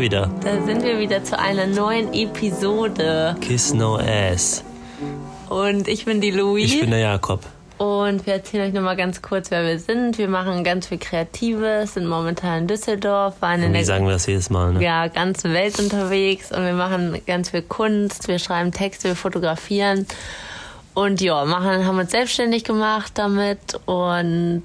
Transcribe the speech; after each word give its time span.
wir 0.00 0.04
wieder. 0.04 0.30
Da 0.42 0.62
sind 0.64 0.82
wir 0.82 0.98
wieder 0.98 1.22
zu 1.24 1.38
einer 1.38 1.66
neuen 1.66 2.12
Episode. 2.14 3.36
Kiss 3.40 3.74
No 3.74 3.96
Ass. 3.96 4.64
Und 5.48 5.88
ich 5.88 6.04
bin 6.04 6.20
die 6.20 6.30
Louis. 6.30 6.72
Ich 6.72 6.80
bin 6.80 6.90
der 6.90 7.00
Jakob. 7.00 7.40
Und 7.76 8.26
wir 8.26 8.34
erzählen 8.34 8.68
euch 8.68 8.74
nochmal 8.74 8.96
ganz 8.96 9.20
kurz, 9.22 9.50
wer 9.50 9.64
wir 9.64 9.78
sind. 9.78 10.18
Wir 10.18 10.28
machen 10.28 10.64
ganz 10.64 10.86
viel 10.86 10.98
Kreatives, 10.98 11.94
sind 11.94 12.06
momentan 12.06 12.62
in 12.62 12.66
Düsseldorf, 12.68 13.40
waren 13.40 13.62
in 13.62 13.70
Wie 13.70 13.78
der 13.78 13.84
sagen 13.84 14.06
wir 14.06 14.12
das 14.12 14.26
jedes 14.26 14.50
Mal, 14.50 14.74
ne? 14.74 14.82
ja, 14.82 15.06
ganzen 15.08 15.52
Welt 15.52 15.78
unterwegs 15.78 16.52
und 16.52 16.64
wir 16.64 16.74
machen 16.74 17.20
ganz 17.26 17.50
viel 17.50 17.62
Kunst, 17.62 18.28
wir 18.28 18.38
schreiben 18.38 18.72
Texte, 18.72 19.08
wir 19.08 19.16
fotografieren. 19.16 20.06
Und 20.94 21.20
ja, 21.20 21.44
machen, 21.44 21.86
haben 21.86 21.98
uns 21.98 22.10
selbstständig 22.10 22.64
gemacht 22.64 23.12
damit 23.14 23.80
und 23.86 24.62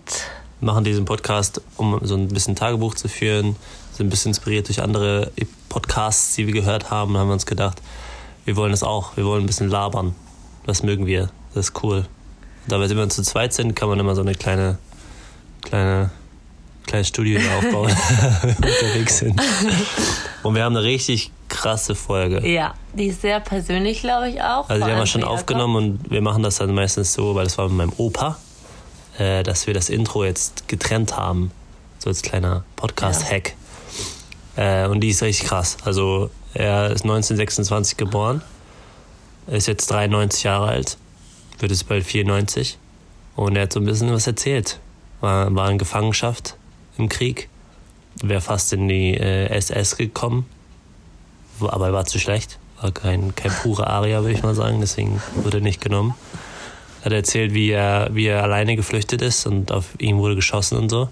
machen 0.59 0.83
diesen 0.83 1.05
Podcast, 1.05 1.61
um 1.77 1.99
so 2.03 2.15
ein 2.15 2.27
bisschen 2.27 2.55
Tagebuch 2.55 2.95
zu 2.95 3.07
führen. 3.07 3.55
Sind 3.95 4.07
ein 4.07 4.09
bisschen 4.09 4.31
inspiriert 4.31 4.67
durch 4.67 4.81
andere 4.81 5.31
Podcasts, 5.69 6.35
die 6.35 6.47
wir 6.47 6.53
gehört 6.53 6.91
haben. 6.91 7.17
haben 7.17 7.29
wir 7.29 7.33
uns 7.33 7.45
gedacht, 7.45 7.81
wir 8.43 8.57
wollen 8.57 8.71
das 8.71 8.83
auch. 8.83 9.15
Wir 9.15 9.25
wollen 9.25 9.43
ein 9.43 9.47
bisschen 9.47 9.69
labern. 9.69 10.13
Das 10.65 10.83
mögen 10.83 11.05
wir. 11.05 11.29
Das 11.53 11.69
ist 11.69 11.83
cool. 11.83 12.05
Wenn 12.67 12.97
wir 12.97 13.09
zu 13.09 13.23
zweit 13.23 13.53
sind, 13.53 13.73
kann 13.73 13.87
man 13.87 13.97
immer 13.99 14.13
so 14.13 14.21
eine 14.21 14.35
kleine, 14.35 14.77
kleine, 15.61 16.09
kleines 16.85 17.07
Studio 17.07 17.39
aufbauen, 17.57 17.89
wenn 18.41 18.57
wir 18.63 18.69
unterwegs 18.69 19.19
sind. 19.19 19.41
Und 20.43 20.55
wir 20.55 20.63
haben 20.63 20.75
eine 20.75 20.83
richtig 20.83 21.31
krasse 21.47 21.95
Folge. 21.95 22.45
ja, 22.45 22.73
die 22.93 23.05
ist 23.05 23.21
sehr 23.21 23.39
persönlich, 23.39 24.01
glaube 24.01 24.29
ich 24.29 24.41
auch. 24.41 24.67
Also 24.67 24.85
die 24.85 24.91
haben 24.91 24.99
wir 24.99 25.05
schon 25.05 25.23
aufgenommen 25.23 25.75
und 25.75 26.11
wir 26.11 26.21
machen 26.21 26.43
das 26.43 26.57
dann 26.57 26.73
meistens 26.73 27.13
so, 27.13 27.33
weil 27.35 27.45
das 27.45 27.57
war 27.57 27.69
mit 27.69 27.77
meinem 27.77 27.93
Opa, 27.95 28.37
äh, 29.19 29.43
dass 29.43 29.67
wir 29.67 29.73
das 29.73 29.89
Intro 29.89 30.25
jetzt 30.25 30.67
getrennt 30.67 31.15
haben. 31.15 31.51
So 31.99 32.09
als 32.09 32.23
kleiner 32.23 32.65
Podcast-Hack. 32.75 33.55
Äh, 34.55 34.87
und 34.87 35.01
die 35.01 35.09
ist 35.09 35.21
richtig 35.21 35.47
krass. 35.47 35.77
Also 35.83 36.29
er 36.53 36.91
ist 36.91 37.03
1926 37.03 37.97
geboren, 37.97 38.41
ist 39.47 39.67
jetzt 39.67 39.91
93 39.91 40.43
Jahre 40.43 40.67
alt, 40.67 40.97
wird 41.59 41.71
jetzt 41.71 41.87
bald 41.87 42.05
94 42.05 42.77
und 43.35 43.55
er 43.55 43.63
hat 43.63 43.73
so 43.73 43.79
ein 43.79 43.85
bisschen 43.85 44.11
was 44.11 44.27
erzählt. 44.27 44.79
War, 45.21 45.53
war 45.55 45.69
in 45.69 45.77
Gefangenschaft 45.77 46.55
im 46.97 47.09
Krieg, 47.09 47.49
wäre 48.21 48.41
fast 48.41 48.71
in 48.73 48.87
die 48.87 49.15
äh, 49.15 49.47
SS 49.49 49.97
gekommen, 49.97 50.45
aber 51.59 51.87
er 51.87 51.93
war 51.93 52.05
zu 52.05 52.19
schlecht. 52.19 52.57
War 52.81 52.91
kein, 52.91 53.33
kein 53.35 53.51
pure 53.51 53.87
Aria, 53.87 54.21
würde 54.21 54.33
ich 54.33 54.43
mal 54.43 54.55
sagen, 54.55 54.81
deswegen 54.81 55.21
wurde 55.35 55.57
er 55.57 55.63
nicht 55.63 55.81
genommen. 55.81 56.13
Hat 57.03 57.13
erzählt, 57.13 57.53
wie 57.53 57.69
er, 57.69 58.09
wie 58.11 58.25
er 58.25 58.43
alleine 58.43 58.75
geflüchtet 58.75 59.21
ist 59.21 59.45
und 59.45 59.71
auf 59.71 59.99
ihn 59.99 60.17
wurde 60.17 60.35
geschossen 60.35 60.77
und 60.77 60.89
so. 60.89 61.09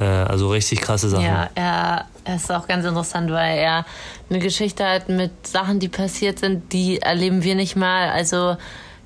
Äh, 0.00 0.04
also 0.04 0.50
richtig 0.50 0.80
krasse 0.80 1.08
Sachen. 1.08 1.24
Ja, 1.24 1.50
er, 1.54 2.06
ist 2.34 2.50
auch 2.50 2.66
ganz 2.66 2.84
interessant, 2.84 3.30
weil 3.30 3.58
er 3.58 3.84
eine 4.28 4.38
Geschichte 4.38 4.86
hat 4.86 5.08
mit 5.08 5.46
Sachen, 5.46 5.80
die 5.80 5.88
passiert 5.88 6.38
sind, 6.38 6.72
die 6.72 7.00
erleben 7.00 7.42
wir 7.42 7.54
nicht 7.54 7.76
mal. 7.76 8.10
Also 8.10 8.56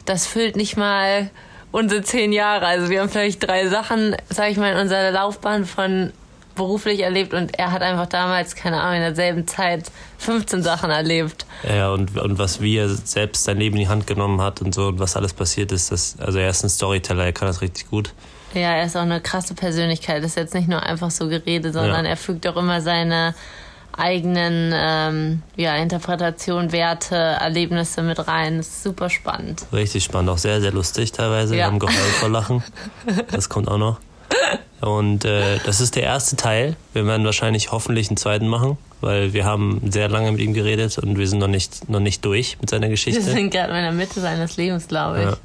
das 0.05 0.27
füllt 0.27 0.57
nicht 0.57 0.77
mal 0.77 1.31
unsere 1.73 2.03
zehn 2.03 2.33
Jahre. 2.33 2.67
Also 2.67 2.91
wir 2.91 3.01
haben 3.01 3.09
vielleicht 3.09 3.47
drei 3.47 3.69
Sachen, 3.69 4.17
sag 4.29 4.51
ich 4.51 4.57
mal, 4.57 4.73
in 4.73 4.79
unserer 4.79 5.11
Laufbahn 5.11 5.65
von 5.65 6.13
beruflich 6.55 7.01
erlebt 7.01 7.35
und 7.35 7.59
er 7.59 7.73
hat 7.73 7.83
einfach 7.83 8.07
damals, 8.07 8.55
keine 8.55 8.81
Ahnung, 8.81 8.97
in 8.97 9.03
derselben 9.03 9.47
Zeit 9.49 9.91
15 10.19 10.63
Sachen 10.63 10.91
erlebt. 10.91 11.47
Ja, 11.69 11.91
und, 11.91 12.17
und 12.17 12.39
was 12.39 12.61
wie 12.61 12.77
er 12.77 12.89
selbst 12.89 13.43
sein 13.45 13.59
Leben 13.59 13.75
in 13.77 13.83
die 13.83 13.89
Hand 13.89 14.07
genommen 14.07 14.41
hat 14.41 14.63
und 14.63 14.75
so 14.75 14.89
und 14.89 15.01
was 15.01 15.17
alles 15.17 15.33
passiert 15.33 15.73
ist, 15.73 15.91
das, 15.91 16.17
also 16.21 16.39
er 16.39 16.49
ist 16.51 16.63
ein 16.63 16.69
Storyteller, 16.69 17.25
er 17.25 17.33
kann 17.33 17.49
das 17.49 17.61
richtig 17.61 17.91
gut. 17.91 18.15
Ja, 18.55 18.75
er 18.75 18.85
ist 18.87 18.97
auch 18.97 19.03
eine 19.03 19.21
krasse 19.21 19.55
Persönlichkeit. 19.55 20.19
Das 20.23 20.33
ist 20.33 20.37
jetzt 20.37 20.55
nicht 20.55 20.69
nur 20.69 20.83
einfach 20.83 21.11
so 21.11 21.29
Gerede, 21.29 21.73
sondern 21.73 22.05
Ja. 22.05 22.11
er 22.11 22.17
fügt 22.17 22.47
auch 22.47 22.57
immer 22.57 22.81
seine 22.81 23.35
eigenen 23.97 24.73
ähm, 24.75 25.43
ja, 25.57 25.77
Interpretation, 25.77 26.73
Werte, 26.73 27.15
Erlebnisse 27.15 28.03
mit 28.03 28.27
rein. 28.27 28.57
Das 28.59 28.67
ist 28.69 28.83
super 28.83 29.09
spannend. 29.09 29.65
Richtig 29.73 30.03
spannend, 30.05 30.31
auch 30.31 30.39
sehr, 30.39 30.61
sehr 30.61 30.73
lustig 30.73 31.13
teilweise. 31.13 31.53
Wir 31.53 31.61
Ja. 31.61 31.67
haben 31.67 31.79
geheult 31.79 31.97
vor 32.19 32.29
Lachen. 32.29 32.63
Das 33.31 33.49
kommt 33.49 33.69
auch 33.69 33.79
noch. 33.79 34.01
Und 34.81 35.25
äh, 35.25 35.59
das 35.65 35.81
ist 35.81 35.95
der 35.97 36.03
erste 36.03 36.37
Teil. 36.37 36.77
Wir 36.93 37.07
werden 37.07 37.25
wahrscheinlich 37.25 37.71
hoffentlich 37.73 38.09
einen 38.09 38.17
zweiten 38.17 38.49
machen, 38.49 38.77
weil 39.01 39.33
wir 39.33 39.45
haben 39.45 39.81
sehr 39.91 40.09
lange 40.09 40.33
mit 40.33 40.41
ihm 40.41 40.53
geredet 40.55 40.99
und 40.99 41.17
wir 41.17 41.29
sind 41.29 41.39
noch 41.39 41.47
nicht, 41.49 41.89
noch 41.89 42.01
nicht 42.01 42.25
durch 42.25 42.59
mit 42.61 42.71
seiner 42.71 42.83
Wir 42.87 42.91
Geschichte. 42.91 43.23
sind 43.23 43.51
gerade 43.51 43.69
in 43.77 43.83
der 43.83 43.93
Mitte 43.93 44.21
seines 44.21 44.57
Lebens, 44.57 44.89
glaube 44.89 45.19
ich. 45.21 45.25
Ja. 45.27 45.37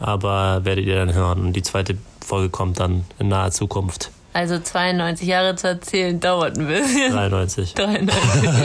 Aber 0.00 0.64
werdet 0.64 0.84
ihr 0.84 0.96
dann 0.96 1.14
hören. 1.14 1.40
Und 1.40 1.52
die 1.54 1.62
zweite 1.62 1.96
Folge 2.24 2.48
kommt 2.48 2.80
dann 2.80 3.04
in 3.18 3.28
naher 3.28 3.50
Zukunft. 3.50 4.10
Also 4.32 4.58
92 4.58 5.28
Jahre 5.28 5.54
zu 5.54 5.68
erzählen 5.68 6.18
dauert 6.18 6.58
ein 6.58 6.66
bisschen. 6.66 7.12
93. 7.12 7.74
93. 7.74 8.12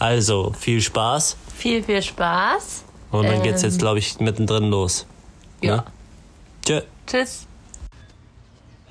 Also, 0.00 0.52
viel 0.56 0.80
Spaß. 0.80 1.36
viel, 1.56 1.82
viel 1.82 2.00
Spaß. 2.00 2.84
Und 3.10 3.26
dann 3.26 3.42
geht's 3.42 3.64
Ähm. 3.64 3.70
jetzt, 3.70 3.80
glaube 3.80 3.98
ich, 3.98 4.20
mittendrin 4.20 4.70
los. 4.70 5.06
Ja. 5.60 5.76
Ne? 5.76 5.84
Tschö. 6.64 6.80
Tschüss. 7.06 7.46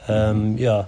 Ähm, 0.09 0.57
ja. 0.57 0.87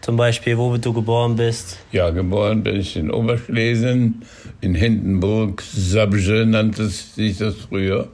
Zum 0.00 0.16
Beispiel, 0.16 0.56
wo 0.56 0.76
du 0.76 0.92
geboren 0.92 1.34
bist. 1.34 1.78
Ja, 1.90 2.10
geboren 2.10 2.62
bin 2.62 2.76
ich 2.76 2.96
in 2.96 3.10
Oberschlesien, 3.10 4.22
in 4.60 4.76
Hindenburg, 4.76 5.60
Sabje 5.62 6.46
nannte 6.46 6.86
sich 6.86 7.38
das 7.38 7.56
früher. 7.56 8.06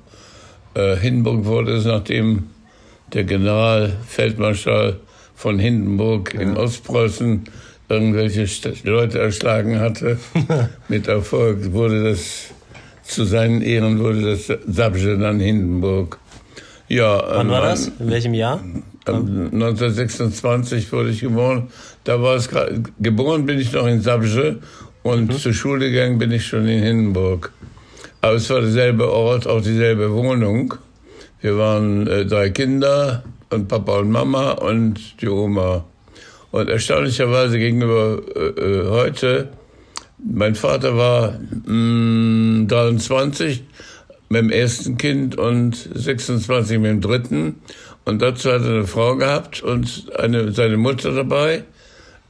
Äh, 0.73 0.97
Hindenburg 0.97 1.45
wurde 1.45 1.73
es, 1.77 1.85
nachdem 1.85 2.49
der 3.13 3.25
Generalfeldmarschall 3.25 4.97
von 5.35 5.59
Hindenburg 5.59 6.35
in 6.35 6.57
Ostpreußen 6.57 7.45
irgendwelche 7.89 8.47
Leute 8.85 9.19
erschlagen 9.19 9.81
hatte. 9.81 10.19
Mit 10.89 11.09
Erfolg 11.09 11.73
wurde 11.73 12.05
das, 12.11 12.47
zu 13.03 13.25
seinen 13.25 13.61
Ehren 13.63 13.99
wurde 13.99 14.23
das 14.37 14.47
Sabje 14.67 15.19
dann 15.19 15.41
Hindenburg. 15.41 16.19
Ja, 16.89 17.23
Wann 17.29 17.49
war 17.51 17.63
ähm, 17.63 17.69
das? 17.71 17.89
In 17.99 18.11
welchem 18.11 18.35
Jahr? 18.35 18.61
ähm, 19.09 19.51
1926 19.53 20.93
wurde 20.93 21.11
ich 21.11 21.21
geboren. 21.21 21.69
Da 22.05 22.21
war 22.23 22.37
es 22.37 22.51
gra- 22.51 22.83
geboren 23.01 23.47
bin 23.47 23.59
ich 23.59 23.73
noch 23.73 23.87
in 23.87 24.01
Sabje 24.01 24.59
und 25.03 25.33
zur 25.39 25.53
Schule 25.53 25.91
gegangen 25.91 26.19
bin 26.19 26.31
ich 26.33 26.47
schon 26.47 26.67
in 26.69 26.83
Hindenburg. 26.83 27.53
Aber 28.21 28.35
es 28.35 28.49
war 28.51 28.61
derselbe 28.61 29.11
Ort, 29.11 29.47
auch 29.49 29.61
dieselbe 29.61 30.13
Wohnung. 30.13 30.75
Wir 31.43 31.59
waren 31.59 32.07
äh, 32.07 32.25
drei 32.25 32.51
Kinder 32.51 33.25
und 33.51 33.67
Papa 33.67 33.99
und 33.99 34.11
Mama 34.11 34.53
und 34.53 35.21
die 35.21 35.29
Oma. 35.29 35.85
Und 36.53 36.69
erstaunlicherweise 36.69 37.59
gegenüber 37.59 38.23
äh, 38.37 38.61
äh, 38.61 38.89
heute, 38.89 39.49
mein 40.25 40.55
Vater 40.55 40.97
war 40.97 41.41
mh, 41.67 42.67
23 42.69 43.65
mit 44.29 44.41
dem 44.41 44.51
ersten 44.51 44.97
Kind 44.97 45.37
und 45.37 45.75
26 45.75 46.79
mit 46.79 46.91
dem 46.93 47.01
dritten. 47.01 47.57
Und 48.05 48.23
dazu 48.23 48.53
hat 48.53 48.63
er 48.63 48.69
eine 48.69 48.87
Frau 48.87 49.17
gehabt 49.17 49.65
und 49.65 50.13
eine, 50.17 50.53
seine 50.53 50.77
Mutter 50.77 51.11
dabei. 51.11 51.65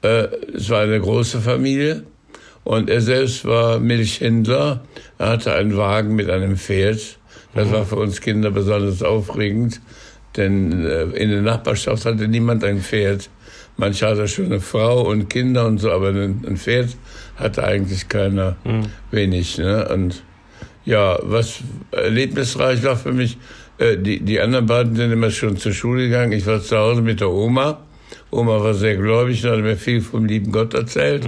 Äh, 0.00 0.28
es 0.54 0.70
war 0.70 0.80
eine 0.80 0.98
große 0.98 1.42
Familie. 1.42 2.04
Und 2.64 2.88
er 2.88 3.02
selbst 3.02 3.44
war 3.44 3.78
Milchhändler. 3.78 4.80
Er 5.18 5.28
hatte 5.28 5.52
einen 5.52 5.76
Wagen 5.76 6.14
mit 6.14 6.30
einem 6.30 6.56
Pferd. 6.56 7.18
Das 7.54 7.70
war 7.70 7.84
für 7.84 7.96
uns 7.96 8.20
Kinder 8.20 8.50
besonders 8.50 9.03
aufregend, 9.03 9.80
denn 10.36 10.84
äh, 10.86 11.03
in 11.16 11.30
der 11.30 11.42
Nachbarschaft 11.42 12.06
hatte 12.06 12.28
niemand 12.28 12.65
ein 12.65 12.80
Pferd. 12.80 13.28
Manche 13.77 14.06
hatte 14.06 14.28
schon 14.28 14.47
eine 14.47 14.60
Frau 14.60 15.03
und 15.09 15.28
Kinder 15.28 15.66
und 15.66 15.78
so, 15.78 15.91
aber 15.91 16.09
ein, 16.09 16.56
Pferd 16.56 16.97
hatte 17.36 17.65
eigentlich 17.65 18.09
keiner. 18.09 18.56
Wenig. 19.10 19.59
Ne? 19.59 19.88
Und 19.88 20.22
ja, 20.84 21.18
was 21.22 21.60
erlebnisreich 21.91 22.82
war 22.82 22.97
für 22.97 23.12
mich, 23.12 23.38
äh, 23.78 23.97
die, 23.97 24.21
die 24.21 24.41
anderen 24.41 24.66
beiden 24.66 24.97
sind 24.97 25.12
immer 25.12 25.30
schon 25.30 25.56
zur 25.56 25.72
Schule 25.72 26.04
gegangen. 26.04 26.32
Ich 26.32 26.47
war 26.47 26.60
zu 26.62 26.77
Hause 26.77 27.03
mit 27.03 27.21
der 27.21 27.30
Oma. 27.30 27.80
Oma 28.30 28.62
war 28.62 28.74
sehr 28.74 28.97
gläubig 28.97 29.44
und 29.44 29.50
hat 29.50 29.60
mir 29.60 29.77
viel 29.77 30.00
vom 30.00 30.24
lieben 30.24 30.53
Gott 30.53 30.74
erzählt. 30.74 31.27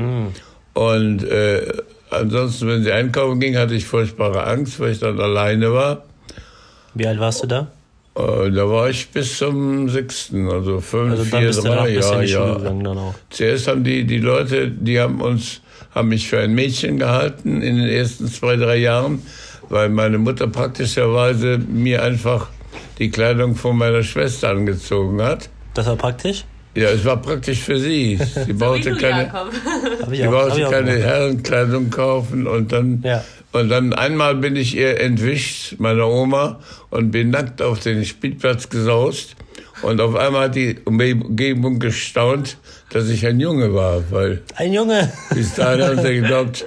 Und 0.74 1.24
äh, 1.24 1.62
ansonsten, 2.10 2.68
wenn 2.68 2.82
sie 2.82 2.92
einkaufen 2.92 3.40
ging, 3.40 3.56
hatte 3.56 3.74
ich 3.74 3.86
furchtbare 3.86 4.44
Angst, 4.46 4.80
weil 4.80 4.92
ich 4.92 5.00
dann 5.00 5.20
alleine 5.20 5.72
war. 5.72 6.04
Wie 6.94 7.06
alt 7.06 7.18
warst 7.18 7.42
du 7.42 7.46
da? 7.46 7.68
Äh, 8.16 8.50
da 8.52 8.68
war 8.68 8.88
ich 8.90 9.08
bis 9.08 9.38
zum 9.38 9.88
sechsten, 9.88 10.48
also 10.48 10.80
fünf, 10.80 11.10
Also 11.12 11.24
dann 11.24 11.40
vier, 11.40 11.48
bist 11.48 11.64
du 11.64 11.68
noch 11.68 11.74
drei, 11.76 11.88
ein 11.88 11.94
bisschen 11.96 12.22
ja, 12.22 12.46
ja. 12.46 12.54
gegangen 12.54 12.84
dann 12.84 12.98
auch. 12.98 13.14
Zuerst 13.30 13.66
haben 13.68 13.82
die, 13.82 14.04
die 14.04 14.18
Leute, 14.18 14.68
die 14.70 15.00
haben 15.00 15.20
uns, 15.20 15.60
haben 15.94 16.08
mich 16.08 16.28
für 16.28 16.38
ein 16.38 16.54
Mädchen 16.54 16.98
gehalten 16.98 17.60
in 17.60 17.76
den 17.76 17.88
ersten 17.88 18.28
zwei, 18.28 18.56
drei 18.56 18.76
Jahren, 18.76 19.22
weil 19.68 19.88
meine 19.88 20.18
Mutter 20.18 20.46
praktischerweise 20.46 21.58
mir 21.58 22.02
einfach 22.02 22.48
die 22.98 23.10
Kleidung 23.10 23.56
von 23.56 23.76
meiner 23.76 24.04
Schwester 24.04 24.50
angezogen 24.50 25.20
hat. 25.20 25.48
Das 25.74 25.86
war 25.86 25.96
praktisch? 25.96 26.44
Ja, 26.76 26.88
es 26.90 27.04
war 27.04 27.16
praktisch 27.20 27.60
für 27.60 27.78
sie. 27.78 28.18
Sie 28.46 28.52
brauchte 28.52 28.94
keine, 28.96 29.30
sie 30.10 30.22
brauchte 30.24 30.62
keine. 30.64 30.98
Herrenkleidung 30.98 31.90
kaufen 31.90 32.46
und 32.46 32.72
dann 32.72 33.00
Ja. 33.04 33.24
Und 33.54 33.68
dann 33.68 33.92
einmal 33.92 34.34
bin 34.34 34.56
ich 34.56 34.76
ihr 34.76 35.00
entwischt, 35.00 35.76
meiner 35.78 36.08
Oma, 36.08 36.58
und 36.90 37.10
bin 37.12 37.30
nackt 37.30 37.62
auf 37.62 37.78
den 37.80 38.04
Spielplatz 38.04 38.68
gesaust. 38.68 39.36
Und 39.82 40.00
auf 40.00 40.16
einmal 40.16 40.44
hat 40.46 40.56
die 40.56 40.76
Umgebung 40.84 41.78
gestaunt, 41.78 42.56
dass 42.90 43.08
ich 43.08 43.24
ein 43.26 43.38
Junge 43.38 43.72
war, 43.72 44.02
weil 44.10 44.42
Ein 44.56 44.72
Junge. 44.72 45.12
bis 45.34 45.54
dahin 45.54 45.84
haben 45.84 46.02
sie 46.02 46.14
geglaubt, 46.20 46.66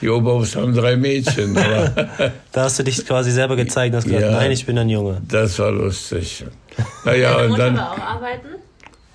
die 0.00 0.08
Oberhofs 0.08 0.54
haben 0.54 0.74
drei 0.74 0.96
Mädchen. 0.96 1.56
Aber 1.58 2.08
Da 2.52 2.62
hast 2.62 2.78
du 2.78 2.84
dich 2.84 3.04
quasi 3.04 3.30
selber 3.32 3.56
gezeigt 3.56 3.92
und 3.92 3.98
hast 3.98 4.04
gesagt, 4.04 4.22
Ja. 4.22 4.30
nein, 4.32 4.52
ich 4.52 4.64
bin 4.64 4.78
ein 4.78 4.88
Junge. 4.88 5.20
das 5.28 5.58
war 5.58 5.72
lustig. 5.72 6.44
Naja, 7.04 7.34
Deine 7.38 7.52
und 7.52 7.58
dann, 7.58 7.76
war 7.76 7.92
auch 7.92 7.98
arbeiten? 7.98 8.48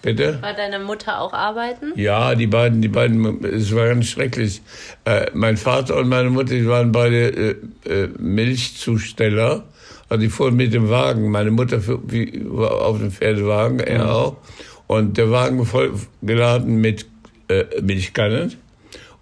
Bitte? 0.03 0.38
War 0.41 0.53
deine 0.53 0.77
Mutter 0.77 1.19
auch 1.19 1.33
arbeiten? 1.33 1.94
Ja, 1.95 2.35
die 2.35 2.45
beiden, 2.45 2.81
die 2.83 2.89
beiden, 2.89 3.44
es 3.44 3.73
war 3.75 3.88
ganz 3.88 4.05
schrecklich. 4.05 4.61
Äh, 5.05 5.31
mein 5.33 5.57
Vater 5.57 5.97
und 5.97 6.09
meine 6.09 6.29
Mutter, 6.29 6.53
die 6.53 6.67
waren 6.67 6.91
beide 6.91 7.29
äh, 7.29 7.55
äh, 7.89 8.09
Milchzusteller. 8.19 9.63
Also 10.09 10.21
die 10.21 10.29
fuhren 10.29 10.55
mit 10.55 10.73
dem 10.73 10.89
Wagen. 10.89 11.31
Meine 11.31 11.50
Mutter 11.50 11.81
fuhr, 11.81 12.01
wie, 12.05 12.44
war 12.45 12.81
auf 12.81 13.00
dem 13.00 13.11
Pferdewagen, 13.11 13.79
er 13.79 14.13
auch. 14.13 14.38
Und 14.85 15.17
der 15.17 15.31
Wagen 15.31 15.65
voll 15.65 15.94
geladen 16.21 16.75
mit 16.81 17.07
äh, 17.47 17.63
Milchkannen. 17.81 18.53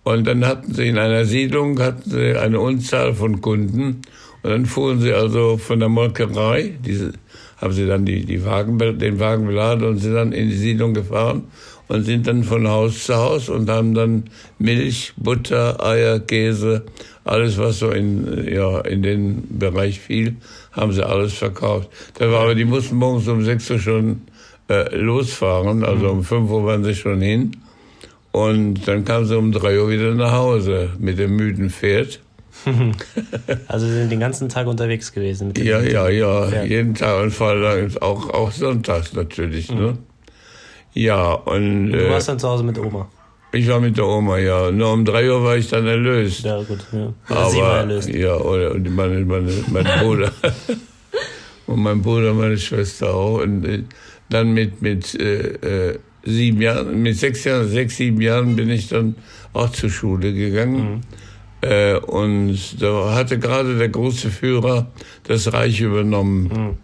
Und 0.04 0.26
dann 0.26 0.46
hatten 0.46 0.74
sie 0.74 0.88
in 0.88 0.98
einer 0.98 1.26
Siedlung 1.26 1.80
hatten 1.80 2.10
sie 2.10 2.36
eine 2.36 2.60
Unzahl 2.60 3.14
von 3.14 3.40
Kunden. 3.40 4.02
Und 4.42 4.50
dann 4.50 4.66
fuhren 4.66 5.00
sie 5.00 5.14
also 5.14 5.58
von 5.58 5.80
der 5.80 5.90
Molkerei, 5.90 6.74
diese, 6.84 7.14
haben 7.62 7.74
sie 7.74 7.86
dann 7.86 8.06
die, 8.06 8.26
die 8.26 8.44
Wagen, 8.44 8.78
den 8.78 9.20
Wagen 9.20 9.46
beladen 9.46 9.88
und 9.88 9.98
sind 9.98 10.16
dann 10.16 10.32
in 10.34 10.50
die 10.50 10.56
Siedlung 10.56 10.94
gefahren 10.94 11.44
und 11.88 12.04
sind 12.04 12.26
dann 12.26 12.44
von 12.44 12.68
Haus 12.68 13.06
zu 13.06 13.16
Haus 13.16 13.50
und 13.50 13.70
haben 13.70 13.94
dann 13.94 14.24
Milch, 14.58 15.14
Butter, 15.18 15.84
Eier, 15.86 16.20
Käse, 16.20 16.84
alles 17.24 17.58
was 17.58 17.80
so 17.80 17.92
in, 17.92 18.48
ja, 18.52 18.80
in 18.82 19.04
den 19.04 19.60
Bereich 19.60 20.00
fiel, 20.00 20.38
haben 20.72 20.92
sie 20.92 21.06
alles 21.06 21.34
verkauft. 21.34 21.90
Da 22.18 22.32
war 22.32 22.42
aber, 22.42 22.56
die 22.56 22.66
mussten 22.66 22.96
morgens 22.96 23.28
um 23.28 23.44
6 23.44 23.72
Uhr 23.72 23.80
schon 23.80 24.22
äh, 24.70 24.96
losfahren, 24.96 25.84
also 25.84 26.10
um 26.10 26.24
5 26.24 26.50
Uhr 26.50 26.66
waren 26.66 26.84
sie 26.84 26.96
schon 26.96 27.22
hin. 27.22 27.52
Und 28.32 28.88
dann 28.88 29.04
kam 29.04 29.26
sie 29.26 29.38
um 29.38 29.52
drei 29.52 29.80
Uhr 29.80 29.90
wieder 29.90 30.16
nach 30.16 30.32
Hause 30.32 30.92
mit 30.98 31.20
dem 31.20 31.36
müden 31.36 31.70
Pferd. 31.70 32.22
Also 33.68 33.88
sie 33.88 33.94
sind 33.94 34.12
den 34.12 34.20
ganzen 34.20 34.50
Tag 34.50 34.68
unterwegs 34.68 35.12
gewesen. 35.12 35.54
Ja, 35.58 35.82
ja, 35.82 36.10
ja, 36.10 36.50
Ja. 36.50 36.64
jeden 36.64 36.94
Tag 36.94 37.22
und 37.24 37.32
vor 37.32 37.50
allem 37.50 37.92
auch, 38.02 38.30
auch 38.30 38.52
sonntags 38.52 39.14
natürlich. 39.14 39.72
Ne? 39.72 39.98
Ja, 40.94 41.32
und 41.34 41.92
Du 41.92 42.08
äh, 42.08 42.10
warst 42.10 42.28
dann 42.30 42.40
zu 42.40 42.48
Hause 42.50 42.64
mit 42.64 42.78
Oma. 42.78 43.08
ich 43.54 43.68
war 43.68 43.80
mit 43.80 43.98
der 43.98 44.06
Oma, 44.06 44.38
ja. 44.38 44.72
Nur 44.72 44.92
um 44.94 45.06
drei 45.06 45.30
Uhr 45.32 45.44
war 45.44 45.58
ich 45.58 45.70
dann 45.70 45.88
erlöst. 45.88 46.44
Ja, 46.44 46.62
gut. 46.64 46.86
Ja. 46.92 47.14
Oder 47.30 47.50
sie 47.50 47.58
war 47.60 47.66
Aber, 47.70 47.78
erlöst. 47.80 48.10
ja, 48.10 48.36
oder, 48.36 48.72
und 48.72 48.94
meine, 48.96 49.24
meine, 49.26 49.52
mein 49.72 49.86
Bruder. 50.02 50.32
und 51.68 51.80
mein 51.82 52.02
Bruder, 52.02 52.34
meine 52.34 52.58
Schwester 52.58 53.14
auch. 53.14 53.42
Und 53.42 53.66
äh, 53.66 53.84
dann 54.30 54.54
mit, 54.54 54.82
mit 54.82 55.16
äh, 55.20 55.90
äh, 55.92 56.00
sieben 56.26 56.62
Jahren, 56.62 57.02
mit 57.02 57.18
sechs 57.18 57.44
Jahren, 57.44 57.68
sechs, 57.70 57.98
sieben 57.98 58.22
Jahren 58.22 58.56
bin 58.56 58.70
ich 58.70 58.88
dann 58.90 59.16
auch 59.54 59.70
zur 59.72 59.90
Schule 59.90 60.34
gegangen. 60.34 61.02
Äh, 61.62 61.96
und 61.96 62.82
da 62.82 63.14
hatte 63.14 63.38
gerade 63.40 63.78
der 63.78 63.90
große 63.90 64.30
Führer 64.30 64.88
das 65.24 65.52
Reich 65.54 65.80
übernommen. 65.82 66.78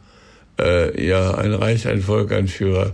Äh, 0.60 1.06
ja, 1.08 1.36
ein 1.36 1.54
Reich, 1.54 1.88
ein 1.88 2.02
Volk, 2.02 2.32
ein 2.32 2.48
Führer. 2.48 2.92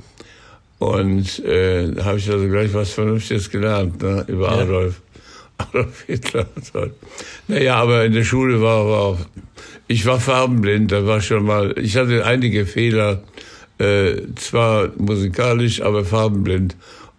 Und 0.80 1.40
äh, 1.46 1.92
da 1.92 2.06
habe 2.06 2.18
ich 2.18 2.30
also 2.30 2.48
gleich 2.48 2.74
was 2.74 2.92
Vernünftiges 2.92 3.50
gelernt 3.50 4.02
ne, 4.02 4.26
über 4.28 4.48
Ja. 4.48 4.62
Adolf. 4.62 5.02
Adolf 5.58 6.04
Hitler. 6.08 6.48
so. 6.62 6.88
Naja, 7.48 7.76
aber 7.76 8.06
in 8.06 8.14
der 8.14 8.24
Schule 8.24 8.62
war, 8.62 8.86
war 8.88 9.18
ich 9.88 10.06
war 10.06 10.20
farbenblind, 10.20 10.92
da 10.92 11.06
war 11.06 11.22
schon 11.22 11.46
mal, 11.46 11.76
ich 11.78 11.96
hatte 11.98 12.26
einige 12.26 12.66
Fehler, 12.66 13.24
äh, 13.78 14.16
zwar 14.36 14.90
musikalisch, 14.98 15.82
aber 15.82 16.06
farbenblind. 16.06 16.76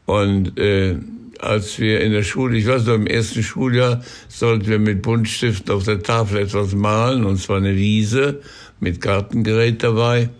Und 0.06 0.58
äh, 0.58 0.96
als 1.44 1.79
wir 1.79 2.00
in 2.00 2.12
der 2.12 2.23
Schule, 2.23 2.56
ich 2.56 2.67
weiß 2.67 2.87
noch, 2.87 2.94
im 2.94 3.06
ersten 3.06 3.43
Schuljahr 3.43 4.02
sollten 4.29 4.67
wir 4.67 4.79
mit 4.79 5.02
Buntstiften 5.02 5.75
auf 5.75 5.85
der 5.85 6.02
Tafel 6.02 6.38
etwas 6.38 6.75
malen, 6.75 7.25
und 7.25 7.38
zwar 7.38 7.58
eine 7.58 7.76
Wiese 7.76 8.41
mit 8.81 9.00
Gartengerät 9.00 9.82
dabei. 9.82 10.31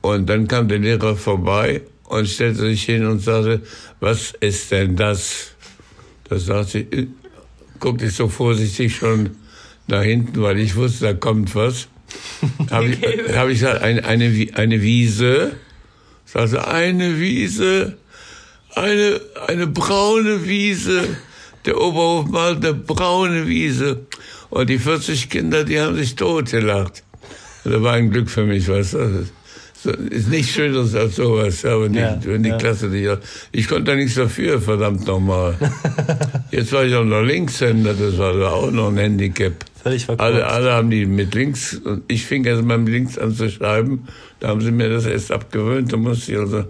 Und 0.00 0.28
dann 0.28 0.48
kam 0.48 0.68
der 0.68 0.78
Lehrer 0.78 1.16
vorbei 1.16 1.82
und 2.04 2.28
stellte 2.28 2.60
sich 2.60 2.84
hin 2.84 3.06
und 3.06 3.20
sagte, 3.20 3.62
was 4.00 4.32
ist 4.40 4.70
denn 4.70 4.96
das? 4.96 5.52
Da 6.28 6.38
sagte 6.38 6.80
ich, 6.90 7.08
guckte 7.80 8.06
ich 8.06 8.14
so 8.14 8.28
vorsichtig 8.28 8.96
schon 8.96 9.30
nach 9.86 10.02
hinten, 10.02 10.40
weil 10.42 10.58
ich 10.58 10.76
wusste, 10.76 11.04
da 11.06 11.14
kommt 11.14 11.54
was. 11.54 11.88
Habe 12.70 12.88
ich, 12.88 13.36
hab 13.36 13.48
ich 13.48 13.60
gesagt, 13.60 13.82
eine, 13.82 14.04
eine, 14.04 14.46
eine 14.54 14.82
Wiese. 14.82 15.52
Sagte, 16.24 16.68
eine 16.68 17.18
Wiese, 17.18 17.96
eine, 18.82 19.20
eine 19.46 19.66
braune 19.66 20.46
Wiese. 20.46 21.04
Der 21.64 21.80
Oberhof 21.80 22.26
malt 22.28 22.64
eine 22.64 22.74
braune 22.74 23.46
Wiese. 23.46 24.06
Und 24.50 24.70
die 24.70 24.78
40 24.78 25.28
Kinder, 25.28 25.64
die 25.64 25.80
haben 25.80 25.96
sich 25.96 26.16
totgelacht. 26.16 27.02
Das 27.64 27.82
war 27.82 27.94
ein 27.94 28.10
Glück 28.10 28.30
für 28.30 28.44
mich, 28.44 28.68
weißt 28.68 28.94
du. 28.94 29.26
So, 29.80 29.90
ist 29.90 30.28
nicht 30.28 30.50
schöner 30.50 30.80
als 30.80 31.14
sowas, 31.14 31.62
ja, 31.62 31.80
wenn 31.80 31.92
die, 31.92 32.00
Ja, 32.00 32.18
wenn 32.24 32.42
die 32.42 32.48
ja. 32.48 32.56
Klasse 32.56 32.86
nicht. 32.86 33.08
Ich 33.52 33.68
konnte 33.68 33.84
da 33.84 33.94
nichts 33.94 34.16
dafür, 34.16 34.60
verdammt 34.60 35.06
nochmal. 35.06 35.54
Jetzt 36.50 36.72
war 36.72 36.84
ich 36.84 36.94
auch 36.96 37.04
noch 37.04 37.22
Linkshänder, 37.22 37.94
das 37.94 38.18
war 38.18 38.32
da 38.32 38.50
auch 38.50 38.72
noch 38.72 38.88
ein 38.88 38.96
Handicap. 38.96 39.52
Völlig. 39.80 40.08
Alle, 40.08 40.44
alle 40.46 40.72
haben 40.72 40.90
die 40.90 41.06
mit 41.06 41.32
links, 41.32 41.74
und 41.74 42.02
ich 42.08 42.26
fing 42.26 42.44
erst 42.44 42.64
mal 42.64 42.78
mit 42.78 42.92
links 42.92 43.18
an 43.18 43.32
zu 43.32 43.48
schreiben. 43.48 44.08
Da 44.40 44.48
haben 44.48 44.60
sie 44.60 44.72
mir 44.72 44.88
das 44.88 45.06
erst 45.06 45.30
abgewöhnt, 45.30 45.92
da 45.92 45.96
musste 45.96 46.32
ich 46.32 46.38
also 46.38 46.64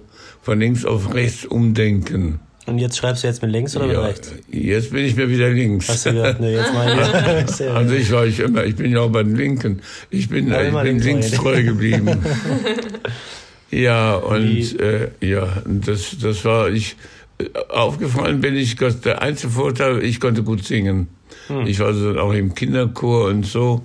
von 0.48 0.58
links 0.60 0.86
auf 0.86 1.12
rechts 1.12 1.44
umdenken. 1.44 2.40
Und 2.64 2.78
jetzt 2.78 2.96
schreibst 2.96 3.22
du 3.22 3.28
jetzt 3.28 3.42
mit 3.42 3.50
links 3.50 3.76
oder 3.76 3.86
mit 3.86 3.96
Ja, 3.96 4.00
rechts? 4.02 4.32
jetzt 4.50 4.92
bin 4.92 5.04
ich 5.04 5.14
mir 5.14 5.28
wieder 5.28 5.50
links. 5.50 5.90
Hast 5.90 6.06
du 6.06 6.12
gesagt, 6.12 6.40
nee, 6.40 6.54
jetzt 6.54 6.72
mal 6.72 7.44
gut. 7.84 7.88
sich 7.90 8.10
war 8.10 8.24
ich 8.24 8.40
immer, 8.40 8.64
ich 8.64 8.74
bin 8.76 8.90
ja 8.92 9.00
auch 9.00 9.10
bei 9.12 9.24
den 9.24 9.36
Linken. 9.36 9.82
Ich 10.08 10.30
bin, 10.30 10.48
Ja, 10.48 10.62
ich 10.62 10.74
bin 10.74 11.00
links 11.00 11.32
treu. 11.32 11.62
geblieben. 11.62 12.08
ja, 13.70 14.14
und 14.14 14.80
äh, 14.80 15.10
ja, 15.20 15.62
das, 15.66 16.16
das 16.22 16.42
war, 16.46 16.70
ich, 16.70 16.96
äh, 17.38 17.44
aufgefallen 17.68 18.40
bin 18.40 18.56
ich, 18.56 18.76
der 18.76 19.20
einzige 19.20 19.52
Vorteil, 19.52 20.02
ich 20.02 20.18
konnte 20.18 20.42
gut 20.42 20.64
singen. 20.64 21.08
Hm. 21.48 21.66
Ich 21.66 21.78
war 21.80 21.88
also 21.88 22.08
dann 22.14 22.18
auch 22.18 22.32
im 22.32 22.54
Kinderchor 22.54 23.26
und 23.28 23.44
so. 23.44 23.82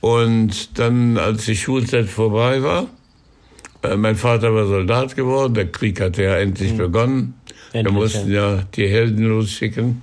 Und 0.00 0.80
dann, 0.80 1.16
als 1.16 1.44
die 1.44 1.54
Schulzeit 1.54 2.06
vorbei 2.08 2.60
war, 2.64 2.88
mein 3.96 4.16
Vater 4.16 4.54
war 4.54 4.66
Soldat 4.66 5.16
geworden, 5.16 5.54
der 5.54 5.70
Krieg 5.70 6.00
hatte 6.00 6.22
ja 6.22 6.36
endlich 6.36 6.76
begonnen. 6.76 7.34
Wir 7.72 7.80
Hm. 7.80 7.86
Endlich, 7.86 7.94
mussten 7.94 8.32
ja 8.32 8.62
die 8.74 8.86
Helden 8.86 9.24
losschicken. 9.24 10.02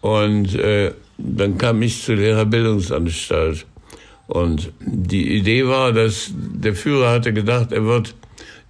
Und 0.00 0.54
äh, 0.54 0.92
dann 1.18 1.58
kam 1.58 1.82
ich 1.82 2.02
zur 2.02 2.16
Lehrerbildungsanstalt. 2.16 3.66
Und 4.26 4.72
die 4.80 5.36
Idee 5.36 5.66
war, 5.66 5.92
dass 5.92 6.30
der 6.34 6.74
Führer 6.74 7.10
hatte 7.10 7.32
gedacht, 7.32 7.72
er 7.72 7.84
wird 7.84 8.14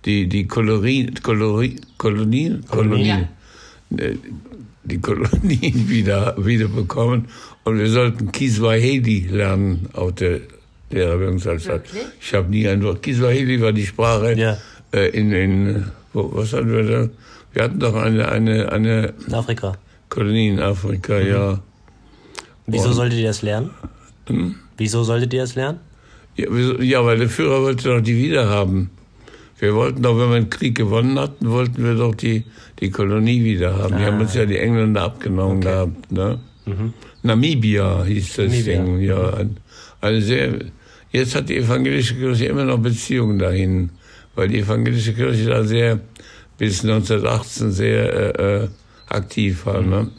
die, 0.05 0.29
die 0.29 0.47
Kolorien, 0.47 1.15
Kolori, 1.23 1.77
Kolonien, 1.99 2.65
Kolonien, 2.67 3.29
äh, 3.97 4.15
die 4.83 4.99
Kolonien 4.99 5.89
wieder, 5.89 6.35
wieder 6.39 6.69
bekommen. 6.69 7.29
Und 7.65 7.79
wir 7.79 7.91
sollten 7.91 8.33
Kiswahili 8.33 9.29
lernen 9.31 9.89
auf 9.93 10.15
der 10.15 10.41
Lehrerbildungsanstalt. 10.90 11.85
Wirklich? 11.94 12.12
Ich 12.20 12.35
habe 12.35 12.50
nie 12.50 12.66
ein 12.68 12.82
Wort. 12.82 13.02
Kiswahili 13.02 13.61
war 13.61 13.73
die 13.73 13.87
Sprache 13.87 14.35
Ja. 14.38 14.56
äh, 14.92 15.09
in, 15.11 15.32
in 15.32 15.85
wo, 16.12 16.30
was 16.35 16.52
hatten 16.52 16.73
wir 16.73 16.82
da? 16.85 17.09
Wir 17.52 17.62
hatten 17.64 17.78
doch 17.78 17.94
eine, 17.94 18.28
eine, 18.30 18.70
eine 18.73 19.14
In 19.26 19.35
Afrika. 19.35 19.73
Kolonie 20.09 20.49
in 20.49 20.61
Afrika, 20.61 21.18
Mhm. 21.18 21.26
ja. 21.28 21.61
Wieso 22.66 22.88
Und- 22.88 22.94
solltet 22.94 23.18
ihr 23.18 23.26
das 23.28 23.42
lernen? 23.42 23.70
Hm? 24.28 24.54
Wieso 24.76 25.02
solltet 25.04 25.32
ihr 25.35 25.40
das 25.42 25.54
lernen? 25.54 25.78
Ja, 26.37 26.47
wieso- 26.50 26.80
ja, 26.80 27.04
weil 27.04 27.18
der 27.18 27.28
Führer 27.28 27.62
wollte 27.62 27.88
doch 27.88 28.00
die 28.00 28.16
wieder 28.16 28.49
haben. 28.49 28.90
Wir 29.59 29.75
wollten 29.75 30.02
doch, 30.02 30.18
wenn 30.18 30.30
wir 30.30 30.37
einen 30.37 30.50
Krieg 30.50 30.75
gewonnen 30.76 31.18
hatten, 31.18 31.50
wollten 31.50 31.85
wir 31.85 31.94
doch 31.94 32.14
die, 32.14 32.44
die 32.80 32.90
Kolonie 32.90 33.44
wieder 33.44 33.76
haben. 33.76 33.97
Die 33.99 34.02
Ah. 34.04 34.06
haben 34.06 34.20
uns 34.20 34.35
ja 34.35 34.47
die 34.47 34.59
Engländer 34.59 35.02
abgenommen 35.02 35.59
Okay. 35.59 35.68
gehabt. 35.68 36.12
Ne? 36.12 36.38
Namibia 37.23 38.04
hieß 38.04 38.37
das 38.37 38.50
Namibia. 38.50 38.82
Ding. 38.82 39.00
Ja, 39.00 39.35
ein, 39.35 39.56
eine 40.00 40.23
sehr, 40.23 40.54
jetzt 41.12 41.35
hat 41.35 41.49
die 41.49 41.57
evangelische 41.57 42.14
Kirche 42.14 42.47
immer 42.47 42.64
noch 42.64 42.79
Beziehungen 42.79 43.38
dahin, 43.38 43.90
weil 44.35 44.49
die 44.49 44.61
evangelische 44.61 45.14
Kirche 45.14 45.47
da 45.47 45.64
sehr 45.64 46.00
bis 46.59 46.83
1918 46.83 47.73
sehr 47.73 48.38
äh, 48.38 48.64
äh, 48.64 48.69
aktiv 49.09 49.64
war. 49.67 49.81
Ne? 49.81 50.11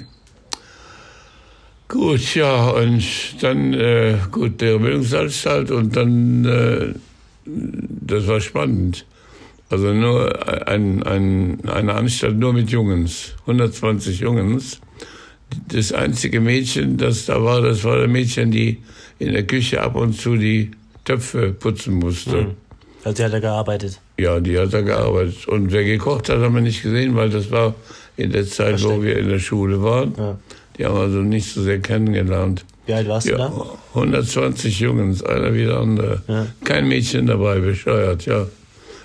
Gut, 1.88 2.36
ja, 2.36 2.70
und 2.70 3.04
dann, 3.42 3.74
äh, 3.74 4.18
gut, 4.32 4.62
der 4.62 4.80
Bildungsanstalt 4.80 5.72
und 5.72 5.96
dann, 5.96 6.46
äh, 6.46 6.94
das 7.46 8.28
war 8.28 8.40
spannend. 8.40 9.06
Also 9.70 9.94
nur 9.94 10.68
ein, 10.68 11.04
ein, 11.04 11.60
eine 11.66 11.94
Anstalt 11.94 12.38
nur 12.38 12.54
mit 12.54 12.72
Jungs, 12.72 13.36
120 13.42 14.20
Jungs. 14.20 14.82
Das 15.68 15.92
einzige 15.92 16.40
Mädchen, 16.40 16.98
das 16.98 17.26
da 17.26 17.44
war, 17.44 17.62
das 17.62 17.84
war 17.84 17.98
der 17.98 18.08
Mädchen, 18.08 18.52
die 18.52 18.80
in 19.20 19.34
der 19.34 19.46
Küche 19.46 19.82
ab 19.82 19.96
und 19.96 20.14
zu 20.20 20.38
die 20.38 20.72
Töpfe 21.06 21.52
putzen 21.54 21.96
musste. 21.96 22.36
Mhm. 22.44 22.52
Also 23.04 23.16
die 23.18 23.24
hat 23.26 23.34
er 23.34 23.42
gearbeitet. 23.42 24.00
Ja, 24.20 24.40
die 24.40 24.58
hat 24.60 24.74
er 24.74 24.84
gearbeitet. 24.84 25.48
Und 25.48 25.72
wer 25.72 25.84
gekocht 25.84 26.30
hat, 26.30 26.40
haben 26.40 26.54
wir 26.54 26.62
nicht 26.62 26.84
gesehen, 26.84 27.16
weil 27.16 27.30
das 27.32 27.50
war 27.50 27.74
in 28.18 28.32
der 28.32 28.46
Zeit, 28.46 28.80
Versteck. 28.80 28.92
wo 28.92 29.02
wir 29.02 29.18
in 29.18 29.30
der 29.30 29.40
Schule 29.40 29.82
waren. 29.82 30.14
Ja. 30.18 30.38
Die 30.78 30.86
haben 30.86 30.98
also 30.98 31.18
nicht 31.20 31.52
so 31.52 31.64
sehr 31.64 31.80
kennengelernt. 31.80 32.64
Wie 32.86 32.94
alt 32.94 33.08
warst 33.08 33.28
Ja, 33.28 33.34
du 33.38 33.38
da? 33.40 33.66
120 33.96 34.80
Jungs, 34.80 35.24
einer 35.24 35.54
wie 35.54 35.66
der 35.66 35.78
andere. 35.80 36.22
Ja. 36.28 36.48
Kein 36.64 36.88
Mädchen 36.88 37.26
dabei, 37.28 37.60
bescheuert, 37.60 38.26
ja. 38.26 38.46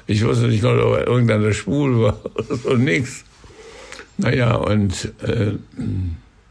Ich 0.07 0.25
wusste 0.25 0.47
nicht 0.49 0.63
mal, 0.63 0.79
ob 0.79 1.07
irgendeiner 1.07 1.53
schwul 1.53 2.01
war 2.03 2.19
und 2.65 2.85
nix. 2.85 3.25
Naja, 4.19 4.55
und 4.55 5.13
äh, 5.23 5.53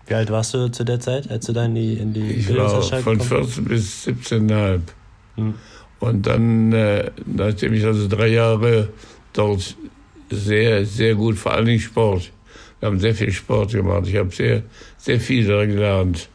Wie 0.08 0.14
alt 0.14 0.30
warst 0.30 0.54
du 0.54 0.70
zu 0.72 0.84
der 0.84 1.00
Zeit, 1.00 1.30
als 1.32 1.46
du 1.46 1.54
da 1.54 1.66
in 1.66 1.76
die, 1.76 1.94
in 1.94 2.14
die 2.14 2.32
ich 2.32 2.56
war 2.56 2.82
von 2.82 3.18
gekommen 3.18 3.22
14 3.22 3.66
bis 3.66 4.08
17,5. 4.08 4.80
Hm. 5.36 5.54
Und 6.00 6.28
dann, 6.28 6.72
äh, 6.74 7.12
nachdem 7.26 7.74
ich 7.74 7.86
also 7.86 8.08
drei 8.08 8.28
Jahre 8.28 8.90
dort 9.34 9.76
sehr, 10.30 10.86
sehr 10.86 11.16
gut, 11.16 11.38
vor 11.38 11.54
allen 11.54 11.66
Dingen 11.66 11.80
Sport. 11.80 12.32
Wir 12.80 12.88
haben 12.88 13.00
sehr 13.00 13.16
viel 13.16 13.32
Sport 13.32 13.72
gemacht. 13.72 14.04
Ich 14.08 14.16
habe 14.16 14.32
sehr, 14.34 14.64
sehr 14.98 15.20
viel 15.20 15.48
da 15.48 15.66
gelernt. 15.66 16.30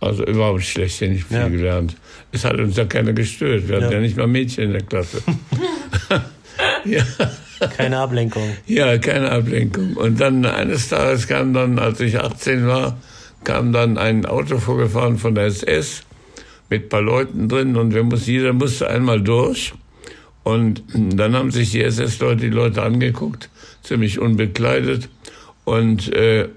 Also 0.00 0.24
überhaupt 0.24 0.62
schlecht, 0.62 1.00
nicht 1.02 1.24
viel 1.24 1.36
Ja. 1.38 1.48
gelernt. 1.48 1.96
Es 2.32 2.44
hat 2.44 2.58
uns 2.58 2.76
ja 2.76 2.84
keiner 2.84 3.12
gestört. 3.12 3.66
Wir 3.68 3.76
hatten 3.76 3.86
Ja. 3.86 3.92
ja 3.92 4.00
nicht 4.00 4.16
mal 4.16 4.26
Mädchen 4.26 4.64
in 4.64 4.72
der 4.72 4.82
Klasse. 4.82 5.22
ja. 6.84 7.02
Keine 7.76 7.98
Ablenkung. 7.98 8.48
Ja, 8.66 8.98
keine 8.98 9.30
Ablenkung. 9.32 9.94
Und 9.94 10.20
dann 10.20 10.44
eines 10.44 10.88
Tages 10.88 11.26
kam 11.26 11.54
dann, 11.54 11.78
als 11.78 12.00
ich 12.00 12.18
18 12.20 12.66
war, 12.66 12.98
kam 13.44 13.72
dann 13.72 13.96
ein 13.98 14.26
Auto 14.26 14.58
vorgefahren 14.58 15.16
von 15.18 15.34
der 15.34 15.46
SS 15.46 16.02
mit 16.68 16.84
ein 16.84 16.88
paar 16.88 17.02
Leuten 17.02 17.48
drin 17.48 17.76
und 17.76 17.94
wir 17.94 18.02
mussten, 18.02 18.30
jeder 18.30 18.52
musste 18.52 18.88
einmal 18.88 19.20
durch. 19.20 19.72
Und 20.42 20.82
dann 20.94 21.34
haben 21.34 21.50
sich 21.50 21.72
die 21.72 21.82
SS-Leute 21.82 22.42
die 22.42 22.50
Leute 22.50 22.82
angeguckt, 22.82 23.50
ziemlich 23.82 24.20
unbekleidet. 24.20 25.08
Und 25.64 26.12
äh, 26.14 26.48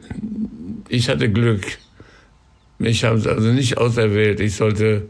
ich 0.88 1.10
hatte 1.10 1.32
Glück. 1.32 1.66
Mich 2.78 3.04
haben 3.04 3.20
sie 3.20 3.30
also 3.30 3.48
nicht 3.48 3.78
auserwählt. 3.78 4.40
Ich 4.40 4.56
sollte 4.56 5.10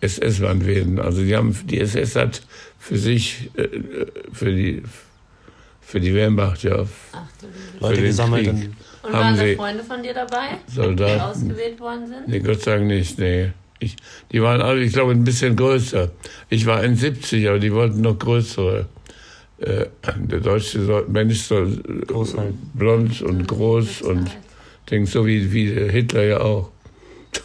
SS-Mann 0.00 0.66
werden. 0.66 0.98
Also 0.98 1.22
die 1.22 1.36
haben, 1.36 1.56
die 1.66 1.78
SS 1.80 2.16
hat 2.16 2.42
für 2.78 2.98
sich, 2.98 3.50
äh, 3.56 3.68
für 4.32 4.52
die, 4.52 4.82
für 5.80 6.00
die 6.00 6.12
Wehrmacht, 6.14 6.64
ja, 6.64 6.86
Ach. 7.12 7.22
Leute 7.80 7.96
den 7.96 8.04
gesammelt. 8.04 8.44
Krieg. 8.46 8.70
Und, 9.02 9.12
Haben 9.12 9.38
waren 9.38 9.48
da 9.48 9.54
Freunde 9.56 9.84
von 9.84 10.02
dir 10.02 10.14
dabei, 10.14 10.58
die 10.68 10.74
Soldaten. 10.74 11.20
ausgewählt 11.20 11.80
worden 11.80 12.06
sind? 12.08 12.28
Nee, 12.28 12.40
Gott 12.40 12.60
sei 12.62 12.76
Dank 12.76 12.88
nicht, 12.88 13.18
nee. 13.18 13.52
Ich, 13.80 13.96
die 14.32 14.42
waren 14.42 14.60
alle, 14.60 14.80
ich 14.80 14.92
glaube, 14.92 15.12
ein 15.12 15.24
bisschen 15.24 15.56
größer. 15.56 16.10
Ich 16.48 16.66
war 16.66 16.80
1,70, 16.80 17.48
aber 17.48 17.58
die 17.58 17.72
wollten 17.72 18.00
noch 18.00 18.18
größere. 18.18 18.86
Äh, 19.58 19.86
der 20.16 20.40
deutsche 20.40 20.84
soll, 20.84 21.06
Mensch 21.08 21.40
soll 21.40 21.76
Groß 22.06 22.32
sein. 22.32 22.58
blond 22.74 23.22
und 23.22 23.46
groß 23.48 24.02
und 24.02 24.30
denkt 24.90 25.08
so 25.08 25.26
wie, 25.26 25.52
wie 25.52 25.68
Hitler 25.90 26.24
ja 26.24 26.40
auch. 26.40 26.70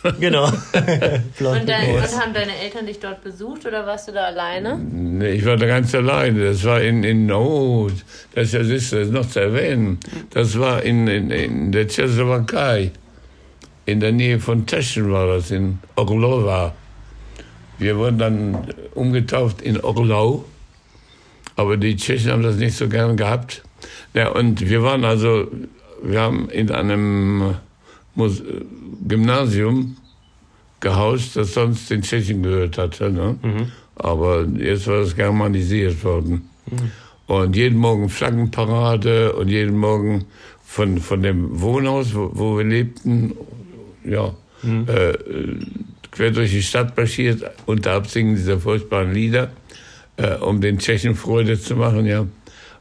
genau. 0.20 0.46
Und, 1.40 1.70
dein, 1.70 1.96
und 1.96 2.20
haben 2.20 2.34
deine 2.34 2.58
Eltern 2.58 2.86
dich 2.86 3.00
dort 3.00 3.22
besucht 3.22 3.66
oder 3.66 3.86
warst 3.86 4.08
du 4.08 4.12
da 4.14 4.26
alleine? 4.26 4.78
Nee, 4.78 5.32
ich 5.32 5.46
war 5.46 5.58
da 5.58 5.66
ganz 5.66 5.94
alleine. 5.94 6.46
Das 6.46 6.64
war 6.64 6.82
in, 6.82 7.04
in 7.04 7.32
oh, 7.32 7.90
das 8.34 8.54
ist 8.54 8.94
das 8.94 9.08
ist 9.08 9.12
noch 9.12 9.28
zu 9.28 9.42
erwähnen. 9.42 10.00
Das 10.32 10.58
war 10.58 10.82
in, 10.84 11.08
in, 11.08 11.32
in 11.32 11.72
der 11.72 11.88
Tschechoslowakei. 11.88 12.92
In 13.86 14.00
der 14.00 14.12
Nähe 14.12 14.40
von 14.40 14.66
Teschen 14.66 15.12
war 15.12 15.28
das, 15.28 15.52
in 15.52 15.80
Orlova. 15.96 16.74
Wir 17.78 17.98
wurden 17.98 18.18
dann 18.18 18.68
umgetauft 18.96 19.62
in 19.62 19.80
Orlau. 19.82 20.46
Aber 21.56 21.78
die 21.78 21.96
Tschechen 21.96 22.32
haben 22.32 22.44
das 22.44 22.56
nicht 22.56 22.76
so 22.76 22.88
gern 22.88 23.18
gehabt. 23.18 23.64
Ja, 24.14 24.30
und 24.30 24.70
wir 24.70 24.84
waren 24.84 25.04
also, 25.04 25.48
wir 26.02 26.22
haben 26.22 26.50
in 26.50 26.72
einem 26.72 27.56
Gymnasium 29.08 29.98
gehaust, 30.80 31.36
das 31.36 31.54
sonst 31.54 31.90
den 31.90 32.02
Tschechen 32.02 32.42
gehört 32.44 32.78
hatte. 32.78 33.12
Ne? 33.12 33.38
Aber 33.96 34.46
jetzt 34.58 34.88
war 34.88 35.00
das 35.00 35.16
germanisiert 35.16 36.04
worden. 36.04 36.50
Und 37.28 37.56
jeden 37.56 37.78
Morgen 37.78 38.10
Flaggenparade 38.10 39.34
und 39.34 39.48
jeden 39.48 39.78
Morgen 39.78 40.26
von, 40.64 41.00
von 41.00 41.22
dem 41.22 41.62
Wohnhaus, 41.62 42.16
wo, 42.16 42.32
wo 42.34 42.58
wir 42.58 42.66
lebten, 42.66 43.34
ja, 44.06 44.34
äh, 44.64 45.14
quer 46.12 46.32
durch 46.32 46.52
die 46.52 46.62
Stadt 46.62 46.96
marschiert, 46.96 47.44
unter 47.66 47.94
Absingen 47.94 48.36
dieser 48.36 48.60
furchtbaren 48.60 49.14
Lieder, 49.14 49.52
äh, 50.18 50.36
um 50.36 50.62
den 50.62 50.80
Tschechen 50.80 51.16
Freude 51.16 51.60
zu 51.60 51.76
machen, 51.76 52.06
ja. 52.06 52.26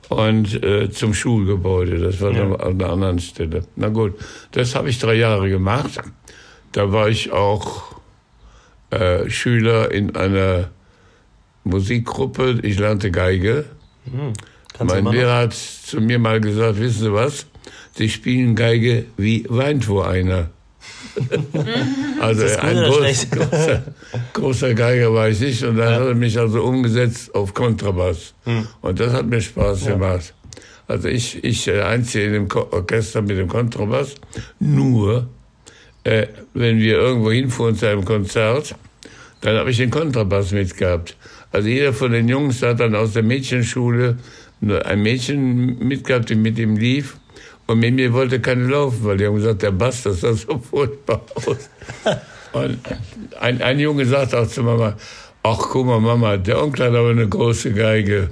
Und 0.09 0.63
äh, 0.63 0.91
zum 0.91 1.15
Schulgebäude, 1.15 1.99
das 1.99 2.21
war 2.21 2.33
dann 2.33 2.55
an 2.55 2.81
einer 2.81 2.91
anderen 2.91 3.19
Stelle. 3.19 3.65
Na 3.77 3.89
gut, 3.89 4.15
das 4.51 4.75
habe 4.75 4.91
ich 4.91 4.99
drei 4.99 5.15
Jahre 5.15 5.49
gemacht. 5.49 6.01
Da 6.73 6.93
war 6.93 7.09
ich 7.09 7.33
auch 7.33 7.97
äh, 8.91 9.31
Schüler 9.31 9.91
in 9.91 10.15
einer 10.17 10.71
Musikgruppe. 11.65 12.59
Ich 12.63 12.79
lernte 12.79 13.11
Geige. 13.11 13.65
Hm. 14.05 14.35
Du 14.79 14.85
mein? 14.85 15.07
Lehrer 15.07 15.37
hat 15.37 15.55
zu 15.55 16.01
mir 16.01 16.19
mal 16.19 16.41
gesagt, 16.41 16.79
wissen 16.79 17.05
Sie 17.05 17.13
was? 17.13 17.47
Sie 17.95 18.09
spielen 18.09 18.55
Geige 18.55 19.07
wie 19.17 19.47
weint 19.49 19.89
wo 19.89 20.01
einer. 20.01 20.51
also 22.21 22.45
ein 22.61 22.77
groß, 22.77 23.27
großer, 23.31 23.83
großer 24.33 24.75
Geiger 24.75 25.13
war 25.13 25.29
ich 25.29 25.41
nicht. 25.41 25.63
Und 25.63 25.77
dann 25.77 25.95
hat 25.95 26.07
er 26.09 26.15
mich 26.15 26.39
also 26.39 26.63
umgesetzt 26.63 27.35
auf 27.35 27.55
Kontrabass. 27.55 28.35
Hm. 28.45 28.67
Und 28.81 29.01
das 29.01 29.13
hat 29.13 29.27
mir 29.27 29.41
Spaß 29.41 29.87
gemacht. 29.87 30.35
Also 30.89 31.09
ich, 31.09 31.43
ich 31.45 31.69
äh, 31.69 31.81
einzige 31.83 32.25
in 32.25 32.33
dem 32.33 32.49
Orchester 32.51 33.23
mit 33.23 33.39
dem 33.39 33.49
Kontrabass. 33.49 34.15
Nur, 34.59 35.29
äh, 36.05 36.27
wenn 36.55 36.79
wir 36.79 36.97
irgendwo 36.99 37.31
hinfuhren 37.31 37.77
zu 37.77 37.89
einem 37.89 38.05
Konzert, 38.05 38.75
dann 39.41 39.57
habe 39.57 39.71
ich 39.71 39.77
den 39.77 39.91
Kontrabass 39.91 40.53
mitgehabt. 40.53 41.17
Also 41.51 41.69
jeder 41.69 41.93
von 41.93 42.13
den 42.13 42.29
Jungs 42.29 42.63
hat 42.63 42.81
dann 42.81 42.95
aus 42.95 43.13
der 43.13 43.23
Mädchenschule 43.23 44.17
ein 44.85 45.03
Mädchen 45.03 45.79
mitgehabt, 45.87 46.31
die 46.31 46.37
mit 46.37 46.59
ihm 46.59 46.77
lief. 46.77 47.17
Und 47.67 47.79
mit 47.79 47.95
mir 47.95 48.13
wollte 48.13 48.41
keine 48.41 48.67
laufen, 48.67 49.05
weil 49.05 49.17
die 49.17 49.27
haben 49.27 49.37
gesagt, 49.37 49.63
der 49.63 49.71
Bass, 49.71 50.03
das 50.03 50.21
sah 50.21 50.33
so 50.33 50.59
furchtbar 50.59 51.23
aus. 51.35 51.71
Und 52.53 52.79
ein, 53.41 53.63
ein 53.63 53.79
Junge 53.79 54.05
sagt 54.05 54.35
auch 54.35 54.47
zu 54.47 54.63
Mama, 54.63 54.95
ach 55.43 55.59
guck 55.71 55.87
mal 55.87 56.01
Mama, 56.01 56.37
der 56.37 56.63
Onkel 56.63 56.87
hat 56.87 56.95
aber 56.95 57.11
eine 57.11 57.29
große 57.29 57.73
Geige. 57.73 58.31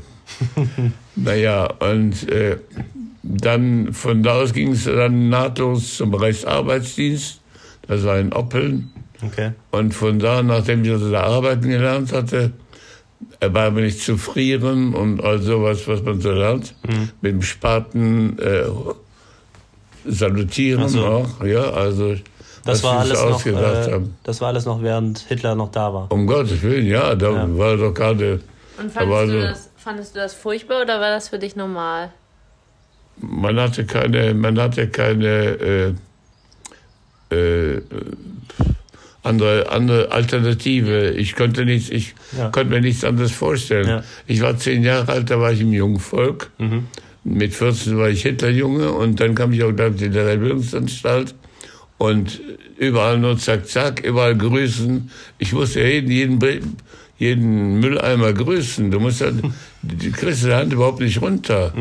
naja, 1.16 1.72
und 1.80 2.28
äh, 2.28 2.58
dann 3.22 3.92
von 3.92 4.22
da 4.22 4.34
aus 4.34 4.52
ging 4.52 4.72
es 4.72 4.84
dann 4.84 5.28
nahtlos 5.28 5.96
zum 5.96 6.14
Reichsarbeitsdienst. 6.14 7.40
Das 7.87 8.04
war 8.04 8.18
in 8.18 8.32
Oppeln. 8.32 8.90
Okay. 9.22 9.52
Und 9.70 9.94
von 9.94 10.18
da, 10.18 10.42
nachdem 10.42 10.84
ich 10.84 10.90
also 10.90 11.10
da 11.10 11.22
arbeiten 11.22 11.68
gelernt 11.68 12.12
hatte, 12.12 12.52
war 13.40 13.70
mir 13.70 13.82
nicht 13.82 14.00
zu 14.00 14.16
frieren 14.16 14.94
und 14.94 15.22
all 15.22 15.40
sowas, 15.40 15.87
was 15.87 16.02
man 16.02 16.20
so 16.20 16.30
lernt. 16.30 16.75
Mit 17.20 17.32
dem 17.32 17.42
Spaten 17.42 18.38
äh, 18.38 18.64
salutieren 20.07 20.88
so. 20.88 21.04
auch. 21.07 21.45
Ja, 21.45 21.71
also 21.71 22.14
Das 22.14 22.23
was 22.64 22.83
war, 22.85 22.99
alles 23.00 23.19
noch, 23.23 23.30
ausgedacht 23.35 23.88
äh, 23.88 23.92
haben. 23.92 24.14
das 24.25 24.40
war 24.40 24.49
alles 24.49 24.64
noch, 24.66 24.83
während 24.83 25.19
Hitler 25.21 25.54
noch 25.54 25.71
da 25.71 25.92
war. 25.92 26.11
Um 26.12 26.26
Gottes 26.26 26.62
Willen, 26.62 26.87
ja, 26.87 27.14
da 27.14 27.30
Ja. 27.33 27.59
war 27.59 27.76
doch 27.76 27.92
gerade, 27.95 28.40
Und 28.78 28.95
Da 28.97 29.00
war 29.09 29.19
fandest 29.26 29.33
du, 29.35 29.40
so- 29.40 29.47
das, 29.47 29.71
fandest 29.76 30.14
du 30.14 30.19
das 30.21 30.35
furchtbar 30.35 30.83
oder 30.83 31.00
war 31.00 31.11
das 31.11 31.28
für 31.28 31.38
dich 31.38 31.57
normal? 31.57 32.11
man 33.23 33.61
hatte 33.61 33.85
keine, 33.85 34.33
man 34.33 34.59
hatte 34.59 34.88
keine 34.88 35.95
äh, 37.30 37.35
äh, 37.35 37.83
andere, 39.23 39.71
andere 39.71 40.11
Alternative. 40.11 41.11
Ich 41.11 41.37
konnte 41.37 41.66
nichts, 41.66 41.90
ich 41.90 42.14
Ja. 42.37 42.49
konnte 42.49 42.71
mir 42.71 42.80
nichts 42.80 43.04
anderes 43.04 43.33
vorstellen. 43.33 43.87
Ja. 43.88 44.02
Ich 44.26 44.40
war 44.40 44.57
zehn 44.57 44.83
Jahre 44.83 45.12
alt, 45.12 45.30
da 45.30 45.38
war 45.38 45.52
ich 45.52 45.61
im 45.61 45.73
Jungvolk. 45.75 46.50
Mhm. 46.57 46.87
Mit 47.30 47.54
14 47.54 47.96
war 47.96 48.08
ich 48.08 48.22
Hitlerjunge 48.22 48.90
und 48.90 49.20
dann 49.20 49.37
kam 49.37 49.52
ich 49.52 49.62
auch 49.62 49.72
gleich 49.72 50.02
in 50.02 50.12
der 50.12 50.37
Bildungsanstalt 50.37 51.34
und 51.96 52.40
überall 52.76 53.18
nur 53.18 53.38
zack, 53.38 53.68
zack, 53.68 54.04
überall 54.04 54.37
grüßen. 54.37 55.10
Ich 55.38 55.52
musste 55.52 55.80
ja 55.80 55.87
jeden, 55.87 56.10
jeden, 56.10 56.76
jeden 57.18 57.78
Mülleimer 57.78 58.32
grüßen. 58.32 58.90
Du 58.90 58.99
musst 58.99 59.20
ja, 59.20 59.30
du 59.30 60.10
kriegst 60.12 60.44
die 60.44 60.52
Hand 60.52 60.72
überhaupt 60.72 61.00
nicht 61.00 61.22
runter. 61.22 61.72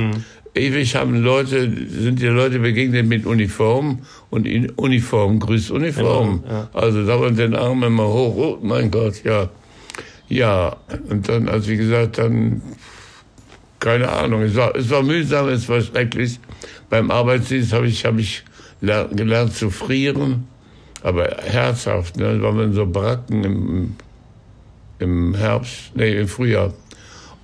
Ewig 0.53 0.95
haben 0.95 1.15
Leute, 1.23 1.71
sind 1.89 2.21
dir 2.21 2.31
Leute 2.31 2.59
begegnet 2.59 3.07
mit 3.07 3.25
Uniform 3.25 3.99
und 4.29 4.45
in 4.45 4.69
Uniform 4.71 5.39
grüßt 5.39 5.71
Uniform. 5.71 6.43
Immer, 6.43 6.53
ja. 6.53 6.69
Also 6.73 7.05
da 7.05 7.19
war 7.19 7.31
den 7.31 7.55
Arm 7.55 7.83
immer 7.83 8.07
hoch, 8.07 8.35
oh 8.35 8.59
mein 8.61 8.91
Gott, 8.91 9.23
ja. 9.23 9.49
Ja, 10.27 10.75
und 11.09 11.27
dann, 11.27 11.49
also 11.49 11.69
wie 11.69 11.77
gesagt, 11.77 12.19
dann 12.19 12.61
keine 13.79 14.09
Ahnung. 14.09 14.41
Es 14.41 14.55
war, 14.55 14.75
es 14.75 14.89
war 14.89 15.03
mühsam, 15.03 15.47
es 15.49 15.67
war 15.69 15.81
schrecklich. 15.81 16.39
Beim 16.89 17.11
Arbeitsdienst 17.11 17.73
habe 17.73 17.87
ich, 17.87 18.05
habe 18.05 18.19
ich 18.21 18.43
ler- 18.81 19.07
gelernt 19.07 19.53
zu 19.55 19.69
frieren. 19.69 20.47
Aber 21.01 21.25
herzhaft, 21.43 22.17
ne? 22.17 22.37
Da 22.37 22.41
waren 22.43 22.57
wir 22.57 22.63
in 22.65 22.73
so 22.73 22.85
Baracken 22.85 23.43
im, 23.45 23.95
im 24.99 25.33
Herbst, 25.33 25.91
nee, 25.95 26.19
im 26.19 26.27
Frühjahr. 26.27 26.73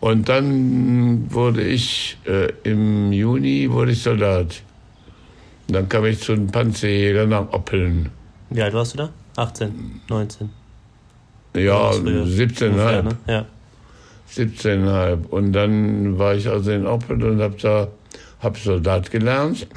Und 0.01 0.27
dann 0.27 1.31
wurde 1.33 1.61
ich, 1.63 2.17
äh, 2.25 2.49
im 2.63 3.13
Juni 3.13 3.71
wurde 3.71 3.93
ich 3.93 4.03
Soldat. 4.03 4.61
Und 5.67 5.73
dann 5.75 5.87
kam 5.89 6.05
ich 6.05 6.19
zu 6.19 6.35
den 6.35 6.47
Panzerjägern 6.47 7.29
nach 7.29 7.51
Oppeln. 7.53 8.09
Wie 8.49 8.61
alt 8.61 8.73
warst 8.73 8.93
du 8.93 8.97
da? 8.97 9.09
18, 9.37 10.01
19? 10.09 10.49
Ja, 11.55 11.91
früher. 11.93 12.25
17,5. 12.25 12.67
Ungefähr, 12.69 13.03
ne? 13.03 13.17
Ja. 13.27 13.45
17,5. 14.32 15.27
Und 15.27 15.53
dann 15.53 16.17
war 16.17 16.36
ich 16.36 16.48
also 16.48 16.72
in 16.72 16.86
Oppeln 16.86 17.24
und 17.24 17.41
habe 17.41 17.55
da 17.62 17.88
hab 18.41 18.58
Soldat 18.58 19.12
gelernt. 19.12 19.67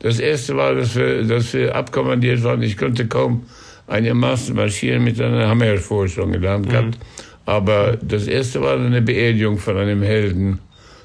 Das 0.00 0.18
erste 0.18 0.56
war, 0.56 0.74
dass 0.74 0.96
wir, 0.96 1.24
dass 1.24 1.52
wir 1.52 1.74
abkommandiert 1.74 2.42
waren. 2.42 2.62
Ich 2.62 2.76
konnte 2.76 3.06
kaum 3.06 3.44
einigermaßen 3.86 4.54
marschieren 4.54 5.04
mit 5.04 5.20
einer 5.20 5.48
Hammerforschung 5.48 6.32
gelernt 6.32 6.70
gehabt. 6.70 6.98
Aber 7.44 7.96
das 8.00 8.26
erste 8.26 8.62
war 8.62 8.78
eine 8.78 9.02
Beerdigung 9.02 9.58
von 9.58 9.76
einem 9.76 10.02
Helden. 10.02 10.60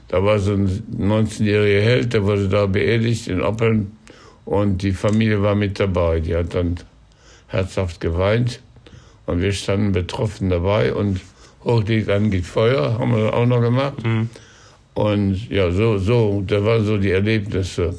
Da 0.08 0.24
war 0.24 0.40
so 0.40 0.54
ein 0.54 0.68
19-jähriger 0.96 1.82
Held, 1.82 2.14
der 2.14 2.24
wurde 2.24 2.48
da 2.48 2.68
beerdigt 2.68 3.28
in 3.28 3.42
Oppeln 3.42 3.92
und 4.46 4.84
die 4.84 4.92
Familie 4.92 5.42
war 5.42 5.56
mit 5.56 5.80
dabei. 5.80 6.20
Die 6.20 6.36
hat 6.36 6.54
dann 6.54 6.76
herzhaft 7.48 8.00
geweint 8.00 8.62
und 9.26 9.42
wir 9.42 9.52
standen 9.52 9.92
betroffen 9.92 10.50
dabei 10.50 10.94
und 10.94 11.20
Hochlicht 11.66 12.10
an 12.10 12.30
geht 12.30 12.46
Feuer, 12.46 12.98
haben 13.00 13.16
wir 13.16 13.26
dann 13.26 13.34
auch 13.34 13.46
noch 13.46 13.62
gemacht. 13.62 13.96
Und 14.94 15.50
ja, 15.50 15.72
so, 15.72 15.98
so, 15.98 16.44
das 16.46 16.64
waren 16.64 16.86
so 16.86 16.98
die 16.98 17.12
Erlebnisse. 17.12 17.96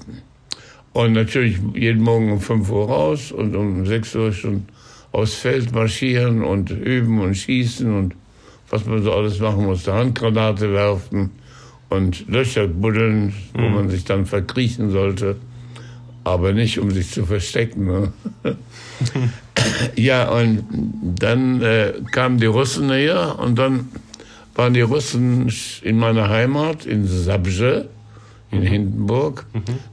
Und 0.93 1.13
natürlich 1.13 1.59
jeden 1.75 2.03
Morgen 2.03 2.33
um 2.33 2.41
5 2.41 2.71
Uhr 2.71 2.89
raus 2.89 3.33
und 3.33 3.55
um 3.55 3.85
6 3.85 4.15
Uhr 4.17 4.33
schon 4.33 4.65
aufs 5.13 5.35
Feld 5.35 5.73
marschieren 5.75 6.43
und 6.43 6.71
üben 6.71 7.21
und 7.21 7.35
schießen 7.35 7.93
und 7.95 8.15
was 8.71 8.87
man 8.87 9.03
so 9.03 9.13
alles 9.13 9.39
machen 9.41 9.67
musste. 9.67 9.93
Handgranate 9.93 10.73
werfen 10.73 11.31
und 11.91 12.27
Löcher 12.29 12.67
buddeln, 12.67 13.35
wo 13.55 13.69
man 13.69 13.91
sich 13.91 14.05
dann 14.05 14.27
verkriechen 14.27 14.91
sollte. 14.91 15.37
Aber 16.25 16.53
nicht, 16.53 16.79
um 16.79 16.91
sich 16.91 17.11
zu 17.11 17.27
verstecken. 17.27 17.87
Ne? 17.87 18.13
ja, 19.97 20.29
und 20.31 20.65
dann 21.19 21.63
äh, 21.63 21.95
kamen 22.11 22.39
die 22.39 22.47
Russen 22.47 22.87
näher 22.89 23.39
und 23.39 23.59
dann 23.59 23.89
waren 24.55 24.75
die 24.75 24.83
Russen 24.83 25.53
in 25.83 25.99
meiner 25.99 26.29
Heimat, 26.29 26.87
in 26.87 27.07
Sabje, 27.07 27.89
in 28.51 28.63
Hindenburg. 28.63 29.47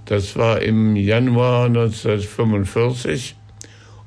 Das 0.05 0.35
war 0.35 0.61
im 0.61 0.95
Januar 0.95 1.65
1945. 1.65 3.35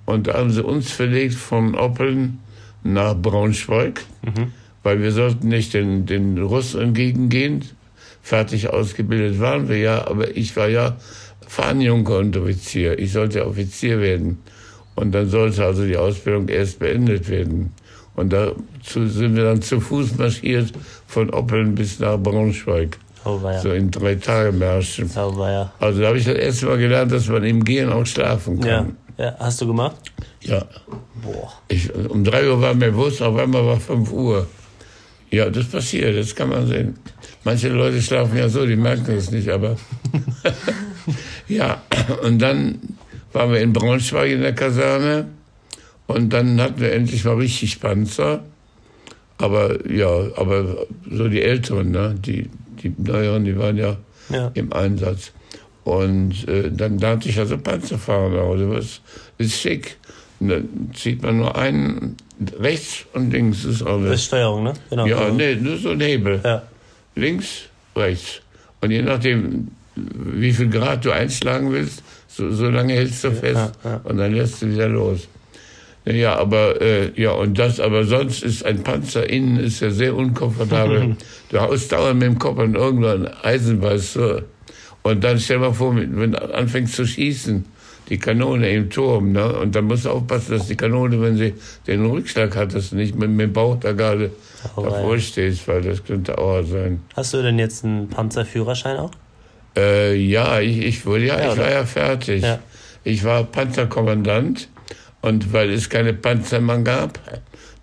Und 0.06 0.28
da 0.28 0.34
haben 0.34 0.50
sie 0.50 0.64
uns 0.64 0.92
verlegt 0.92 1.34
von 1.34 1.74
Oppeln 1.74 2.38
nach 2.84 3.14
Braunschweig, 3.14 4.04
weil 4.82 5.02
wir 5.02 5.12
sollten 5.12 5.48
nicht 5.48 5.74
den, 5.74 6.06
den 6.06 6.38
Russen 6.38 6.80
entgegengehen. 6.80 7.64
Fertig 8.22 8.68
ausgebildet 8.70 9.40
waren 9.40 9.68
wir 9.68 9.78
ja, 9.78 10.06
aber 10.06 10.36
ich 10.36 10.56
war 10.56 10.68
ja 10.68 10.96
Fahnenjunker 11.46 12.18
und 12.18 12.36
Offizier. 12.36 12.98
Ich 12.98 13.12
sollte 13.12 13.46
Offizier 13.46 14.00
werden. 14.00 14.38
Und 14.96 15.12
dann 15.12 15.28
sollte 15.28 15.64
also 15.64 15.84
die 15.86 15.96
Ausbildung 15.96 16.48
erst 16.48 16.78
beendet 16.80 17.28
werden. 17.28 17.72
Und 18.14 18.32
dazu 18.32 19.06
sind 19.06 19.36
wir 19.36 19.44
dann 19.44 19.60
zu 19.62 19.78
Fuß 19.78 20.16
marschiert 20.16 20.72
von 21.06 21.30
Oppeln 21.30 21.74
bis 21.74 22.00
nach 22.00 22.16
Braunschweig. 22.18 22.98
Oh, 23.26 23.38
ja. 23.44 23.60
So 23.60 23.72
in 23.72 23.90
drei 23.90 24.14
Tagen 24.14 24.58
Märschen. 24.58 25.10
Oh, 25.16 25.34
ja. 25.46 25.70
Also 25.80 26.00
da 26.00 26.08
habe 26.08 26.18
ich 26.18 26.24
das 26.24 26.36
erste 26.36 26.66
Mal 26.66 26.78
gelernt, 26.78 27.12
dass 27.12 27.28
man 27.28 27.44
im 27.44 27.62
Gehen 27.64 27.92
auch 27.92 28.06
schlafen 28.06 28.60
Ja. 28.62 28.78
kann. 28.78 28.96
ja. 29.18 29.36
Hast 29.38 29.60
du 29.60 29.66
gemacht? 29.66 29.96
Ja. 30.40 30.64
Boah. 31.22 31.52
Ich, 31.68 31.92
um 31.94 32.24
drei 32.24 32.48
Uhr 32.48 32.60
war 32.62 32.72
mir 32.74 32.90
bewusst, 32.90 33.20
auf 33.20 33.36
einmal 33.36 33.66
war 33.66 33.78
fünf 33.80 34.10
Uhr. 34.12 34.46
Ja, 35.30 35.50
das 35.50 35.66
passiert, 35.66 36.16
das 36.16 36.34
kann 36.34 36.48
man 36.50 36.66
sehen. 36.68 36.94
Manche 37.44 37.68
Leute 37.68 38.00
schlafen 38.00 38.38
ja 38.38 38.48
so, 38.48 38.64
die 38.64 38.76
merken 38.76 39.10
es 39.16 39.30
nicht, 39.30 39.48
aber. 39.50 39.76
ja, 41.48 41.82
und 42.22 42.40
dann 42.40 42.78
waren 43.36 43.52
wir 43.52 43.60
in 43.60 43.72
Braunschweig 43.74 44.30
in 44.32 44.40
der 44.40 44.54
Kaserne 44.54 45.28
und 46.06 46.32
dann 46.32 46.58
hatten 46.60 46.80
wir 46.80 46.92
endlich 46.92 47.22
mal 47.24 47.34
richtig 47.36 47.80
Panzer. 47.80 48.42
Aber 49.38 49.86
ja, 49.90 50.08
aber 50.36 50.86
so 51.10 51.28
die 51.28 51.42
Älteren, 51.42 51.90
ne? 51.90 52.14
die, 52.18 52.48
die 52.82 52.94
Neueren, 52.96 53.44
die 53.44 53.58
waren 53.58 53.76
ja, 53.76 53.98
Ja. 54.30 54.50
im 54.54 54.72
Einsatz. 54.72 55.32
Und 55.84 56.48
äh, 56.48 56.70
dann 56.72 56.98
lernte 56.98 57.28
ich 57.28 57.38
also 57.38 57.58
Panzer 57.58 57.98
fahren. 57.98 58.34
Also 58.34 58.70
was 58.70 59.00
ist 59.36 59.60
schick. 59.60 59.98
Und 60.40 60.48
dann 60.48 60.90
zieht 60.94 61.22
man 61.22 61.36
nur 61.36 61.54
einen 61.56 62.16
rechts 62.58 63.04
und 63.12 63.30
links 63.32 63.64
ist 63.64 63.82
Das 63.82 63.86
alles. 63.86 64.14
ist 64.14 64.24
Steuerung, 64.24 64.64
ne? 64.64 64.72
Genau. 64.90 65.06
Ja, 65.06 65.28
nee, 65.30 65.54
nur 65.56 65.76
so 65.76 65.90
ein 65.90 66.00
Hebel. 66.00 66.40
Ja. 66.42 66.62
Links, 67.14 67.64
rechts. 67.94 68.40
Und 68.80 68.90
je 68.90 69.02
nachdem, 69.02 69.68
wie 69.94 70.52
viel 70.52 70.68
Grad 70.70 71.04
du 71.04 71.10
einschlagen 71.12 71.70
willst, 71.72 72.02
so, 72.36 72.50
so 72.50 72.68
lange 72.68 72.94
hältst 72.94 73.24
du 73.24 73.32
fest 73.32 73.72
ja, 73.84 73.90
ja. 73.90 74.00
und 74.04 74.18
dann 74.18 74.32
lässt 74.32 74.62
du 74.62 74.70
wieder 74.70 74.88
los. 74.88 75.28
Ja, 76.04 76.36
aber 76.36 76.80
äh, 76.80 77.10
ja 77.20 77.32
und 77.32 77.58
das, 77.58 77.80
aber 77.80 78.04
sonst 78.04 78.44
ist 78.44 78.64
ein 78.64 78.82
Panzer 78.82 79.28
innen 79.28 79.58
ist 79.58 79.80
ja 79.80 79.90
sehr 79.90 80.14
unkomfortabel. 80.14 81.16
du 81.48 81.60
haust 81.60 81.90
dauernd 81.90 82.20
mit 82.20 82.28
dem 82.28 82.38
Kopf 82.38 82.58
an 82.58 82.74
irgendein 82.74 83.26
Eisen, 83.42 83.82
weißt 83.82 84.16
du. 84.16 84.44
Und 85.02 85.24
dann 85.24 85.38
stell 85.38 85.58
mal 85.58 85.72
vor, 85.72 85.96
wenn 85.96 86.32
du 86.32 86.54
anfängst 86.54 86.94
zu 86.94 87.06
schießen, 87.06 87.64
die 88.08 88.18
Kanone 88.18 88.70
im 88.70 88.88
Turm, 88.88 89.32
ne? 89.32 89.58
Und 89.58 89.74
dann 89.74 89.86
musst 89.86 90.04
du 90.04 90.10
aufpassen, 90.10 90.56
dass 90.56 90.68
die 90.68 90.76
Kanone, 90.76 91.20
wenn 91.20 91.36
sie 91.36 91.54
den 91.88 92.06
Rückschlag 92.06 92.54
hat, 92.54 92.74
dass 92.74 92.90
du 92.90 92.96
nicht 92.96 93.16
mit, 93.16 93.30
mit 93.30 93.48
dem 93.48 93.52
Bauch 93.52 93.76
da 93.80 93.92
gerade 93.92 94.30
Oh, 94.74 94.82
davor 94.82 95.18
stehst, 95.18 95.68
weil 95.68 95.82
das 95.82 96.04
könnte 96.04 96.38
Auer 96.38 96.64
sein. 96.64 97.00
Hast 97.14 97.34
du 97.34 97.42
denn 97.42 97.58
jetzt 97.58 97.84
einen 97.84 98.08
Panzerführerschein 98.08 98.96
auch? 98.96 99.10
Äh, 99.76 100.14
ja, 100.16 100.60
ich, 100.60 100.78
ich 100.78 101.06
wurde 101.06 101.26
ja, 101.26 101.38
Ja, 101.38 101.52
ich 101.52 101.58
war 101.58 101.70
ja 101.70 101.84
fertig. 101.84 102.42
Ja. 102.42 102.58
Ich 103.04 103.22
war 103.24 103.44
Panzerkommandant 103.44 104.68
und 105.20 105.52
weil 105.52 105.70
es 105.70 105.88
keine 105.90 106.12
Panzermann 106.12 106.84
gab, 106.84 107.18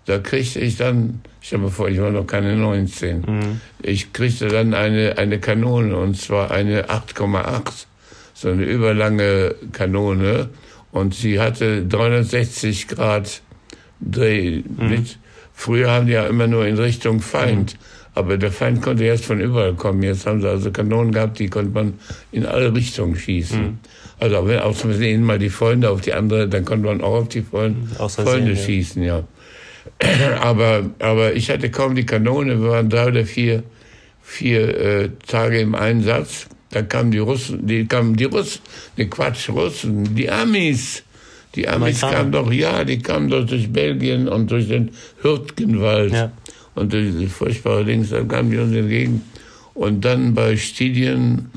da 0.06 0.18
kriegte 0.18 0.60
ich 0.60 0.76
dann, 0.76 1.20
stell 1.40 1.58
mir 1.60 1.70
vor, 1.70 1.88
ich 1.88 1.98
war 2.00 2.10
noch 2.10 2.26
keine 2.26 2.56
19. 2.56 3.20
Mhm. 3.20 3.60
Ich 3.82 4.12
kriegte 4.12 4.48
dann 4.48 4.74
eine, 4.74 5.16
eine 5.16 5.38
Kanone 5.40 5.96
und 5.96 6.16
zwar 6.20 6.50
eine 6.50 6.86
8,8, 6.90 7.86
so 8.34 8.48
eine 8.50 8.64
überlange 8.64 9.54
Kanone 9.72 10.50
und 10.92 11.14
sie 11.14 11.40
hatte 11.40 11.84
360 11.86 12.88
Grad 12.88 13.40
Dreh 14.00 14.62
Mhm. 14.66 14.88
mit. 14.90 15.18
Früher 15.54 15.90
haben 15.90 16.06
die 16.06 16.12
ja 16.12 16.26
immer 16.26 16.48
nur 16.48 16.66
in 16.66 16.76
Richtung 16.76 17.20
Feind. 17.22 17.76
Aber 18.14 18.36
der 18.36 18.52
Feind 18.52 18.80
konnte 18.80 19.04
erst 19.04 19.24
von 19.24 19.40
überall 19.40 19.74
kommen. 19.74 20.02
Jetzt 20.02 20.26
haben 20.26 20.40
sie 20.40 20.48
also 20.48 20.70
Kanonen 20.70 21.12
gehabt, 21.12 21.38
die 21.38 21.48
konnte 21.48 21.72
man 21.72 21.94
in 22.30 22.46
alle 22.46 22.72
Richtungen 22.72 23.16
schießen. 23.16 23.62
Mhm. 23.62 23.78
Also 24.20 24.46
wenn 24.46 24.60
aus 24.60 24.80
Versehen 24.80 25.22
mal 25.24 25.38
die 25.38 25.50
Freunde 25.50 25.90
auf 25.90 26.00
die 26.00 26.12
andere, 26.12 26.48
dann 26.48 26.64
konnte 26.64 26.86
man 26.86 27.00
auch 27.00 27.22
auf 27.22 27.28
die 27.28 27.42
Freunde, 27.42 27.88
Aus 27.98 28.14
Versehen, 28.14 28.32
Freunde 28.32 28.52
ja. 28.52 28.56
schießen, 28.56 29.02
ja. 29.02 29.24
aber, 30.40 30.90
aber 31.00 31.34
ich 31.34 31.50
hatte 31.50 31.70
kaum 31.70 31.94
die 31.94 32.06
Kanone. 32.06 32.60
Wir 32.62 32.70
waren 32.70 32.88
drei 32.88 33.08
oder 33.08 33.24
vier, 33.24 33.64
vier 34.22 34.78
äh, 34.78 35.10
Tage 35.26 35.60
im 35.60 35.74
Einsatz. 35.74 36.46
Da 36.70 36.82
kamen 36.82 37.10
die 37.10 37.18
Russen, 37.18 37.66
die 37.66 37.86
kamen 37.86 38.16
die 38.16 38.24
Russen, 38.24 38.60
ne 38.96 39.06
Quatsch, 39.06 39.48
Russen, 39.48 40.14
die 40.14 40.30
Amis. 40.30 41.02
Die 41.54 41.68
Amis 41.68 42.00
kamen 42.00 42.32
doch, 42.32 42.50
ja, 42.50 42.82
die 42.82 42.98
kamen 42.98 43.28
doch 43.30 43.46
durch 43.46 43.72
Belgien 43.72 44.26
und 44.26 44.50
durch 44.50 44.66
den 44.66 44.90
Hürtgenwald. 45.22 46.12
Ja. 46.12 46.32
Und 46.74 46.92
durch 46.92 47.16
die 47.16 47.26
furchtbare 47.26 47.84
Dings, 47.84 48.10
da 48.10 48.22
kamen 48.22 48.50
die 48.50 48.58
uns 48.58 48.74
entgegen. 48.74 49.22
Und 49.74 50.04
dann 50.04 50.34
bei 50.34 50.56
Stidien, 50.56 51.50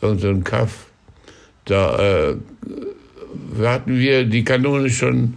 irgend 0.00 0.20
so 0.20 0.28
ein 0.28 0.44
Kaff, 0.44 0.86
da 1.64 1.98
äh, 1.98 2.36
hatten 3.60 3.98
wir 3.98 4.24
die 4.24 4.44
Kanone 4.44 4.90
schon, 4.90 5.34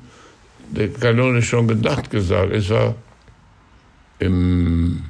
die 0.72 0.88
Kanone 0.88 1.42
schon 1.42 1.68
gedacht 1.68 2.10
gesagt. 2.10 2.54
Es 2.54 2.70
war 2.70 2.96
im, 4.20 5.04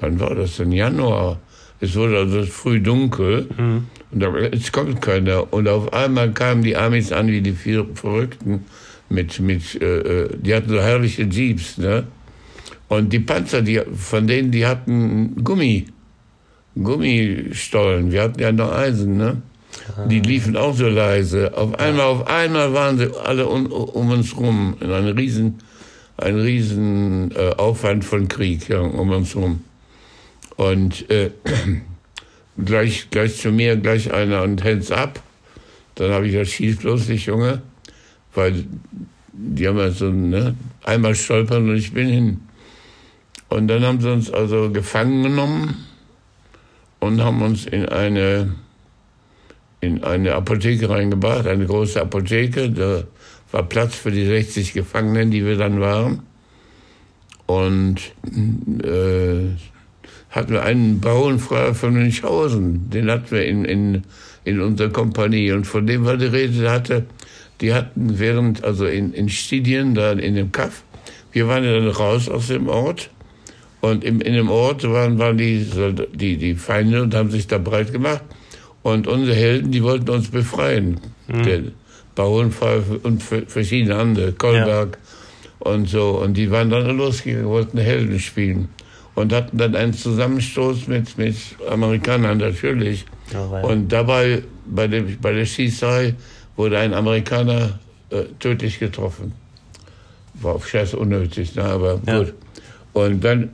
wann 0.00 0.20
war 0.20 0.34
das 0.34 0.56
denn? 0.56 0.72
Januar. 0.72 1.40
Es 1.80 1.94
wurde 1.94 2.18
also 2.18 2.42
früh 2.42 2.80
dunkel. 2.80 3.48
Und 4.10 4.20
da, 4.20 4.34
es 4.36 4.72
kommt 4.72 5.00
keiner. 5.00 5.52
Und 5.52 5.68
auf 5.68 5.92
einmal 5.92 6.32
kamen 6.32 6.62
die 6.62 6.76
Amis 6.76 7.12
an 7.12 7.28
wie 7.28 7.40
die 7.40 7.52
vier 7.52 7.86
Verrückten 7.94 8.64
mit, 9.08 9.40
mit 9.40 9.80
äh, 9.80 10.24
äh, 10.24 10.36
die 10.36 10.54
hatten 10.54 10.68
so 10.68 10.80
herrliche 10.80 11.22
Jeeps, 11.22 11.78
ne? 11.78 12.06
Und 12.88 13.12
die 13.12 13.20
Panzer, 13.20 13.62
die, 13.62 13.80
von 13.94 14.26
denen, 14.26 14.50
die 14.50 14.66
hatten 14.66 15.44
Gummi, 15.44 15.86
Gummistollen. 16.74 18.12
Wir 18.12 18.22
hatten 18.22 18.40
ja 18.40 18.52
noch 18.52 18.72
Eisen, 18.72 19.16
ne? 19.16 19.42
Die 20.08 20.20
liefen 20.20 20.56
auch 20.56 20.74
so 20.74 20.88
leise. 20.88 21.56
Auf 21.56 21.78
einmal, 21.78 22.06
auf 22.06 22.26
einmal 22.26 22.72
waren 22.72 22.98
sie 22.98 23.10
alle 23.24 23.46
um, 23.46 23.66
um 23.66 24.10
uns 24.10 24.36
rum 24.36 24.76
in 24.80 24.90
einem 24.90 25.16
riesen, 25.16 25.58
ein 26.16 26.38
riesen 26.38 27.30
äh, 27.32 27.50
Aufwand 27.56 28.04
von 28.04 28.28
Krieg 28.28 28.68
ja, 28.68 28.80
um 28.80 29.10
uns 29.10 29.36
rum. 29.36 29.64
Und 30.56 31.08
äh, 31.10 31.30
gleich, 32.64 33.08
gleich 33.10 33.36
zu 33.36 33.50
mir, 33.50 33.76
gleich 33.76 34.12
einer 34.12 34.42
und 34.42 34.64
hands 34.64 34.90
up. 34.90 35.20
Dann 35.94 36.12
habe 36.12 36.26
ich 36.26 36.32
gesagt, 36.32 36.50
schieß 36.50 36.76
bloß 36.78 37.08
nicht, 37.08 37.26
Junge. 37.26 37.62
weil 38.34 38.64
die 39.32 39.68
haben 39.68 39.78
ja 39.78 39.90
so, 39.90 40.10
ne, 40.10 40.54
einmal 40.84 41.14
stolpern 41.14 41.68
und 41.68 41.76
ich 41.76 41.92
bin 41.92 42.08
hin. 42.08 42.40
Und 43.48 43.68
dann 43.68 43.82
haben 43.82 44.00
sie 44.00 44.12
uns 44.12 44.30
also 44.30 44.70
gefangen 44.70 45.22
genommen 45.22 45.86
und 47.00 47.22
haben 47.22 47.40
uns 47.42 47.66
in 47.66 47.86
eine, 47.86 48.54
in 49.80 50.04
eine 50.04 50.34
Apotheke 50.34 50.90
reingebracht, 50.90 51.46
eine 51.46 51.66
große 51.66 52.00
Apotheke. 52.00 52.70
Da 52.70 53.04
war 53.52 53.62
Platz 53.62 53.94
für 53.94 54.10
die 54.10 54.26
60 54.26 54.74
Gefangenen, 54.74 55.30
die 55.30 55.44
wir 55.44 55.56
dann 55.56 55.80
waren. 55.80 56.22
Und 57.46 58.12
äh, 58.84 59.56
hatten 60.30 60.52
wir 60.52 60.62
einen 60.62 61.00
Bauernfreier 61.00 61.74
von 61.74 61.94
Münchhausen, 61.94 62.90
den 62.90 63.10
hatten 63.10 63.30
wir 63.30 63.46
in, 63.46 63.64
in, 63.64 64.02
in 64.44 64.60
unserer 64.60 64.90
Kompanie. 64.90 65.52
Und 65.52 65.66
von 65.66 65.86
dem 65.86 66.04
war 66.04 66.18
die 66.18 66.26
Rede, 66.26 66.70
hatte, 66.70 67.06
die 67.62 67.72
hatten 67.72 68.18
während, 68.18 68.64
also 68.64 68.84
in, 68.86 69.14
in 69.14 69.30
Stidien, 69.30 69.94
da 69.94 70.12
in 70.12 70.34
dem 70.34 70.52
Kaff, 70.52 70.82
wir 71.32 71.48
waren 71.48 71.64
ja 71.64 71.72
dann 71.72 71.88
raus 71.88 72.28
aus 72.28 72.48
dem 72.48 72.68
Ort. 72.68 73.10
Und 73.80 74.04
im, 74.04 74.20
in 74.20 74.34
dem 74.34 74.50
Ort 74.50 74.82
waren, 74.84 75.18
waren 75.18 75.38
die, 75.38 75.66
die, 76.14 76.36
die 76.36 76.54
Feinde 76.54 77.02
und 77.02 77.14
haben 77.14 77.30
sich 77.30 77.46
da 77.46 77.58
breit 77.58 77.92
gemacht. 77.92 78.22
Und 78.82 79.06
unsere 79.06 79.36
Helden, 79.36 79.70
die 79.70 79.82
wollten 79.82 80.10
uns 80.10 80.28
befreien. 80.28 81.00
Mhm. 81.28 81.42
Der 81.44 81.62
Bauernfreier 82.14 82.82
und 83.04 83.22
verschiedene 83.22 83.94
andere, 83.94 84.32
Kolberg 84.32 84.98
ja. 85.64 85.70
und 85.70 85.88
so. 85.88 86.20
Und 86.22 86.36
die 86.36 86.50
waren 86.50 86.70
dann 86.70 86.96
losgegangen, 86.96 87.46
wollten 87.46 87.78
Helden 87.78 88.18
spielen 88.18 88.68
und 89.14 89.32
hatten 89.32 89.58
dann 89.58 89.74
einen 89.74 89.92
Zusammenstoß 89.92 90.88
mit, 90.88 91.18
mit 91.18 91.36
Amerikanern 91.68 92.38
natürlich. 92.38 93.04
Oh, 93.34 93.66
und 93.66 93.92
dabei, 93.92 94.42
bei, 94.66 94.86
dem, 94.88 95.18
bei 95.20 95.32
der 95.32 95.44
Schießerei, 95.44 96.14
wurde 96.56 96.78
ein 96.78 96.94
Amerikaner 96.94 97.78
äh, 98.10 98.24
tödlich 98.38 98.78
getroffen. 98.78 99.32
War 100.34 100.54
auf 100.54 100.68
Scheiß 100.68 100.94
unnötig, 100.94 101.54
ne, 101.54 101.64
aber 101.64 102.00
ja. 102.06 102.18
gut. 102.18 102.34
Und 102.92 103.22
dann 103.22 103.50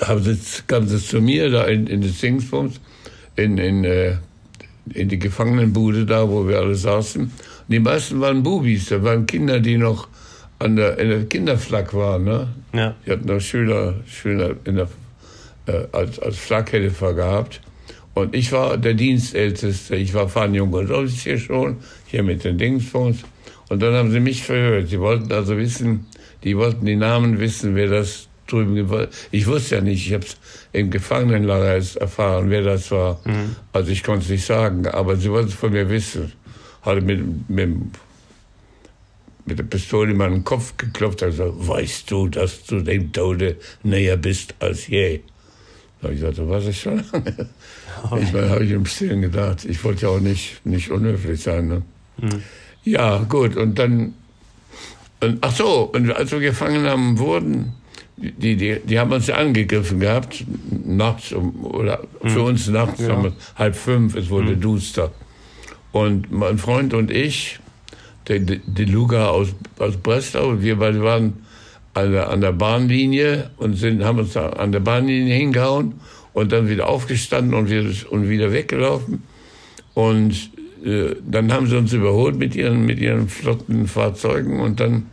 haben 0.00 0.22
sie, 0.22 0.98
zu 0.98 1.20
mir 1.20 1.50
da 1.50 1.64
in, 1.64 1.86
in 1.86 2.02
das 2.02 2.18
Dingsbums, 2.20 2.80
in, 3.36 3.58
in, 3.58 3.84
äh, 3.84 4.16
in 4.94 5.08
die 5.08 5.18
Gefangenenbude 5.18 6.06
da, 6.06 6.28
wo 6.28 6.46
wir 6.46 6.58
alle 6.58 6.74
saßen. 6.74 7.22
Und 7.22 7.32
die 7.68 7.78
meisten 7.78 8.20
waren 8.20 8.42
Bubis, 8.42 8.86
da 8.86 9.02
waren 9.02 9.26
Kinder, 9.26 9.60
die 9.60 9.76
noch 9.76 10.08
an 10.58 10.76
der, 10.76 10.98
in 10.98 11.08
der 11.08 11.24
Kinderflak 11.26 11.94
war. 11.94 12.18
Ne? 12.18 12.48
Ja. 12.72 12.94
Die 13.06 13.12
hatten 13.12 13.26
noch 13.26 13.40
Schüler, 13.40 13.94
Schüler 14.06 14.56
in 14.64 14.76
der, 14.76 14.88
äh, 15.66 15.86
als, 15.92 16.18
als 16.18 16.36
Flakhelfer 16.38 17.14
gehabt. 17.14 17.60
Und 18.14 18.34
ich 18.34 18.50
war 18.50 18.76
der 18.76 18.94
Dienstälteste. 18.94 19.94
Ich 19.94 20.12
war 20.12 20.28
Fahnenjungoffizier 20.28 21.38
schon, 21.38 21.76
hier 22.06 22.24
mit 22.24 22.42
den 22.42 22.58
Dingsfunks. 22.58 23.18
Und 23.68 23.80
dann 23.80 23.94
haben 23.94 24.10
sie 24.10 24.20
mich 24.20 24.42
verhört. 24.42 24.88
Sie 24.88 24.98
wollten 24.98 25.32
also 25.32 25.56
wissen, 25.56 26.06
die 26.44 26.56
wollten 26.56 26.86
die 26.86 26.96
Namen 26.96 27.38
wissen, 27.38 27.74
wer 27.74 27.88
das 27.88 28.28
drüben 28.46 28.74
gewollt 28.74 29.10
Ich 29.30 29.46
wusste 29.46 29.76
ja 29.76 29.80
nicht, 29.80 30.06
ich 30.06 30.14
habe 30.14 30.24
es 30.24 30.36
im 30.72 30.90
Gefangenenlager 30.90 31.74
erfahren, 32.00 32.50
wer 32.50 32.62
das 32.62 32.90
war. 32.90 33.20
Mhm. 33.24 33.56
Also 33.72 33.90
ich 33.90 34.02
konnte 34.02 34.24
es 34.24 34.30
nicht 34.30 34.46
sagen, 34.46 34.86
aber 34.86 35.16
sie 35.16 35.30
wollten 35.30 35.48
es 35.48 35.54
von 35.54 35.72
mir 35.72 35.88
wissen. 35.90 36.32
Hatte 36.82 37.00
mit, 37.00 37.50
mit 37.50 37.70
mit 39.48 39.58
der 39.58 39.64
Pistole 39.64 40.10
in 40.12 40.18
meinen 40.18 40.44
Kopf 40.44 40.76
geklopft 40.76 41.22
und 41.22 41.30
gesagt, 41.30 41.52
weißt 41.56 42.10
du, 42.10 42.28
dass 42.28 42.64
du 42.64 42.80
dem 42.80 43.12
Tode 43.12 43.56
näher 43.82 44.16
bist 44.16 44.54
als 44.60 44.86
je? 44.86 45.20
Da 46.00 46.04
habe 46.04 46.14
ich 46.14 46.20
gesagt, 46.20 46.38
was 46.48 46.66
ist 46.66 46.80
schon 46.80 47.02
lange. 47.12 47.48
Ich 48.20 48.32
meine, 48.32 48.50
habe 48.50 48.64
ich 48.64 48.70
im 48.70 48.86
Stillen 48.86 49.22
gedacht. 49.22 49.64
Ich 49.64 49.82
wollte 49.82 50.02
ja 50.02 50.08
auch 50.10 50.20
nicht, 50.20 50.64
nicht 50.64 50.92
unhöflich 50.92 51.42
sein. 51.42 51.66
Ne? 51.66 51.82
Mhm. 52.18 52.42
Ja, 52.84 53.18
gut. 53.24 53.56
Und 53.56 53.76
dann, 53.76 54.14
und, 55.20 55.38
ach 55.40 55.54
so, 55.54 55.90
und 55.92 56.10
als 56.12 56.30
wir 56.32 56.40
gefangen 56.40 56.86
haben 56.86 57.18
wurden, 57.18 57.72
die, 58.16 58.56
die, 58.56 58.80
die 58.80 58.98
haben 58.98 59.12
uns 59.12 59.28
ja 59.28 59.36
angegriffen 59.36 60.00
gehabt, 60.00 60.44
nachts, 60.84 61.32
um, 61.32 61.64
oder 61.64 62.02
mhm. 62.22 62.28
für 62.28 62.42
uns 62.42 62.68
nachts, 62.68 63.00
ja. 63.00 63.32
halb 63.56 63.76
fünf, 63.76 64.16
es 64.16 64.28
wurde 64.28 64.56
mhm. 64.56 64.60
duster. 64.60 65.12
Und 65.92 66.30
mein 66.30 66.58
Freund 66.58 66.94
und 66.94 67.10
ich, 67.10 67.58
der 68.28 68.40
De 68.40 68.84
Luga 68.84 69.28
aus, 69.28 69.48
aus 69.78 69.96
Breslau. 69.96 70.60
Wir 70.60 70.76
beide 70.76 71.02
waren 71.02 71.44
an 71.94 72.12
der, 72.12 72.30
an 72.30 72.40
der 72.40 72.52
Bahnlinie 72.52 73.50
und 73.56 73.74
sind, 73.74 74.04
haben 74.04 74.18
uns 74.18 74.36
an 74.36 74.70
der 74.70 74.80
Bahnlinie 74.80 75.34
hingehauen 75.34 75.94
und 76.34 76.52
dann 76.52 76.68
wieder 76.68 76.88
aufgestanden 76.88 77.54
und 77.54 77.70
wieder, 77.70 77.90
und 78.10 78.28
wieder 78.28 78.52
weggelaufen. 78.52 79.22
Und 79.94 80.50
dann 81.26 81.52
haben 81.52 81.66
sie 81.66 81.76
uns 81.76 81.92
überholt 81.92 82.36
mit 82.36 82.54
ihren, 82.54 82.86
mit 82.86 82.98
ihren 82.98 83.28
flotten 83.28 83.86
Fahrzeugen 83.86 84.60
und 84.60 84.80
dann 84.80 85.06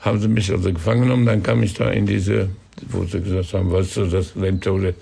haben 0.00 0.20
sie 0.20 0.28
mich 0.28 0.50
also 0.50 0.72
gefangen 0.72 1.02
genommen. 1.02 1.26
Dann 1.26 1.42
kam 1.42 1.62
ich 1.62 1.74
da 1.74 1.90
in 1.90 2.06
diese, 2.06 2.50
wo 2.88 3.04
sie 3.04 3.20
gesagt 3.20 3.54
haben, 3.54 3.70
weißt 3.72 3.96
du, 3.96 4.06
das 4.06 4.34
Lämmtode. 4.34 4.94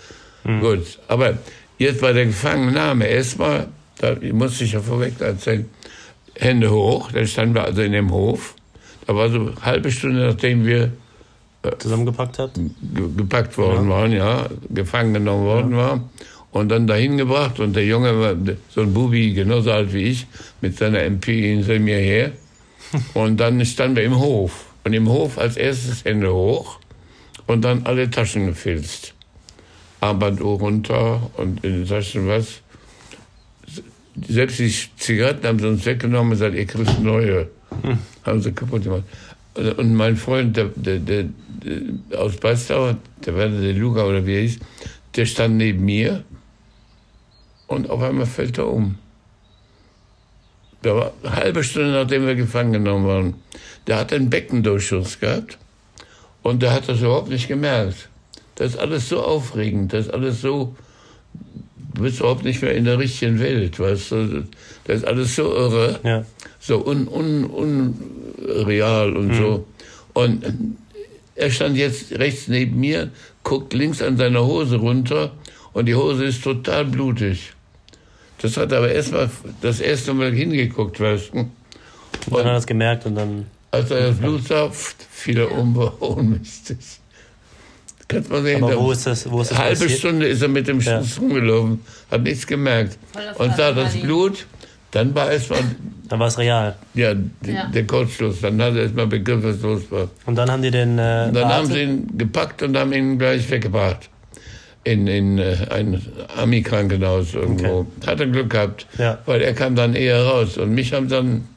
Mhm. 0.44 0.60
Gut, 0.60 0.98
aber 1.08 1.38
jetzt 1.78 2.00
bei 2.00 2.12
der 2.12 2.26
Gefangennahme 2.26 3.06
erstmal, 3.06 3.68
da 3.98 4.16
muss 4.32 4.60
ich 4.60 4.72
ja 4.72 4.80
vorweg 4.80 5.20
erzählen, 5.20 5.68
Hände 6.36 6.70
hoch, 6.70 7.12
dann 7.12 7.26
standen 7.26 7.54
wir 7.54 7.64
also 7.64 7.82
in 7.82 7.92
dem 7.92 8.10
Hof. 8.10 8.54
Da 9.06 9.14
war 9.14 9.28
so 9.28 9.40
eine 9.40 9.54
halbe 9.62 9.90
Stunde, 9.90 10.26
nachdem 10.26 10.64
wir 10.64 10.92
äh, 11.62 11.76
zusammengepackt 11.78 12.38
hat? 12.38 12.52
gepackt 13.16 13.58
worden 13.58 13.88
ja. 13.88 13.90
waren, 13.90 14.12
ja, 14.12 14.46
gefangen 14.70 15.12
genommen 15.12 15.44
worden 15.44 15.72
ja. 15.72 15.76
waren. 15.76 16.10
Und 16.52 16.68
dann 16.68 16.86
dahin 16.86 17.16
gebracht 17.16 17.60
und 17.60 17.76
der 17.76 17.84
Junge 17.84 18.18
war 18.18 18.34
so 18.70 18.80
ein 18.80 18.92
Bubi, 18.92 19.32
genauso 19.34 19.70
alt 19.70 19.92
wie 19.92 20.04
ich, 20.04 20.26
mit 20.60 20.76
seiner 20.76 21.02
MP 21.02 21.40
hinter 21.40 21.78
mir 21.78 21.98
her. 21.98 22.32
und 23.14 23.38
dann 23.38 23.64
standen 23.64 23.96
wir 23.96 24.02
im 24.02 24.18
Hof. 24.18 24.66
Und 24.82 24.92
im 24.92 25.08
Hof 25.08 25.38
als 25.38 25.56
erstes 25.56 26.04
Hände 26.04 26.32
hoch 26.32 26.80
und 27.46 27.62
dann 27.62 27.84
alle 27.84 28.10
Taschen 28.10 28.46
gefilzt. 28.46 29.14
Armbanduhr 30.00 30.58
runter 30.58 31.30
und 31.36 31.62
in 31.62 31.80
den 31.80 31.86
Taschen 31.86 32.26
was 32.26 32.62
selbst 34.28 34.58
die 34.58 34.72
Zigaretten 34.96 35.46
haben 35.46 35.58
sie 35.58 35.68
uns 35.68 35.86
weggenommen 35.86 36.32
und 36.32 36.38
gesagt, 36.38 36.54
ihr 36.54 36.66
kriegt 36.66 37.00
neue. 37.00 37.48
Hm. 37.82 37.98
Haben 38.24 38.42
sie 38.42 38.52
kaputt 38.52 38.84
gemacht. 38.84 39.04
Und 39.76 39.94
mein 39.94 40.16
Freund, 40.16 40.56
der, 40.56 40.66
der, 40.74 40.98
der, 40.98 41.24
der 41.64 42.20
aus 42.20 42.36
Beisdauer, 42.36 42.96
der 43.24 43.36
Werner 43.36 43.60
der 43.60 43.74
Luga 43.74 44.04
oder 44.04 44.24
wie 44.26 44.34
er 44.34 44.40
hieß, 44.42 44.58
der 45.16 45.26
stand 45.26 45.56
neben 45.56 45.84
mir 45.84 46.24
und 47.70 47.88
auf 47.88 48.02
einmal 48.02 48.26
fällt 48.26 48.58
er 48.58 48.68
um. 48.68 48.96
Da 50.82 50.96
war 50.96 51.12
eine 51.22 51.36
halbe 51.36 51.62
Stunde, 51.62 51.92
nachdem 51.92 52.26
wir 52.26 52.34
gefangen 52.34 52.72
genommen 52.72 53.06
waren. 53.06 53.34
Der 53.86 53.98
hat 53.98 54.12
einen 54.12 54.30
Beckendurchschuss 54.30 55.20
gehabt 55.20 55.58
und 56.42 56.62
der 56.62 56.72
hat 56.72 56.88
das 56.88 57.00
überhaupt 57.00 57.28
nicht 57.28 57.48
gemerkt. 57.48 58.08
Das 58.56 58.72
ist 58.72 58.78
alles 58.78 59.08
so 59.08 59.22
aufregend, 59.22 59.92
das 59.92 60.06
ist 60.06 60.12
alles 60.12 60.40
so 60.40 60.74
du 61.94 62.02
bist 62.02 62.20
überhaupt 62.20 62.44
nicht 62.44 62.62
mehr 62.62 62.74
in 62.74 62.84
der 62.84 62.98
richtigen 62.98 63.38
Welt, 63.40 63.78
weißt 63.78 64.12
du? 64.12 64.44
Das 64.84 64.98
ist 64.98 65.04
alles 65.04 65.36
so 65.36 65.54
irre, 65.54 66.00
ja. 66.02 66.24
so 66.58 66.84
un, 66.84 67.06
un, 67.08 67.44
unreal 67.44 69.16
und 69.16 69.28
mhm. 69.28 69.34
so. 69.34 69.66
Und 70.14 70.44
er 71.34 71.50
stand 71.50 71.76
jetzt 71.76 72.18
rechts 72.18 72.48
neben 72.48 72.80
mir, 72.80 73.10
guckt 73.44 73.74
links 73.74 74.02
an 74.02 74.16
seiner 74.16 74.44
Hose 74.44 74.76
runter 74.76 75.32
und 75.72 75.86
die 75.86 75.94
Hose 75.94 76.24
ist 76.24 76.42
total 76.42 76.84
blutig. 76.84 77.52
Das 78.42 78.56
hat 78.56 78.72
aber 78.72 78.90
erstmal 78.90 79.30
das 79.60 79.80
erste 79.80 80.14
Mal 80.14 80.32
hingeguckt, 80.32 80.98
weißt 81.00 81.34
du? 81.34 81.38
Und 81.40 81.50
dann 82.30 82.38
hat 82.38 82.52
er 82.52 82.56
es 82.56 82.66
gemerkt 82.66 83.06
und 83.06 83.14
dann. 83.14 83.46
Als 83.70 83.90
er 83.90 84.08
das 84.08 84.16
Blut 84.16 84.46
sah, 84.46 84.70
fiel 84.70 85.38
er 85.38 85.52
um, 85.52 85.76
ohnmächtig. 86.00 86.78
Kannst 88.08 88.30
mal 88.30 88.42
sehen. 88.42 88.64
Aber 88.64 88.76
wo 88.76 88.90
ist 88.90 89.06
das? 89.06 89.30
Wo 89.30 89.42
ist 89.42 89.52
das 89.52 89.58
halbe 89.58 89.78
passiert? 89.78 89.98
Stunde 89.98 90.26
ist 90.26 90.42
er 90.42 90.48
mit 90.48 90.66
dem 90.66 90.80
Schuss 90.80 91.16
ja. 91.16 91.20
rumgelaufen, 91.22 91.80
hat 92.10 92.22
nichts 92.22 92.46
gemerkt. 92.46 92.98
Und 93.38 93.56
sah 93.56 93.72
das 93.72 93.96
Blut, 93.96 94.46
dann 94.90 95.14
war 95.14 95.30
es 95.30 95.48
mal. 95.48 95.60
Dann 96.08 96.18
war 96.18 96.26
es 96.26 96.36
real. 96.36 96.76
Ja, 96.94 97.14
die, 97.14 97.52
ja. 97.52 97.66
der 97.68 97.86
Kurzschluss. 97.86 98.40
Dann 98.40 98.60
hat 98.60 98.74
er 98.74 98.82
erst 98.82 98.96
mal 98.96 99.06
begriffen, 99.06 99.44
was 99.44 99.60
los 99.60 99.82
war. 99.90 100.08
Und 100.26 100.34
dann 100.34 100.50
haben 100.50 100.62
die 100.62 100.72
den. 100.72 100.98
Äh, 100.98 101.30
dann 101.30 101.48
haben 101.48 101.66
sie 101.66 101.82
ihn 101.82 102.18
gepackt 102.18 102.62
und 102.62 102.76
haben 102.76 102.92
ihn 102.92 103.16
gleich 103.16 103.48
weggebracht. 103.48 104.09
In, 104.82 105.06
in 105.06 105.38
äh, 105.38 105.66
ein 105.70 106.00
Army-Krankenhaus 106.36 107.34
irgendwo. 107.34 107.80
Okay. 107.80 108.06
Hat 108.06 108.20
er 108.20 108.26
Glück 108.26 108.50
gehabt, 108.50 108.86
ja. 108.98 109.18
weil 109.26 109.42
er 109.42 109.52
kam 109.52 109.76
dann 109.76 109.94
eher 109.94 110.22
raus. 110.24 110.56
Und 110.56 110.74
mich 110.74 110.92
haben 110.94 111.08
dann 111.08 111.48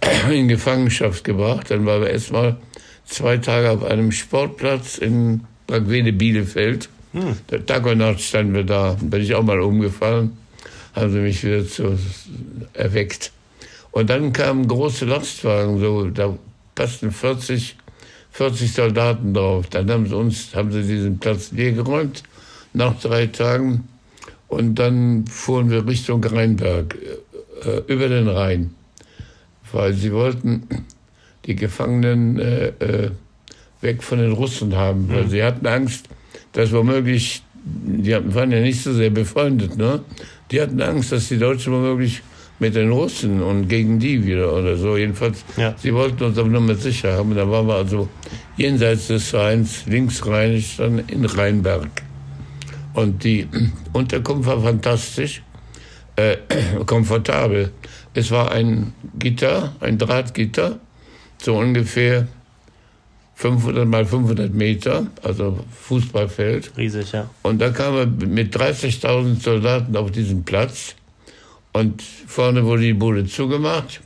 in 0.30 0.48
Gefangenschaft 0.48 1.22
gebracht. 1.24 1.70
Dann 1.70 1.84
waren 1.84 2.00
wir 2.00 2.10
erstmal 2.10 2.56
zwei 3.04 3.36
Tage 3.36 3.70
auf 3.70 3.84
einem 3.84 4.10
Sportplatz 4.10 4.98
in 4.98 5.42
Bragwede 5.66 6.12
Bielefeld. 6.12 6.88
Hm. 7.12 7.36
Der 7.50 7.64
Tag 7.66 7.86
und 7.86 7.98
Nacht 7.98 8.20
standen 8.20 8.54
wir 8.54 8.64
da. 8.64 8.96
Bin 9.00 9.20
ich 9.20 9.34
auch 9.34 9.42
mal 9.42 9.60
umgefallen. 9.60 10.36
Haben 10.94 11.12
sie 11.12 11.18
mich 11.18 11.44
wieder 11.44 11.66
zu, 11.66 11.98
erweckt. 12.72 13.32
Und 13.90 14.10
dann 14.10 14.32
kamen 14.32 14.68
große 14.68 15.06
Lastwagen, 15.06 15.80
so, 15.80 16.10
da 16.10 16.36
passten 16.74 17.10
40, 17.10 17.76
40 18.30 18.72
Soldaten 18.72 19.32
drauf. 19.32 19.66
Dann 19.70 19.90
haben 19.90 20.06
sie 20.06 20.14
uns, 20.14 20.54
haben 20.54 20.70
sie 20.70 20.82
diesen 20.82 21.18
Platz 21.18 21.50
leer 21.52 21.72
geräumt, 21.72 22.22
nach 22.76 22.98
drei 23.00 23.26
Tagen. 23.26 23.88
Und 24.48 24.76
dann 24.76 25.26
fuhren 25.26 25.70
wir 25.70 25.86
Richtung 25.86 26.22
Rheinberg, 26.22 26.96
äh, 27.64 27.92
über 27.92 28.08
den 28.08 28.28
Rhein. 28.28 28.70
weil 29.72 29.92
sie 29.94 30.12
wollten 30.12 30.62
die 31.44 31.56
Gefangenen 31.56 32.38
äh, 32.38 32.66
äh, 32.78 33.10
weg 33.80 34.02
von 34.02 34.18
den 34.18 34.32
Russen 34.32 34.74
haben, 34.76 35.08
weil 35.08 35.28
sie 35.28 35.42
hatten 35.42 35.66
Angst, 35.66 36.06
dass 36.52 36.72
womöglich, 36.72 37.42
die 37.64 38.12
waren 38.34 38.52
ja 38.52 38.60
nicht 38.60 38.82
so 38.82 38.92
sehr 38.94 39.10
befreundet, 39.10 39.76
ne? 39.76 40.00
Die 40.50 40.60
hatten 40.62 40.80
Angst, 40.80 41.10
dass 41.12 41.28
die 41.28 41.38
Deutschen 41.38 41.72
womöglich 41.72 42.22
mit 42.60 42.74
den 42.76 42.90
Russen 42.90 43.42
und 43.42 43.68
gegen 43.68 43.98
die 43.98 44.24
wieder 44.24 44.52
oder 44.54 44.76
so. 44.76 44.96
Jedenfalls, 44.96 45.44
Ja. 45.56 45.74
sie 45.76 45.92
wollten 45.92 46.22
uns 46.24 46.38
aber 46.38 46.48
nur 46.48 46.60
mit 46.62 46.80
sicher 46.80 47.12
haben. 47.14 47.34
Da 47.34 47.50
waren 47.50 47.66
wir 47.66 47.74
also 47.74 48.08
jenseits 48.56 49.08
des 49.08 49.34
Rheins, 49.34 49.84
linksrheinisch, 49.86 50.76
dann 50.78 51.00
in 51.08 51.24
Rheinberg. 51.24 51.88
Und 52.96 53.24
die 53.24 53.46
Unterkunft 53.92 54.48
war 54.48 54.58
fantastisch, 54.62 55.42
äh, 56.16 56.38
komfortabel. 56.86 57.70
Es 58.14 58.30
war 58.30 58.50
ein 58.50 58.94
Gitter, 59.18 59.76
ein 59.80 59.98
Drahtgitter, 59.98 60.80
so 61.36 61.58
ungefähr 61.58 62.26
500 63.34 63.86
mal 63.86 64.06
500 64.06 64.54
Meter, 64.54 65.08
also 65.22 65.58
Fußballfeld. 65.82 66.72
Riesig, 66.78 67.12
ja. 67.12 67.28
Und 67.42 67.60
da 67.60 67.68
kamen 67.68 68.18
wir 68.18 68.26
mit 68.26 68.56
30.000 68.56 69.42
Soldaten 69.42 69.94
auf 69.94 70.10
diesen 70.10 70.44
Platz. 70.44 70.94
Und 71.74 72.02
vorne 72.02 72.64
wurde 72.64 72.84
die 72.84 72.94
Bude 72.94 73.26
zugemacht. 73.26 74.00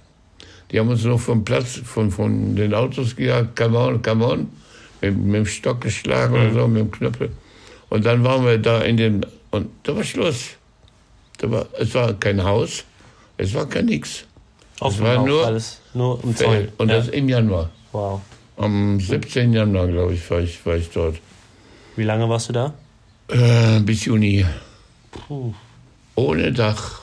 Die 0.72 0.80
haben 0.80 0.88
uns 0.88 1.04
noch 1.04 1.20
vom 1.20 1.44
Platz, 1.44 1.80
von, 1.84 2.10
von 2.10 2.56
den 2.56 2.74
Autos 2.74 3.14
gejagt, 3.14 3.54
come 3.54 3.78
on, 3.78 4.02
come 4.02 4.26
on, 4.26 4.48
mit, 5.00 5.16
mit 5.16 5.34
dem 5.36 5.46
Stock 5.46 5.80
geschlagen 5.80 6.34
oder 6.34 6.52
so, 6.52 6.66
mit 6.66 6.80
dem 6.82 6.90
Knüppel. 6.90 7.30
Und 7.90 8.06
dann 8.06 8.24
waren 8.24 8.44
wir 8.46 8.58
da 8.58 8.80
in 8.80 8.96
dem, 8.96 9.20
und 9.50 9.68
da 9.82 9.94
war 9.94 10.04
Schluss. 10.04 10.56
Da 11.38 11.50
war, 11.50 11.66
es 11.78 11.94
war 11.94 12.14
kein 12.14 12.42
Haus, 12.42 12.84
es 13.36 13.52
war 13.54 13.68
kein 13.68 13.86
nix. 13.86 14.24
Offen 14.80 15.04
war 15.04 15.18
auch 15.18 15.26
nur 15.26 15.46
alles 15.46 15.80
nur 15.92 16.22
um 16.24 16.34
Zoll. 16.34 16.72
Und 16.78 16.88
ja. 16.88 16.96
das 16.96 17.08
im 17.08 17.28
Januar. 17.28 17.70
Wow. 17.92 18.20
Am 18.56 19.00
17. 19.00 19.52
Januar, 19.52 19.88
glaube 19.88 20.14
ich, 20.14 20.30
war 20.30 20.40
ich, 20.40 20.64
war 20.64 20.76
ich 20.76 20.90
dort. 20.90 21.16
Wie 21.96 22.04
lange 22.04 22.28
warst 22.28 22.48
du 22.48 22.52
da? 22.52 22.74
Äh, 23.28 23.80
bis 23.80 24.04
Juni. 24.04 24.44
Puh. 25.10 25.54
Ohne 26.14 26.52
Dach, 26.52 27.00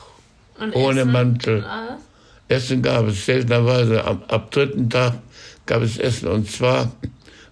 Und 0.58 0.74
ohne 0.74 1.00
Essen? 1.00 1.12
Mantel. 1.12 1.66
Essen 2.48 2.82
gab 2.82 3.06
es 3.06 3.26
seltenerweise. 3.26 4.04
Ab, 4.04 4.24
ab 4.28 4.50
dritten 4.50 4.88
Tag 4.88 5.14
gab 5.66 5.82
es 5.82 5.98
Essen. 5.98 6.28
Und 6.28 6.50
zwar, 6.50 6.92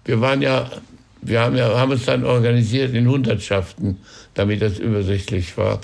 wir 0.05 0.21
waren 0.21 0.41
ja, 0.41 0.69
wir 1.21 1.39
haben 1.41 1.55
ja, 1.57 1.77
haben 1.79 1.91
uns 1.91 2.05
dann 2.05 2.23
organisiert 2.23 2.93
in 2.93 3.07
Hundertschaften, 3.07 3.97
damit 4.33 4.61
das 4.61 4.79
übersichtlich 4.79 5.57
war. 5.57 5.79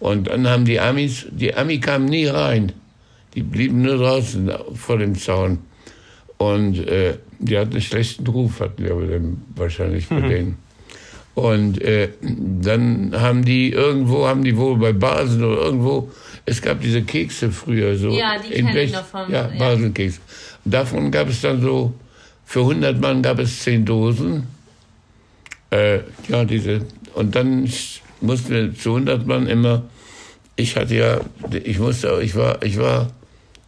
Und 0.00 0.28
dann 0.28 0.48
haben 0.48 0.64
die 0.64 0.80
Amis, 0.80 1.26
die 1.30 1.54
Ami 1.54 1.78
kamen 1.80 2.06
nie 2.06 2.26
rein. 2.26 2.72
Die 3.34 3.42
blieben 3.42 3.82
nur 3.82 3.98
draußen 3.98 4.50
vor 4.74 4.98
dem 4.98 5.14
Zaun. 5.16 5.58
Und 6.38 6.86
äh, 6.86 7.14
die 7.40 7.58
hatten 7.58 7.72
einen 7.72 7.80
schlechten 7.82 8.26
Ruf, 8.26 8.60
hatten 8.60 8.82
wir 8.84 8.92
aber 8.92 9.06
dann 9.06 9.42
wahrscheinlich 9.56 10.08
bei 10.08 10.20
denen. 10.20 10.56
Und 11.34 11.80
äh, 11.82 12.08
dann 12.20 13.12
haben 13.16 13.44
die 13.44 13.70
irgendwo, 13.70 14.26
haben 14.26 14.42
die 14.42 14.56
wohl 14.56 14.76
bei 14.76 14.92
Basel 14.92 15.44
oder 15.44 15.62
irgendwo, 15.62 16.10
es 16.46 16.60
gab 16.62 16.80
diese 16.80 17.02
Kekse 17.02 17.50
früher 17.52 17.96
so. 17.96 18.10
Ja, 18.10 18.36
die 18.38 18.54
in 18.54 18.66
kenn 18.66 18.76
ich 18.76 18.96
vom- 18.96 19.30
Ja, 19.30 19.48
ja. 19.52 19.58
Baselkeks. 19.58 20.20
Davon 20.64 21.10
gab 21.12 21.28
es 21.28 21.40
dann 21.40 21.60
so, 21.60 21.92
für 22.44 22.60
100 22.60 23.00
Mann 23.00 23.22
gab 23.22 23.38
es 23.38 23.60
10 23.60 23.84
Dosen. 23.84 24.44
Äh, 25.70 26.00
ja, 26.28 26.44
diese. 26.44 26.82
Und 27.14 27.34
dann 27.34 27.68
mussten 28.20 28.50
wir 28.50 28.74
zu 28.74 28.90
100 28.90 29.26
Mann 29.26 29.46
immer, 29.46 29.82
ich 30.56 30.76
hatte 30.76 30.94
ja, 30.94 31.20
ich 31.64 31.78
musste, 31.78 32.20
ich 32.22 32.34
war, 32.34 32.62
ich 32.62 32.78
war. 32.78 33.12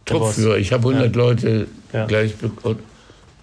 Truppführer. 0.05 0.57
Ich 0.57 0.73
habe 0.73 0.89
100 0.89 1.15
Leute 1.15 1.67
Ja. 1.93 2.05
gleich 2.05 2.35
bekommen. 2.35 2.79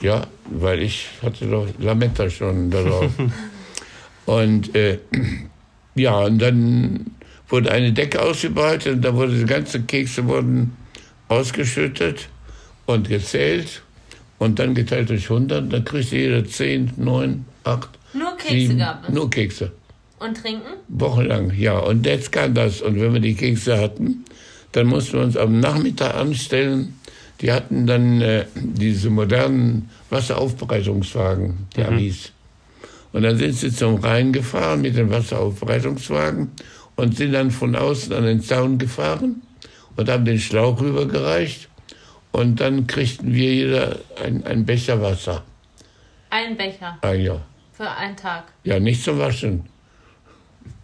Ja, 0.03 0.27
weil 0.51 0.83
ich 0.83 1.09
hatte 1.23 1.47
doch 1.47 1.67
Lametta 1.79 2.29
schon 2.29 2.71
da 2.71 2.83
drauf. 2.83 3.11
und 4.27 4.75
äh, 4.75 4.99
ja, 5.95 6.19
und 6.19 6.39
dann 6.41 7.07
wurde 7.49 7.71
eine 7.71 7.93
Decke 7.93 8.21
ausgebreitet 8.21 8.95
und 8.97 9.03
da 9.03 9.15
wurde 9.15 9.37
die 9.39 9.45
ganzen 9.47 9.87
Kekse 9.87 10.27
wurden 10.27 10.77
ausgeschüttet 11.29 12.29
und 12.87 13.09
gezählt 13.09 13.83
und 14.39 14.59
dann 14.59 14.75
geteilt 14.75 15.11
durch 15.11 15.25
100. 15.31 15.73
Dann 15.73 15.85
kriegte 15.85 16.17
jeder 16.17 16.45
10, 16.45 16.93
9, 16.97 17.45
8, 17.65 17.89
Nur 17.89 17.98
Kekse 18.39 18.67
7. 18.69 18.79
gab 18.79 19.09
es. 19.09 19.15
Nur 19.15 19.31
Kekse. 19.31 19.73
Und 20.19 20.37
trinken? 20.37 20.73
Wochenlang, 20.89 21.53
ja. 21.57 21.79
Und 21.79 22.07
jetzt 22.07 22.33
kam 22.33 22.55
das. 22.55 22.83
Und 22.83 23.01
wenn 23.01 23.13
wir 23.13 23.21
die 23.21 23.35
Kekse 23.35 23.79
hatten, 23.79 24.25
dann 24.73 24.87
mussten 24.87 25.15
wir 25.15 25.21
uns 25.25 25.37
am 25.37 25.61
Nachmittag 25.61 26.15
anstellen. 26.15 26.99
Die 27.41 27.53
hatten 27.53 27.87
dann 27.87 28.21
äh, 28.21 28.47
diese 28.55 29.11
modernen 29.11 29.91
Wasseraufbereitungswagen, 30.11 31.69
die 31.77 31.85
Amis. 31.85 32.33
Und 33.13 33.23
dann 33.23 33.39
sind 33.39 33.53
sie 33.55 33.73
zum 33.73 33.97
Rhein 33.97 34.33
gefahren 34.33 34.83
mit 34.83 34.97
den 34.97 35.11
Wasseraufbereitungswagen 35.11 36.51
und 36.97 37.17
sind 37.17 37.33
dann 37.33 37.51
von 37.51 37.77
außen 37.77 38.13
an 38.13 38.25
den 38.25 38.43
Zaun 38.43 38.79
gefahren 38.79 39.43
und 39.97 40.09
haben 40.09 40.25
den 40.25 40.39
Schlauch 40.39 40.81
rübergereicht. 40.81 41.69
Und 42.33 42.61
dann 42.61 42.87
kriegten 42.87 43.33
wir 43.35 43.55
jeder 43.55 43.99
ein, 44.23 44.45
ein 44.45 44.67
Becher 44.67 45.01
Wasser. 45.01 45.45
Ein 46.31 46.57
Becher 46.57 46.99
Ah, 47.01 47.13
ja. 47.13 47.41
Für 47.79 47.89
einen 47.89 48.17
Tag. 48.17 48.45
Ja, 48.65 48.81
nicht 48.81 49.05
zum 49.05 49.19
Waschen. 49.19 49.63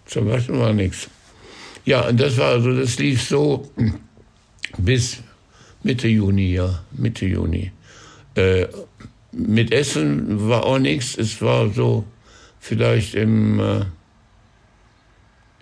Zum 0.06 0.28
Waschen 0.28 0.60
war 0.60 0.72
nichts. 0.72 1.10
Ja, 1.84 2.08
und 2.08 2.20
das 2.20 2.38
war 2.38 2.50
also, 2.50 2.74
das 2.74 2.98
lief 3.00 3.20
so 3.20 3.68
bis 4.78 5.20
Mitte 5.82 6.06
Juni, 6.06 6.54
ja, 6.54 6.84
Mitte 6.92 7.26
Juni. 7.26 7.72
Äh, 8.36 8.68
mit 9.32 9.72
Essen 9.72 10.48
war 10.48 10.64
auch 10.64 10.78
nichts. 10.78 11.18
Es 11.18 11.42
war 11.42 11.68
so 11.68 12.04
vielleicht 12.60 13.16
im, 13.16 13.58
äh, 13.58 13.84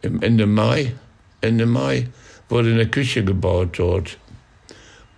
im 0.03 0.21
Ende 0.21 0.47
Mai, 0.47 0.93
Ende 1.41 1.65
Mai 1.65 2.09
wurde 2.51 2.73
eine 2.73 2.87
Küche 2.87 3.25
gebaut 3.25 3.79
dort. 3.79 4.19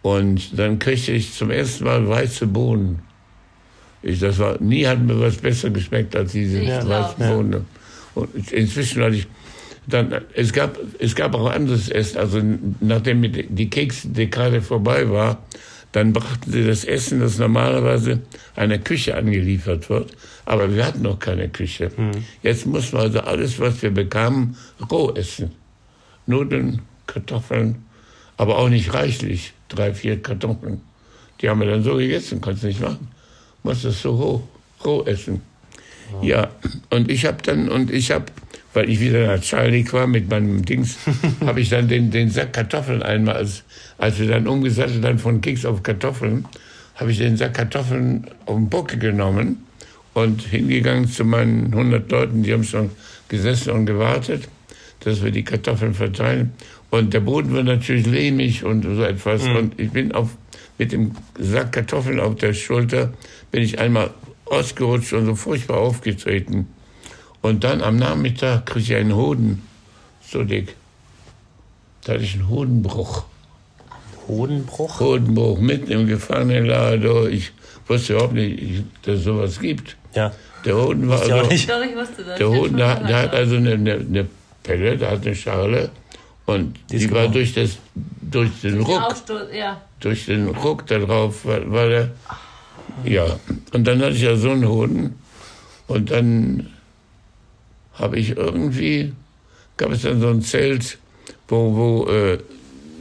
Und 0.03 0.57
dann 0.57 0.79
kriegte 0.79 1.11
ich 1.11 1.35
zum 1.35 1.51
ersten 1.51 1.85
Mal 1.85 2.09
weiße 2.09 2.47
Bohnen. 2.47 3.03
Ich, 4.05 4.21
das 4.21 4.39
war, 4.39 4.61
nie 4.61 4.87
hat 4.87 5.01
mir 5.01 5.19
was 5.19 5.39
besser 5.39 5.71
geschmeckt 5.71 6.15
als 6.15 6.33
diese 6.33 6.61
Ich 6.61 6.69
weißen. 6.69 7.27
Bohnen. 7.27 7.65
Und 8.15 8.53
inzwischen 8.53 9.03
hatte 9.03 9.17
ich 9.17 9.27
dann, 9.87 10.15
es 10.35 10.53
gab, 10.53 10.79
es 10.99 11.15
gab 11.15 11.35
auch 11.35 11.51
anderes 11.51 11.89
Essen. 11.89 12.19
Also 12.19 12.43
nachdem 12.81 13.23
die 13.33 13.71
Keksdekade 13.71 14.61
vorbei 14.61 15.11
war, 15.11 15.43
dann 15.93 16.13
brachten 16.13 16.53
sie 16.53 16.67
das 16.67 16.85
Essen, 16.85 17.21
das 17.21 17.39
normalerweise 17.39 18.21
einer 18.57 18.79
Küche 18.79 19.17
angeliefert 19.17 19.89
wird. 19.89 20.13
Aber 20.45 20.75
wir 20.75 20.85
hatten 20.85 21.03
noch 21.03 21.19
keine 21.19 21.49
Küche. 21.49 21.91
Jetzt 22.43 22.67
mussten 22.67 22.99
wir 22.99 23.05
also 23.05 23.21
alles, 23.21 23.59
was 23.59 23.81
wir 23.81 23.91
bekamen, 23.91 24.57
roh 24.91 25.13
essen. 25.15 25.53
Nudeln, 26.27 26.83
Kartoffeln, 27.07 27.85
aber 28.37 28.59
auch 28.59 28.69
nicht 28.69 28.93
reichlich. 28.93 29.55
Drei, 29.69 29.95
vier 29.95 30.21
Kartoffeln. 30.21 30.83
Die 31.41 31.49
haben 31.49 31.61
wir 31.61 31.69
dann 31.69 31.83
so 31.83 31.97
gegessen, 31.97 32.41
konntest 32.43 32.65
nicht 32.65 32.81
machen. 32.81 33.14
Musst 33.65 33.85
das 33.85 34.01
so 34.01 34.15
roh, 34.15 34.43
roh 34.85 35.05
essen. 35.05 35.43
Ja, 36.23 36.51
und 36.91 37.11
ich 37.11 37.25
habe 37.25 37.39
dann, 37.43 37.69
und 37.69 37.91
ich 37.91 38.13
habe, 38.13 38.27
weil 38.73 38.89
ich 38.89 39.01
wieder 39.01 39.27
nach 39.27 39.43
Charlie 39.43 39.85
war 39.93 40.07
mit 40.07 40.31
meinem 40.31 40.65
Dings, 40.65 40.99
habe 41.41 41.61
ich 41.61 41.71
dann 41.71 41.89
den, 41.89 42.11
den 42.11 42.31
Sack 42.31 42.53
Kartoffeln 42.53 43.03
einmal, 43.03 43.37
als, 43.37 43.65
als 43.99 44.21
wir 44.21 44.29
dann 44.29 44.47
umgesattelt 44.47 45.03
dann 45.03 45.19
von 45.19 45.41
Keks 45.41 45.65
auf 45.65 45.83
Kartoffeln, 45.83 46.45
habe 46.95 47.11
ich 47.11 47.19
den 47.19 47.37
Sack 47.37 47.55
Kartoffeln 47.55 48.27
auf 48.47 48.55
den 48.55 48.69
Buckel 48.69 48.99
genommen 48.99 49.65
und 50.13 50.43
hingegangen 50.43 51.09
zu 51.09 51.25
meinen 51.25 51.73
100 51.73 52.11
Leuten, 52.11 52.43
die 52.43 52.53
haben 52.53 52.65
schon 52.65 52.91
gesessen 53.29 53.71
und 53.71 53.87
gewartet, 53.87 54.49
dass 55.01 55.23
wir 55.23 55.31
die 55.31 55.43
Kartoffeln 55.43 55.95
verteilen. 55.95 56.53
Und 56.91 57.13
der 57.13 57.21
Boden 57.21 57.53
war 57.53 57.65
natürlich 57.65 58.07
lehmig 58.07 58.65
und 58.65 58.83
so 58.85 59.03
etwas. 59.03 59.43
Und 59.43 59.81
ich 59.81 59.91
bin 59.91 60.13
auf, 60.13 60.37
mit 60.79 60.93
dem 60.93 61.13
Sack 61.39 61.73
Kartoffeln 61.73 62.21
auf 62.21 62.37
der 62.37 62.55
Schulter, 62.55 63.13
bin 63.51 63.63
ich 63.63 63.79
einmal 63.79 64.11
ausgerutscht 64.47 65.13
und 65.13 65.27
so 65.27 65.35
furchtbar 65.35 65.79
aufgetreten. 65.79 66.69
Und 67.43 67.65
dann 67.65 67.83
am 67.83 67.97
Nachmittag 67.97 68.67
kriege 68.67 68.81
ich 68.81 68.95
einen 68.95 69.15
Hoden, 69.15 69.63
so 70.27 70.45
dick. 70.45 70.75
Da 72.05 72.15
hatte 72.15 72.25
ich 72.25 72.35
einen 72.35 72.49
Hodenbruch. 72.49 73.25
Hodenbruch? 74.29 75.01
Hodenbruch 75.01 75.59
mitten 75.61 75.91
im 75.91 76.07
Gefangenenlager. 76.07 77.29
Ich 77.29 77.53
wusste 77.87 78.15
überhaupt 78.15 78.35
nicht, 78.35 78.85
dass 79.03 79.19
es 79.19 79.25
sowas 79.25 79.61
gibt. 79.61 79.97
Ja. 80.15 80.33
Der 80.65 80.77
Hoden 80.77 81.09
war 81.09 81.21
also, 81.21 81.43
nicht. 81.49 81.69
Doch, 81.69 82.37
der 82.39 82.49
Hoden, 82.49 82.77
der, 82.79 83.01
der 83.01 83.17
hat 83.17 83.35
also 83.35 83.57
eine, 83.57 83.73
eine, 83.73 83.95
eine 83.95 84.27
Pelle, 84.63 84.97
der 84.97 85.11
hat 85.11 85.27
eine 85.27 85.35
Schale 85.35 85.91
und 86.47 86.75
Die 86.91 86.99
die, 86.99 87.11
war 87.11 87.29
durch, 87.29 87.55
das, 87.55 87.79
durch 87.95 88.51
den 88.63 88.79
Die 88.79 88.81
Ruck 88.81 89.03
Aufstoß, 89.03 89.43
ja. 89.55 89.81
durch 90.01 90.27
den 90.27 90.49
Ruck 90.49 90.87
da 90.87 90.99
drauf 90.99 91.45
war, 91.45 91.71
war 91.71 91.89
der. 91.89 92.11
Ja, 93.05 93.39
und 93.73 93.85
dann 93.87 94.01
hatte 94.03 94.15
ich 94.15 94.23
ja 94.23 94.37
so 94.37 94.51
einen 94.51 94.69
Hoden. 94.69 95.15
Und 95.87 96.11
dann 96.11 96.69
habe 97.95 98.19
ich 98.19 98.37
irgendwie, 98.37 99.13
gab 99.77 99.91
es 99.91 100.03
dann 100.03 100.21
so 100.21 100.29
ein 100.29 100.43
Zelt, 100.43 100.99
wo, 101.49 101.75
wo 101.75 102.11
äh, 102.11 102.39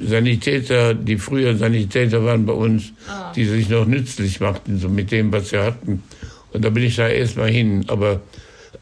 Sanitäter, 0.01 0.93
die 0.93 1.17
früher 1.17 1.56
Sanitäter 1.56 2.23
waren 2.25 2.45
bei 2.45 2.53
uns, 2.53 2.93
die 3.36 3.45
sich 3.45 3.69
noch 3.69 3.86
nützlich 3.86 4.39
machten, 4.39 4.79
so 4.79 4.89
mit 4.89 5.12
dem, 5.12 5.32
was 5.32 5.49
sie 5.49 5.60
hatten. 5.60 6.03
Und 6.51 6.63
da 6.63 6.69
bin 6.69 6.84
ich 6.84 6.95
da 6.95 7.08
erstmal 7.08 7.49
hin. 7.49 7.86
Aber 7.88 8.21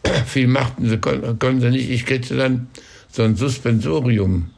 viel 0.26 0.48
machten 0.48 0.90
sie, 0.90 0.98
kon 0.98 1.22
konnten 1.40 1.62
sie 1.62 1.70
nicht. 1.70 1.90
Ich 1.90 2.06
kriegte 2.06 2.36
dann 2.36 2.68
so 3.12 3.24
ein 3.24 3.36
Suspensorium, 3.36 4.50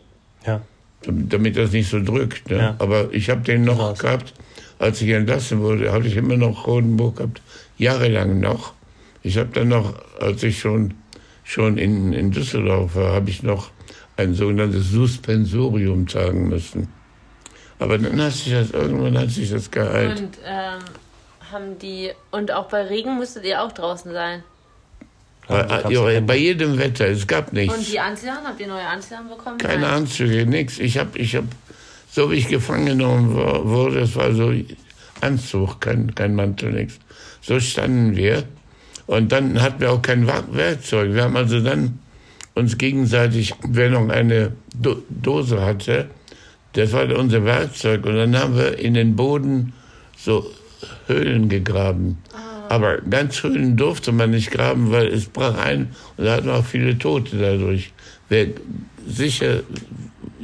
Ja. 0.45 0.61
damit 1.05 1.57
das 1.57 1.71
nicht 1.71 1.89
so 1.89 2.03
drückt. 2.03 2.49
Ne? 2.49 2.57
Ja. 2.57 2.75
Aber 2.79 3.13
ich 3.13 3.29
habe 3.29 3.41
den 3.41 3.63
noch 3.63 3.77
Krass. 3.77 3.99
gehabt, 3.99 4.33
als 4.79 5.01
ich 5.01 5.09
entlassen 5.09 5.61
wurde, 5.61 5.91
hatte 5.91 6.07
ich 6.07 6.15
immer 6.17 6.37
noch 6.37 6.67
Rodenburg 6.67 7.17
gehabt, 7.17 7.41
jahrelang 7.77 8.39
noch. 8.39 8.73
Ich 9.21 9.37
habe 9.37 9.49
dann 9.53 9.69
noch, 9.69 9.93
als 10.19 10.43
ich 10.43 10.59
schon, 10.59 10.93
schon 11.43 11.77
in, 11.77 12.13
in 12.13 12.31
Düsseldorf 12.31 12.95
war, 12.95 13.13
habe 13.13 13.29
ich 13.29 13.43
noch 13.43 13.71
ein 14.17 14.33
sogenanntes 14.33 14.91
Suspensorium 14.91 16.07
tragen 16.07 16.49
müssen. 16.49 16.87
Aber 17.79 17.97
dann 17.97 18.21
hat 18.21 18.33
sich 18.33 18.51
das, 18.53 18.71
irgendwann 18.71 19.17
hat 19.17 19.29
sich 19.31 19.49
das 19.49 19.71
geheilt. 19.71 20.19
Und 20.19 20.37
ähm, 20.45 20.79
haben 21.51 21.79
die. 21.79 22.11
Und 22.31 22.51
auch 22.51 22.67
bei 22.69 22.83
Regen 22.83 23.17
müsstet 23.17 23.45
ihr 23.45 23.61
auch 23.63 23.71
draußen 23.71 24.11
sein. 24.11 24.43
Bei, 25.47 26.21
bei 26.21 26.37
jedem 26.37 26.77
Wetter, 26.77 27.07
es 27.07 27.27
gab 27.27 27.47
Und 27.47 27.53
nichts. 27.53 27.91
die 27.91 27.99
Anziehsachen, 27.99 28.45
habt 28.45 28.59
ihr 28.59 28.67
neue 28.67 28.85
Anziehsachen 28.85 29.27
bekommen? 29.27 29.57
Keine 29.57 29.81
Nein. 29.81 29.93
Anzüge, 29.93 30.45
nichts. 30.45 30.79
Ich 30.79 30.97
habe, 30.97 31.17
ich 31.17 31.35
hab, 31.35 31.43
so 32.09 32.31
wie 32.31 32.35
ich 32.35 32.47
gefangen 32.47 32.85
genommen 32.85 33.35
wurde, 33.35 33.99
es 34.01 34.15
war 34.15 34.33
so 34.33 34.53
Anzug, 35.21 35.81
kein, 35.81 36.15
kein 36.15 36.35
Mantel, 36.35 36.71
nichts. 36.71 36.99
So 37.41 37.59
standen 37.59 38.15
wir. 38.15 38.43
Und 39.05 39.31
dann 39.31 39.61
hatten 39.61 39.81
wir 39.81 39.91
auch 39.91 40.01
kein 40.01 40.27
Werkzeug. 40.27 41.13
Wir 41.13 41.23
haben 41.23 41.35
also 41.35 41.59
dann 41.59 41.99
uns 42.53 42.77
gegenseitig, 42.77 43.53
wer 43.67 43.89
noch 43.89 44.07
eine 44.09 44.53
Do 44.73 45.03
Dose 45.09 45.61
hatte, 45.61 46.09
das 46.73 46.93
war 46.93 47.03
unser 47.17 47.43
Werkzeug. 47.43 48.05
Und 48.05 48.15
dann 48.15 48.37
haben 48.37 48.55
wir 48.55 48.79
in 48.79 48.93
den 48.93 49.15
Boden 49.15 49.73
so 50.17 50.49
Höhlen 51.07 51.49
gegraben. 51.49 52.17
Aber 52.73 52.97
ganz 53.01 53.43
Höhlen 53.43 53.77
durfte 53.77 54.11
man 54.11 54.31
nicht 54.31 54.49
graben, 54.49 54.91
weil 54.91 55.05
es 55.07 55.27
brach 55.27 55.55
ein 55.59 55.91
und 56.17 56.25
da 56.25 56.37
hatten 56.37 56.49
auch 56.49 56.65
viele 56.65 56.97
Tote 56.97 57.37
dadurch. 57.37 57.91
Wer 58.29 58.47
sicher 59.07 59.59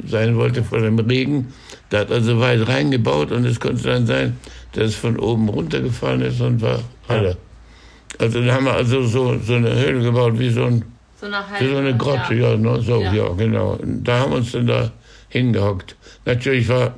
sein 0.06 0.36
wollte 0.36 0.62
vor 0.62 0.78
dem 0.78 0.96
Regen, 1.00 1.52
der 1.90 2.00
hat 2.00 2.12
also 2.12 2.38
weit 2.38 2.68
reingebaut 2.68 3.32
und 3.32 3.44
es 3.46 3.58
konnte 3.58 3.82
dann 3.82 4.06
sein, 4.06 4.36
dass 4.74 4.90
es 4.90 4.94
von 4.94 5.18
oben 5.18 5.48
runtergefallen 5.48 6.22
ist 6.22 6.40
und 6.40 6.62
war 6.62 6.80
alle. 7.08 7.36
Also 8.16 8.38
dann 8.38 8.52
haben 8.52 8.66
wir 8.66 8.74
also 8.74 9.02
so, 9.02 9.36
so 9.40 9.54
eine 9.54 9.74
Höhle 9.74 10.00
gebaut, 10.00 10.38
wie 10.38 10.50
so, 10.50 10.66
ein, 10.66 10.84
So 11.20 11.26
nach 11.26 11.60
wie 11.60 11.66
so 11.66 11.78
eine 11.78 11.96
Grotte, 11.96 12.34
ja, 12.34 12.56
ne, 12.56 12.80
so, 12.80 13.00
Ja. 13.00 13.12
ja. 13.12 13.28
genau. 13.30 13.72
Und 13.72 14.04
da 14.04 14.20
haben 14.20 14.30
wir 14.30 14.36
uns 14.38 14.52
dann 14.52 14.68
da 14.68 14.92
hingehockt. 15.28 15.96
Natürlich 16.26 16.68
war 16.68 16.94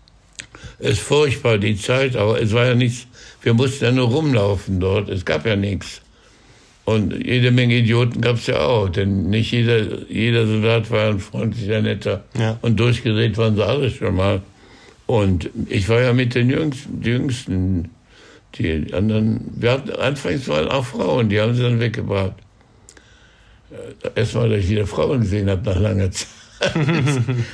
es 0.78 0.98
furchtbar, 0.98 1.56
die 1.56 1.76
Zeit, 1.76 2.14
aber 2.14 2.42
es 2.42 2.52
war 2.52 2.66
ja 2.66 2.74
nichts, 2.74 3.06
wir 3.42 3.54
mussten 3.54 3.84
ja 3.84 3.92
nur 3.92 4.08
rumlaufen 4.08 4.80
dort, 4.80 5.08
es 5.08 5.24
gab 5.24 5.46
ja 5.46 5.56
nichts. 5.56 6.00
Und 6.84 7.12
jede 7.24 7.50
Menge 7.50 7.74
Idioten 7.76 8.20
gab 8.20 8.36
es 8.36 8.46
ja 8.46 8.58
auch, 8.60 8.88
denn 8.88 9.30
nicht 9.30 9.52
jeder, 9.52 10.08
jeder 10.08 10.46
Soldat 10.46 10.90
war 10.90 11.08
ein 11.10 11.20
freundlicher, 11.20 11.80
netter. 11.82 12.24
Ja. 12.36 12.58
Und 12.62 12.80
durchgedreht 12.80 13.36
waren 13.38 13.54
sie 13.54 13.64
alle 13.64 13.90
schon 13.90 14.16
mal. 14.16 14.40
Und 15.06 15.50
ich 15.68 15.88
war 15.88 16.00
ja 16.00 16.12
mit 16.12 16.34
den 16.34 16.50
Jüngsten, 16.50 17.00
die 17.00 17.10
Jüngsten. 17.10 17.90
Die 18.56 18.92
anderen, 18.92 19.40
wir 19.56 19.70
hatten, 19.72 19.90
anfangs 19.90 20.48
waren 20.48 20.66
auch 20.68 20.84
Frauen, 20.84 21.28
die 21.28 21.40
haben 21.40 21.54
sie 21.54 21.62
dann 21.62 21.78
weggebracht. 21.78 22.32
Äh, 23.70 24.08
Erstmal, 24.20 24.48
dass 24.48 24.58
ich 24.60 24.70
wieder 24.70 24.86
Frauen 24.88 25.20
gesehen 25.20 25.48
habe 25.48 25.62
nach 25.70 25.78
langer 25.78 26.10
Zeit. 26.10 26.26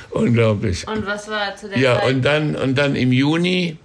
Unglaublich. 0.09 0.87
Und 0.87 1.05
was 1.05 1.29
war 1.29 1.55
zu 1.55 1.69
der 1.69 1.77
Ja, 1.77 1.99
Zeit? 1.99 2.13
und 2.15 2.25
dann, 2.25 2.55
und 2.55 2.77
dann 2.77 2.95
im 2.95 3.11
Juni 3.11 3.77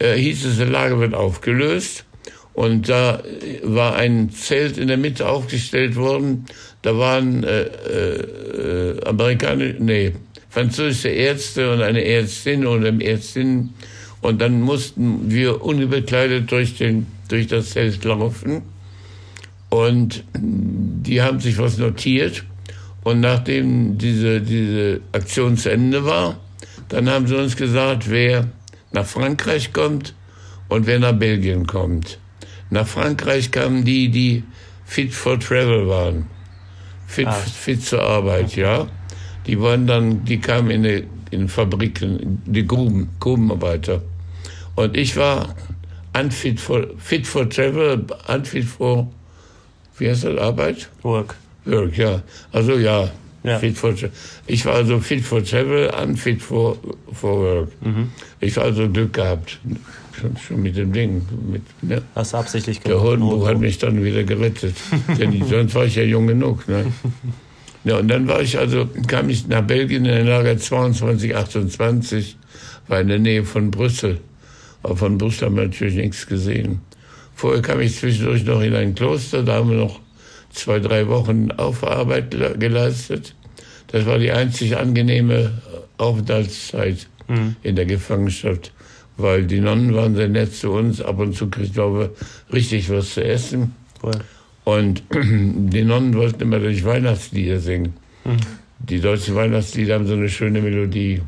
äh, 0.00 0.16
hieß 0.16 0.44
es, 0.46 0.58
das 0.58 0.68
Lager 0.68 0.98
wird 0.98 1.14
aufgelöst. 1.14 2.04
Und 2.52 2.88
da 2.88 3.20
äh, 3.20 3.60
war 3.62 3.94
ein 3.94 4.30
Zelt 4.30 4.78
in 4.78 4.88
der 4.88 4.96
Mitte 4.96 5.28
aufgestellt 5.28 5.96
worden. 5.96 6.46
Da 6.82 6.96
waren 6.98 7.44
äh, 7.44 7.62
äh, 7.62 9.04
amerikanische, 9.04 9.76
nee, 9.78 10.12
französische 10.48 11.10
Ärzte 11.10 11.72
und 11.72 11.82
eine 11.82 12.04
Ärztin 12.04 12.66
oder 12.66 12.88
eine 12.88 13.04
Ärztin. 13.04 13.70
Und 14.22 14.40
dann 14.40 14.60
mussten 14.60 15.30
wir 15.30 15.62
unbekleidet 15.62 16.50
durch, 16.50 16.76
den, 16.76 17.06
durch 17.28 17.46
das 17.46 17.70
Zelt 17.70 18.04
laufen. 18.04 18.62
Und 19.68 20.24
die 20.34 21.22
haben 21.22 21.40
sich 21.40 21.56
was 21.58 21.78
notiert. 21.78 22.44
Und 23.04 23.20
nachdem 23.20 23.96
diese, 23.96 24.40
diese 24.40 25.00
Aktion 25.12 25.56
zu 25.56 25.70
Ende 25.70 26.04
war, 26.04 26.38
dann 26.88 27.08
haben 27.08 27.26
sie 27.26 27.36
uns 27.36 27.56
gesagt, 27.56 28.10
wer 28.10 28.48
nach 28.92 29.06
Frankreich 29.06 29.72
kommt 29.72 30.14
und 30.68 30.86
wer 30.86 30.98
nach 30.98 31.12
Belgien 31.12 31.66
kommt. 31.66 32.18
Nach 32.70 32.86
Frankreich 32.86 33.50
kamen 33.50 33.84
die, 33.84 34.08
die 34.10 34.44
fit 34.84 35.12
for 35.12 35.38
travel 35.38 35.88
waren. 35.88 36.26
Fit, 37.06 37.26
Ah. 37.26 37.32
fit 37.32 37.84
zur 37.84 38.02
Arbeit, 38.02 38.54
ja. 38.56 38.86
Die 39.46 39.60
waren 39.60 39.86
dann, 39.86 40.24
die 40.24 40.38
kamen 40.38 40.70
in, 40.70 40.82
die, 40.84 41.04
in 41.30 41.48
Fabriken, 41.48 42.40
die 42.46 42.66
Gruben, 42.66 43.08
Grubenarbeiter. 43.18 44.02
Und 44.76 44.96
ich 44.96 45.16
war 45.16 45.54
unfit 46.16 46.60
for, 46.60 46.86
fit 46.98 47.26
for 47.26 47.48
travel, 47.48 48.04
unfit 48.28 48.64
for, 48.64 49.10
wie 49.98 50.08
heißt 50.08 50.24
das, 50.24 50.38
Arbeit? 50.38 50.88
Work. 51.02 51.34
Work, 51.64 51.96
ja. 51.98 52.22
Also 52.52 52.74
ja, 52.78 53.10
Ja. 53.42 53.58
fit 53.58 53.76
for 53.76 53.94
Ich 54.46 54.66
war 54.66 54.74
also 54.74 55.00
fit 55.00 55.24
for 55.24 55.42
travel, 55.42 55.90
unfit 56.02 56.42
for, 56.42 56.76
for 57.12 57.40
work. 57.40 57.68
Ich 58.40 58.56
war 58.56 58.64
also 58.64 58.88
Glück 58.88 59.14
gehabt. 59.14 59.58
Schon, 60.20 60.36
schon 60.36 60.62
mit 60.62 60.76
dem 60.76 60.92
Ding. 60.92 61.22
Mit, 61.50 61.62
ne? 61.82 62.02
Hast 62.14 62.34
du 62.34 62.36
absichtlich 62.36 62.80
Der 62.80 62.92
gemacht. 62.92 63.06
Hodenbuch 63.06 63.46
hat 63.46 63.58
mich 63.58 63.78
dann 63.78 64.04
wieder 64.04 64.24
gerettet. 64.24 64.74
Denn 65.18 65.42
sonst 65.48 65.74
war 65.74 65.86
ich 65.86 65.96
ja 65.96 66.02
jung 66.02 66.26
genug. 66.26 66.68
Ne? 66.68 66.92
Ja, 67.84 67.98
und 67.98 68.08
dann 68.08 68.28
war 68.28 68.42
ich 68.42 68.58
also, 68.58 68.86
kam 69.06 69.30
ich 69.30 69.48
nach 69.48 69.62
Belgien 69.62 70.04
in 70.04 70.12
ein 70.12 70.26
Lager 70.26 70.58
22, 70.58 71.34
28, 71.34 72.36
war 72.88 73.00
in 73.00 73.08
der 73.08 73.18
Nähe 73.18 73.44
von 73.44 73.70
Brüssel. 73.70 74.18
Aber 74.82 74.96
von 74.96 75.16
Brüssel 75.16 75.46
haben 75.46 75.56
wir 75.56 75.64
natürlich 75.64 75.94
nichts 75.94 76.26
gesehen. 76.26 76.80
Vorher 77.34 77.62
kam 77.62 77.80
ich 77.80 77.96
zwischendurch 77.96 78.44
noch 78.44 78.60
in 78.60 78.74
ein 78.74 78.94
Kloster, 78.94 79.42
da 79.42 79.54
haben 79.54 79.70
wir 79.70 79.78
noch 79.78 80.00
zwei, 80.50 80.78
drei 80.80 81.08
Wochen 81.08 81.50
Aufarbeit 81.52 82.34
le- 82.34 82.56
geleistet. 82.58 83.34
Das 83.88 84.06
war 84.06 84.18
die 84.18 84.30
einzig 84.30 84.76
angenehme 84.76 85.52
Aufenthaltszeit 85.98 87.06
in 87.62 87.76
der 87.76 87.86
Gefangenschaft, 87.86 88.72
weil 89.16 89.44
die 89.46 89.60
Nonnen 89.60 89.94
waren 89.94 90.16
sehr 90.16 90.28
nett 90.28 90.52
zu 90.54 90.72
uns. 90.72 91.00
Ab 91.00 91.18
und 91.20 91.36
zu 91.36 91.48
kriegten 91.48 91.94
wir 91.94 92.10
richtig 92.52 92.90
was 92.90 93.14
zu 93.14 93.22
essen. 93.24 93.74
Cool. 94.02 94.12
Und 94.64 95.02
die 95.12 95.84
Nonnen 95.84 96.14
wollten 96.16 96.42
immer 96.42 96.58
durch 96.58 96.84
Weihnachtslieder 96.84 97.60
singen. 97.60 97.94
Die 98.80 99.00
deutschen 99.00 99.34
Weihnachtslieder 99.36 99.94
haben 99.94 100.06
so 100.06 100.14
eine 100.14 100.28
schöne 100.28 100.60
Melodie. 100.60 101.22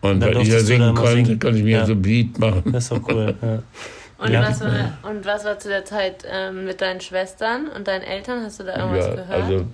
Und 0.00 0.20
weil 0.22 0.38
ich 0.40 0.48
ja 0.48 0.60
singen 0.60 0.94
konnte, 0.94 1.12
singen. 1.24 1.38
konnte 1.40 1.58
ich 1.58 1.64
mir 1.64 1.78
Ja. 1.78 1.86
so 1.86 1.92
ein 1.92 2.02
Lied 2.02 2.38
machen. 2.38 2.62
Das 2.72 2.84
ist 2.84 2.92
doch 2.92 3.02
cool. 3.08 3.34
Ja. 3.42 3.62
Und, 4.18 4.32
Ja. 4.32 4.42
was 4.42 4.60
war, 4.60 4.98
und 5.10 5.24
was 5.24 5.44
war 5.44 5.58
zu 5.58 5.68
der 5.68 5.84
Zeit 5.84 6.24
ähm, 6.30 6.64
mit 6.64 6.80
deinen 6.80 7.00
Schwestern 7.00 7.68
und 7.68 7.86
deinen 7.86 8.02
Eltern? 8.02 8.42
Hast 8.44 8.58
du 8.60 8.64
da 8.64 8.76
irgendwas 8.76 9.06
Ja, 9.06 9.14
gehört? 9.14 9.42
also 9.44 9.66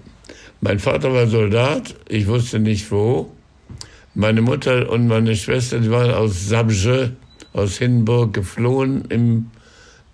mein 0.61 0.79
Vater 0.79 1.13
war 1.13 1.27
Soldat, 1.27 1.95
ich 2.09 2.27
wusste 2.27 2.59
nicht 2.59 2.91
wo. 2.91 3.31
Meine 4.15 4.43
Mutter 4.43 4.91
und 4.91 5.09
meine 5.09 5.35
Schwester, 5.35 5.81
die 5.81 5.91
waren 5.91 6.13
aus 6.13 6.47
Sabje, 6.49 7.13
aus 7.53 7.79
Hindenburg 7.79 8.33
geflohen 8.35 9.05
im, 9.09 9.51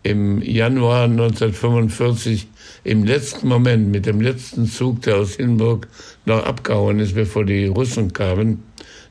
im 0.02 0.40
Januar 0.42 1.04
1945. 1.04 2.48
Im 2.84 3.04
letzten 3.04 3.48
Moment, 3.48 3.88
mit 3.90 4.06
dem 4.06 4.20
letzten 4.20 4.66
Zug, 4.66 5.02
der 5.02 5.16
aus 5.18 5.34
Hindenburg 5.34 5.86
noch 6.24 6.44
abgehauen 6.46 6.98
ist, 6.98 7.14
bevor 7.14 7.44
die 7.44 7.66
Russen 7.66 8.12
kamen, 8.12 8.62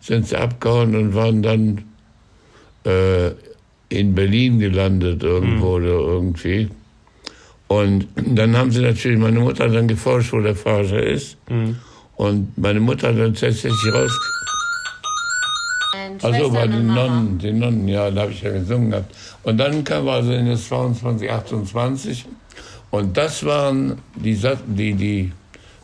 sind 0.02 0.28
sie 0.28 0.38
abgehauen 0.38 0.96
und 0.96 1.14
waren 1.14 1.44
dann 1.44 1.84
äh, 2.86 3.32
in 3.90 4.16
Berlin 4.16 4.60
gelandet 4.60 5.24
irgendwo 5.24 5.76
oder 5.76 5.88
irgendwie. 5.88 6.70
Und 7.68 8.08
dann 8.16 8.58
haben 8.58 8.72
sie 8.72 8.82
natürlich, 8.82 9.20
meine 9.20 9.40
Mutter 9.40 9.66
hat 9.66 9.76
dann 9.76 9.88
geforscht, 9.88 10.34
wo 10.34 10.40
der 10.40 10.56
Vater 10.56 11.04
ist. 11.04 11.38
Und 12.16 12.58
meine 12.58 12.80
Mutter 12.80 13.10
hat 13.10 13.18
dann 13.18 13.34
tatsächlich 13.34 13.94
raus. 13.94 14.12
Also 16.22 16.52
bei 16.52 16.64
und 16.64 16.72
den. 16.72 16.88
Nonnen, 16.88 17.40
den 17.40 17.60
Nonnen, 17.60 17.88
ja, 17.88 18.10
da 18.12 18.22
habe 18.22 18.32
ich 18.32 18.42
ja 18.42 18.52
gesungen 18.52 18.92
gehabt. 18.92 19.16
Und 19.44 19.58
dann 19.58 19.84
kam 19.84 20.08
also 20.08 20.32
in 20.32 20.48
das 20.48 20.68
22, 20.68 21.32
28. 21.32 22.26
Und 22.92 23.16
das 23.16 23.46
waren 23.46 24.00
die, 24.16 24.38
die, 24.68 24.94
die 24.94 25.32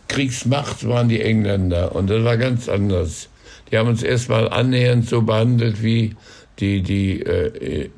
Kriegsmacht 0.08 0.88
waren 0.88 1.08
die 1.08 1.22
Engländer. 1.22 1.96
Und 1.96 2.10
das 2.10 2.24
war 2.24 2.38
ganz 2.38 2.68
anders. 2.68 3.30
Die 3.72 3.78
haben 3.78 3.90
uns 3.90 4.04
erstmal 4.04 4.50
annähernd 4.50 5.08
so 5.08 5.22
behandelt 5.22 5.82
wie 5.84 6.16
die, 6.60 6.82
die, 6.82 7.22
äh, 7.22 7.84
äh, 7.84 7.90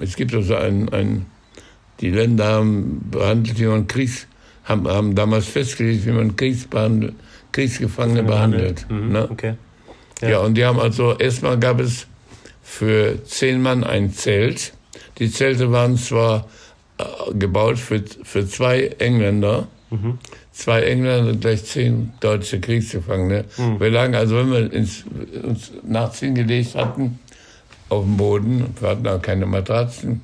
es 0.00 0.16
gibt 0.16 0.34
also 0.34 0.54
ein, 0.54 0.88
ein, 0.90 1.26
die 2.00 2.10
Länder 2.10 2.46
haben 2.46 3.08
behandelt, 3.10 3.58
wie 3.58 3.66
man 3.66 3.86
Kriegs, 3.86 4.26
haben, 4.64 4.86
haben 4.86 5.14
damals 5.14 5.46
festgelegt, 5.46 6.06
wie 6.06 6.12
man 6.12 6.36
Kriegsbehandel, 6.36 7.14
Kriegsgefangene 7.52 8.22
behandelt. 8.22 8.86
Mhm. 8.88 9.12
Ne? 9.12 9.30
Okay. 9.30 9.54
Ja. 10.20 10.28
ja, 10.28 10.38
und 10.40 10.54
die 10.54 10.64
haben 10.64 10.78
also, 10.78 11.16
erstmal 11.16 11.58
gab 11.58 11.80
es 11.80 12.06
für 12.62 13.24
zehn 13.24 13.62
Mann 13.62 13.84
ein 13.84 14.12
Zelt. 14.12 14.72
Die 15.18 15.30
Zelte 15.30 15.72
waren 15.72 15.96
zwar 15.96 16.48
äh, 16.98 17.34
gebaut 17.34 17.78
für, 17.78 18.02
für 18.22 18.46
zwei 18.46 18.88
Engländer, 18.98 19.68
mhm. 19.90 20.18
zwei 20.52 20.82
Engländer 20.82 21.30
und 21.30 21.40
gleich 21.40 21.64
zehn 21.64 22.12
deutsche 22.20 22.60
Kriegsgefangene. 22.60 23.44
Mhm. 23.56 23.80
Wir 23.80 23.90
lagen 23.90 24.14
also, 24.14 24.36
wenn 24.36 24.50
wir 24.50 24.72
ins, 24.72 25.04
uns 25.42 25.72
nachts 25.82 26.20
hingelegt 26.20 26.74
hatten, 26.74 27.18
auf 27.88 28.04
dem 28.04 28.16
Boden, 28.16 28.74
wir 28.80 28.88
hatten 28.90 29.06
auch 29.06 29.22
keine 29.22 29.46
Matratzen, 29.46 30.22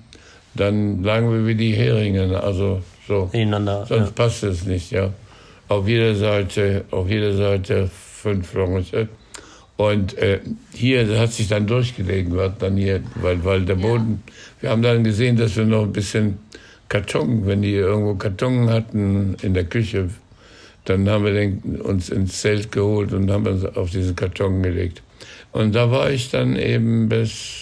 dann 0.54 1.02
lagen 1.02 1.32
wir 1.32 1.46
wie 1.46 1.54
die 1.54 1.74
Heringe, 1.74 2.40
also 2.40 2.82
so. 3.06 3.28
Ineinander. 3.32 3.86
Sonst 3.86 4.06
ja. 4.06 4.12
passt 4.14 4.42
es 4.44 4.64
nicht, 4.64 4.90
ja. 4.90 5.12
Auf 5.68 5.88
jeder 5.88 6.14
Seite, 6.14 6.84
auf 6.90 7.08
jeder 7.08 7.34
Seite 7.34 7.90
fünf 7.90 8.54
Leute. 8.54 9.08
Und 9.76 10.16
äh, 10.18 10.40
hier 10.72 11.18
hat 11.18 11.32
sich 11.32 11.48
dann 11.48 11.66
durchgelegen, 11.66 12.32
wird 12.32 12.62
dann 12.62 12.76
hier, 12.76 13.02
weil, 13.16 13.44
weil 13.44 13.64
der 13.64 13.74
Boden, 13.74 14.22
ja. 14.26 14.62
wir 14.62 14.70
haben 14.70 14.82
dann 14.82 15.02
gesehen, 15.02 15.36
dass 15.36 15.56
wir 15.56 15.64
noch 15.64 15.82
ein 15.82 15.92
bisschen 15.92 16.38
Karton, 16.88 17.46
wenn 17.46 17.62
die 17.62 17.74
irgendwo 17.74 18.14
Karton 18.14 18.70
hatten 18.70 19.36
in 19.42 19.52
der 19.52 19.64
Küche, 19.64 20.10
dann 20.84 21.08
haben 21.08 21.24
wir 21.24 21.32
den, 21.32 21.80
uns 21.80 22.10
ins 22.10 22.40
Zelt 22.40 22.70
geholt 22.70 23.12
und 23.12 23.30
haben 23.30 23.46
uns 23.46 23.64
auf 23.64 23.90
diesen 23.90 24.14
Karton 24.14 24.62
gelegt. 24.62 25.02
Und 25.54 25.72
da 25.76 25.88
war 25.88 26.10
ich 26.10 26.30
dann 26.30 26.56
eben 26.56 27.08
bis 27.08 27.60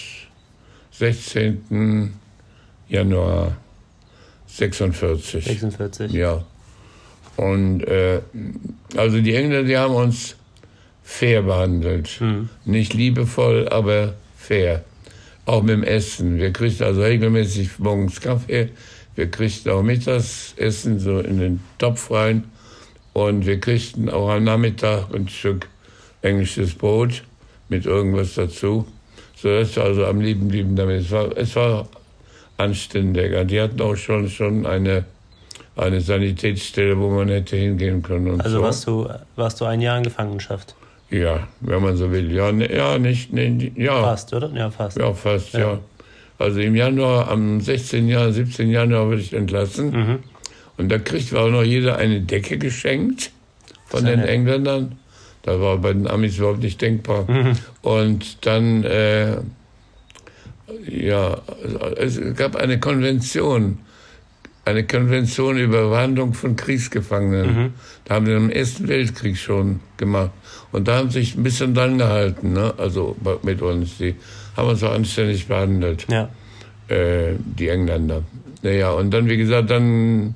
16. 0.93 2.11
Januar 2.89 3.55
46. 4.47 5.45
46. 5.45 6.11
Ja. 6.11 6.43
Und 7.37 7.83
äh, 7.83 8.21
also 8.97 9.21
die 9.21 9.35
Engländer, 9.35 9.61
die 9.61 9.77
haben 9.77 9.93
uns 9.93 10.35
fair 11.03 11.43
behandelt. 11.43 12.19
Mhm. 12.19 12.49
Nicht 12.65 12.95
liebevoll, 12.95 13.69
aber 13.69 14.15
fair. 14.37 14.83
Auch 15.45 15.61
mit 15.61 15.73
dem 15.73 15.83
Essen. 15.83 16.39
Wir 16.39 16.51
kriegten 16.51 16.87
also 16.87 17.03
regelmäßig 17.03 17.77
morgens 17.77 18.19
Kaffee. 18.19 18.69
Wir 19.13 19.29
kriegten 19.29 19.71
auch 19.71 19.83
Mittagsessen 19.83 20.97
so 20.97 21.19
in 21.19 21.37
den 21.37 21.59
Topf 21.77 22.09
rein. 22.09 22.45
Und 23.13 23.45
wir 23.45 23.59
kriegten 23.59 24.09
auch 24.09 24.31
am 24.31 24.45
Nachmittag 24.45 25.13
ein 25.13 25.27
Stück 25.29 25.69
englisches 26.23 26.73
Brot 26.73 27.21
mit 27.73 27.85
irgendwas 27.85 28.35
dazu. 28.35 28.85
So 29.35 29.49
dass 29.49 29.77
also 29.77 30.05
am 30.05 30.21
lieben 30.21 30.47
blieben 30.47 30.75
damit. 30.75 31.01
Es 31.01 31.11
war, 31.11 31.35
es 31.35 31.55
war 31.55 31.87
anständiger. 32.57 33.43
Die 33.43 33.59
hatten 33.59 33.81
auch 33.81 33.95
schon, 33.95 34.29
schon 34.29 34.65
eine, 34.65 35.05
eine 35.75 36.01
Sanitätsstelle, 36.01 36.97
wo 36.97 37.09
man 37.09 37.29
hätte 37.29 37.55
hingehen 37.55 38.01
können. 38.01 38.39
also 38.39 38.57
so. 38.57 38.63
warst, 38.63 38.87
du, 38.87 39.09
warst 39.35 39.59
du 39.59 39.65
ein 39.65 39.81
Jahr 39.81 39.97
in 39.97 40.03
Gefangenschaft? 40.03 40.75
Ja, 41.09 41.47
wenn 41.61 41.81
man 41.81 41.97
so 41.97 42.11
will. 42.11 42.31
Ja, 42.31 42.51
ne, 42.51 42.73
ja 42.73 42.97
nicht, 42.97 43.33
ne, 43.33 43.71
ja. 43.75 44.01
Fast, 44.01 44.33
oder? 44.33 44.49
Ja, 44.53 44.71
fast. 44.71 44.97
Ja, 44.97 45.13
fast, 45.13 45.53
ja. 45.53 45.59
ja. 45.59 45.79
Also 46.39 46.59
im 46.59 46.75
Januar, 46.75 47.29
am 47.29 47.61
16. 47.61 48.07
Januar, 48.07 48.31
17. 48.31 48.69
Januar 48.69 49.07
wurde 49.07 49.21
ich 49.21 49.33
entlassen. 49.33 49.91
Mhm. 49.91 50.19
Und 50.77 50.89
da 50.89 50.97
kriegt 50.97 51.33
auch 51.35 51.49
noch 51.49 51.63
jeder 51.63 51.97
eine 51.97 52.21
Decke 52.21 52.57
geschenkt 52.57 53.31
von 53.87 54.05
den 54.05 54.21
Engländern. 54.21 54.97
Das 55.43 55.59
war 55.59 55.77
bei 55.77 55.93
den 55.93 56.07
Amis 56.07 56.37
überhaupt 56.37 56.63
nicht 56.63 56.81
denkbar. 56.81 57.29
Mhm. 57.29 57.57
Und 57.81 58.45
dann, 58.45 58.83
äh, 58.83 59.37
ja, 60.89 61.41
es 61.97 62.19
gab 62.35 62.55
eine 62.55 62.79
Konvention 62.79 63.77
eine 64.65 64.85
Konvention 64.85 65.57
über 65.57 65.89
Behandlung 65.89 66.33
von 66.33 66.55
Kriegsgefangenen. 66.55 67.55
Mhm. 67.55 67.73
Da 68.05 68.15
haben 68.15 68.25
wir 68.25 68.37
im 68.37 68.49
Ersten 68.49 68.87
Weltkrieg 68.87 69.37
schon 69.37 69.81
gemacht. 69.97 70.31
Und 70.71 70.87
da 70.87 70.97
haben 70.97 71.09
sie 71.09 71.19
sich 71.19 71.35
ein 71.35 71.43
bisschen 71.43 71.73
dran 71.73 71.97
gehalten, 71.97 72.53
ne? 72.53 72.73
also 72.77 73.15
mit 73.43 73.61
uns. 73.61 73.97
Die 73.97 74.15
haben 74.55 74.69
uns 74.69 74.83
auch 74.83 74.93
anständig 74.93 75.47
behandelt, 75.47 76.07
ja. 76.09 76.29
äh, 76.87 77.33
die 77.37 77.67
Engländer. 77.67 78.23
Naja, 78.61 78.91
und 78.91 79.11
dann, 79.11 79.27
wie 79.27 79.37
gesagt, 79.37 79.69
dann 79.69 80.35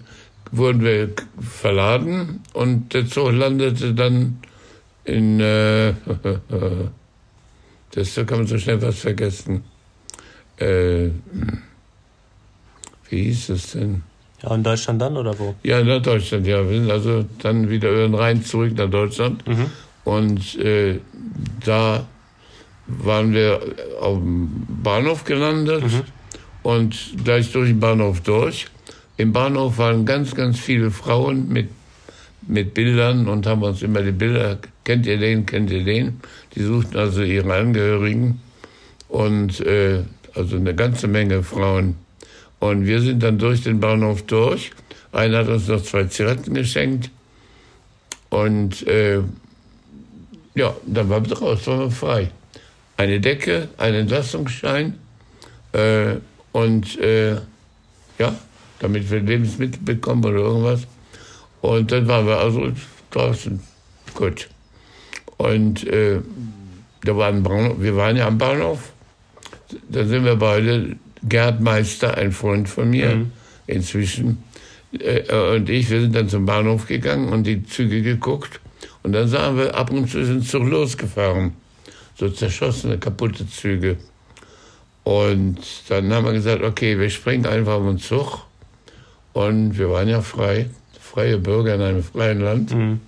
wurden 0.52 0.82
wir 0.82 1.10
verladen 1.40 2.42
und 2.54 2.94
der 2.94 3.08
Zug 3.08 3.32
landete 3.32 3.94
dann 3.94 4.40
in, 5.08 5.40
äh, 5.40 5.94
das 7.92 8.14
da 8.14 8.24
kann 8.24 8.40
man 8.40 8.48
so 8.48 8.58
schnell 8.58 8.82
was 8.82 9.00
vergessen. 9.00 9.64
Äh, 10.58 11.10
wie 13.10 13.24
hieß 13.24 13.50
es 13.50 13.72
denn? 13.72 14.04
Ja, 14.44 14.54
in 14.54 14.64
Deutschland 14.64 15.02
dann 15.02 15.18
oder 15.18 15.38
wo? 15.40 15.56
Ja, 15.64 15.80
in 15.80 15.88
Deutschland, 16.04 16.46
ja. 16.46 16.70
Wir 16.70 16.80
sind 16.80 16.92
also 16.92 17.26
dann 17.42 17.70
wieder 17.70 17.90
über 17.90 18.04
den 18.04 18.14
Rhein 18.14 18.44
zurück 18.44 18.74
nach 18.76 18.90
Deutschland. 18.90 19.48
Mhm. 19.48 19.66
Und 20.04 20.56
äh, 20.60 21.00
da 21.66 22.06
waren 22.88 23.34
wir 23.34 23.60
auf 24.00 24.18
dem 24.18 24.66
Bahnhof 24.84 25.24
gelandet 25.24 25.84
mhm. 25.84 26.04
und 26.64 26.96
gleich 27.24 27.52
durch 27.52 27.70
den 27.70 27.80
Bahnhof 27.80 28.22
durch. 28.22 28.68
Im 29.18 29.34
Bahnhof 29.34 29.78
waren 29.78 30.06
ganz, 30.06 30.36
ganz 30.36 30.60
viele 30.60 30.92
Frauen 30.92 31.50
mit, 31.50 31.70
mit 32.48 32.74
Bildern 32.74 33.28
und 33.28 33.48
haben 33.48 33.64
uns 33.64 33.82
immer 33.82 34.02
die 34.02 34.12
Bilder, 34.12 34.60
kennt 34.88 35.06
ihr 35.06 35.18
den, 35.18 35.46
kennt 35.46 35.70
ihr 35.70 35.84
den? 35.84 36.22
Die 36.56 36.64
suchten 36.64 36.96
also 36.96 37.22
ihre 37.22 37.54
Angehörigen 37.54 38.40
und 39.10 39.60
äh, 39.60 40.04
also 40.34 40.56
eine 40.56 40.74
ganze 40.74 41.10
Menge 41.10 41.44
Frauen 41.44 41.98
und 42.60 42.86
wir 42.86 43.02
sind 43.02 43.22
dann 43.22 43.38
durch 43.38 43.64
den 43.64 43.82
Bahnhof 43.82 44.24
durch. 44.24 44.72
Einer 45.12 45.40
hat 45.40 45.50
uns 45.50 45.68
noch 45.68 45.84
zwei 45.84 46.06
Zigaretten 46.06 46.54
geschenkt. 46.54 47.12
Und 48.30 48.86
äh, 48.88 49.20
ja, 50.56 50.76
dann 50.86 51.10
waren 51.10 51.30
wir 51.30 51.38
raus, 51.38 51.68
waren 51.68 51.80
wir 51.80 51.92
frei. 51.92 52.32
Eine 52.96 53.20
Decke, 53.20 53.68
ein 53.78 53.94
Entlastungsschein 53.94 54.98
äh, 55.74 56.16
und 56.54 56.98
äh, 57.00 57.36
ja, 58.20 58.36
damit 58.80 59.12
wir 59.12 59.20
Lebensmittel 59.20 59.82
bekommen 59.82 60.24
oder 60.24 60.40
irgendwas. 60.40 60.88
Und 61.62 61.92
dann 61.92 62.08
waren 62.08 62.26
wir 62.26 62.38
also 62.38 62.72
draußen. 63.12 63.60
Gut. 64.14 64.48
Und 65.38 65.86
äh, 65.88 66.20
da 67.04 67.16
war 67.16 67.28
ein 67.30 67.44
Bahnhof, 67.44 67.76
wir 67.80 67.96
waren 67.96 68.18
ja 68.18 68.28
am 68.28 68.38
Bahnhof. 68.38 68.92
Da 69.90 70.06
sind 70.06 70.26
wir 70.26 70.36
beide 70.36 70.96
Gerd 71.24 71.62
Meister, 71.62 72.18
ein 72.18 72.32
Freund 72.32 72.70
von 72.70 72.90
mir 72.90 73.16
mhm. 73.16 73.32
inzwischen, 73.68 74.44
äh, 75.00 75.56
und 75.56 75.70
ich, 75.70 75.90
wir 75.90 76.02
sind 76.02 76.16
dann 76.16 76.30
zum 76.30 76.46
Bahnhof 76.46 76.88
gegangen 76.88 77.30
und 77.30 77.46
die 77.46 77.64
Züge 77.66 78.02
geguckt. 78.02 78.60
Und 79.04 79.14
dann 79.14 79.28
sahen 79.28 79.58
wir, 79.58 79.76
ab 79.76 79.92
und 79.92 80.10
zu 80.10 80.26
sind 80.26 80.48
Zug 80.48 80.68
losgefahren. 80.68 81.54
So 82.16 82.30
zerschossene, 82.30 82.98
kaputte 82.98 83.48
Züge. 83.48 83.98
Und 85.04 85.60
dann 85.88 86.12
haben 86.12 86.26
wir 86.26 86.34
gesagt, 86.34 86.64
okay, 86.64 87.00
wir 87.00 87.10
springen 87.10 87.46
einfach 87.46 87.74
auf 87.74 87.86
den 87.86 88.00
Zug. 88.00 88.40
Und 89.34 89.78
wir 89.78 89.90
waren 89.90 90.10
ja 90.10 90.22
frei, 90.22 90.70
freie 91.00 91.38
Bürger 91.38 91.76
in 91.76 91.82
einem 91.82 92.04
freien 92.04 92.42
Land. 92.42 92.74
Mhm. 92.74 93.00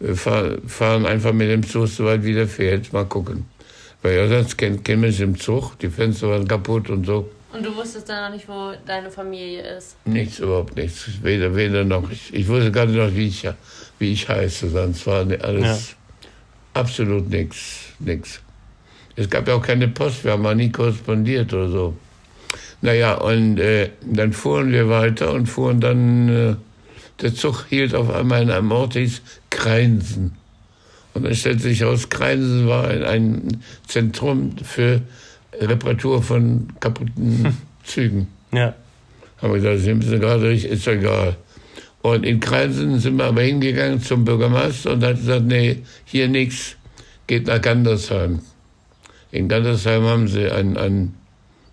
Wir 0.00 0.16
fahren 0.16 1.06
einfach 1.06 1.32
mit 1.32 1.50
dem 1.50 1.62
Zug 1.62 1.88
so 1.88 2.06
weit 2.06 2.24
wie 2.24 2.32
der 2.32 2.48
fährt, 2.48 2.92
mal 2.92 3.04
gucken. 3.04 3.44
Weil 4.02 4.16
ja, 4.16 4.28
sonst 4.28 4.56
kennen 4.56 4.82
kenn 4.82 5.00
mich 5.00 5.20
im 5.20 5.38
Zug, 5.38 5.78
die 5.78 5.90
Fenster 5.90 6.30
waren 6.30 6.48
kaputt 6.48 6.88
und 6.88 7.04
so. 7.04 7.30
Und 7.52 7.66
du 7.66 7.74
wusstest 7.74 8.08
dann 8.08 8.24
noch 8.24 8.36
nicht, 8.36 8.48
wo 8.48 8.72
deine 8.86 9.10
Familie 9.10 9.76
ist? 9.76 9.96
Nichts, 10.04 10.38
überhaupt 10.38 10.76
nichts. 10.76 11.06
Weder, 11.22 11.54
weder 11.54 11.84
noch. 11.84 12.10
Ich, 12.10 12.32
ich 12.32 12.48
wusste 12.48 12.70
gar 12.70 12.86
nicht 12.86 12.96
noch, 12.96 13.14
wie 13.14 13.26
ich, 13.26 13.46
wie 13.98 14.12
ich 14.12 14.28
heiße. 14.28 14.70
Sonst 14.70 15.06
war 15.06 15.26
alles 15.42 15.90
ja. 15.90 16.80
absolut 16.80 17.28
nichts. 17.28 17.92
Nix. 17.98 18.40
Es 19.16 19.28
gab 19.28 19.48
ja 19.48 19.54
auch 19.54 19.62
keine 19.62 19.88
Post, 19.88 20.24
wir 20.24 20.32
haben 20.32 20.46
auch 20.46 20.54
nie 20.54 20.70
korrespondiert 20.70 21.52
oder 21.52 21.68
so. 21.68 21.94
Naja, 22.80 23.14
und 23.14 23.58
äh, 23.58 23.90
dann 24.02 24.32
fuhren 24.32 24.72
wir 24.72 24.88
weiter 24.88 25.32
und 25.32 25.46
fuhren 25.46 25.80
dann, 25.80 26.28
äh, 26.28 26.56
der 27.20 27.34
Zug 27.34 27.66
hielt 27.68 27.94
auf 27.94 28.08
einmal 28.08 28.42
in 28.42 28.50
einem 28.50 28.72
Ort, 28.72 28.94
hieß 28.94 29.20
Kreinsen. 29.50 30.32
Und 31.12 31.24
dann 31.24 31.34
stellte 31.34 31.62
sich 31.62 31.80
heraus, 31.80 32.08
Kreinsen 32.08 32.68
war 32.68 32.88
ein, 32.88 33.62
Zentrum 33.86 34.56
für 34.62 35.02
Reparatur 35.60 36.22
von 36.22 36.68
kaputten 36.78 37.44
hm. 37.44 37.56
Zügen. 37.84 38.28
Ja. 38.52 38.74
Haben 39.42 39.54
wir 39.54 39.60
gesagt, 39.60 40.04
Sie 40.04 40.18
gerade 40.18 40.54
ist 40.54 40.86
egal. 40.86 41.36
Und 42.02 42.24
in 42.24 42.40
Kreinsen 42.40 42.98
sind 42.98 43.16
wir 43.16 43.24
aber 43.24 43.42
hingegangen 43.42 44.00
zum 44.00 44.24
Bürgermeister 44.24 44.92
und 44.92 45.04
hat 45.04 45.16
gesagt, 45.16 45.44
nee, 45.44 45.82
hier 46.04 46.28
nichts, 46.28 46.76
geht 47.26 47.46
nach 47.46 47.60
Gandersheim. 47.60 48.40
In 49.32 49.48
Gandersheim 49.48 50.04
haben 50.04 50.28
sie 50.28 50.50
ein, 50.50 50.76
ein 50.76 51.14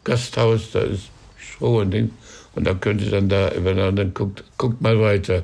Gasthaus, 0.03 0.71
da 0.71 0.81
ist 0.81 1.09
Stroh 1.37 1.79
und 1.81 1.91
Ding. 1.91 2.11
Und 2.55 2.67
da 2.67 2.73
könnt 2.73 3.01
ihr 3.01 3.11
dann 3.11 3.29
da 3.29 3.51
übernachten, 3.51 3.95
dann 3.95 4.13
guckt, 4.13 4.43
guckt 4.57 4.81
mal 4.81 4.99
weiter. 4.99 5.43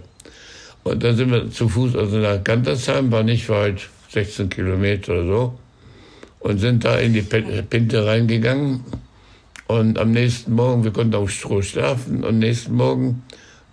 Und 0.83 1.03
dann 1.03 1.15
sind 1.15 1.31
wir 1.31 1.49
zu 1.49 1.69
Fuß, 1.69 1.95
also 1.95 2.17
nach 2.17 2.43
Gandersheim, 2.43 3.11
war 3.11 3.23
nicht 3.23 3.47
weit, 3.49 3.89
16 4.09 4.49
Kilometer 4.49 5.13
oder 5.13 5.25
so 5.25 5.59
und 6.43 6.59
sind 6.59 6.83
da 6.83 6.97
in 6.97 7.13
die 7.13 7.21
Pinte 7.21 8.05
reingegangen. 8.05 8.83
Und 9.67 9.97
am 9.97 10.11
nächsten 10.11 10.53
Morgen, 10.53 10.83
wir 10.83 10.91
konnten 10.91 11.15
auf 11.15 11.31
Stroh 11.31 11.61
schlafen, 11.61 12.23
und 12.23 12.39
nächsten 12.39 12.75
Morgen 12.75 13.23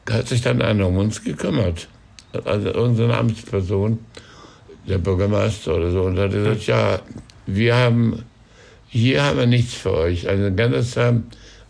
hat 0.09 0.29
sich 0.29 0.41
dann 0.41 0.63
einer 0.63 0.87
um 0.87 0.97
uns 0.97 1.23
gekümmert. 1.23 1.89
Also 2.45 2.73
unsere 2.75 3.17
Amtsperson 3.17 3.99
der 4.89 4.99
Bürgermeister 4.99 5.75
oder 5.75 5.91
so, 5.91 6.03
und 6.03 6.19
hat 6.19 6.31
gesagt, 6.31 6.67
ja, 6.69 7.01
wir 7.47 7.75
haben, 7.75 8.23
hier 8.89 9.25
haben 9.25 9.39
wir 9.39 9.47
nichts 9.47 9.75
für 9.75 9.93
euch. 9.93 10.29
Also 10.29 10.47
in 10.47 10.55
Gandersheim, 10.55 11.25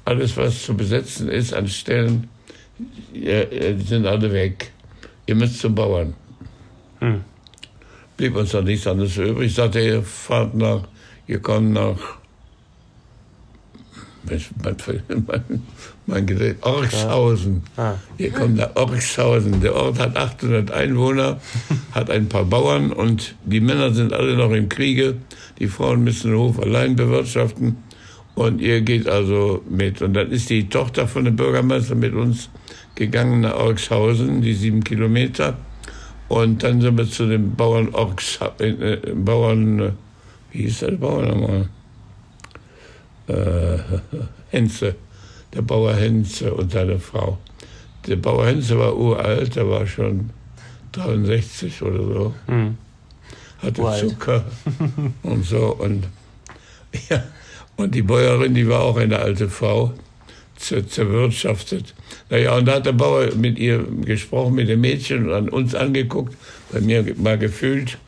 alles, 0.05 0.37
was 0.37 0.63
zu 0.63 0.77
besetzen 0.77 1.31
ist 1.31 1.55
an 1.55 1.67
Stellen, 1.67 2.29
ja, 3.15 3.43
sind 3.87 4.07
alle 4.07 4.33
weg. 4.33 4.71
Ihr 5.31 5.37
müsst 5.37 5.61
zum 5.61 5.77
Bauern. 5.77 6.15
Hm. 6.99 7.21
Blieb 8.17 8.35
uns 8.35 8.53
noch 8.53 8.65
nichts 8.65 8.85
anderes 8.89 9.17
übrig. 9.17 9.47
Ich 9.47 9.55
sagte, 9.55 9.79
ihr 9.79 10.03
fahrt 10.03 10.57
nach, 10.57 10.89
ihr 11.29 11.39
kommt 11.39 11.71
nach 11.71 11.97
mein, 14.25 14.41
mein, 15.29 15.63
mein 16.07 16.27
Gerät, 16.27 16.57
Orchshausen. 16.63 17.63
Ah. 17.77 17.95
Hier 18.19 18.33
kommt 18.33 18.57
nach 18.57 18.75
Orchshausen. 18.75 19.61
Der 19.61 19.77
Ort 19.77 20.01
hat 20.01 20.17
800 20.17 20.73
Einwohner, 20.73 21.41
hat 21.93 22.11
ein 22.11 22.29
paar 22.29 22.45
Bauern 22.45 22.93
und 22.93 23.37
die 23.45 23.61
Männer 23.61 23.95
sind 23.95 24.13
alle 24.13 24.37
noch 24.37 24.51
im 24.51 24.69
Kriege. 24.69 25.15
Die 25.61 25.69
Frauen 25.69 26.03
müssen 26.03 26.33
den 26.33 26.41
Hof 26.41 26.59
allein 26.59 26.97
bewirtschaften. 26.97 27.77
Und 28.35 28.61
ihr 28.61 28.81
geht 28.81 29.09
also 29.09 29.63
mit. 29.71 30.03
Und 30.03 30.15
dann 30.15 30.33
ist 30.33 30.51
die 30.51 30.69
Tochter 30.69 31.07
von 31.07 31.25
dem 31.25 31.37
Bürgermeister 31.37 31.95
mit 31.95 32.15
uns 32.15 32.51
gegangen 33.01 33.41
nach 33.41 33.55
Orchshausen, 33.55 34.43
die 34.43 34.53
sieben 34.53 34.85
Kilometer. 34.85 35.57
Und 36.29 36.63
dann 36.63 36.83
sind 36.83 36.99
wir 36.99 37.09
zu 37.09 37.27
dem 37.27 37.57
Bauern 37.57 37.89
Orks, 37.95 38.39
äh, 38.59 38.97
Bauern, 39.15 39.81
äh, 39.81 39.93
wie 40.53 40.63
hieß 40.65 40.81
der 40.81 40.93
Bauer 40.93 41.23
nochmal? 41.23 41.69
Äh, 43.27 43.79
Henze, 44.51 44.97
der 45.55 45.63
Bauer 45.63 45.95
Henze 45.95 46.53
und 46.53 46.73
seine 46.73 46.99
Frau. 46.99 47.39
Der 48.07 48.17
Bauer 48.17 48.47
Henze 48.47 48.79
war 48.79 48.95
uralt, 48.95 49.57
der 49.57 49.69
war 49.69 49.87
schon 49.87 50.29
63 50.93 51.81
oder 51.81 52.03
so. 52.03 52.35
Mhm. 52.49 52.77
Hatte 53.63 53.81
Uralt. 53.81 54.01
Zucker 54.01 54.45
und 55.23 55.45
so. 55.47 55.75
Und, 55.79 56.07
ja, 57.09 57.23
und 57.77 57.95
die 57.95 58.03
Bäuerin, 58.03 58.53
die 58.55 58.69
war 58.69 58.81
auch 58.83 58.99
eine 58.99 59.19
alte 59.19 59.49
Frau, 59.49 59.95
zerwirtschaftet. 60.61 61.95
Naja, 62.29 62.57
und 62.57 62.67
da 62.67 62.75
hat 62.75 62.87
der 62.87 62.93
Bauer 62.93 63.35
mit 63.35 63.59
ihr 63.59 63.85
gesprochen, 64.03 64.55
mit 64.55 64.69
dem 64.69 64.81
Mädchen 64.81 65.29
und 65.29 65.35
an 65.35 65.49
uns 65.49 65.75
angeguckt, 65.75 66.37
bei 66.73 66.81
mir 66.81 67.05
mal 67.17 67.39
gefühlt. 67.39 67.99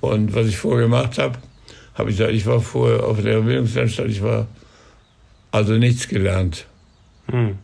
Und 0.00 0.34
was 0.34 0.48
ich 0.48 0.56
vorher 0.56 0.82
gemacht 0.82 1.18
habe, 1.18 1.38
habe 1.94 2.10
ich 2.10 2.16
gesagt, 2.16 2.34
ich 2.34 2.46
war 2.46 2.60
vorher 2.60 3.04
auf 3.04 3.22
der 3.22 3.40
Bildungsanstalt, 3.40 4.10
ich 4.10 4.22
war 4.22 4.46
also 5.50 5.74
nichts 5.74 6.08
gelernt. 6.08 6.66
Hm. 7.30 7.56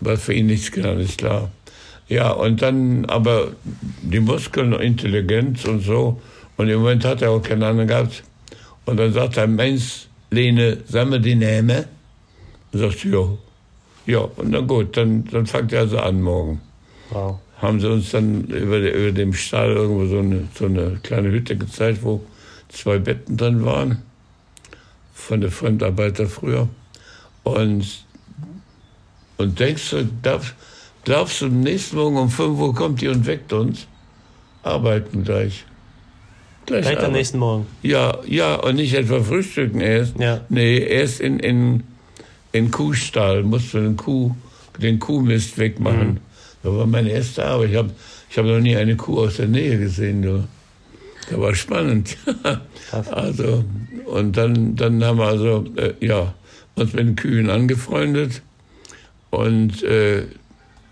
Was 0.00 0.24
für 0.24 0.34
ihn 0.34 0.46
nichts 0.46 0.70
gelernt 0.70 1.00
ist, 1.00 1.18
klar. 1.18 1.50
Ja, 2.08 2.32
und 2.32 2.60
dann 2.60 3.04
aber 3.04 3.52
die 4.02 4.20
Muskeln, 4.20 4.72
Intelligenz 4.72 5.64
und 5.64 5.80
so. 5.80 6.20
Und 6.56 6.68
im 6.68 6.80
Moment 6.80 7.04
hat 7.04 7.22
er 7.22 7.30
auch 7.30 7.42
keine 7.42 7.66
anderen 7.66 7.88
gehabt. 7.88 8.24
Und 8.84 8.96
dann 8.96 9.12
sagt 9.12 9.36
er, 9.36 9.46
Mensch, 9.46 10.08
Lene, 10.30 10.78
sammel 10.88 11.20
die 11.20 11.36
Nähme. 11.36 11.86
Und 12.72 12.80
sagt, 12.80 13.04
ja. 13.04 13.28
Ja, 14.06 14.20
und 14.20 14.52
dann 14.52 14.66
gut, 14.66 14.96
dann, 14.96 15.24
dann 15.24 15.46
fängt 15.46 15.72
er 15.72 15.80
also 15.80 15.98
an 15.98 16.22
morgen. 16.22 16.60
Wow. 17.10 17.38
Haben 17.58 17.80
sie 17.80 17.90
uns 17.90 18.10
dann 18.10 18.44
über, 18.44 18.78
über 18.78 19.12
dem 19.12 19.34
Stall 19.34 19.72
irgendwo 19.72 20.06
so 20.06 20.18
eine, 20.18 20.48
so 20.54 20.66
eine 20.66 20.98
kleine 21.02 21.30
Hütte 21.30 21.56
gezeigt, 21.56 22.02
wo 22.02 22.22
zwei 22.68 22.98
Betten 22.98 23.36
drin 23.36 23.64
waren. 23.64 24.02
Von 25.12 25.40
der 25.42 25.50
Fremdarbeiter 25.50 26.26
früher. 26.26 26.68
Und, 27.42 28.04
und 29.36 29.60
denkst 29.60 29.90
du, 29.90 30.08
darf, 30.22 30.54
glaubst 31.04 31.40
du, 31.42 31.48
nächsten 31.48 31.96
Morgen 31.96 32.16
um 32.16 32.30
5 32.30 32.58
Uhr 32.58 32.74
kommt 32.74 33.00
die 33.00 33.08
und 33.08 33.26
weckt 33.26 33.52
uns? 33.52 33.86
Arbeiten 34.62 35.24
gleich. 35.24 35.64
Gleich, 36.66 36.82
gleich 36.82 37.02
am 37.02 37.12
nächsten 37.12 37.38
Morgen. 37.38 37.66
Ja, 37.82 38.18
ja, 38.26 38.54
und 38.56 38.76
nicht 38.76 38.94
etwa 38.94 39.22
frühstücken 39.22 39.80
erst. 39.80 40.18
Ja. 40.18 40.42
Nee, 40.48 40.78
erst 40.78 41.20
in, 41.20 41.38
in, 41.40 41.82
in 42.52 42.70
Kuhstall, 42.70 43.42
musst 43.42 43.74
du 43.74 43.78
den, 43.78 43.96
Kuh, 43.96 44.34
den 44.78 44.98
Kuhmist 44.98 45.58
wegmachen. 45.58 46.08
Mhm. 46.08 46.18
Das 46.62 46.72
war 46.72 46.86
meine 46.86 47.10
erste 47.10 47.44
Arbeit. 47.44 47.70
Ich 47.70 47.76
habe 47.76 47.90
ich 48.30 48.38
hab 48.38 48.44
noch 48.44 48.60
nie 48.60 48.76
eine 48.76 48.96
Kuh 48.96 49.20
aus 49.20 49.36
der 49.36 49.48
Nähe 49.48 49.78
gesehen. 49.78 50.22
Du. 50.22 50.44
Das 51.28 51.38
war 51.38 51.54
spannend. 51.54 52.16
also, 53.10 53.64
und 54.06 54.36
dann, 54.36 54.76
dann 54.76 55.02
haben 55.04 55.18
wir 55.18 55.26
also, 55.26 55.64
äh, 55.76 55.94
ja, 56.00 56.34
uns 56.74 56.92
mit 56.92 57.06
den 57.06 57.16
Kühen 57.16 57.50
angefreundet. 57.50 58.42
Und 59.30 59.82
äh, 59.82 60.24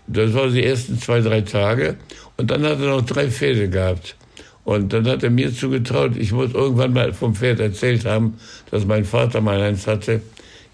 das 0.07 0.33
war 0.33 0.47
die 0.47 0.63
ersten 0.63 0.97
zwei, 0.99 1.21
drei 1.21 1.41
Tage. 1.41 1.97
Und 2.37 2.51
dann 2.51 2.63
hat 2.63 2.79
er 2.79 2.87
noch 2.87 3.05
drei 3.05 3.29
Pferde 3.29 3.69
gehabt. 3.69 4.15
Und 4.63 4.93
dann 4.93 5.07
hat 5.07 5.23
er 5.23 5.29
mir 5.29 5.53
zugetraut, 5.53 6.15
ich 6.15 6.31
muss 6.31 6.53
irgendwann 6.53 6.93
mal 6.93 7.13
vom 7.13 7.35
Pferd 7.35 7.59
erzählt 7.59 8.05
haben, 8.05 8.35
dass 8.71 8.85
mein 8.85 9.03
Vater 9.03 9.41
mal 9.41 9.61
eins 9.61 9.87
hatte. 9.87 10.21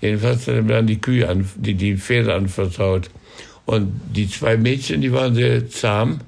Jedenfalls 0.01 0.47
er 0.47 0.61
dann 0.61 0.87
die 0.87 0.99
Kühe, 0.99 1.27
an, 1.27 1.49
die, 1.55 1.73
die 1.73 1.97
Pferde 1.97 2.33
anvertraut. 2.33 3.09
Und 3.65 3.99
die 4.13 4.29
zwei 4.29 4.57
Mädchen, 4.57 5.01
die 5.01 5.11
waren 5.11 5.33
sehr 5.33 5.69
zahm. 5.69 6.19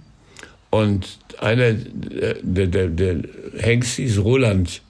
Und 0.70 1.20
einer, 1.40 1.74
der, 1.74 2.68
der, 2.68 2.88
der 2.88 3.18
Hengst 3.60 3.98
hieß 3.98 4.20
Roland. 4.20 4.82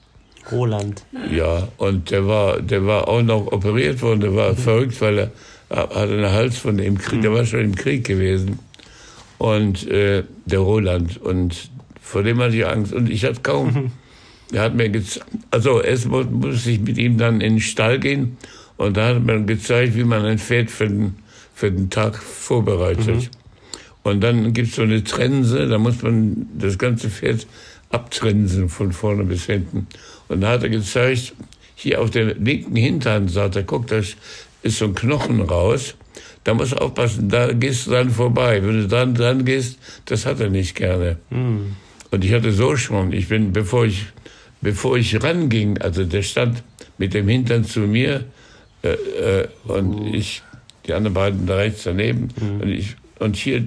Roland. 0.50 1.04
Ja, 1.30 1.68
und 1.76 2.10
der 2.10 2.26
war, 2.26 2.60
der 2.60 2.86
war 2.86 3.08
auch 3.08 3.22
noch 3.22 3.52
operiert 3.52 4.00
worden, 4.00 4.20
der 4.20 4.34
war 4.34 4.52
mhm. 4.52 4.56
verrückt, 4.56 5.00
weil 5.00 5.18
er 5.18 5.30
hatte 5.70 6.14
einen 6.14 6.32
Hals 6.32 6.56
von 6.56 6.78
dem 6.78 6.96
Krieg, 6.96 7.18
mhm. 7.18 7.22
der 7.22 7.32
war 7.34 7.44
schon 7.44 7.60
im 7.60 7.74
Krieg 7.74 8.06
gewesen. 8.06 8.58
Und 9.36 9.86
äh, 9.88 10.24
der 10.46 10.58
Roland. 10.60 11.18
Und 11.18 11.70
vor 12.00 12.22
dem 12.22 12.38
hatte 12.38 12.56
ich 12.56 12.66
Angst. 12.66 12.92
Und 12.92 13.10
ich 13.10 13.24
hatte 13.24 13.40
kaum. 13.42 13.72
Mhm. 13.72 13.92
Er 14.52 14.62
hat 14.62 14.74
mir 14.74 14.90
also 15.50 15.82
erst 15.82 16.06
musste 16.06 16.70
ich 16.70 16.80
mit 16.80 16.96
ihm 16.96 17.18
dann 17.18 17.42
in 17.42 17.56
den 17.56 17.60
Stall 17.60 17.98
gehen 17.98 18.38
und 18.78 18.96
da 18.96 19.08
hat 19.08 19.24
man 19.24 19.46
gezeigt, 19.46 19.94
wie 19.96 20.04
man 20.04 20.24
ein 20.24 20.38
Pferd 20.38 20.70
für 20.70 20.88
den, 20.88 21.16
für 21.54 21.70
den 21.70 21.90
Tag 21.90 22.16
vorbereitet. 22.16 23.06
Mhm. 23.06 23.28
Und 24.04 24.20
dann 24.22 24.52
gibt 24.54 24.70
es 24.70 24.76
so 24.76 24.82
eine 24.82 25.04
Trense, 25.04 25.68
da 25.68 25.76
muss 25.76 26.00
man 26.00 26.46
das 26.56 26.78
ganze 26.78 27.10
Pferd 27.10 27.46
abtrensen 27.90 28.68
von 28.68 28.92
vorne 28.92 29.24
bis 29.24 29.46
hinten. 29.46 29.88
Und 30.28 30.40
da 30.42 30.50
hat 30.50 30.62
er 30.62 30.68
gezeigt, 30.68 31.34
hier 31.74 32.00
auf 32.00 32.10
der 32.10 32.34
linken 32.36 32.76
Hinterhand, 32.76 33.30
sagt 33.30 33.56
er, 33.56 33.64
guck, 33.64 33.88
da 33.88 33.98
ist 33.98 34.78
so 34.78 34.84
ein 34.86 34.94
Knochen 34.94 35.40
raus. 35.40 35.94
Da 36.44 36.54
musst 36.54 36.72
du 36.72 36.76
aufpassen, 36.76 37.28
da 37.28 37.52
gehst 37.52 37.86
du 37.86 37.90
dann 37.90 38.10
vorbei. 38.10 38.62
Wenn 38.62 38.82
du 38.82 38.88
dann 38.88 39.14
dran 39.14 39.44
gehst, 39.44 39.78
das 40.04 40.24
hat 40.24 40.40
er 40.40 40.50
nicht 40.50 40.76
gerne. 40.76 41.18
Mhm. 41.30 41.76
Und 42.10 42.24
ich 42.24 42.32
hatte 42.32 42.52
so 42.52 42.76
schon, 42.76 43.12
ich 43.12 43.28
bin, 43.28 43.52
bevor 43.52 43.84
ich, 43.84 44.06
bevor 44.60 44.96
ich 44.96 45.20
ranging, 45.22 45.78
also 45.78 46.04
der 46.04 46.22
stand 46.22 46.62
mit 46.96 47.12
dem 47.12 47.28
Hintern 47.28 47.64
zu 47.64 47.80
mir 47.80 48.24
äh, 48.82 48.90
äh, 48.90 49.48
und 49.64 50.06
mhm. 50.06 50.14
ich, 50.14 50.42
die 50.86 50.92
anderen 50.92 51.14
beiden 51.14 51.46
da 51.46 51.56
rechts 51.56 51.84
daneben. 51.84 52.28
Mhm. 52.40 52.60
Und, 52.60 52.68
ich, 52.68 52.96
und 53.18 53.36
hier, 53.36 53.64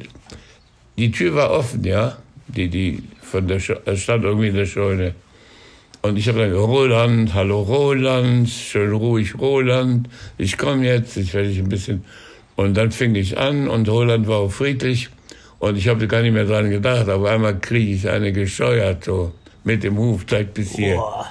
die 0.97 1.12
Tür 1.12 1.36
war 1.36 1.51
offen, 1.51 1.84
ja, 1.84 2.18
die, 2.47 2.70
die 2.70 3.03
von 3.22 3.47
der, 3.47 3.59
stand 3.59 4.24
irgendwie 4.24 4.49
in 4.49 4.55
der 4.55 4.66
Scheune. 4.66 5.16
Und 6.01 6.18
ich 6.18 6.28
habe 6.28 6.39
dann 6.39 6.53
Roland, 6.53 7.34
hallo 7.34 7.62
Roland, 7.62 8.49
schön 8.49 8.91
ruhig 8.91 9.38
Roland, 9.39 10.09
ich 10.38 10.57
komme 10.57 10.86
jetzt, 10.86 11.16
ich 11.16 11.34
werde 11.34 11.49
dich 11.49 11.59
ein 11.59 11.70
bisschen. 11.70 12.03
Und 12.55 12.76
dann 12.76 12.91
fing 12.91 13.14
ich 13.16 13.38
an 13.38 13.68
und 13.68 13.88
Roland 13.88 14.28
war 14.28 14.38
auch 14.38 14.51
friedlich 14.51 15.09
und 15.59 15.78
ich 15.78 15.88
habe 15.88 16.07
gar 16.07 16.24
nicht 16.24 16.34
mehr 16.34 16.45
dran 16.45 16.70
gedacht. 16.70 17.07
Auf 17.07 17.24
einmal 17.26 17.59
kriege 17.59 17.93
ich 17.93 18.09
eine 18.09 18.34
gescheuert 18.34 19.05
so 19.05 19.32
mit 19.64 19.84
dem 19.84 19.97
Huf 19.97 20.26
direkt 20.26 20.55
bis 20.55 20.76
hier. 20.76 20.97
Oh. 20.97 21.24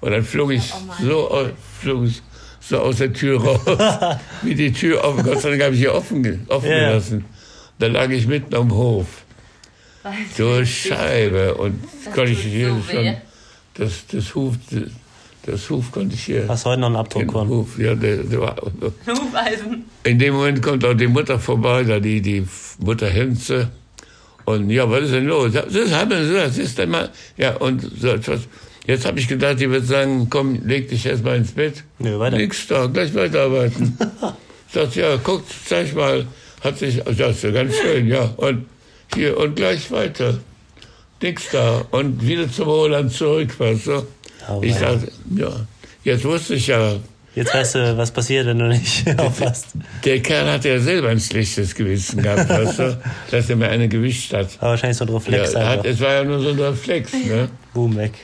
Und 0.00 0.10
dann 0.10 0.24
flog 0.24 0.50
ich 0.50 0.72
so, 1.00 1.48
flog 1.80 2.04
ich 2.04 2.20
so 2.68 2.78
aus 2.78 2.96
der 2.96 3.12
Tür 3.12 3.40
raus, 3.40 4.18
wie 4.42 4.54
die 4.54 4.72
Tür 4.72 5.04
offen. 5.04 5.24
Gott 5.24 5.40
sei 5.40 5.50
Dank 5.50 5.62
habe 5.62 5.74
ich 5.74 5.80
sie 5.80 5.88
offen, 5.88 6.46
offen 6.48 6.68
yeah. 6.68 6.88
gelassen. 6.88 7.24
Dann 7.78 7.92
lag 7.92 8.10
ich 8.10 8.26
mitten 8.26 8.54
am 8.54 8.72
Hof. 8.72 9.06
So 10.36 10.64
Scheibe 10.64 11.54
und 11.54 11.80
konnte 12.14 12.32
ich 12.32 12.40
hier 12.40 12.68
so 12.68 12.92
schon 12.92 13.16
das, 13.74 14.06
das 14.10 14.34
Huf, 14.34 14.54
das, 14.70 14.82
das 15.44 15.70
Huf 15.70 15.90
konnte 15.92 16.14
ich 16.14 16.24
hier. 16.24 16.46
Hast 16.48 16.64
heute 16.64 16.80
noch 16.80 16.86
einen 16.88 16.96
Abdruck 16.96 17.30
von? 17.30 17.48
Huf, 17.48 17.78
ja, 17.78 17.94
der, 17.94 18.18
der 18.18 18.40
war, 18.40 18.56
Hufeisen. 19.06 19.84
In 20.04 20.18
dem 20.18 20.34
Moment 20.34 20.62
kommt 20.62 20.84
auch 20.84 20.94
die 20.94 21.06
Mutter 21.06 21.38
vorbei, 21.38 21.84
da 21.84 22.00
die, 22.00 22.20
die 22.20 22.46
Mutter 22.78 23.08
Henze. 23.08 23.68
Und 24.44 24.70
ja, 24.70 24.88
was 24.88 25.04
ist 25.04 25.14
denn 25.14 25.26
los? 25.26 25.52
Das 25.52 25.92
haben 25.92 26.10
wir 26.10 26.42
das 26.44 26.56
ist 26.56 26.78
denn 26.78 26.90
mal, 26.90 27.10
ja, 27.36 27.56
und 27.56 27.80
so 27.80 28.08
etwas. 28.08 28.42
Jetzt 28.86 29.04
habe 29.04 29.18
ich 29.18 29.28
gedacht, 29.28 29.60
die 29.60 29.70
wird 29.70 29.86
sagen, 29.86 30.28
komm, 30.30 30.66
leg 30.66 30.88
dich 30.88 31.06
erstmal 31.06 31.36
ins 31.36 31.52
Bett. 31.52 31.82
Nee, 31.98 32.18
weiter. 32.18 32.36
Nix 32.36 32.66
da, 32.68 32.86
gleich 32.86 33.14
weiterarbeiten. 33.14 33.98
Sagt, 34.72 34.96
ja, 34.96 35.16
guck, 35.22 35.44
zeig 35.66 35.94
mal, 35.94 36.26
hat 36.62 36.78
sich, 36.78 37.02
das 37.02 37.36
ist 37.36 37.42
ja 37.44 37.50
ganz 37.50 37.74
schön, 37.76 38.08
ja, 38.08 38.34
und 38.36 38.66
hier, 39.14 39.38
und 39.38 39.54
gleich 39.56 39.90
weiter 39.90 40.38
nix 41.22 41.50
da. 41.50 41.84
Und 41.90 42.26
wieder 42.26 42.50
zum 42.50 42.68
Roland 42.68 43.12
zurück, 43.12 43.58
weißt 43.58 43.86
du? 43.86 44.06
Oh, 44.48 44.60
ich 44.62 44.74
dachte, 44.76 45.10
ja, 45.34 45.66
jetzt 46.04 46.24
wusste 46.24 46.54
ich 46.54 46.66
ja, 46.66 46.96
Jetzt 47.34 47.52
weißt 47.52 47.74
du, 47.74 47.98
was 47.98 48.10
passiert, 48.12 48.46
wenn 48.46 48.58
du 48.58 48.66
nicht 48.66 49.04
aufpasst. 49.18 49.66
Der 50.06 50.22
Kerl 50.22 50.50
hat 50.50 50.64
ja 50.64 50.80
selber 50.80 51.10
ein 51.10 51.20
schlechtes 51.20 51.74
Gewissen 51.74 52.22
gehabt, 52.22 52.48
weißt 52.48 52.78
du, 52.78 52.98
dass 53.30 53.50
er 53.50 53.56
mir 53.56 53.68
eine 53.68 53.88
gewischt 53.88 54.32
hat. 54.32 54.48
Aber 54.58 54.70
wahrscheinlich 54.70 54.96
so 54.96 55.04
ein 55.04 55.10
Reflex 55.10 55.52
Ja, 55.52 55.68
hat, 55.68 55.84
es 55.84 56.00
war 56.00 56.14
ja 56.14 56.24
nur 56.24 56.40
so 56.40 56.48
ein 56.48 56.58
Reflex, 56.58 57.12
ne? 57.12 57.50
Boom, 57.74 57.94
weg. 57.96 58.14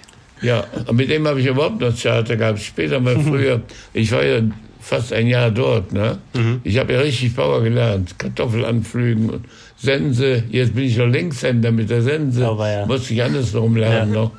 Ja, 0.42 0.64
und 0.86 0.96
mit 0.96 1.08
dem 1.10 1.26
habe 1.26 1.40
ich 1.40 1.46
überhaupt 1.46 1.80
noch 1.80 1.94
Theater 1.94 2.36
gehabt. 2.36 2.58
Später 2.60 3.00
mal 3.00 3.18
früher, 3.20 3.62
ich 3.92 4.10
war 4.12 4.24
ja 4.24 4.40
fast 4.80 5.12
ein 5.12 5.28
Jahr 5.28 5.50
dort, 5.50 5.92
ne? 5.92 6.18
Ich 6.64 6.78
habe 6.78 6.92
ja 6.94 7.00
richtig 7.00 7.34
Bauer 7.36 7.62
gelernt. 7.62 8.18
Kartoffel 8.18 8.64
anpflügen 8.64 9.30
und 9.30 9.44
Sense. 9.76 10.42
Jetzt 10.50 10.74
bin 10.74 10.84
ich 10.84 10.96
noch 10.96 11.06
Linkshänder 11.06 11.70
mit 11.70 11.88
der 11.90 12.02
Sense. 12.02 12.44
Aber 12.46 12.70
ja. 12.70 12.86
Musste 12.86 13.14
ich 13.14 13.22
andersrum 13.22 13.76
lernen 13.76 14.12
Ja. 14.14 14.20
noch. 14.22 14.32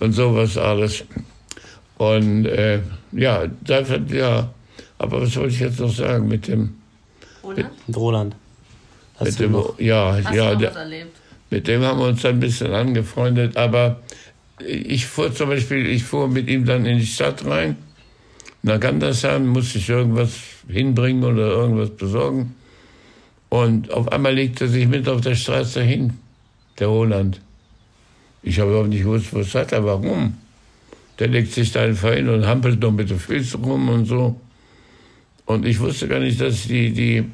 Und 0.00 0.12
sowas 0.12 0.58
alles. 0.58 1.04
Und 1.98 2.46
äh, 2.46 2.80
ja, 3.12 3.44
dafür, 3.62 4.00
ja. 4.12 4.50
Aber 4.98 5.22
was 5.22 5.36
wollte 5.36 5.54
ich 5.54 5.60
jetzt 5.60 5.80
noch 5.80 5.92
sagen 5.92 6.26
mit 6.28 6.48
dem, 6.48 6.74
Oder? 7.42 7.70
Und 7.86 7.96
Roland. 7.96 8.34
Hast 9.18 9.26
mit 9.26 9.38
du 9.38 9.42
dem 9.44 9.52
noch? 9.52 9.78
ja, 9.78 10.18
Hast 10.24 10.34
ja, 10.34 10.48
du 10.48 10.52
noch 10.54 10.60
der, 10.60 10.72
erlebt? 10.76 11.16
mit 11.50 11.68
dem 11.68 11.82
haben 11.82 11.98
wir 12.00 12.06
uns 12.08 12.22
dann 12.22 12.36
ein 12.36 12.40
bisschen 12.40 12.72
angefreundet, 12.72 13.56
aber 13.56 14.00
ich 14.60 15.06
fuhr 15.06 15.34
zum 15.34 15.48
Beispiel, 15.48 15.86
ich 15.86 16.04
fuhr 16.04 16.28
mit 16.28 16.48
ihm 16.48 16.64
dann 16.64 16.86
in 16.86 16.98
die 16.98 17.06
Stadt 17.06 17.44
rein. 17.44 17.76
Nach 18.62 18.80
Gandersheim 18.80 19.46
musste 19.46 19.78
ich 19.78 19.88
irgendwas 19.88 20.32
hinbringen 20.68 21.24
oder 21.24 21.48
irgendwas 21.48 21.90
besorgen. 21.90 22.54
Und 23.48 23.92
auf 23.92 24.10
einmal 24.10 24.34
legte 24.34 24.64
er 24.64 24.68
sich 24.68 24.88
mit 24.88 25.08
auf 25.08 25.20
der 25.20 25.34
Straße 25.34 25.82
hin, 25.82 26.14
der 26.78 26.88
Roland. 26.88 27.40
Ich 28.42 28.58
habe 28.58 28.70
überhaupt 28.70 28.88
nicht 28.88 29.02
gewusst, 29.02 29.32
was 29.32 29.54
hat 29.54 29.72
er, 29.72 29.84
warum. 29.84 30.34
Der 31.18 31.28
legt 31.28 31.52
sich 31.52 31.72
da 31.72 31.82
einfach 31.82 32.12
hin 32.12 32.28
und 32.28 32.46
hampelt 32.46 32.80
noch 32.80 32.92
mit 32.92 33.10
den 33.10 33.18
Füßen 33.18 33.62
rum 33.64 33.88
und 33.88 34.06
so. 34.06 34.38
Und 35.46 35.64
ich 35.64 35.78
wusste 35.78 36.08
gar 36.08 36.20
nicht, 36.20 36.40
dass 36.40 36.66
die, 36.66 36.92
die 36.92 37.24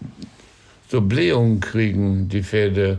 so 0.89 1.01
Blähungen 1.01 1.61
kriegen, 1.61 2.29
die 2.29 2.43
Pferde 2.43 2.99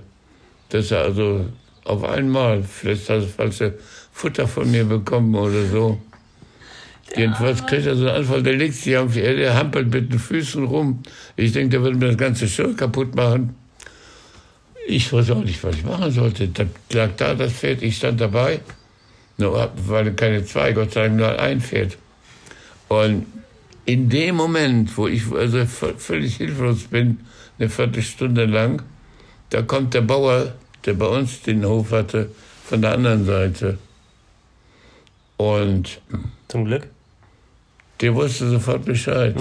dass 0.74 0.90
er 0.90 1.02
also 1.02 1.46
auf 1.86 2.04
einmal, 2.04 2.64
vielleicht 2.64 3.10
hat 3.10 3.22
er 3.22 3.28
falsche 3.28 3.74
Futter 4.12 4.48
von 4.48 4.70
mir 4.70 4.86
bekommen 4.86 5.36
oder 5.36 5.66
so. 5.66 6.00
Jedenfalls 7.16 7.66
kriegt 7.66 7.86
er 7.86 7.96
so 7.96 8.08
einen 8.08 8.18
Anfall, 8.18 8.42
der 8.42 8.54
legt 8.54 8.76
sich 8.76 8.98
auf 8.98 9.14
die 9.14 9.20
Erde, 9.20 9.42
der 9.42 9.56
hampelt 9.56 9.94
mit 9.94 10.12
den 10.12 10.20
Füßen 10.20 10.64
rum. 10.64 11.04
Ich 11.36 11.52
denke, 11.52 11.70
der 11.70 11.84
würde 11.84 11.98
mir 11.98 12.08
das 12.08 12.18
ganze 12.18 12.48
Schirr 12.48 12.76
kaputt 12.76 13.16
machen. 13.16 13.56
Ich 14.88 15.12
wusste 15.12 15.36
auch 15.36 15.44
nicht, 15.44 15.64
was 15.64 15.76
ich 15.76 15.84
machen 15.84 16.12
sollte. 16.12 16.48
Da 16.48 16.66
lag 16.92 17.12
da 17.18 17.36
das 17.36 17.54
Pferd, 17.54 17.84
ich 17.84 17.98
stand 17.98 18.20
dabei. 18.20 18.60
Nur 19.38 19.72
waren 19.88 20.16
keine 20.16 20.46
zwei, 20.46 20.74
Gott 20.74 20.94
sei 20.94 21.04
Dank 21.04 21.18
nur 21.18 21.40
ein 21.40 21.62
Pferd. 21.62 21.98
Und 22.88 23.26
in 23.86 24.10
dem 24.10 24.36
Moment, 24.36 24.98
wo 24.98 25.08
ich 25.08 25.32
also 25.32 25.66
völlig 25.66 26.38
hilflos 26.38 26.84
bin, 26.84 27.20
eine 27.60 27.70
Viertelstunde 27.70 28.46
lang, 28.46 28.82
da 29.50 29.62
kommt 29.62 29.94
der 29.94 30.02
Bauer, 30.02 30.54
der 30.86 30.94
bei 30.94 31.08
uns 31.08 31.42
den 31.42 31.66
Hof 31.66 31.92
hatte, 31.92 32.30
von 32.66 32.82
der 32.82 32.94
anderen 32.94 33.26
Seite. 33.26 33.78
Und 35.38 36.02
Zum 36.48 36.66
Glück. 36.66 36.88
der 38.02 38.16
wusste 38.16 38.50
sofort 38.50 38.86
Bescheid. 38.86 39.36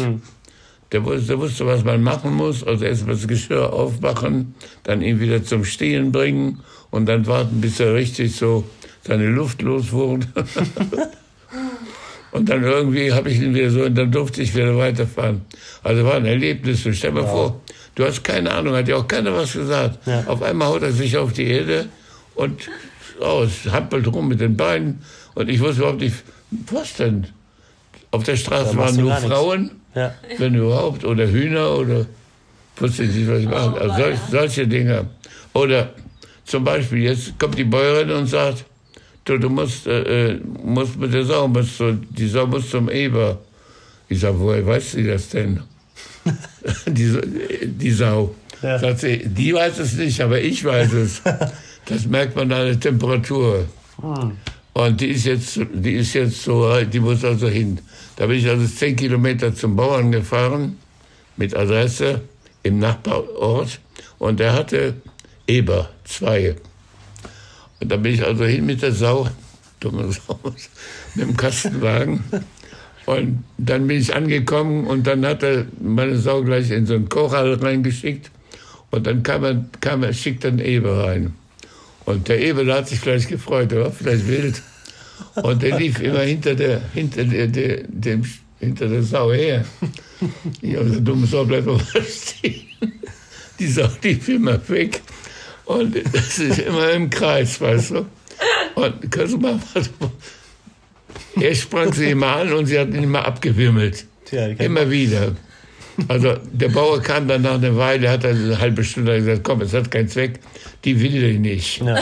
Der, 0.91 1.05
wusste, 1.05 1.27
der 1.29 1.39
wusste, 1.39 1.67
was 1.67 1.85
man 1.85 2.03
machen 2.03 2.35
muss. 2.35 2.65
Also 2.65 2.85
erst 2.85 3.07
mal 3.07 3.15
das 3.15 3.27
Geschirr 3.27 3.73
aufmachen, 3.73 4.55
dann 4.85 5.03
ihn 5.03 5.21
wieder 5.21 5.45
zum 5.45 5.65
Stehen 5.65 6.13
bringen 6.13 6.61
und 6.91 7.07
dann 7.07 7.27
warten, 7.27 7.61
bis 7.61 7.81
er 7.81 7.95
richtig 7.95 8.37
so 8.37 8.65
seine 9.03 9.27
Luft 9.27 9.63
los 9.63 9.93
wurde. 9.93 10.27
und 12.33 12.49
dann 12.49 12.63
irgendwie 12.63 13.13
habe 13.13 13.31
ich 13.31 13.41
ihn 13.41 13.55
wieder 13.55 13.71
so 13.71 13.85
und 13.85 13.95
dann 13.97 14.13
durfte 14.13 14.43
ich 14.43 14.55
wieder 14.55 14.77
weiterfahren. 14.77 15.43
Also 15.83 16.05
war 16.05 16.15
ein 16.15 16.27
Erlebnis. 16.27 16.85
Und 16.87 16.95
stell 16.95 17.11
dir 17.11 17.23
mal 17.23 17.27
vor, 17.27 17.61
du 17.95 18.05
hast 18.05 18.23
keine 18.25 18.51
Ahnung, 18.53 18.75
hat 18.75 18.89
ja 18.89 18.97
auch 18.97 19.09
keiner 19.09 19.35
was 19.35 19.53
gesagt. 19.53 20.07
Ja. 20.07 20.25
Auf 20.27 20.43
einmal 20.43 20.69
haut 20.69 20.83
er 20.83 20.93
sich 20.93 21.17
auf 21.17 21.33
die 21.33 21.47
Erde 21.47 21.87
und 22.35 22.69
aus, 23.21 23.51
hampelt 23.71 24.07
rum 24.09 24.29
mit 24.29 24.41
den 24.41 24.57
Beinen. 24.57 25.03
Und 25.35 25.49
ich 25.49 25.61
wusste 25.61 25.83
überhaupt 25.83 26.01
nicht, 26.01 26.17
was 26.71 26.95
denn? 26.95 27.27
Auf 28.11 28.25
der 28.25 28.37
Straße 28.37 28.77
waren 28.77 28.97
nur. 28.97 29.15
Frauen, 29.17 29.71
Ja. 29.95 30.15
wenn 30.39 30.55
überhaupt, 30.55 31.05
oder 31.05 31.27
Hühner 31.29 31.77
oder 31.79 32.07
wusste 32.77 33.05
ich 33.05 33.15
nicht, 33.15 33.29
was 33.29 33.41
ich 33.41 33.49
machen. 33.49 33.75
Also 33.79 33.97
solch, 33.97 34.19
solche 34.31 34.67
Dinge. 34.67 35.07
Oder 35.55 35.91
zum 36.45 36.65
Beispiel, 36.65 37.03
jetzt 37.05 37.39
kommt 37.39 37.57
die 37.59 37.65
Bäuerin 37.65 38.11
und 38.11 38.27
sagt, 38.27 38.65
du, 39.25 39.39
du 39.39 39.49
musst, 39.49 39.87
äh, 39.87 40.33
äh, 40.33 40.41
musst 40.63 40.99
mit 40.99 41.13
der 41.15 41.25
Sau, 41.25 41.47
musst 41.49 41.79
du, 41.81 41.93
die 42.11 42.27
Sau 42.29 42.47
muss 42.47 42.69
zum 42.71 42.91
Eber. 42.91 43.39
Ich 44.09 44.21
sage, 44.21 44.39
woher 44.41 44.67
weiß 44.67 44.93
sie 44.93 45.07
das 45.07 45.29
denn? 45.31 45.61
die, 46.87 47.21
die 47.67 47.91
Sau. 47.91 48.35
Ja. 48.63 48.79
Sagt 48.79 49.01
sie, 49.01 49.23
die 49.25 49.55
weiß 49.55 49.79
es 49.79 49.95
nicht, 49.95 50.21
aber 50.21 50.41
ich 50.41 50.65
weiß 50.65 50.93
es. 50.93 51.23
Das 51.87 52.07
merkt 52.07 52.37
man 52.37 52.53
an 52.53 52.67
der 52.67 52.79
Temperatur. 52.79 53.67
Und 54.73 55.01
die 55.01 55.09
ist 55.09 55.27
jetzt, 55.27 55.59
die 55.75 55.95
ist 55.95 56.15
jetzt 56.15 56.43
so, 56.43 56.81
die 56.85 57.01
muss 57.01 57.25
also 57.25 57.49
hin. 57.49 57.81
Da 58.15 58.27
bin 58.27 58.39
ich 58.39 58.49
also 58.49 58.67
zehn 58.67 58.95
Kilometer 58.95 59.53
zum 59.53 59.75
Bauern 59.75 60.13
gefahren, 60.13 60.79
mit 61.37 61.57
Adresse 61.57 62.21
im 62.63 62.79
Nachbarort. 62.79 63.81
Und 64.19 64.39
der 64.39 64.53
hatte 64.53 64.95
Eber, 65.47 65.91
zwei. 66.05 66.55
Und 67.81 67.91
da 67.91 67.97
bin 67.97 68.15
ich 68.15 68.25
also 68.25 68.45
hin 68.45 68.65
mit 68.65 68.81
der 68.81 68.93
Sau, 68.93 69.29
dumme 69.81 70.13
Sau, 70.13 70.39
mit 71.15 71.27
dem 71.27 71.37
Kastenwagen. 71.37 72.23
Und 73.13 73.45
dann 73.59 73.87
bin 73.87 73.99
ich 73.99 74.15
angekommen 74.15 74.87
und 74.87 75.07
dann 75.07 75.25
hat 75.27 75.43
er 75.43 75.67
meine 75.81 76.17
Sau 76.19 76.43
gleich 76.43 76.71
in 76.71 76.87
so 76.87 76.95
einen 76.95 77.09
Kochhall 77.09 77.55
reingeschickt. 77.55 78.31
Und 78.91 79.07
dann 79.07 79.23
kam 79.23 79.45
er, 79.45 79.65
kam 79.81 80.03
er 80.03 80.13
schickt 80.13 80.45
dann 80.45 80.59
Eber 80.59 81.05
rein. 81.05 81.35
Und 82.05 82.29
der 82.29 82.41
Eber 82.41 82.65
hat 82.75 82.89
sich 82.89 83.01
gleich 83.01 83.29
gefreut, 83.29 83.71
der 83.71 83.85
war 83.85 83.93
vielleicht 83.93 84.27
wild. 84.27 84.63
Und 85.37 85.63
der 85.63 85.79
lief 85.79 86.01
immer 86.01 86.21
hinter 86.21 86.55
der, 86.55 86.81
hinter 86.93 87.25
der, 87.25 87.47
der, 87.47 87.85
dem, 87.89 88.25
hinter 88.59 88.89
der 88.89 89.03
Sau 89.03 89.33
her. 89.33 89.65
Ich 90.61 90.77
habe 90.77 90.85
gesagt, 90.85 91.09
dumme 91.09 91.27
Sau, 91.27 91.45
bleib 91.45 91.67
mal 91.67 91.81
stehen. 92.09 92.63
Die 93.59 93.67
Sau 93.67 93.89
lief 94.03 94.29
immer 94.29 94.61
weg. 94.69 95.01
Und 95.65 95.97
das 96.13 96.39
ist 96.39 96.59
immer 96.59 96.91
im 96.91 97.09
Kreis, 97.09 97.61
weißt 97.61 97.91
du. 97.91 98.07
Und 98.75 99.11
kannst 99.11 99.35
du 99.35 99.39
mal. 99.39 99.59
Er 101.41 101.55
sprang 101.55 101.93
sie 101.93 102.11
immer 102.11 102.37
an 102.37 102.53
und 102.53 102.67
sie 102.67 102.79
hat 102.79 102.89
ihn 102.89 103.03
immer 103.03 103.25
abgewimmelt. 103.25 104.05
Tja, 104.25 104.49
die 104.49 104.65
Immer 104.65 104.91
wieder. 104.91 105.35
Also 106.09 106.37
der 106.53 106.69
Bauer 106.69 107.03
kam 107.03 107.29
dann 107.29 107.43
nach 107.43 107.55
einer 107.55 107.77
Weile, 107.77 108.11
hat 108.11 108.25
dann 108.25 108.37
eine 108.37 108.59
halbe 108.59 108.83
Stunde 108.83 109.19
gesagt, 109.19 109.45
komm, 109.45 109.61
es 109.61 109.75
hat 109.75 109.91
keinen 109.91 110.09
Zweck, 110.09 110.41
die 110.85 110.99
will 111.01 111.33
die 111.33 111.39
nicht. 111.39 111.83
Ja, 111.83 111.99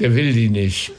Der 0.00 0.14
will 0.14 0.32
die 0.32 0.48
nicht. 0.48 0.92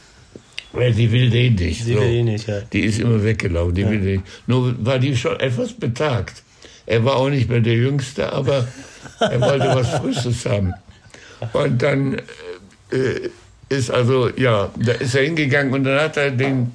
Weil 0.73 0.93
die 0.93 1.11
will 1.11 1.29
den 1.29 1.55
nicht. 1.55 1.83
sie 1.83 1.93
so. 1.93 1.99
will 1.99 2.07
eh 2.07 2.23
nicht, 2.23 2.47
ja. 2.47 2.61
Die 2.71 2.81
ist 2.81 2.99
immer 2.99 3.23
weggelaufen, 3.23 3.73
die 3.73 3.89
will 3.89 3.99
den 3.99 4.11
nicht. 4.17 4.23
Nur 4.47 4.75
war 4.85 4.99
die 4.99 5.15
schon 5.15 5.39
etwas 5.39 5.73
betagt. 5.73 6.43
Er 6.85 7.03
war 7.03 7.15
auch 7.17 7.29
nicht 7.29 7.49
mehr 7.49 7.59
der 7.59 7.73
Jüngste, 7.73 8.31
aber 8.31 8.67
er 9.19 9.41
wollte 9.41 9.65
was 9.73 9.89
Frisches 9.89 10.45
haben. 10.45 10.73
Und 11.53 11.81
dann 11.81 12.15
äh, 12.91 13.29
ist 13.69 13.91
also, 13.91 14.29
ja, 14.37 14.71
da 14.77 14.93
ist 14.93 15.15
er 15.15 15.23
hingegangen 15.23 15.73
und 15.73 15.83
dann 15.83 15.99
hat 15.99 16.17
er 16.17 16.31
den, 16.31 16.71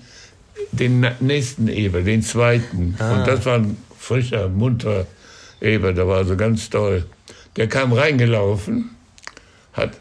den 0.72 1.07
nächsten 1.20 1.68
Eber, 1.68 2.03
den 2.03 2.22
zweiten. 2.22 2.96
Und 2.98 3.26
das 3.26 3.44
war 3.46 3.57
ein 3.59 3.76
frischer, 3.98 4.48
munter 4.48 5.07
Eber, 5.61 5.92
der 5.92 6.09
war 6.09 6.18
also 6.18 6.36
ganz 6.36 6.68
toll. 6.70 7.05
Der 7.57 7.68
kam 7.68 7.92
reingelaufen, 7.92 8.90
hat 9.72 9.92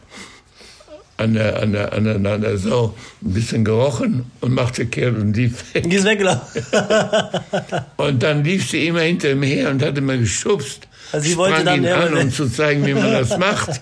an 1.22 1.34
der, 1.36 1.62
an 1.62 1.72
der, 1.72 1.94
an 1.94 2.04
der, 2.04 2.16
an 2.16 2.42
der 2.42 2.58
Sau 2.58 2.96
ein 3.22 3.34
bisschen 3.34 3.64
gerochen 3.64 4.26
und 4.42 4.54
machte 4.54 4.88
kehrt 4.88 5.18
und 5.18 5.36
lief 5.36 5.74
weg. 5.74 5.90
Die 5.90 5.96
ist 5.96 6.06
weggelaufen. 6.06 6.64
Und 7.98 8.24
dann 8.24 8.44
lief 8.44 8.70
sie 8.70 8.88
immer 8.88 9.02
hinter 9.02 9.32
ihm 9.32 9.44
her 9.44 9.70
und 9.70 9.84
hat 9.84 9.98
immer 9.98 10.18
geschubst. 10.18 10.88
Also 11.12 11.30
sie 11.30 11.38
wollte 11.38 11.64
dann 11.64 11.84
ihn 11.84 11.88
an, 11.90 12.16
um 12.16 12.32
zu 12.32 12.50
zeigen, 12.50 12.86
wie 12.86 12.94
man 12.94 13.12
das 13.12 13.38
macht. 13.38 13.82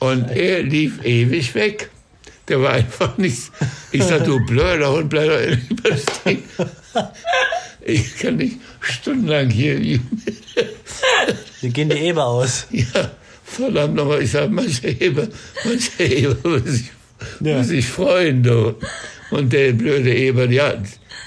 Und 0.00 0.30
er 0.30 0.62
lief 0.62 1.04
ewig 1.04 1.54
weg. 1.54 1.90
Der 2.48 2.62
war 2.62 2.72
einfach 2.72 3.16
nicht. 3.18 3.50
Ich 3.92 4.02
sag, 4.04 4.24
du 4.24 4.44
blöder 4.46 4.92
Hund, 4.92 5.10
bleib 5.10 5.28
doch 5.28 5.56
lieber 5.68 5.96
stehen. 6.20 6.42
Ich 7.84 8.16
kann 8.18 8.36
nicht 8.36 8.56
stundenlang 8.80 9.50
hier. 9.50 10.00
Sie 11.60 11.70
gehen 11.70 11.90
die 11.90 11.96
Eber 11.96 12.26
aus. 12.26 12.66
Ja, 12.70 13.10
verdammt 13.44 13.94
nochmal. 13.96 14.22
Ich 14.22 14.30
sag, 14.30 14.50
manche 14.50 14.88
Eber, 14.88 15.28
manche 15.64 16.02
Eber 16.04 16.36
muss 16.48 16.64
sich, 16.64 16.90
Ja. 17.40 17.62
sich 17.62 17.86
freuen, 17.86 18.42
du. 18.42 18.74
Und 19.30 19.52
der 19.52 19.72
blöde 19.72 20.14
Eber, 20.14 20.48
ja, 20.50 20.74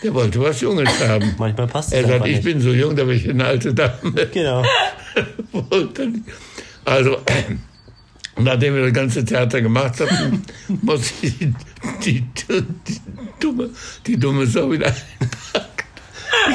der 0.04 0.14
wollte 0.14 0.40
was 0.42 0.62
Junges 0.62 0.90
haben. 1.08 1.36
Manchmal 1.38 1.68
passt 1.68 1.90
es 1.94 2.02
Er 2.02 2.08
sagt, 2.08 2.26
ich 2.26 2.38
nicht. 2.38 2.44
bin 2.46 2.62
so 2.62 2.72
jung, 2.72 2.96
da 2.96 3.04
bin 3.04 3.18
ich 3.18 3.30
eine 3.30 3.46
alte 3.46 3.74
Dame. 3.74 4.28
Genau. 4.34 4.64
Und 8.36 8.46
nachdem 8.46 8.76
wir 8.76 8.84
das 8.84 8.94
ganze 8.94 9.26
Theater 9.26 9.62
gemacht 9.62 10.00
hatten, 10.00 10.44
muss 10.82 11.14
ich 11.22 11.38
die, 11.38 11.54
die, 12.06 12.24
die, 12.88 13.02
dumme, 13.40 13.70
die 14.08 14.18
dumme 14.18 14.46
Sau 14.48 14.72
wieder 14.72 14.88
einpacken. 14.88 15.68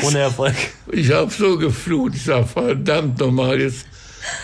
Ohne 0.03 0.19
Erfolg. 0.21 0.55
Ich 0.91 1.13
habe 1.13 1.31
so 1.31 1.57
geflucht. 1.59 2.15
Ich 2.15 2.25
sag, 2.25 2.49
verdammt 2.49 3.19
nochmal, 3.21 3.61
jetzt 3.61 3.87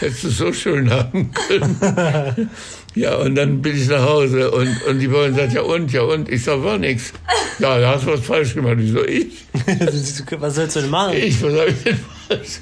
hättest 0.01 0.25
du 0.25 0.29
es 0.29 0.39
so 0.39 0.53
schön 0.53 0.91
haben 0.91 1.31
können. 1.33 2.51
Ja, 2.95 3.17
und 3.17 3.37
dann 3.37 3.63
bin 3.63 3.75
ich 3.75 3.89
nach 3.89 4.03
Hause 4.03 4.51
und, 4.51 4.83
und 4.83 4.99
die 4.99 5.09
Bäuerin 5.09 5.35
sagt, 5.35 5.55
ja 5.55 5.63
und, 5.63 5.91
ja 5.93 6.03
und. 6.03 6.29
Ich 6.29 6.45
sag, 6.45 6.63
war 6.63 6.77
nix. 6.77 7.13
Ja, 7.59 7.79
da 7.79 7.95
hast 7.95 8.05
du 8.05 8.13
was 8.13 8.21
falsch 8.21 8.55
gemacht. 8.55 8.77
Ich 8.81 8.93
so, 8.93 9.03
ich? 9.07 9.47
was 10.39 10.55
sollst 10.55 10.77
du 10.77 10.81
denn 10.83 10.91
machen? 10.91 11.17
Ich, 11.17 11.43
was 11.43 11.55
hab 11.55 11.69
ich 11.69 11.83
denn 11.83 11.99
falsch 12.29 12.61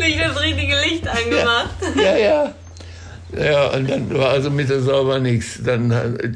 Nicht 0.00 0.20
das 0.20 0.42
richtige 0.42 0.74
Licht 0.80 1.06
angemacht. 1.06 1.76
Ja, 1.96 2.16
ja. 2.16 2.16
Ja, 2.16 2.54
und 3.32 3.88
dann 3.88 4.12
war 4.14 4.30
also 4.30 4.50
mit 4.50 4.68
der 4.68 4.80
Sauber 4.80 5.18
nichts. 5.18 5.60
Dann 5.62 5.90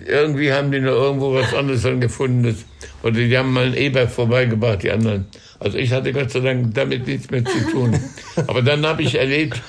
irgendwie 0.06 0.52
haben 0.52 0.70
die 0.70 0.80
noch 0.80 0.92
irgendwo 0.92 1.34
was 1.34 1.52
anderes 1.54 1.82
dann 1.82 2.00
gefunden. 2.00 2.56
Oder 3.02 3.12
die 3.12 3.36
haben 3.36 3.52
mal 3.52 3.66
einen 3.66 3.74
Eber 3.74 4.06
vorbeigebracht, 4.08 4.82
die 4.82 4.90
anderen. 4.90 5.26
Also 5.58 5.78
ich 5.78 5.92
hatte 5.92 6.12
Gott 6.12 6.30
sei 6.30 6.40
Dank 6.40 6.74
damit 6.74 7.06
nichts 7.06 7.30
mehr 7.30 7.44
zu 7.44 7.58
tun. 7.70 7.98
Aber 8.46 8.62
dann 8.62 8.84
habe 8.86 9.02
ich 9.02 9.14
erlebt, 9.16 9.60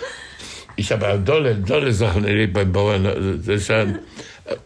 ich 0.76 0.91
habe 0.91 1.05
ja 1.05 1.17
tolle, 1.17 1.63
tolle 1.63 1.93
Sachen 1.93 2.26
erlebt 2.26 2.53
beim 2.53 2.71
Bauern. 2.71 3.05
Also 3.05 3.34
das 3.34 3.47
ist 3.47 3.67
ja 3.69 3.82
ein 3.82 3.99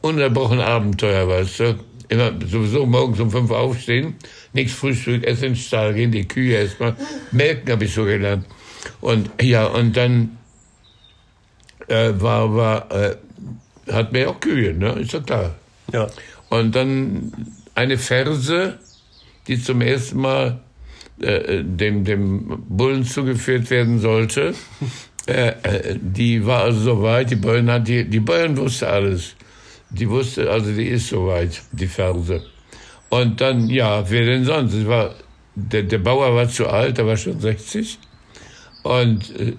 ununterbrochen 0.02 0.60
Abenteuer, 0.60 1.28
weißt 1.28 1.60
du. 1.60 1.80
Immer 2.10 2.32
sowieso 2.44 2.88
morgens 2.88 3.20
um 3.20 3.30
fünf 3.30 3.52
aufstehen, 3.52 4.16
nichts 4.54 4.74
Frühstück, 4.74 5.24
essen 5.24 5.50
in 5.50 5.56
Stall 5.56 5.94
gehen, 5.94 6.12
die 6.12 6.28
Kühe 6.28 6.58
erstmal. 6.58 6.96
Melken 7.32 7.72
habe 7.72 7.86
ich 7.86 7.94
so 7.94 8.04
gelernt. 8.04 8.46
Und 9.00 9.30
ja, 9.40 9.68
und 9.68 9.96
dann 9.96 10.39
äh, 11.90 12.14
war, 12.20 12.56
war, 12.56 12.92
äh, 12.92 13.16
hat 13.92 14.12
mir 14.12 14.30
auch 14.30 14.40
Kühe, 14.40 14.74
ne? 14.74 14.92
Ist 15.00 15.14
doch 15.14 15.26
klar. 15.26 15.56
Ja. 15.92 16.08
Und 16.50 16.76
dann 16.76 17.32
eine 17.76 17.98
Ferse, 17.98 18.80
die 19.48 19.62
zum 19.62 19.82
ersten 19.82 20.20
Mal 20.20 20.60
äh, 21.22 21.64
dem, 21.64 22.04
dem 22.04 22.64
Bullen 22.68 23.04
zugeführt 23.04 23.70
werden 23.70 24.00
sollte. 24.00 24.54
Äh, 25.28 25.50
äh, 25.64 26.00
die 26.02 26.46
war 26.46 26.64
also 26.64 26.80
soweit, 26.80 27.30
die 27.30 27.36
Bäuerin 27.36 27.70
hat, 27.70 27.88
die, 27.88 28.04
die 28.04 28.20
Bäuerin 28.20 28.58
wusste 28.58 28.88
alles. 28.88 29.36
Die 29.92 30.10
wusste, 30.10 30.50
also 30.50 30.72
die 30.72 30.88
ist 30.88 31.10
soweit, 31.10 31.62
die 31.72 31.88
Ferse. 31.88 32.44
Und 33.10 33.40
dann, 33.42 33.70
ja, 33.70 34.10
wer 34.10 34.26
denn 34.26 34.46
sonst? 34.46 34.74
Es 34.74 34.88
war, 34.88 35.16
der, 35.56 35.84
der 35.84 35.98
Bauer 36.00 36.34
war 36.36 36.48
zu 36.48 36.68
alt, 36.68 36.98
der 36.98 37.06
war 37.06 37.18
schon 37.18 37.40
60. 37.40 38.00
Und 38.84 39.36
äh, 39.40 39.54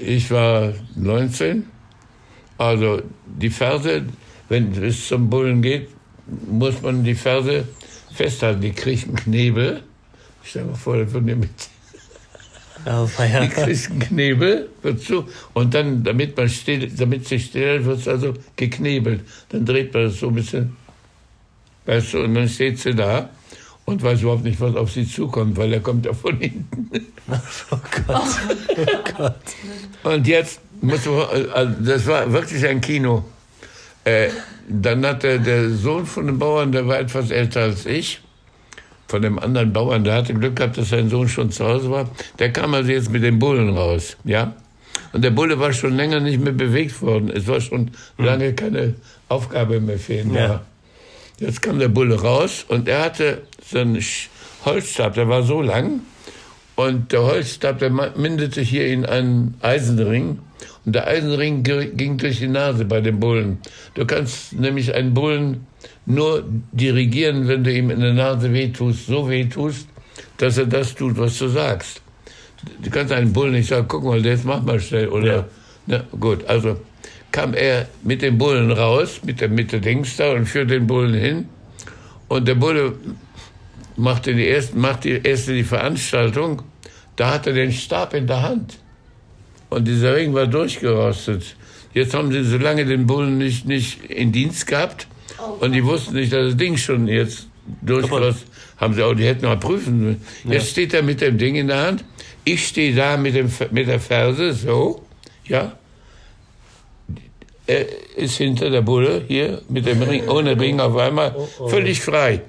ich 0.00 0.30
war 0.30 0.74
19. 0.94 1.66
Also 2.58 3.02
die 3.26 3.50
Ferse, 3.50 4.06
wenn 4.48 4.72
es 4.82 5.08
zum 5.08 5.28
Bullen 5.28 5.62
geht, 5.62 5.88
muss 6.48 6.80
man 6.82 7.04
die 7.04 7.14
Ferse 7.14 7.66
festhalten. 8.12 8.60
Die 8.60 8.72
kriegt 8.72 9.06
einen 9.06 9.16
Knebel. 9.16 9.82
Ich 10.42 10.50
stelle 10.50 10.66
mir 10.66 10.74
vor, 10.74 10.96
das 10.96 11.12
wird 11.12 11.24
mit 11.24 11.50
Ja, 12.86 13.04
ja. 13.04 13.40
die 13.40 13.48
kriegt 13.48 13.90
einen 13.90 13.98
Knebel, 13.98 14.68
wird 14.82 15.00
so, 15.00 15.26
und 15.54 15.74
dann, 15.74 16.04
damit 16.04 16.36
man 16.36 16.48
still, 16.48 16.88
damit 16.88 17.26
sie 17.26 17.40
still 17.40 17.64
hält, 17.64 17.84
wird 17.84 17.98
es 17.98 18.08
also 18.08 18.34
geknebelt. 18.54 19.22
Dann 19.48 19.64
dreht 19.64 19.92
man 19.92 20.04
das 20.04 20.20
so 20.20 20.28
ein 20.28 20.34
bisschen, 20.34 20.76
weißt 21.86 22.14
du, 22.14 22.20
und 22.20 22.34
dann 22.34 22.48
steht 22.48 22.78
sie 22.78 22.94
da 22.94 23.28
und 23.86 24.02
weiß 24.02 24.22
überhaupt 24.22 24.44
nicht, 24.44 24.60
was 24.60 24.76
auf 24.76 24.92
sie 24.92 25.08
zukommt, 25.08 25.56
weil 25.56 25.72
er 25.72 25.80
kommt 25.80 26.06
ja 26.06 26.12
von 26.12 26.38
hinten. 26.38 26.90
Oh 27.70 27.78
Gott. 28.06 28.22
Oh 28.78 29.12
Gott. 29.16 29.36
Und 30.04 30.26
jetzt 30.28 30.60
muss 30.80 31.06
man, 31.06 31.50
also 31.52 31.72
das 31.80 32.06
war 32.06 32.32
wirklich 32.32 32.66
ein 32.66 32.80
Kino. 32.80 33.24
Äh, 34.04 34.28
dann 34.68 35.04
hat 35.06 35.22
der, 35.22 35.38
der 35.38 35.70
Sohn 35.70 36.06
von 36.06 36.26
dem 36.26 36.38
Bauern, 36.38 36.72
der 36.72 36.86
war 36.86 36.98
etwas 36.98 37.30
älter 37.30 37.62
als 37.62 37.86
ich, 37.86 38.20
von 39.08 39.22
dem 39.22 39.38
anderen 39.38 39.72
Bauern, 39.72 40.04
der 40.04 40.14
hatte 40.14 40.34
Glück 40.34 40.56
gehabt, 40.56 40.78
dass 40.78 40.88
sein 40.90 41.08
Sohn 41.08 41.28
schon 41.28 41.50
zu 41.50 41.64
Hause 41.64 41.90
war. 41.90 42.10
Der 42.38 42.52
kam 42.52 42.74
also 42.74 42.90
jetzt 42.90 43.10
mit 43.10 43.22
dem 43.22 43.38
Bullen 43.38 43.76
raus, 43.76 44.16
ja. 44.24 44.54
Und 45.12 45.22
der 45.22 45.30
Bulle 45.30 45.58
war 45.58 45.72
schon 45.72 45.94
länger 45.96 46.20
nicht 46.20 46.40
mehr 46.40 46.52
bewegt 46.52 47.00
worden. 47.00 47.30
Es 47.30 47.46
war 47.46 47.60
schon 47.60 47.90
lange 48.18 48.54
keine 48.54 48.94
Aufgabe 49.28 49.80
mehr 49.80 49.98
für 49.98 50.14
ihn 50.14 50.34
Ja. 50.34 50.62
Jetzt 51.38 51.62
kam 51.62 51.78
der 51.78 51.88
Bulle 51.88 52.20
raus 52.20 52.64
und 52.68 52.88
er 52.88 53.04
hatte 53.04 53.42
so 53.64 53.78
einen 53.78 54.02
Holzstab, 54.64 55.14
der 55.14 55.28
war 55.28 55.42
so 55.42 55.60
lang. 55.60 56.00
Und 56.76 57.12
der 57.12 57.22
Holzstab, 57.22 57.78
der 57.78 57.90
mündete 57.90 58.60
hier 58.60 58.86
in 58.86 59.06
einen 59.06 59.54
Eisenring. 59.60 60.38
Und 60.84 60.94
der 60.94 61.06
Eisenring 61.06 61.62
ging 61.62 62.16
durch 62.16 62.38
die 62.38 62.48
Nase 62.48 62.84
bei 62.84 63.00
dem 63.00 63.20
Bullen. 63.20 63.58
Du 63.94 64.06
kannst 64.06 64.52
nämlich 64.52 64.94
einen 64.94 65.14
Bullen 65.14 65.66
nur 66.06 66.44
dirigieren, 66.72 67.48
wenn 67.48 67.64
du 67.64 67.72
ihm 67.72 67.90
in 67.90 68.00
der 68.00 68.14
Nase 68.14 68.52
wehtust, 68.52 69.06
so 69.06 69.28
wehtust, 69.28 69.88
dass 70.38 70.58
er 70.58 70.66
das 70.66 70.94
tut, 70.94 71.18
was 71.18 71.38
du 71.38 71.48
sagst. 71.48 72.00
Du 72.82 72.90
kannst 72.90 73.12
einen 73.12 73.32
Bullen 73.32 73.52
nicht 73.52 73.68
sagen, 73.68 73.86
guck 73.88 74.04
mal, 74.04 74.22
das 74.22 74.44
mach 74.44 74.62
mal 74.62 74.80
schnell. 74.80 75.08
Oder, 75.08 75.26
Ja. 75.26 75.44
na, 75.86 76.04
gut, 76.18 76.44
also 76.46 76.78
kam 77.32 77.52
er 77.54 77.86
mit 78.02 78.22
dem 78.22 78.38
Bullen 78.38 78.70
raus, 78.70 79.20
mit 79.24 79.40
der, 79.40 79.48
mit 79.48 79.72
der 79.72 79.80
Dings 79.80 80.16
da 80.16 80.32
und 80.32 80.46
führte 80.46 80.74
den 80.74 80.86
Bullen 80.86 81.14
hin. 81.14 81.48
Und 82.28 82.48
der 82.48 82.54
Bulle 82.54 82.94
machte 83.96 84.34
die 84.34 84.46
erste, 84.46 84.76
machte 84.78 85.20
die 85.20 85.28
erste 85.28 85.52
die 85.52 85.64
Veranstaltung, 85.64 86.62
da 87.16 87.34
hatte 87.34 87.50
er 87.50 87.56
den 87.56 87.72
Stab 87.72 88.14
in 88.14 88.26
der 88.26 88.42
Hand. 88.42 88.78
Und 89.68 89.86
dieser 89.86 90.14
Ring 90.16 90.34
war 90.34 90.46
durchgerostet. 90.46 91.56
Jetzt 91.92 92.14
haben 92.14 92.30
sie 92.30 92.44
so 92.44 92.58
lange 92.58 92.84
den 92.84 93.06
Bullen 93.06 93.38
nicht, 93.38 93.66
nicht 93.66 94.04
in 94.04 94.32
Dienst 94.32 94.66
gehabt 94.66 95.06
und 95.60 95.72
die 95.72 95.84
wussten 95.84 96.14
nicht, 96.14 96.32
dass 96.32 96.46
das 96.50 96.56
Ding 96.56 96.76
schon 96.76 97.08
jetzt 97.08 97.46
durchgerostet 97.82 98.46
haben 98.76 98.94
sie 98.94 99.02
auch, 99.02 99.14
die 99.14 99.24
hätten 99.24 99.46
mal 99.46 99.56
prüfen 99.56 100.00
müssen. 100.00 100.22
Jetzt 100.44 100.70
steht 100.70 100.92
er 100.94 101.02
mit 101.02 101.20
dem 101.20 101.38
Ding 101.38 101.54
in 101.54 101.68
der 101.68 101.86
Hand. 101.86 102.04
Ich 102.44 102.68
stehe 102.68 102.94
da 102.94 103.16
mit, 103.16 103.34
dem, 103.34 103.50
mit 103.70 103.88
der 103.88 104.00
Ferse, 104.00 104.52
so, 104.52 105.02
ja. 105.46 105.72
Er 107.66 107.86
ist 108.16 108.36
hinter 108.36 108.70
der 108.70 108.82
Bulle 108.82 109.24
hier 109.26 109.62
mit 109.68 109.86
dem 109.86 110.00
Ring, 110.02 110.28
ohne 110.28 110.58
Ring 110.58 110.78
auf 110.78 110.96
einmal, 110.96 111.34
völlig 111.68 112.00
frei. 112.00 112.42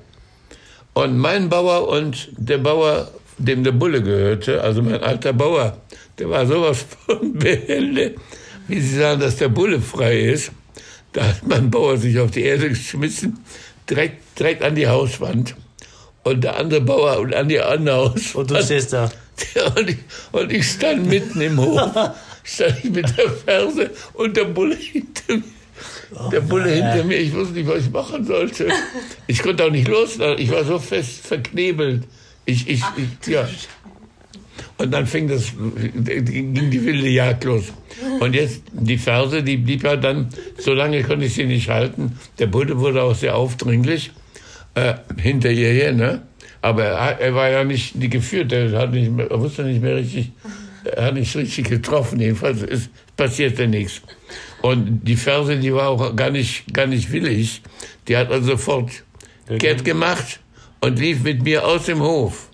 Und 0.93 1.17
mein 1.17 1.49
Bauer 1.49 1.87
und 1.87 2.29
der 2.37 2.59
Bauer, 2.59 3.09
dem 3.37 3.63
der 3.63 3.71
Bulle 3.71 4.01
gehörte, 4.01 4.61
also 4.61 4.81
mein 4.81 5.01
alter 5.01 5.33
Bauer, 5.33 5.77
der 6.17 6.29
war 6.29 6.45
sowas 6.45 6.85
von 7.05 7.33
behende, 7.37 8.15
wie 8.67 8.81
Sie 8.81 8.97
sagen, 8.97 9.19
dass 9.21 9.37
der 9.37 9.49
Bulle 9.49 9.79
frei 9.79 10.19
ist. 10.19 10.51
Da 11.13 11.25
hat 11.25 11.47
mein 11.47 11.71
Bauer 11.71 11.97
sich 11.97 12.19
auf 12.19 12.31
die 12.31 12.43
Erde 12.43 12.69
geschmissen, 12.69 13.39
direkt, 13.89 14.39
direkt 14.39 14.63
an 14.63 14.75
die 14.75 14.87
Hauswand. 14.87 15.55
Und 16.23 16.43
der 16.43 16.57
andere 16.57 16.81
Bauer 16.81 17.19
und 17.19 17.33
an 17.33 17.47
die 17.47 17.59
andere 17.61 17.95
Hauswand. 17.95 18.35
Und 18.35 18.51
du 18.51 18.63
stehst 18.63 18.93
da. 18.93 19.09
Und 19.75 19.89
ich, 19.89 19.97
und 20.31 20.51
ich 20.51 20.67
stand 20.67 21.07
mitten 21.07 21.39
im 21.39 21.59
Hof, 21.59 21.79
stand 22.43 22.83
ich 22.83 22.89
mit 22.89 23.17
der 23.17 23.29
Ferse 23.29 23.91
und 24.13 24.35
der 24.35 24.45
Bulle 24.45 24.75
hinter 24.75 25.35
mir. 25.35 25.43
Der 26.31 26.41
Bulle 26.41 26.69
hinter 26.69 27.03
mir, 27.03 27.17
ich 27.17 27.33
wusste 27.33 27.53
nicht, 27.53 27.67
was 27.67 27.83
ich 27.83 27.91
machen 27.91 28.25
sollte. 28.25 28.67
Ich 29.27 29.41
konnte 29.43 29.63
auch 29.63 29.69
nicht 29.69 29.87
los, 29.87 30.17
ich 30.37 30.49
war 30.51 30.63
so 30.63 30.79
fest 30.79 31.25
verknebelt. 31.27 32.03
Ich, 32.47 32.69
ich, 32.69 32.81
ich, 32.95 33.27
ja. 33.27 33.47
Und 34.77 34.91
dann 34.91 35.05
fing 35.05 35.27
das, 35.27 35.51
ging 35.53 36.71
die 36.71 36.85
wilde 36.85 37.09
Jagd 37.09 37.43
los. 37.43 37.73
Und 38.21 38.33
jetzt 38.33 38.63
die 38.71 38.97
Ferse, 38.97 39.43
die 39.43 39.57
blieb 39.57 39.83
ja 39.83 39.97
dann, 39.97 40.29
so 40.57 40.73
lange 40.73 41.03
konnte 41.03 41.25
ich 41.25 41.33
sie 41.33 41.45
nicht 41.45 41.69
halten. 41.69 42.17
Der 42.39 42.47
Bulle 42.47 42.79
wurde 42.79 43.03
auch 43.03 43.15
sehr 43.15 43.35
aufdringlich 43.35 44.11
äh, 44.75 44.93
hinter 45.21 45.51
ihr 45.51 45.69
her, 45.69 45.91
ne? 45.91 46.21
Aber 46.61 46.85
er, 46.85 47.19
er 47.19 47.35
war 47.35 47.49
ja 47.49 47.63
nicht 47.65 48.01
die 48.01 48.09
geführt, 48.09 48.53
er, 48.53 48.71
hat 48.79 48.91
nicht 48.91 49.11
mehr, 49.11 49.29
er 49.29 49.41
wusste 49.41 49.63
nicht 49.63 49.81
mehr 49.81 49.97
richtig, 49.97 50.31
er 50.85 51.05
hat 51.05 51.15
nicht 51.15 51.35
richtig 51.35 51.67
getroffen. 51.67 52.19
Jedenfalls 52.21 52.61
ist, 52.61 52.89
passierte 53.17 53.67
nichts. 53.67 54.01
Und 54.61 55.01
die 55.03 55.17
Ferse, 55.17 55.57
die 55.57 55.73
war 55.73 55.89
auch 55.89 56.15
gar 56.15 56.29
nicht, 56.29 56.73
gar 56.73 56.87
nicht 56.87 57.11
willig. 57.11 57.61
Die 58.07 58.15
hat 58.15 58.31
also 58.31 58.51
sofort 58.51 58.91
kehrt 59.59 59.83
gemacht 59.83 60.39
und 60.81 60.99
lief 60.99 61.23
mit 61.23 61.43
mir 61.43 61.65
aus 61.65 61.85
dem 61.85 62.01
Hof. 62.01 62.49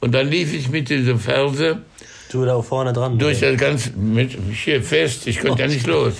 Und 0.00 0.12
dann 0.12 0.28
lief 0.28 0.52
ich 0.54 0.68
mit 0.68 0.88
dieser 0.88 1.18
Ferse 1.18 1.82
Du 2.30 2.44
da 2.44 2.62
vorne 2.62 2.92
dran. 2.92 3.18
durch 3.18 3.40
das 3.40 3.56
ganze, 3.56 3.90
mit, 3.90 4.36
hier 4.52 4.82
fest, 4.82 5.26
ich 5.26 5.40
konnte 5.40 5.62
ja 5.62 5.68
nicht 5.68 5.86
los, 5.86 6.14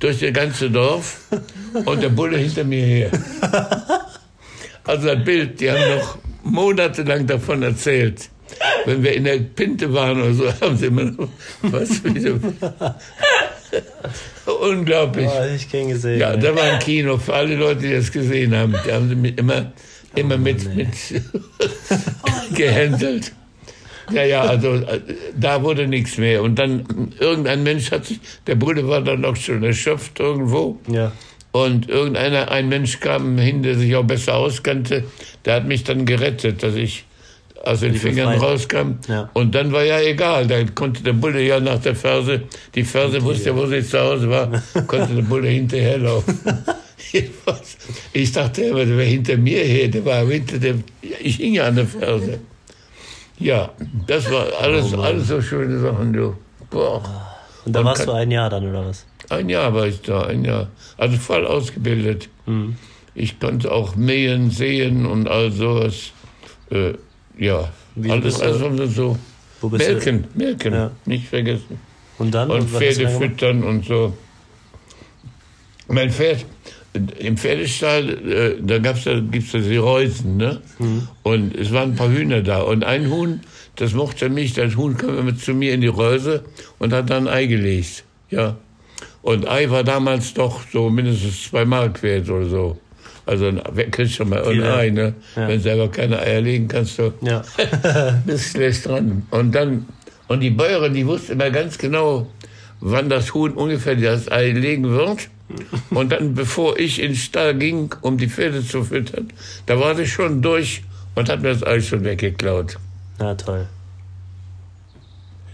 durch 0.00 0.18
das 0.18 0.32
ganze 0.32 0.70
Dorf 0.70 1.20
und 1.84 2.02
der 2.02 2.08
Bulle 2.08 2.36
hinter 2.38 2.64
mir 2.64 2.84
her. 2.84 3.10
Also 4.84 5.06
das 5.06 5.24
Bild, 5.24 5.60
die 5.60 5.70
haben 5.70 5.98
noch 5.98 6.18
monatelang 6.42 7.26
davon 7.26 7.62
erzählt. 7.62 8.28
Wenn 8.84 9.02
wir 9.02 9.14
in 9.14 9.24
der 9.24 9.38
Pinte 9.38 9.92
waren 9.92 10.20
oder 10.20 10.34
so, 10.34 10.52
haben 10.60 10.76
sie 10.76 10.86
immer 10.86 11.04
noch 11.04 11.28
was 11.62 12.04
wieder. 12.04 12.38
Unglaublich. 14.46 15.28
Oh, 15.28 15.54
ich 15.54 15.68
gesehen. 15.68 16.20
Ja, 16.20 16.36
da 16.36 16.54
war 16.54 16.62
ein 16.62 16.78
Kino 16.78 17.18
für 17.18 17.34
alle 17.34 17.56
Leute, 17.56 17.80
die 17.80 17.92
das 17.92 18.12
gesehen 18.12 18.54
haben. 18.54 18.74
Die 18.86 18.92
haben 18.92 19.08
sie 19.08 19.16
mit, 19.16 19.38
immer, 20.16 20.34
immer 20.34 20.44
mit, 20.44 20.74
mit 20.74 20.88
gehänselt. 22.54 23.32
Ja, 24.12 24.22
ja, 24.24 24.42
also 24.42 24.74
äh, 24.74 25.00
da 25.36 25.62
wurde 25.62 25.86
nichts 25.86 26.18
mehr. 26.18 26.42
Und 26.42 26.58
dann 26.58 27.12
irgendein 27.18 27.62
Mensch 27.62 27.90
hat 27.90 28.06
sich, 28.06 28.20
der 28.46 28.54
Bruder 28.54 28.86
war 28.88 29.00
dann 29.00 29.24
auch 29.24 29.36
schon 29.36 29.62
erschöpft 29.62 30.20
irgendwo. 30.20 30.78
ja. 30.88 31.12
Und 31.52 31.88
irgendeiner, 31.88 32.50
ein 32.50 32.68
Mensch 32.68 33.00
kam 33.00 33.38
hin, 33.38 33.62
der 33.62 33.76
sich 33.76 33.96
auch 33.96 34.04
besser 34.04 34.34
auskannte, 34.34 35.04
der 35.46 35.54
hat 35.54 35.66
mich 35.66 35.84
dann 35.84 36.04
gerettet, 36.04 36.62
dass 36.62 36.74
ich 36.74 37.06
aus 37.64 37.80
den 37.80 37.94
Die 37.94 37.98
Fingern 37.98 38.38
rauskam. 38.38 38.98
Ja. 39.08 39.30
Und 39.32 39.54
dann 39.54 39.72
war 39.72 39.82
ja 39.82 39.98
egal, 40.00 40.46
da 40.46 40.62
konnte 40.64 41.02
der 41.02 41.14
Bulle 41.14 41.42
ja 41.42 41.58
nach 41.58 41.80
der 41.80 41.96
Ferse, 41.96 42.42
die 42.74 42.84
Ferse 42.84 43.22
wusste, 43.22 43.56
wo 43.56 43.64
sie 43.64 43.82
zu 43.82 43.98
Hause 43.98 44.28
war, 44.28 44.62
konnte 44.86 45.14
der 45.14 45.22
Bulle 45.22 45.48
hinterherlaufen. 45.48 46.38
Ich 48.12 48.32
dachte 48.32 48.62
immer, 48.62 48.84
der 48.84 48.96
wäre 48.96 49.08
hinter 49.08 49.36
mir 49.36 49.62
her, 49.62 49.88
der 49.88 50.04
war 50.04 50.24
hinter 50.26 50.58
dem, 50.58 50.84
ich 51.20 51.36
hing 51.36 51.54
ja 51.54 51.66
an 51.66 51.76
der 51.76 51.86
Ferse. 51.86 52.40
Ja, 53.38 53.70
das 54.06 54.30
war 54.30 54.46
alles, 54.60 54.92
Oh 54.94 55.00
alles 55.00 55.28
so 55.28 55.40
schöne 55.42 55.78
Sachen, 55.78 56.12
du. 56.12 56.34
Boah. 56.70 57.02
Und 57.64 57.72
da 57.74 57.84
warst 57.84 58.00
kann- 58.00 58.06
du 58.08 58.12
ein 58.14 58.30
Jahr 58.30 58.48
dann, 58.50 58.68
oder 58.68 58.86
was? 58.86 59.04
Ein 59.28 59.48
Jahr 59.48 59.74
war 59.74 59.86
ich 59.86 60.00
da, 60.02 60.22
ein 60.22 60.44
Jahr. 60.44 60.68
Also 60.96 61.16
voll 61.16 61.46
ausgebildet. 61.46 62.28
Mhm. 62.46 62.76
Ich 63.14 63.38
konnte 63.40 63.72
auch 63.72 63.96
mähen, 63.96 64.50
sehen 64.50 65.04
und 65.06 65.28
all 65.28 65.50
sowas. 65.52 66.12
Äh, 66.70 66.94
ja, 67.38 67.70
Wie 67.94 68.10
alles, 68.10 68.38
du- 68.38 68.44
alles 68.44 68.94
so. 68.94 69.18
Wo 69.60 69.68
bist 69.68 69.86
Melken, 69.88 70.24
melken, 70.34 70.72
Ja. 70.74 70.90
nicht 71.06 71.28
vergessen. 71.28 71.64
du? 72.18 72.22
Und 72.24 72.34
dann? 72.34 72.50
Und 72.50 72.60
du 72.72 72.78
Pferde 72.78 73.08
füttern 73.08 73.62
und 73.64 73.84
so. 73.84 74.14
Mein 75.88 76.10
Pferd, 76.10 76.44
im 77.18 77.36
Pferdestall, 77.36 78.08
äh, 78.08 78.62
da 78.62 78.78
gab's 78.78 79.04
ja, 79.04 79.20
gibt's 79.20 79.52
ja 79.52 79.60
die 79.60 79.76
Reusen, 79.76 80.36
ne? 80.36 80.60
Mhm. 80.78 81.08
Und 81.22 81.56
es 81.56 81.72
waren 81.72 81.92
ein 81.92 81.96
paar 81.96 82.10
Hühner 82.10 82.42
da. 82.42 82.62
Und 82.62 82.84
ein 82.84 83.10
Huhn, 83.10 83.40
das 83.76 83.92
mochte 83.92 84.28
mich, 84.28 84.52
das 84.54 84.76
Huhn 84.76 84.96
kam 84.96 85.18
immer 85.18 85.36
zu 85.36 85.54
mir 85.54 85.74
in 85.74 85.80
die 85.80 85.86
Reuse 85.86 86.44
und 86.78 86.92
hat 86.92 87.10
dann 87.10 87.28
Ei 87.28 87.46
gelegt. 87.46 88.04
Ja. 88.30 88.56
Und 89.22 89.48
Ei 89.48 89.70
war 89.70 89.84
damals 89.84 90.34
doch 90.34 90.60
so 90.72 90.88
mindestens 90.88 91.44
zwei 91.44 91.64
Mark 91.64 92.02
wert 92.02 92.30
oder 92.30 92.46
so. 92.46 92.78
Also 93.26 93.52
wer 93.72 93.90
kriegt 93.90 94.12
schon 94.12 94.28
mal 94.28 94.44
ein. 94.44 94.62
Ei, 94.62 94.90
ne? 94.90 95.14
Ja. 95.34 95.48
Wenn 95.48 95.60
selber 95.60 95.88
keine 95.90 96.20
Eier 96.20 96.40
legen 96.40 96.68
kannst 96.68 96.98
du 96.98 97.12
Ja. 97.22 97.42
bist 98.26 98.52
schlecht 98.52 98.86
dran. 98.86 99.26
Und 99.30 99.52
dann, 99.52 99.86
und 100.28 100.40
die 100.40 100.50
Bäuerin, 100.50 100.94
die 100.94 101.06
wusste 101.06 101.32
immer 101.32 101.50
ganz 101.50 101.76
genau, 101.76 102.28
wann 102.80 103.08
das 103.08 103.34
Huhn 103.34 103.52
ungefähr 103.52 103.96
das 103.96 104.30
Ei 104.30 104.52
legen 104.52 104.90
wird. 104.90 105.28
Und 105.90 106.10
dann, 106.12 106.34
bevor 106.34 106.78
ich 106.78 107.00
in 107.00 107.12
den 107.12 107.16
Stall 107.16 107.54
ging, 107.56 107.94
um 108.02 108.18
die 108.18 108.28
Pferde 108.28 108.64
zu 108.66 108.82
füttern, 108.84 109.28
da 109.66 109.78
war 109.78 109.94
sie 109.94 110.06
schon 110.06 110.42
durch 110.42 110.82
und 111.14 111.28
hat 111.28 111.40
mir 111.42 111.50
das 111.50 111.62
Ei 111.64 111.80
schon 111.80 112.04
weggeklaut. 112.04 112.76
ja, 113.20 113.34
toll. 113.34 113.66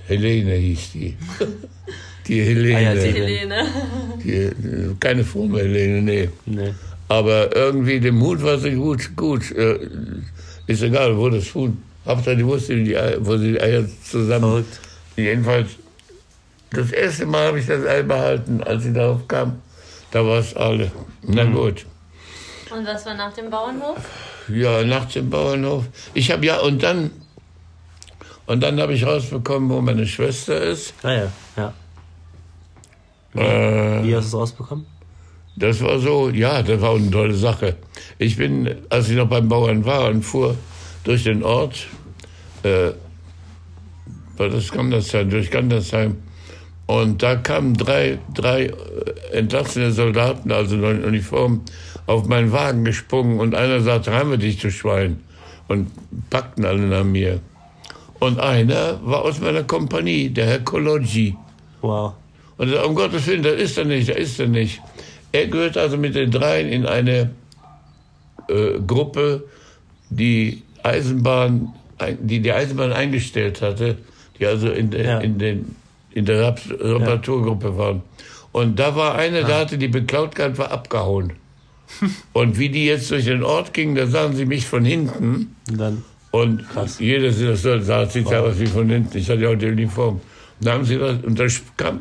Helene 0.08 0.54
hieß 0.54 0.92
die. 0.94 1.16
Die 2.26 2.40
Helene. 2.42 2.76
Ah 2.76 2.80
ja, 2.80 2.94
die- 2.94 3.12
Helene. 3.12 3.66
die, 4.24 4.50
keine 5.00 5.24
fromme 5.24 5.58
Helene, 5.60 6.02
nee. 6.02 6.28
Nee. 6.46 6.74
Aber 7.08 7.54
irgendwie 7.54 8.00
dem 8.00 8.20
Huhn 8.22 8.42
war 8.42 8.58
sie 8.58 8.72
gut, 8.72 9.14
gut. 9.16 9.50
Äh, 9.52 9.78
ist 10.66 10.82
egal, 10.82 11.16
wo 11.16 11.28
das 11.28 11.54
Huhn. 11.54 11.76
Hauptsache, 12.06 12.36
die 12.36 12.44
wusste, 12.46 12.82
die 12.82 12.96
Eier, 12.96 13.16
wo 13.24 13.36
sie 13.36 13.52
die 13.52 13.60
Eier 13.60 13.84
zusammen. 14.04 14.40
Verrückt. 14.50 14.80
Jedenfalls, 15.16 15.68
das 16.70 16.90
erste 16.90 17.26
Mal 17.26 17.48
habe 17.48 17.58
ich 17.60 17.66
das 17.66 17.84
Ei 17.86 18.02
behalten, 18.02 18.62
als 18.62 18.82
sie 18.84 18.92
darauf 18.92 19.26
kam. 19.28 19.60
Da 20.12 20.24
war 20.24 20.38
es 20.38 20.54
alle. 20.54 20.90
Na 21.22 21.44
Mhm. 21.44 21.54
gut. 21.54 21.86
Und 22.70 22.86
was 22.86 23.04
war 23.04 23.14
nach 23.14 23.32
dem 23.34 23.50
Bauernhof? 23.50 23.98
Ja, 24.48 24.82
nachts 24.84 25.16
im 25.16 25.28
Bauernhof. 25.30 25.84
Ich 26.14 26.30
habe 26.30 26.44
ja, 26.46 26.60
und 26.60 26.82
dann, 26.82 27.10
und 28.46 28.60
dann 28.62 28.80
habe 28.80 28.94
ich 28.94 29.04
rausbekommen, 29.06 29.68
wo 29.70 29.80
meine 29.80 30.06
Schwester 30.06 30.60
ist. 30.60 30.94
Ah 31.02 31.12
ja, 31.12 31.32
ja. 31.56 31.72
Äh, 33.34 34.04
Wie 34.04 34.14
hast 34.16 34.24
du 34.32 34.36
es 34.36 34.40
rausbekommen? 34.42 34.86
Das 35.56 35.82
war 35.82 35.98
so, 35.98 36.30
ja, 36.30 36.62
das 36.62 36.80
war 36.80 36.94
eine 36.94 37.10
tolle 37.10 37.34
Sache. 37.34 37.76
Ich 38.18 38.36
bin, 38.36 38.74
als 38.88 39.08
ich 39.10 39.16
noch 39.16 39.28
beim 39.28 39.48
Bauern 39.48 39.84
war 39.84 40.08
und 40.08 40.22
fuhr 40.22 40.56
durch 41.04 41.24
den 41.24 41.42
Ort, 41.42 41.86
äh, 42.62 42.90
war 44.38 44.48
das 44.48 44.70
Gandersheim, 44.72 45.28
durch 45.28 45.50
Gandersheim, 45.50 46.16
und 47.00 47.22
da 47.22 47.36
kamen 47.36 47.74
drei, 47.74 48.18
drei 48.34 48.66
äh, 48.66 48.72
entlassene 49.32 49.92
Soldaten, 49.92 50.52
also 50.52 50.76
in 50.76 51.04
Uniform, 51.04 51.62
auf 52.06 52.26
meinen 52.26 52.52
Wagen 52.52 52.84
gesprungen 52.84 53.38
und 53.40 53.54
einer 53.54 53.80
sagte, 53.80 54.12
haben 54.12 54.30
wir 54.30 54.38
dich, 54.38 54.58
du 54.58 54.70
Schwein, 54.70 55.20
und 55.68 55.90
packten 56.30 56.64
alle 56.64 56.82
nach 56.82 57.04
mir. 57.04 57.40
Und 58.18 58.38
einer 58.40 59.00
war 59.04 59.22
aus 59.22 59.40
meiner 59.40 59.62
Kompanie, 59.64 60.28
der 60.30 60.46
Herr 60.46 60.58
Kolodji. 60.60 61.36
Wow. 61.80 62.14
Und 62.58 62.68
er 62.68 62.74
sagt, 62.76 62.86
um 62.86 62.94
Gottes 62.94 63.26
Willen, 63.26 63.42
das 63.42 63.54
ist 63.60 63.78
er 63.78 63.84
nicht, 63.84 64.08
das 64.08 64.16
ist 64.16 64.40
er 64.40 64.48
nicht. 64.48 64.80
Er 65.32 65.46
gehört 65.46 65.76
also 65.76 65.96
mit 65.96 66.14
den 66.14 66.30
dreien 66.30 66.68
in 66.68 66.86
eine 66.86 67.30
äh, 68.48 68.78
Gruppe, 68.86 69.44
die 70.10 70.62
Eisenbahn, 70.82 71.72
die 72.20 72.40
die 72.40 72.52
Eisenbahn 72.52 72.92
eingestellt 72.92 73.62
hatte, 73.62 73.98
die 74.38 74.46
also 74.46 74.68
in, 74.70 74.90
der 74.90 75.04
Ja. 75.04 75.18
in, 75.18 75.38
den, 75.38 75.76
in 76.14 76.24
der 76.24 76.40
Rap- 76.48 76.60
Reparaturgruppe 76.80 77.76
waren. 77.76 78.02
Und 78.52 78.78
da 78.78 78.94
war 78.96 79.14
einer, 79.14 79.44
der 79.44 79.58
hatte 79.58 79.78
die 79.78 79.88
beklaut 79.88 80.34
gehabt, 80.34 80.58
war 80.58 80.70
abgehauen. 80.70 81.32
Und 82.32 82.58
wie 82.58 82.68
die 82.68 82.86
jetzt 82.86 83.10
durch 83.10 83.24
den 83.24 83.42
Ort 83.42 83.72
gingen, 83.74 83.94
da 83.94 84.06
sahen 84.06 84.34
sie 84.36 84.46
mich 84.46 84.66
von 84.66 84.84
hinten. 84.84 85.54
Und 85.70 85.78
dann, 85.78 86.04
Und 86.30 86.68
Krass. 86.70 86.98
jeder 86.98 87.32
sieht 87.32 88.30
ja 88.30 88.40
aus 88.40 88.58
wie 88.58 88.66
von 88.66 88.88
hinten. 88.88 89.16
Ich 89.18 89.28
hatte 89.28 89.42
ja 89.42 89.50
auch 89.50 89.54
die 89.56 89.66
Uniform. 89.66 90.20
Da 90.60 90.72
haben 90.74 90.84
sie 90.84 90.96
das, 90.98 91.22
und 91.22 91.38
da 91.38 91.44
kam, 91.76 92.00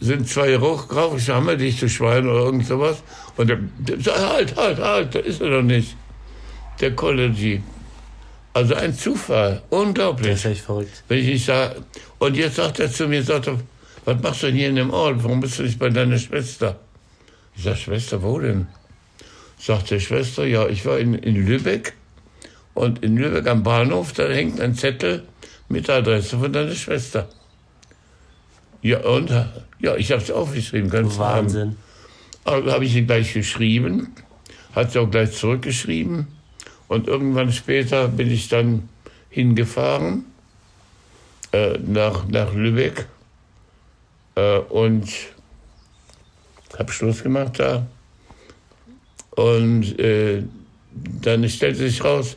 sind 0.00 0.28
zwei 0.28 0.56
rauchgraufische 0.56 1.34
hammerdichte 1.34 1.88
Schweine 1.88 2.30
oder 2.30 2.44
irgend 2.46 2.66
sowas. 2.66 3.02
Und 3.36 3.48
der, 3.50 3.58
der 3.78 4.28
halt, 4.28 4.56
halt, 4.56 4.78
halt, 4.78 5.14
da 5.14 5.18
ist 5.20 5.40
er 5.40 5.50
doch 5.50 5.62
nicht. 5.62 5.96
Der 6.80 6.94
College. 6.96 7.60
Also 8.54 8.74
ein 8.74 8.94
Zufall. 8.94 9.62
das 9.70 9.78
Unglaublich. 9.78 10.32
ist 10.32 10.44
echt 10.44 10.60
verrückt. 10.62 11.02
Wenn 11.08 11.18
ich 11.18 11.26
nicht 11.26 11.44
sage, 11.46 11.76
und 12.22 12.36
jetzt 12.36 12.54
sagt 12.54 12.78
er 12.78 12.88
zu 12.88 13.08
mir, 13.08 13.20
sagt 13.24 13.48
er, 13.48 13.58
was 14.04 14.22
machst 14.22 14.44
du 14.44 14.46
denn 14.46 14.54
hier 14.54 14.68
in 14.68 14.76
dem 14.76 14.90
Ort? 14.90 15.24
Warum 15.24 15.40
bist 15.40 15.58
du 15.58 15.64
nicht 15.64 15.76
bei 15.80 15.88
deiner 15.88 16.18
Schwester? 16.18 16.78
Ich 17.56 17.64
sag, 17.64 17.76
Schwester, 17.76 18.22
wo 18.22 18.38
denn? 18.38 18.68
Sagt 19.58 19.90
der 19.90 19.98
Schwester, 19.98 20.44
ja, 20.46 20.68
ich 20.68 20.86
war 20.86 21.00
in, 21.00 21.14
in 21.14 21.34
Lübeck 21.34 21.94
und 22.74 23.02
in 23.02 23.16
Lübeck 23.16 23.48
am 23.48 23.64
Bahnhof, 23.64 24.12
da 24.12 24.28
hängt 24.28 24.60
ein 24.60 24.76
Zettel 24.76 25.24
mit 25.68 25.88
der 25.88 25.96
Adresse 25.96 26.38
von 26.38 26.52
deiner 26.52 26.76
Schwester. 26.76 27.28
Ja, 28.82 29.00
und? 29.00 29.30
Ja, 29.80 29.96
ich 29.96 30.12
habe 30.12 30.22
es 30.22 30.30
aufgeschrieben, 30.30 30.90
ganz 30.90 31.18
Wahnsinn. 31.18 31.76
also 32.44 32.70
habe 32.70 32.84
ich 32.84 32.92
sie 32.92 33.04
gleich 33.04 33.34
geschrieben, 33.34 34.14
hat 34.76 34.92
sie 34.92 35.00
auch 35.00 35.10
gleich 35.10 35.32
zurückgeschrieben. 35.32 36.28
Und 36.86 37.08
irgendwann 37.08 37.52
später 37.52 38.06
bin 38.06 38.30
ich 38.30 38.48
dann 38.48 38.88
hingefahren 39.28 40.26
äh, 41.52 41.78
nach, 41.78 42.26
nach 42.28 42.52
Lübeck 42.54 43.06
äh, 44.34 44.58
und 44.58 45.08
habe 46.78 46.92
Schluss 46.92 47.22
gemacht 47.22 47.58
da. 47.58 47.86
Und 49.30 49.98
äh, 49.98 50.42
dann 50.94 51.48
stellte 51.48 51.78
sich 51.78 52.04
raus, 52.04 52.36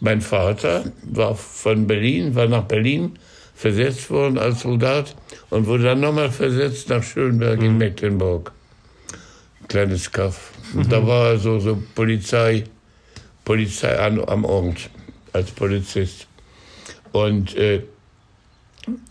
mein 0.00 0.20
Vater 0.20 0.92
war 1.02 1.34
von 1.34 1.86
Berlin, 1.86 2.34
war 2.34 2.46
nach 2.46 2.64
Berlin 2.64 3.18
versetzt 3.54 4.10
worden 4.10 4.38
als 4.38 4.60
Soldat 4.60 5.16
und 5.50 5.66
wurde 5.66 5.84
dann 5.84 6.00
nochmal 6.00 6.30
versetzt 6.30 6.88
nach 6.90 7.02
Schönberg 7.02 7.60
in 7.62 7.76
Mecklenburg. 7.76 8.52
Kleines 9.66 10.10
Kaff. 10.10 10.52
Und 10.74 10.90
da 10.92 11.04
war 11.06 11.30
er 11.30 11.38
so, 11.38 11.58
so 11.58 11.82
Polizei, 11.94 12.64
Polizei 13.44 13.98
an, 13.98 14.22
am 14.28 14.44
Ort 14.44 14.88
als 15.32 15.50
Polizist. 15.50 16.26
Und 17.12 17.56
äh, 17.56 17.82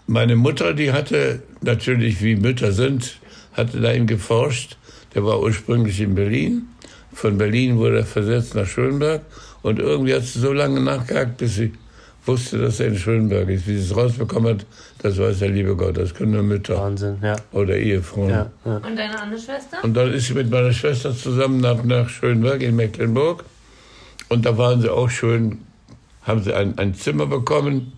meine 0.07 0.35
Mutter, 0.35 0.73
die 0.73 0.91
hatte 0.91 1.41
natürlich, 1.61 2.21
wie 2.21 2.35
Mütter 2.35 2.71
sind, 2.71 3.19
hatte 3.53 3.79
da 3.79 3.91
ihm 3.91 4.07
geforscht. 4.07 4.77
Der 5.15 5.25
war 5.25 5.39
ursprünglich 5.39 5.99
in 6.01 6.15
Berlin. 6.15 6.67
Von 7.13 7.37
Berlin 7.37 7.77
wurde 7.77 7.99
er 7.99 8.05
versetzt 8.05 8.55
nach 8.55 8.67
Schönberg. 8.67 9.21
Und 9.63 9.79
irgendwie 9.79 10.13
hat 10.13 10.23
sie 10.23 10.39
so 10.39 10.53
lange 10.53 10.79
nachgehakt, 10.79 11.37
bis 11.37 11.55
sie 11.55 11.73
wusste, 12.27 12.59
dass 12.59 12.79
er 12.79 12.87
in 12.87 12.97
Schönberg 12.97 13.49
ist. 13.49 13.67
Wie 13.67 13.77
sie 13.77 13.83
es 13.83 13.95
rausbekommen 13.95 14.55
hat, 14.55 14.65
das 14.99 15.17
weiß 15.17 15.39
der 15.39 15.49
liebe 15.49 15.75
Gott. 15.75 15.97
Das 15.97 16.13
können 16.13 16.31
nur 16.31 16.43
Mütter 16.43 16.77
Wahnsinn, 16.77 17.17
ja. 17.21 17.35
oder 17.51 17.75
Ehefrauen. 17.75 18.29
Ja, 18.29 18.51
ja. 18.65 18.77
Und 18.77 18.95
deine 18.95 19.19
andere 19.19 19.39
Schwester? 19.39 19.77
Und 19.83 19.95
dann 19.95 20.13
ist 20.13 20.27
sie 20.27 20.33
mit 20.33 20.49
meiner 20.49 20.73
Schwester 20.73 21.15
zusammen 21.15 21.59
nach, 21.59 21.83
nach 21.83 22.09
Schönberg 22.09 22.61
in 22.61 22.75
Mecklenburg. 22.75 23.43
Und 24.29 24.45
da 24.45 24.57
waren 24.57 24.81
sie 24.81 24.89
auch 24.91 25.09
schön, 25.09 25.59
haben 26.23 26.43
sie 26.43 26.53
ein, 26.53 26.77
ein 26.77 26.93
Zimmer 26.93 27.25
bekommen. 27.25 27.93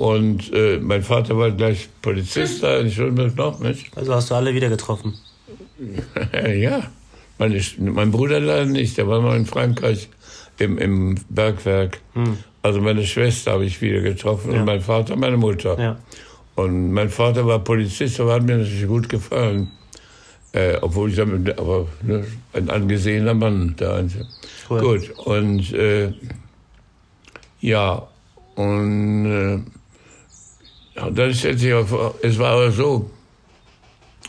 Und 0.00 0.50
äh, 0.54 0.78
mein 0.80 1.02
Vater 1.02 1.36
war 1.36 1.50
gleich 1.50 1.90
Polizist 2.00 2.62
da 2.62 2.78
in 2.78 2.90
Schönberg 2.90 3.36
noch, 3.36 3.60
nicht? 3.60 3.90
Also 3.96 4.14
hast 4.14 4.30
du 4.30 4.34
alle 4.34 4.54
wieder 4.54 4.70
getroffen. 4.70 5.12
ja, 6.56 6.84
meine, 7.38 7.60
mein 7.78 8.10
Bruder 8.10 8.40
leider 8.40 8.64
nicht, 8.64 8.96
der 8.96 9.06
war 9.08 9.20
noch 9.20 9.34
in 9.34 9.44
Frankreich 9.44 10.08
im, 10.58 10.78
im 10.78 11.16
Bergwerk. 11.28 12.00
Also 12.62 12.80
meine 12.80 13.04
Schwester 13.04 13.52
habe 13.52 13.66
ich 13.66 13.82
wieder 13.82 14.00
getroffen 14.00 14.52
Ja. 14.52 14.60
und 14.60 14.64
mein 14.64 14.80
Vater, 14.80 15.16
meine 15.16 15.36
Mutter. 15.36 15.78
Ja. 15.78 15.98
Und 16.54 16.92
mein 16.92 17.10
Vater 17.10 17.46
war 17.46 17.58
Polizist, 17.58 18.20
aber 18.20 18.32
hat 18.34 18.42
mir 18.44 18.56
natürlich 18.56 18.86
gut 18.86 19.06
gefallen. 19.10 19.70
Äh, 20.52 20.78
obwohl 20.80 21.10
ich 21.10 21.16
damit, 21.16 21.58
aber 21.58 21.86
ne, 22.02 22.24
ein 22.54 22.70
angesehener 22.70 23.34
Mann, 23.34 23.76
der 23.78 23.96
Einzige. 23.96 24.26
Cool. 24.70 24.80
Gut, 24.80 25.10
und 25.26 25.72
äh, 25.74 26.12
Ja, 27.60 28.08
und 28.56 29.26
äh, 29.26 29.79
ja, 31.00 31.10
dann 31.10 31.34
stellt 31.34 31.60
sich 31.60 31.72
auf, 31.72 32.14
es 32.22 32.38
war 32.38 32.52
aber 32.52 32.70
so, 32.70 33.10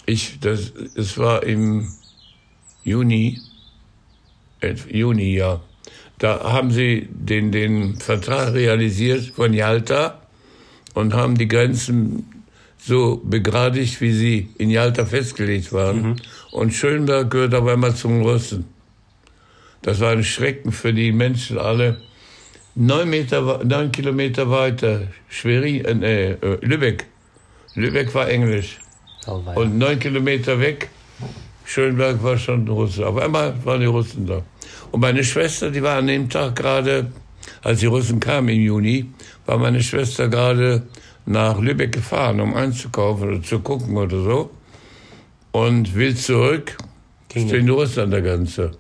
ich, 0.06 0.40
das, 0.40 0.72
es 0.96 1.18
war 1.18 1.44
im 1.44 1.88
Juni, 2.84 3.40
äh, 4.62 4.76
Juni, 4.90 5.36
ja, 5.36 5.62
da 6.18 6.44
haben 6.44 6.72
sie 6.72 7.08
den, 7.12 7.52
den 7.52 7.98
Vertrag 7.98 8.54
realisiert 8.54 9.26
von 9.36 9.54
Yalta 9.54 10.22
und 10.94 11.14
haben 11.14 11.38
die 11.38 11.48
Grenzen 11.48 12.46
so 12.78 13.22
begradigt, 13.24 14.02
wie 14.02 14.12
sie 14.12 14.50
in 14.58 14.70
Yalta 14.70 15.06
festgelegt 15.06 15.74
waren. 15.74 16.02
Mhm. 16.02 16.16
Und 16.52 16.74
Schönberg 16.74 17.30
gehört 17.32 17.54
auf 17.54 17.68
einmal 17.68 17.96
zum 17.96 18.22
Russen. 18.22 18.66
Das 19.82 20.00
war 20.00 20.12
ein 20.12 20.24
Schrecken 20.24 20.72
für 20.72 20.94
die 20.94 21.12
Menschen 21.12 21.58
alle. 21.58 22.02
Neun, 22.76 23.10
Meter, 23.10 23.64
neun 23.66 23.92
Kilometer 23.92 24.50
weiter, 24.50 25.02
Schwerin, 25.28 26.04
äh, 26.04 26.32
äh, 26.32 26.58
Lübeck. 26.62 27.06
Lübeck 27.76 28.14
war 28.16 28.30
Englisch. 28.30 28.80
Oh, 29.28 29.42
und 29.56 29.78
neun 29.78 30.00
Kilometer 30.00 30.60
weg, 30.60 30.90
Schönberg 31.66 32.24
war 32.24 32.38
schon 32.38 32.68
Russe. 32.68 33.06
Auf 33.06 33.18
einmal 33.18 33.54
waren 33.66 33.82
die 33.82 33.88
Russen 33.88 34.26
da. 34.26 34.42
Und 34.92 35.02
meine 35.02 35.24
Schwester, 35.24 35.70
die 35.70 35.84
war 35.84 35.98
an 35.98 36.08
dem 36.08 36.30
Tag 36.30 36.56
gerade, 36.56 37.12
als 37.62 37.82
die 37.82 37.88
Russen 37.88 38.20
kamen 38.20 38.50
im 38.50 38.62
Juni, 38.62 39.06
war 39.46 39.58
meine 39.58 39.84
Schwester 39.84 40.30
gerade 40.30 40.84
nach 41.26 41.60
Lübeck 41.60 41.92
gefahren, 41.92 42.40
um 42.40 42.54
einzukaufen 42.56 43.30
oder 43.30 43.44
zu 43.44 43.60
gucken 43.60 43.98
oder 43.98 44.22
so. 44.22 44.50
Und 45.52 45.94
will 45.94 46.16
zurück, 46.16 46.78
stehen 47.30 47.66
die 47.66 47.72
Russen 47.72 48.04
an 48.04 48.12
der 48.12 48.22
Grenze. 48.22 48.72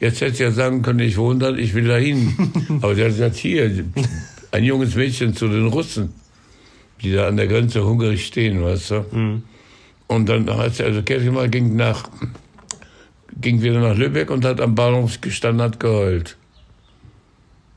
Jetzt 0.00 0.22
hätte 0.22 0.34
sie 0.34 0.42
ja 0.44 0.50
sagen 0.50 0.80
können, 0.80 1.00
ich 1.00 1.18
wohne 1.18 1.38
da, 1.38 1.50
ich 1.52 1.74
will 1.74 1.86
da 1.86 1.96
hin. 1.96 2.34
Aber 2.82 2.94
sie 2.94 3.02
hat 3.02 3.10
gesagt, 3.10 3.36
hier, 3.36 3.84
ein 4.50 4.64
junges 4.64 4.94
Mädchen 4.94 5.34
zu 5.34 5.46
den 5.46 5.66
Russen, 5.66 6.14
die 7.02 7.12
da 7.12 7.28
an 7.28 7.36
der 7.36 7.46
Grenze 7.46 7.84
hungrig 7.84 8.26
stehen, 8.26 8.62
weißt 8.64 8.90
du. 8.90 9.04
Mhm. 9.12 9.42
Und 10.06 10.28
dann 10.28 10.50
hat 10.56 10.74
sie, 10.74 10.84
also 10.84 11.02
Kerschmann 11.02 11.50
ging 11.50 11.76
nach, 11.76 12.08
ging 13.40 13.62
wieder 13.62 13.80
nach 13.80 13.96
Lübeck 13.96 14.30
und 14.30 14.44
hat 14.44 14.60
am 14.60 14.74
Bahnhof 14.74 15.20
gestanden, 15.20 15.62
hat 15.62 15.78
geheult. 15.78 16.36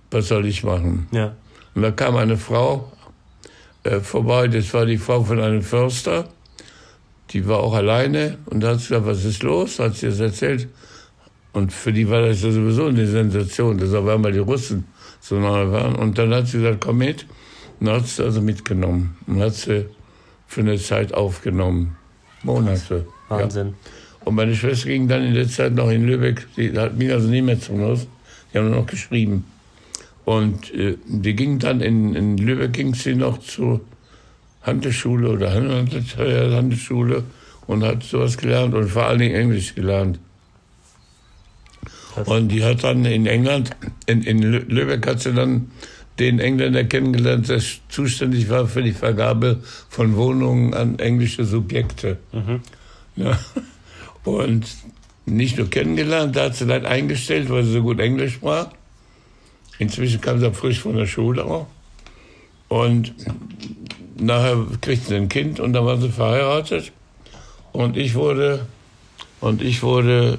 Was 0.09 0.29
soll 0.29 0.45
ich 0.45 0.63
machen? 0.63 1.07
Ja. 1.11 1.35
Und 1.75 1.81
da 1.81 1.91
kam 1.91 2.15
eine 2.15 2.37
Frau 2.37 2.91
äh, 3.83 3.99
vorbei, 3.99 4.47
das 4.47 4.73
war 4.73 4.85
die 4.85 4.97
Frau 4.97 5.23
von 5.23 5.39
einem 5.41 5.61
Förster, 5.61 6.29
die 7.31 7.47
war 7.47 7.59
auch 7.59 7.73
alleine 7.73 8.37
und 8.45 8.61
da 8.61 8.69
hat 8.69 8.79
sie 8.79 8.89
gesagt, 8.89 9.05
was 9.05 9.25
ist 9.25 9.43
los? 9.43 9.79
Hat 9.79 9.95
sie 9.95 10.07
das 10.07 10.19
erzählt. 10.19 10.69
Und 11.53 11.71
für 11.71 11.93
die 11.93 12.09
war 12.09 12.21
das 12.21 12.41
ja 12.41 12.51
sowieso 12.51 12.87
eine 12.87 13.05
Sensation, 13.05 13.77
dass 13.77 13.93
auf 13.93 14.07
einmal 14.07 14.31
die 14.31 14.39
Russen 14.39 14.85
so 15.21 15.39
nahe 15.39 15.71
waren. 15.71 15.95
Und 15.95 16.17
dann 16.17 16.33
hat 16.33 16.47
sie 16.47 16.57
gesagt, 16.57 16.81
komm 16.81 16.97
mit. 16.97 17.25
Und 17.79 17.87
dann 17.87 17.97
hat 17.97 18.07
sie 18.07 18.23
also 18.23 18.41
mitgenommen. 18.41 19.15
Und 19.27 19.39
hat 19.39 19.53
sie 19.53 19.85
für 20.47 20.61
eine 20.61 20.77
Zeit 20.77 21.13
aufgenommen. 21.13 21.95
Monate. 22.41 23.05
Wahnsinn. 23.29 23.67
Ja. 23.67 23.73
Und 24.25 24.35
meine 24.35 24.55
Schwester 24.55 24.87
ging 24.89 25.07
dann 25.07 25.23
in 25.23 25.33
der 25.33 25.47
Zeit 25.47 25.73
noch 25.73 25.89
in 25.89 26.05
Lübeck. 26.05 26.47
Die 26.57 26.77
hat 26.77 26.97
mich 26.97 27.11
also 27.11 27.27
nicht 27.27 27.43
mehr 27.43 27.59
zum 27.59 27.81
Haus. 27.81 28.07
Die 28.51 28.57
haben 28.57 28.69
nur 28.69 28.79
noch 28.79 28.87
geschrieben. 28.87 29.45
Und 30.25 30.73
äh, 30.73 30.97
die 31.05 31.35
ging 31.35 31.59
dann 31.59 31.81
in, 31.81 32.15
in 32.15 32.37
Lübeck 32.37 32.73
ging 32.73 32.93
sie 32.95 33.15
noch 33.15 33.39
zur 33.39 33.81
Handelsschule 34.61 35.29
oder 35.29 35.53
Handelsschule 35.53 37.23
und 37.67 37.83
hat 37.83 38.03
sowas 38.03 38.37
gelernt 38.37 38.73
und 38.73 38.87
vor 38.87 39.05
allen 39.05 39.19
Dingen 39.19 39.35
Englisch 39.35 39.75
gelernt. 39.75 40.19
Und 42.25 42.49
die 42.49 42.63
hat 42.63 42.83
dann 42.83 43.05
in 43.05 43.25
England, 43.25 43.71
in, 44.05 44.23
in 44.23 44.41
Lübeck 44.41 45.07
hat 45.07 45.21
sie 45.21 45.33
dann 45.33 45.71
den 46.19 46.39
Engländer 46.39 46.83
kennengelernt, 46.83 47.49
der 47.49 47.61
zuständig 47.89 48.49
war 48.49 48.67
für 48.67 48.83
die 48.83 48.91
Vergabe 48.91 49.61
von 49.89 50.15
Wohnungen 50.15 50.73
an 50.73 50.99
englische 50.99 51.43
Subjekte. 51.43 52.17
Mhm. 52.31 52.61
Ja. 53.15 53.39
Und 54.23 54.65
nicht 55.25 55.57
nur 55.57 55.69
kennengelernt, 55.69 56.35
da 56.35 56.45
hat 56.45 56.55
sie 56.55 56.67
dann 56.67 56.85
eingestellt, 56.85 57.49
weil 57.49 57.63
sie 57.63 57.73
so 57.73 57.81
gut 57.81 57.99
Englisch 57.99 58.35
sprach. 58.35 58.67
Inzwischen 59.79 60.21
kam 60.21 60.39
sie 60.39 60.51
frisch 60.51 60.79
von 60.79 60.95
der 60.95 61.07
Schule 61.07 61.45
auch. 61.45 61.67
Und 62.67 63.13
nachher 64.17 64.65
kriegte 64.81 65.09
sie 65.09 65.15
ein 65.15 65.29
Kind 65.29 65.59
und 65.59 65.73
dann 65.73 65.85
war 65.85 65.97
sie 65.97 66.09
verheiratet. 66.09 66.91
Und 67.71 67.97
ich 67.97 68.13
wurde, 68.13 68.67
und 69.41 69.61
ich 69.61 69.81
wurde 69.81 70.37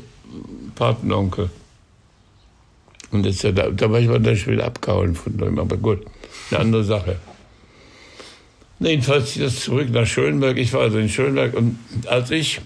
Patenonkel. 0.74 1.50
Und 3.14 3.24
das, 3.24 3.38
da, 3.38 3.50
da 3.50 3.90
war 3.90 4.00
ich 4.00 4.08
mal 4.08 4.18
dann 4.18 4.36
schon 4.36 4.54
wieder 4.54 4.64
abgehauen 4.64 5.14
von 5.14 5.36
dem, 5.36 5.58
aber 5.60 5.76
gut, 5.76 6.00
eine 6.50 6.60
andere 6.60 6.82
Sache. 6.82 7.16
Jedenfalls 8.80 9.38
das 9.38 9.60
zurück 9.60 9.88
nach 9.90 10.06
Schönberg. 10.06 10.58
Ich 10.58 10.72
war 10.72 10.80
also 10.80 10.98
in 10.98 11.08
Schönberg 11.08 11.54
und 11.54 11.78
als 12.06 12.32
ich 12.32 12.60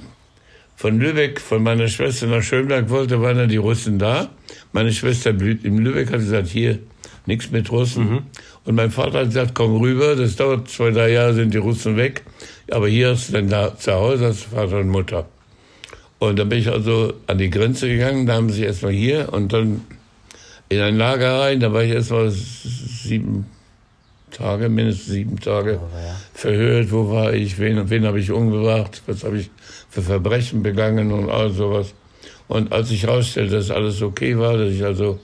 von 0.75 0.99
Lübeck, 0.99 1.39
von 1.39 1.63
meiner 1.63 1.89
Schwester 1.89 2.27
nach 2.27 2.43
Schönberg 2.43 2.89
wollte, 2.89 3.21
waren 3.21 3.37
dann 3.37 3.51
die 3.51 3.59
Russen 3.59 3.99
da. 3.99 4.31
Meine 4.73 4.91
Schwester 4.93 5.31
in 5.31 5.79
Lübeck 5.79 6.11
hat 6.11 6.21
gesagt, 6.21 6.49
hier, 6.49 6.79
nichts 7.27 7.51
mit 7.51 7.71
Russen. 7.71 8.11
Mhm. 8.11 8.23
Und 8.65 8.75
mein 8.75 8.91
Vater 8.91 9.19
hat 9.19 9.27
gesagt, 9.27 9.55
komm 9.55 9.77
rüber, 9.77 10.17
das 10.17 10.37
dauert 10.37 10.69
zwei, 10.71 10.93
drei 10.93 11.11
Jahre, 11.11 11.35
sind 11.35 11.53
die 11.53 11.59
Russen 11.59 11.99
weg. 11.99 12.23
Aber 12.71 12.89
hier 12.89 13.13
ist 13.13 13.35
dann 13.35 13.51
da 13.51 13.77
zu 13.77 13.93
Hause, 13.93 14.29
hast 14.29 14.45
Vater 14.45 14.79
und 14.79 14.89
Mutter. 14.89 15.29
Und 16.19 16.39
dann 16.39 16.49
bin 16.49 16.59
ich 16.59 16.69
also 16.69 17.13
an 17.27 17.37
die 17.37 17.51
Grenze 17.51 17.87
gegangen, 17.87 18.27
da 18.27 18.35
haben 18.35 18.51
sie 18.51 18.63
erstmal 18.63 18.93
hier 18.93 19.33
und 19.33 19.53
dann 19.53 19.83
in 20.69 20.81
ein 20.81 20.97
Lager 20.97 21.41
rein. 21.41 21.61
Da 21.61 21.73
war 21.73 21.83
ich 21.83 21.93
erst 21.93 22.11
mal 22.11 22.31
sieben 22.31 23.47
Tage, 24.31 24.69
mindestens 24.69 25.07
sieben 25.07 25.41
Tage 25.41 25.81
oh, 25.83 25.89
verhört. 26.35 26.91
Wo 26.93 27.11
war 27.11 27.33
ich? 27.33 27.59
Wen, 27.59 27.89
wen 27.91 28.07
habe 28.07 28.21
ich 28.21 28.31
umgebracht? 28.31 29.03
Was 29.07 29.25
habe 29.25 29.39
ich 29.39 29.51
für 29.89 30.03
Verbrechen 30.03 30.63
begangen 30.63 31.13
und 31.13 31.31
all 31.31 31.51
sowas. 31.51 31.95
Und 32.47 32.73
als 32.73 32.91
ich 32.91 33.03
herausstellte, 33.05 33.57
dass 33.57 33.71
alles 33.71 34.03
okay 34.03 34.39
war, 34.39 34.57
dass 34.57 34.73
ich 34.73 34.85
also 34.85 35.19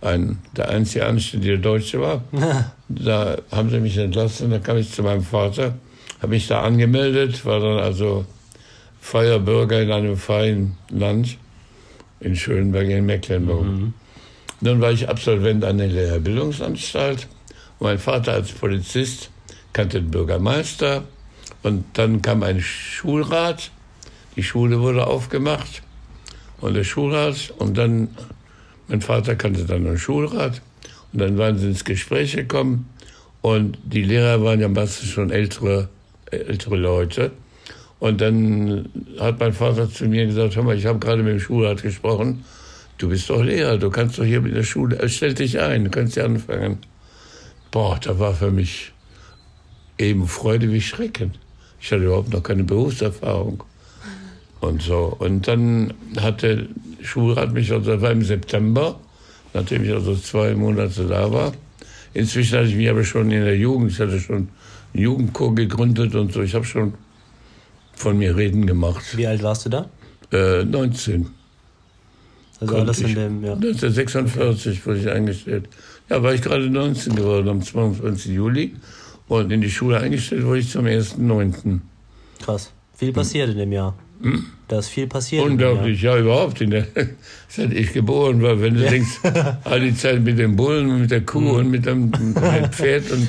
ein, 0.00 0.38
der 0.56 0.70
einzige 0.70 1.06
anständige 1.06 1.58
Deutsche 1.58 2.00
war, 2.00 2.22
da 2.88 3.38
haben 3.50 3.70
sie 3.70 3.80
mich 3.80 3.96
entlassen. 3.96 4.50
Da 4.50 4.58
kam 4.58 4.76
ich 4.76 4.92
zu 4.92 5.02
meinem 5.02 5.22
Vater, 5.22 5.74
habe 6.18 6.28
mich 6.28 6.46
da 6.46 6.62
angemeldet, 6.62 7.44
war 7.44 7.60
dann 7.60 7.78
also 7.78 8.24
freier 9.00 9.38
Bürger 9.38 9.80
in 9.82 9.90
einem 9.90 10.16
freien 10.16 10.76
Land 10.90 11.38
in 12.20 12.36
Schönberg 12.36 12.88
in 12.88 13.06
Mecklenburg. 13.06 13.64
Mhm. 13.64 13.94
Dann 14.60 14.80
war 14.80 14.92
ich 14.92 15.08
Absolvent 15.08 15.64
einer 15.64 15.86
Lehrerbildungsanstalt. 15.86 17.28
Mein 17.78 17.98
Vater 17.98 18.32
als 18.32 18.52
Polizist 18.52 19.30
kannte 19.72 20.00
den 20.00 20.10
Bürgermeister. 20.10 21.04
Und 21.62 21.84
dann 21.94 22.20
kam 22.20 22.42
ein 22.42 22.60
Schulrat. 22.60 23.70
Die 24.36 24.42
Schule 24.42 24.80
wurde 24.80 25.06
aufgemacht. 25.06 25.82
Und 26.60 26.74
der 26.74 26.84
Schulrat. 26.84 27.54
Und 27.56 27.78
dann, 27.78 28.08
mein 28.88 29.00
Vater 29.00 29.34
kannte 29.34 29.64
dann 29.64 29.84
den 29.84 29.98
Schulrat. 29.98 30.60
Und 31.12 31.20
dann 31.20 31.38
waren 31.38 31.58
sie 31.58 31.68
ins 31.68 31.84
Gespräch 31.84 32.36
gekommen. 32.36 32.88
Und 33.40 33.78
die 33.82 34.02
Lehrer 34.02 34.42
waren 34.44 34.60
ja 34.60 34.68
meistens 34.68 35.08
schon 35.08 35.30
ältere, 35.30 35.88
ältere 36.30 36.76
Leute. 36.76 37.30
Und 37.98 38.20
dann 38.20 38.90
hat 39.18 39.40
mein 39.40 39.54
Vater 39.54 39.90
zu 39.90 40.04
mir 40.04 40.26
gesagt, 40.26 40.56
hör 40.56 40.62
mal, 40.62 40.76
ich 40.76 40.84
habe 40.84 40.98
gerade 40.98 41.22
mit 41.22 41.32
dem 41.32 41.40
Schulrat 41.40 41.82
gesprochen 41.82 42.44
du 43.00 43.08
bist 43.08 43.30
doch 43.30 43.42
Lehrer, 43.42 43.78
du 43.78 43.90
kannst 43.90 44.18
doch 44.18 44.24
hier 44.24 44.40
mit 44.40 44.54
der 44.54 44.62
Schule, 44.62 44.98
äh, 44.98 45.08
stell 45.08 45.34
dich 45.34 45.58
ein, 45.58 45.84
du 45.84 45.90
kannst 45.90 46.16
ja 46.16 46.24
anfangen. 46.24 46.78
Boah, 47.70 47.98
da 48.00 48.18
war 48.18 48.34
für 48.34 48.50
mich 48.50 48.92
eben 49.98 50.26
Freude 50.26 50.70
wie 50.70 50.80
Schrecken. 50.80 51.32
Ich 51.80 51.90
hatte 51.90 52.04
überhaupt 52.04 52.32
noch 52.32 52.42
keine 52.42 52.64
Berufserfahrung. 52.64 53.62
Und 54.60 54.82
so. 54.82 55.16
Und 55.18 55.48
dann 55.48 55.94
hat 56.20 56.42
der 56.42 56.66
Schulrat 57.00 57.52
mich, 57.52 57.72
also 57.72 57.92
das 57.92 58.02
war 58.02 58.10
im 58.10 58.22
September, 58.22 59.00
nachdem 59.54 59.84
ich 59.84 59.92
also 59.92 60.14
zwei 60.14 60.54
Monate 60.54 61.06
da 61.06 61.32
war. 61.32 61.52
Inzwischen 62.12 62.58
hatte 62.58 62.68
ich 62.68 62.76
mich 62.76 62.90
aber 62.90 63.04
schon 63.04 63.30
in 63.30 63.44
der 63.44 63.56
Jugend, 63.56 63.92
ich 63.92 64.00
hatte 64.00 64.20
schon 64.20 64.48
einen 64.92 65.02
Jugendchor 65.02 65.54
gegründet 65.54 66.14
und 66.14 66.32
so. 66.32 66.42
Ich 66.42 66.54
habe 66.54 66.66
schon 66.66 66.94
von 67.94 68.18
mir 68.18 68.36
reden 68.36 68.66
gemacht. 68.66 69.16
Wie 69.16 69.26
alt 69.26 69.42
warst 69.42 69.64
du 69.64 69.70
da? 69.70 69.88
Äh, 70.32 70.64
19. 70.64 71.39
Also 72.60 72.76
alles 72.76 73.00
in 73.00 73.14
dem, 73.14 73.44
ja. 73.44 73.54
1946 73.54 74.72
okay. 74.72 74.86
wurde 74.86 74.98
ich 75.00 75.08
eingestellt. 75.08 75.68
Ja, 76.08 76.22
war 76.22 76.34
ich 76.34 76.42
gerade 76.42 76.68
19 76.68 77.14
geworden, 77.14 77.48
am 77.48 77.62
22. 77.62 78.32
Juli. 78.32 78.74
Und 79.28 79.50
in 79.50 79.60
die 79.60 79.70
Schule 79.70 79.98
eingestellt 79.98 80.44
wurde 80.44 80.58
ich 80.58 80.70
zum 80.70 80.84
1.9. 80.84 81.80
Krass. 82.42 82.72
Viel 82.96 83.12
passiert 83.12 83.50
in 83.50 83.58
dem 83.58 83.72
Jahr. 83.72 83.94
Hm? 84.22 84.44
Da 84.68 84.80
ist 84.80 84.88
viel 84.88 85.06
passiert. 85.06 85.44
Unglaublich, 85.44 86.02
ja, 86.02 86.18
überhaupt. 86.18 86.60
In 86.60 86.70
der, 86.70 86.86
seit 87.48 87.72
ich 87.72 87.92
geboren 87.92 88.42
war, 88.42 88.60
wenn 88.60 88.74
du 88.74 88.84
ja. 88.84 88.90
denkst, 88.90 89.20
all 89.64 89.80
die 89.80 89.94
Zeit 89.94 90.20
mit 90.20 90.38
dem 90.38 90.56
Bullen 90.56 90.90
und 90.90 91.00
mit 91.02 91.10
der 91.10 91.22
Kuh 91.22 91.40
mhm. 91.40 91.50
und 91.50 91.70
mit 91.70 91.86
dem, 91.86 92.10
mit 92.10 92.36
dem 92.36 92.72
Pferd 92.72 93.10
und 93.10 93.28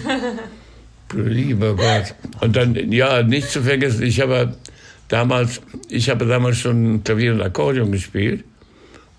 lieber 1.13 1.75
Gott. 1.75 2.15
Und 2.41 2.55
dann, 2.55 2.91
ja, 2.91 3.23
nicht 3.23 3.49
zu 3.49 3.61
vergessen, 3.61 4.03
ich 4.03 4.19
habe 4.19 4.55
damals, 5.07 5.61
ich 5.89 6.09
habe 6.09 6.25
damals 6.25 6.57
schon 6.57 7.03
Klavier 7.03 7.33
und 7.33 7.41
Akkordeon 7.41 7.91
gespielt. 7.91 8.43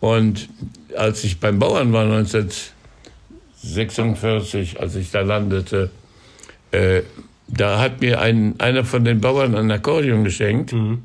Und 0.03 0.49
als 0.97 1.23
ich 1.23 1.39
beim 1.39 1.61
Bauern 1.61 1.93
war, 1.93 2.03
1960, 2.03 2.73
46, 3.63 4.81
als 4.81 4.97
ich 4.97 5.11
da 5.13 5.21
landete, 5.21 5.91
äh, 6.73 7.03
da 7.47 7.79
hat 7.81 8.01
mir 8.01 8.21
ein, 8.21 8.55
einer 8.59 8.85
von 8.85 9.05
den 9.05 9.21
Bauern 9.21 9.55
ein 9.55 9.71
Akkordeon 9.71 10.25
geschenkt. 10.25 10.73
Mhm. 10.73 11.03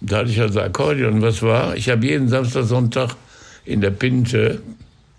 Da 0.00 0.18
hatte 0.18 0.30
ich 0.30 0.40
also 0.40 0.60
Akkordeon. 0.60 1.20
Was 1.22 1.42
war? 1.42 1.74
Ich 1.76 1.88
habe 1.88 2.06
jeden 2.06 2.28
Samstag, 2.28 2.64
Sonntag 2.64 3.16
in 3.64 3.80
der 3.80 3.90
Pinte 3.90 4.62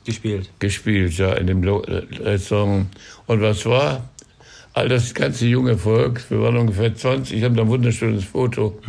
Gespielt. 0.05 0.49
gespielt, 0.59 1.17
ja, 1.17 1.33
in 1.33 1.47
dem 1.47 1.63
Lo- 1.63 1.83
äh, 1.83 2.03
Restaurant. 2.23 2.87
Und 3.27 3.41
was 3.41 3.65
war? 3.65 4.09
All 4.73 4.87
das 4.87 5.13
ganze 5.13 5.47
junge 5.47 5.77
Volk, 5.77 6.23
wir 6.29 6.41
waren 6.41 6.55
ungefähr 6.55 6.95
20, 6.95 7.37
ich 7.37 7.43
habe 7.43 7.55
da 7.55 7.63
ein 7.63 7.67
wunderschönes 7.67 8.23
Foto. 8.23 8.79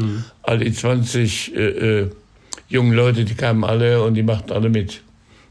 All 0.44 0.58
die 0.58 0.72
20 0.72 1.56
äh, 1.56 1.60
äh, 2.02 2.10
jungen 2.72 2.92
Leute, 2.92 3.24
die 3.24 3.34
kamen 3.34 3.64
alle 3.64 4.02
und 4.02 4.14
die 4.14 4.22
machten 4.22 4.52
alle 4.52 4.68
mit. 4.68 5.00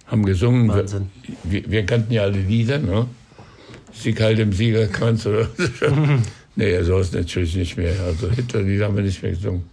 Haben 0.07 0.25
gesungen. 0.25 0.67
Wahnsinn. 0.69 1.09
Wir, 1.43 1.69
wir 1.71 1.85
kannten 1.85 2.11
ja 2.13 2.23
alle 2.23 2.39
Lieder, 2.39 2.79
ne? 2.79 3.07
Sieg 3.93 4.19
halt 4.21 4.39
im 4.39 4.51
Siegerkranz 4.53 5.25
oder 5.25 5.47
Nee, 6.55 6.81
so 6.83 6.99
ist 6.99 7.13
natürlich 7.13 7.55
nicht 7.55 7.77
mehr. 7.77 7.93
Also 8.05 8.29
Hitlerlieder 8.29 8.85
haben 8.85 8.95
wir 8.97 9.03
nicht 9.03 9.21
mehr 9.23 9.31
gesungen. 9.31 9.63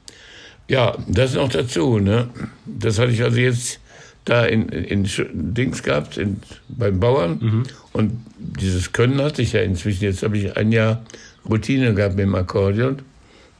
Ja, 0.68 0.96
das 1.08 1.34
noch 1.34 1.48
dazu, 1.48 1.98
ne? 1.98 2.28
Das 2.66 2.98
hatte 2.98 3.10
ich 3.12 3.22
also 3.22 3.38
jetzt 3.38 3.80
da 4.24 4.44
in, 4.44 4.68
in, 4.68 5.06
Sch- 5.06 5.26
Dings 5.32 5.82
gehabt, 5.82 6.18
in, 6.18 6.40
beim 6.68 7.00
Bauern. 7.00 7.66
Und 7.92 8.12
dieses 8.38 8.92
Können 8.92 9.20
hatte 9.22 9.42
ich 9.42 9.52
ja 9.54 9.62
inzwischen. 9.62 10.04
Jetzt 10.04 10.22
habe 10.22 10.36
ich 10.38 10.56
ein 10.56 10.70
Jahr 10.70 11.02
Routine 11.48 11.94
gehabt 11.94 12.14
mit 12.16 12.24
dem 12.26 12.34
Akkordeon. 12.34 12.98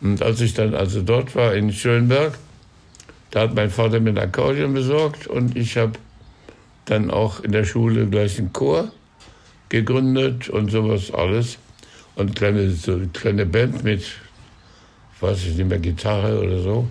Und 0.01 0.23
als 0.23 0.41
ich 0.41 0.55
dann 0.55 0.75
also 0.75 1.01
dort 1.03 1.35
war 1.35 1.55
in 1.55 1.73
Schönberg, 1.73 2.39
da 3.31 3.41
hat 3.41 3.55
mein 3.55 3.71
Vater 3.71 4.01
mir 4.01 4.11
ein 4.11 4.19
Akkordeon 4.19 4.75
besorgt 4.75 5.27
und 5.27 5.57
ich 5.57 5.77
habe 5.77 5.93
dann 6.87 7.11
auch 7.11 7.41
in 7.41 7.53
der 7.53 7.65
Schule 7.65 8.07
gleich 8.07 8.39
einen 8.39 8.53
Chor 8.53 8.91
gegründet 9.69 10.49
und 10.49 10.71
sowas 10.71 11.13
alles. 11.13 11.59
Und 12.15 12.35
kleine, 12.35 12.71
so 12.71 12.95
eine 12.95 13.09
kleine 13.09 13.47
Band 13.47 13.85
mit, 13.85 14.05
weiß 15.21 15.45
ich 15.47 15.57
nicht 15.57 15.69
mehr, 15.69 15.79
Gitarre 15.79 16.41
oder 16.41 16.61
so. 16.61 16.89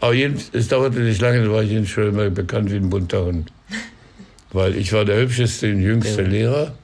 Aber 0.00 0.12
jedenfalls, 0.12 0.50
es 0.52 0.68
dauerte 0.68 1.00
nicht 1.00 1.20
lange, 1.20 1.44
da 1.44 1.50
war 1.50 1.62
ich 1.62 1.70
in 1.70 1.86
Schönberg 1.86 2.34
bekannt 2.34 2.70
wie 2.70 2.76
ein 2.76 2.90
bunter 2.90 3.24
Hund. 3.24 3.52
Weil 4.52 4.76
ich 4.76 4.92
war 4.92 5.04
der 5.04 5.20
hübscheste 5.20 5.72
und 5.72 5.80
jüngste 5.80 6.22
Lehrer. 6.22 6.74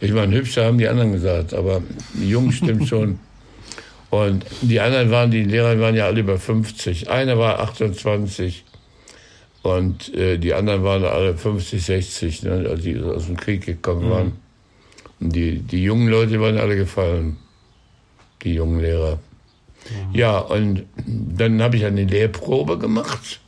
Ich 0.00 0.12
meine, 0.12 0.34
hübscher 0.36 0.64
haben 0.64 0.78
die 0.78 0.88
anderen 0.88 1.12
gesagt, 1.12 1.52
aber 1.52 1.82
jung 2.18 2.52
stimmt 2.52 2.88
schon. 2.88 3.18
Und 4.10 4.46
die 4.62 4.80
anderen 4.80 5.10
waren, 5.10 5.30
die 5.30 5.44
Lehrer 5.44 5.78
waren 5.80 5.94
ja 5.94 6.06
alle 6.06 6.20
über 6.20 6.38
50. 6.38 7.10
Einer 7.10 7.38
war 7.38 7.60
28 7.60 8.64
und 9.62 10.14
äh, 10.14 10.38
die 10.38 10.54
anderen 10.54 10.82
waren 10.82 11.04
alle 11.04 11.36
50, 11.36 11.82
60, 11.82 12.42
ne, 12.44 12.66
als 12.70 12.82
die 12.82 12.98
aus 12.98 13.26
dem 13.26 13.36
Krieg 13.36 13.66
gekommen 13.66 14.10
waren. 14.10 14.32
Und 15.20 15.34
die, 15.34 15.58
die 15.58 15.82
jungen 15.82 16.08
Leute 16.08 16.40
waren 16.40 16.58
alle 16.58 16.76
gefallen, 16.76 17.36
die 18.42 18.54
jungen 18.54 18.80
Lehrer. 18.80 19.18
Ja, 20.12 20.38
und 20.38 20.84
dann 20.96 21.62
habe 21.62 21.76
ich 21.76 21.84
eine 21.84 22.04
Lehrprobe 22.04 22.78
gemacht. 22.78 23.40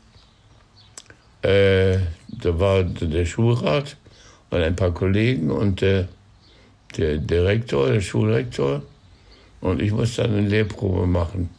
Äh, 1.42 1.98
da 2.28 2.58
war 2.58 2.82
der 2.82 3.24
Schulrat 3.24 3.96
und 4.50 4.61
ein 4.61 4.76
paar 4.76 4.92
Kollegen 4.92 5.50
und 5.50 5.80
der, 5.80 6.08
der 6.96 7.18
Direktor, 7.18 7.88
der 7.88 8.00
Schulrektor. 8.00 8.82
Und 9.61 9.82
ich 9.82 9.92
musste 9.92 10.22
dann 10.22 10.36
eine 10.36 10.48
Lehrprobe 10.48 11.06
machen. 11.06 11.50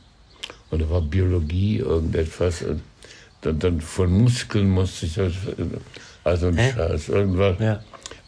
Und 0.69 0.81
da 0.81 0.89
war 0.89 1.01
Biologie, 1.01 1.77
irgendetwas. 1.77 2.63
Und 2.63 2.81
dann, 3.41 3.59
dann 3.59 3.81
von 3.81 4.11
Muskeln 4.11 4.69
musste 4.69 5.05
ich 5.05 5.15
das, 5.15 5.33
also 6.23 6.47
ein 6.47 6.57
Hä? 6.57 6.73
Scheiß, 6.75 7.09
irgendwas. 7.09 7.59
Ja. 7.59 7.83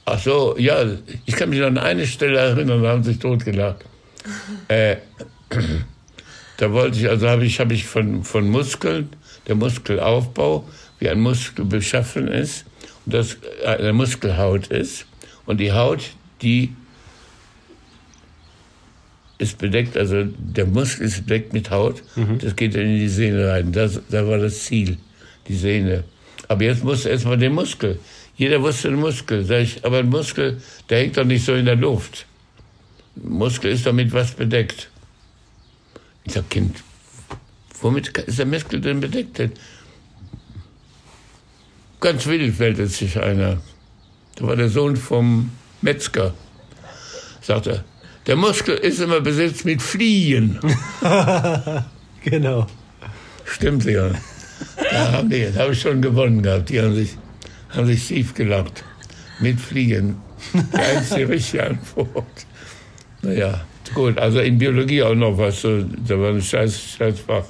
Ach 0.05 0.19
so, 0.19 0.55
ja, 0.57 0.85
ich 1.25 1.35
kann 1.35 1.49
mich 1.49 1.63
an 1.63 1.77
eine 1.77 2.05
Stelle 2.05 2.37
erinnern, 2.37 2.83
da 2.83 2.89
haben 2.89 3.03
sie 3.03 3.11
sich 3.11 3.19
totgelacht. 3.19 3.85
Äh, 4.67 4.97
da 6.57 6.71
wollte 6.71 6.99
ich, 6.99 7.09
also 7.09 7.29
habe 7.29 7.45
ich, 7.45 7.59
habe 7.59 7.73
ich 7.73 7.85
von, 7.85 8.23
von 8.23 8.49
Muskeln, 8.49 9.09
der 9.47 9.55
Muskelaufbau, 9.55 10.67
wie 10.99 11.09
ein 11.09 11.21
Muskel 11.21 11.65
beschaffen 11.65 12.27
ist, 12.27 12.65
und 13.05 13.13
das 13.13 13.37
eine 13.65 13.93
Muskelhaut 13.93 14.67
ist. 14.67 15.05
Und 15.45 15.59
die 15.59 15.71
Haut, 15.71 16.11
die 16.41 16.73
ist 19.43 19.57
bedeckt, 19.57 19.95
also 19.97 20.25
der 20.25 20.65
Muskel 20.65 21.05
ist 21.05 21.25
bedeckt 21.25 21.53
mit 21.53 21.69
Haut, 21.69 22.03
das 22.39 22.55
geht 22.55 22.75
dann 22.75 22.81
in 22.81 22.97
die 22.97 23.09
Sehne 23.09 23.49
rein. 23.49 23.71
Das, 23.71 24.01
da 24.09 24.27
war 24.27 24.37
das 24.37 24.63
Ziel, 24.63 24.97
die 25.47 25.55
Sehne. 25.55 26.03
Aber 26.47 26.63
jetzt 26.63 26.83
musste 26.83 27.09
erstmal 27.09 27.37
den 27.37 27.53
Muskel. 27.53 27.99
Jeder 28.35 28.61
wusste 28.61 28.89
den 28.89 28.99
Muskel. 28.99 29.45
Sag 29.45 29.61
ich, 29.61 29.85
aber 29.85 29.99
ein 29.99 30.09
Muskel, 30.09 30.61
der 30.89 30.99
hängt 30.99 31.17
doch 31.17 31.23
nicht 31.25 31.45
so 31.45 31.53
in 31.53 31.65
der 31.65 31.75
Luft. 31.75 32.25
Ein 33.15 33.33
Muskel 33.33 33.71
ist 33.71 33.85
doch 33.85 33.93
mit 33.93 34.11
was 34.11 34.31
bedeckt. 34.31 34.89
Ich 36.25 36.33
sag, 36.33 36.49
Kind, 36.49 36.83
womit 37.81 38.17
ist 38.17 38.39
der 38.39 38.45
Muskel 38.45 38.81
denn 38.81 38.99
bedeckt? 38.99 39.37
Denn? 39.37 39.51
Ganz 41.99 42.25
wild 42.25 42.59
meldet 42.59 42.91
sich 42.91 43.17
einer. 43.19 43.61
Da 44.35 44.47
war 44.47 44.55
der 44.55 44.69
Sohn 44.69 44.95
vom 44.95 45.51
Metzger. 45.81 46.33
Sagt 47.41 47.67
er, 47.67 47.83
der 48.27 48.35
Muskel 48.35 48.75
ist 48.75 48.99
immer 48.99 49.21
besetzt 49.21 49.65
mit 49.65 49.81
Fliehen. 49.81 50.59
Genau. 52.25 52.67
Stimmt 53.43 53.83
ja. 53.83 54.11
Da 54.91 55.11
haben 55.11 55.29
die, 55.29 55.45
da 55.53 55.63
habe 55.63 55.73
ich 55.73 55.81
schon 55.81 56.01
gewonnen 56.01 56.41
gehabt. 56.41 56.69
Die 56.69 56.79
haben 56.81 56.95
sich, 56.95 57.17
haben 57.69 57.85
sich 57.85 58.01
schief 58.03 58.33
gelacht. 58.33 58.85
Mit 59.41 59.59
Fliegen. 59.59 60.15
Die 60.53 60.77
einzige 60.77 61.27
richtige 61.27 61.67
Antwort. 61.67 62.45
Naja, 63.21 63.65
gut. 63.93 64.17
Also 64.17 64.39
in 64.39 64.57
Biologie 64.57 65.03
auch 65.03 65.15
noch 65.15 65.37
was. 65.37 65.63
Da 65.63 66.17
war 66.19 66.29
ein 66.29 66.41
scheiß, 66.41 66.95
scheiß 66.97 67.19
Fach. 67.19 67.43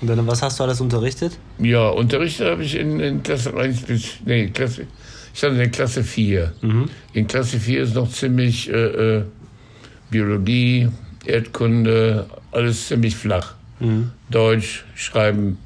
Und 0.00 0.08
dann, 0.08 0.26
was 0.26 0.42
hast 0.42 0.58
du 0.60 0.64
alles 0.64 0.80
unterrichtet? 0.80 1.38
Ja, 1.58 1.88
unterrichtet 1.88 2.50
habe 2.50 2.62
ich 2.62 2.74
in, 2.74 3.00
in 3.00 3.22
Klasse 3.22 3.54
1 3.54 3.82
bis, 3.82 4.14
nee, 4.24 4.48
Klasse, 4.48 4.86
ich 5.32 5.38
stand 5.38 5.54
in 5.54 5.58
der 5.58 5.70
Klasse 5.70 6.02
4. 6.04 6.52
In 7.12 7.26
Klasse 7.26 7.58
4 7.58 7.82
ist 7.82 7.94
noch 7.94 8.10
ziemlich 8.10 8.70
äh, 8.70 8.72
äh, 9.18 9.24
Biologie, 10.10 10.88
Erdkunde, 11.24 12.26
alles 12.52 12.88
ziemlich 12.88 13.16
flach. 13.16 13.54
Deutsch, 14.30 14.84
Schreiben, 14.94 15.56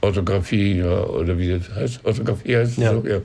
Orthographie, 0.00 0.78
ja, 0.78 1.02
oder 1.04 1.36
wie 1.38 1.50
das 1.50 1.68
heißt, 1.74 2.04
Orthographie 2.04 2.56
heißt 2.56 2.72
es 2.72 2.78
Ja. 2.78 2.92
so, 2.94 3.06
ja. 3.06 3.18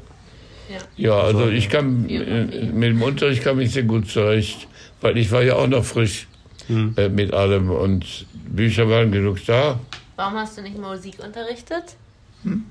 Ja, 0.98 1.14
also 1.22 1.48
ich 1.48 1.70
kam, 1.70 2.10
äh, 2.10 2.44
mit 2.74 2.90
dem 2.90 3.02
Unterricht 3.02 3.42
kam 3.42 3.60
ich 3.62 3.72
sehr 3.72 3.84
gut 3.84 4.10
zurecht, 4.10 4.68
weil 5.00 5.18
ich 5.18 5.32
war 5.32 5.42
ja 5.44 5.56
auch 5.56 5.68
noch 5.68 5.86
frisch 5.86 6.28
äh, 6.70 7.08
mit 7.08 7.34
allem 7.34 7.72
und 7.72 8.26
Bücher 8.50 8.90
waren 8.90 9.10
genug 9.14 9.38
da. 9.46 9.80
Warum 10.18 10.34
hast 10.36 10.58
du 10.58 10.62
nicht 10.62 10.78
Musik 10.78 11.20
unterrichtet? 11.24 11.96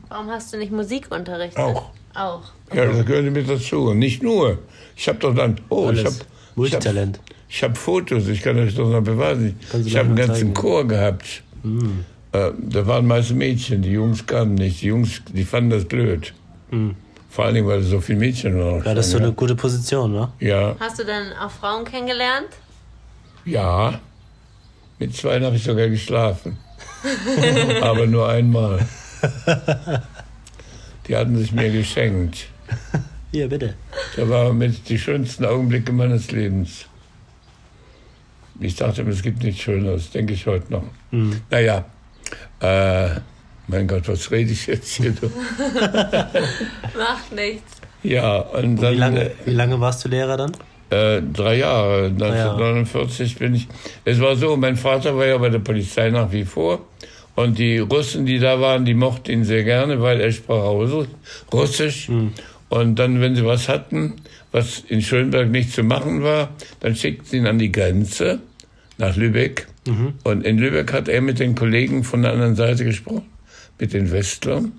Warum 0.08 0.28
hast 0.28 0.52
du 0.52 0.58
nicht 0.58 0.72
Musik 0.72 1.06
unterrichtet? 1.10 1.58
Auch. 1.58 1.90
Auch. 2.14 2.42
Ja, 2.74 2.84
das 2.86 3.06
gehört 3.06 3.30
mit 3.32 3.48
dazu. 3.48 3.84
Und 3.90 3.98
nicht 3.98 4.22
nur. 4.22 4.58
Ich 4.94 5.08
habe 5.08 5.18
doch 5.18 5.34
dann, 5.34 5.58
oh, 5.70 5.84
ich 5.90 6.00
Alles. 6.00 6.04
habe 6.04 6.14
ich 6.14 6.20
hab, 6.20 6.56
Multitalent. 6.56 7.20
Ich 7.48 7.62
hab 7.62 7.76
Fotos, 7.78 8.26
ich 8.28 8.42
kann 8.42 8.58
euch 8.58 8.74
das 8.74 8.88
noch 8.88 9.00
beweisen. 9.02 9.58
Ich 9.84 9.96
habe 9.96 10.08
einen 10.08 10.16
ganzen 10.16 10.34
zeigen. 10.34 10.54
Chor 10.54 10.86
gehabt. 10.86 11.42
Äh, 12.32 12.50
da 12.58 12.86
waren 12.86 13.06
meist 13.06 13.32
Mädchen, 13.32 13.82
die 13.82 13.92
Jungs 13.92 14.26
kamen 14.26 14.54
nicht. 14.54 14.82
Die 14.82 14.86
Jungs, 14.86 15.22
die 15.32 15.44
fanden 15.44 15.70
das 15.70 15.84
blöd. 15.84 16.34
Vor 17.30 17.44
allen 17.44 17.54
Dingen, 17.54 17.66
weil 17.68 17.82
so 17.82 18.00
viele 18.00 18.18
Mädchen 18.18 18.58
waren. 18.58 18.84
Ja, 18.84 18.94
das 18.94 19.06
ist 19.06 19.12
so 19.12 19.18
eine 19.18 19.32
gute 19.32 19.54
Position, 19.54 20.12
ne? 20.12 20.28
ja, 20.40 20.74
Hast 20.80 20.98
du 20.98 21.04
dann 21.04 21.32
auch 21.40 21.50
Frauen 21.50 21.84
kennengelernt? 21.84 22.48
ja. 23.44 24.00
Mit 24.98 25.14
zwei 25.14 25.38
habe 25.42 25.54
ich 25.56 25.62
sogar 25.62 25.88
geschlafen. 25.88 26.56
Aber 27.82 28.06
nur 28.06 28.26
einmal. 28.26 28.78
Die 31.06 31.14
hatten 31.14 31.36
sich 31.36 31.52
mir 31.52 31.70
geschenkt. 31.70 32.46
Hier, 33.30 33.48
bitte. 33.48 33.74
Da 34.16 34.26
war 34.28 34.54
mit 34.54 34.88
die 34.88 34.98
schönsten 34.98 35.44
Augenblicke 35.44 35.92
meines 35.92 36.30
Lebens. 36.30 36.86
Ich 38.60 38.74
dachte 38.76 39.04
mir, 39.04 39.10
es 39.10 39.22
gibt 39.22 39.42
nichts 39.42 39.62
Schöneres, 39.62 40.10
denke 40.10 40.32
ich 40.34 40.46
heute 40.46 40.72
noch. 40.72 40.84
Naja, 41.50 41.84
äh, 42.60 43.08
mein 43.68 43.86
Gott, 43.88 44.08
was 44.08 44.30
rede 44.30 44.52
ich 44.52 44.66
jetzt 44.66 44.94
hier? 44.96 45.12
Du? 45.12 45.26
Macht 46.96 47.32
nichts. 47.34 47.76
Ja, 48.02 48.38
und 48.38 48.76
dann 48.80 48.94
Wie 48.94 48.98
lange, 48.98 49.30
wie 49.44 49.50
lange 49.52 49.80
warst 49.80 50.04
du 50.04 50.08
Lehrer 50.08 50.36
dann? 50.36 50.52
äh, 50.90 51.20
drei 51.32 51.56
Jahre, 51.58 52.06
1949 52.06 53.36
bin 53.38 53.54
ich. 53.56 53.66
Es 54.04 54.20
war 54.20 54.36
so, 54.36 54.56
mein 54.56 54.76
Vater 54.76 55.16
war 55.16 55.26
ja 55.26 55.36
bei 55.38 55.48
der 55.48 55.58
Polizei 55.58 56.10
nach 56.10 56.30
wie 56.30 56.44
vor. 56.44 56.86
Und 57.34 57.58
die 57.58 57.78
Russen, 57.78 58.24
die 58.24 58.38
da 58.38 58.60
waren, 58.60 58.84
die 58.84 58.94
mochten 58.94 59.30
ihn 59.32 59.44
sehr 59.44 59.64
gerne, 59.64 60.00
weil 60.00 60.20
er 60.20 60.32
sprach 60.32 60.70
Russisch- 60.70 61.08
Russisch. 61.52 62.08
Und 62.68 62.94
dann, 62.96 63.20
wenn 63.20 63.34
sie 63.36 63.44
was 63.44 63.68
hatten, 63.68 64.14
was 64.56 64.82
in 64.88 65.02
Schönberg 65.02 65.50
nicht 65.50 65.72
zu 65.72 65.82
machen 65.82 66.22
war, 66.22 66.48
dann 66.80 66.96
schickten 66.96 67.26
sie 67.26 67.36
ihn 67.36 67.46
an 67.46 67.58
die 67.58 67.70
Grenze 67.70 68.40
nach 68.96 69.14
Lübeck. 69.14 69.66
Und 70.24 70.44
in 70.46 70.56
Lübeck 70.56 70.94
hat 70.94 71.08
er 71.08 71.20
mit 71.20 71.38
den 71.38 71.54
Kollegen 71.54 72.04
von 72.04 72.22
der 72.22 72.32
anderen 72.32 72.56
Seite 72.56 72.84
gesprochen, 72.84 73.26
mit 73.78 73.92
den 73.92 74.10
Westlern. 74.10 74.72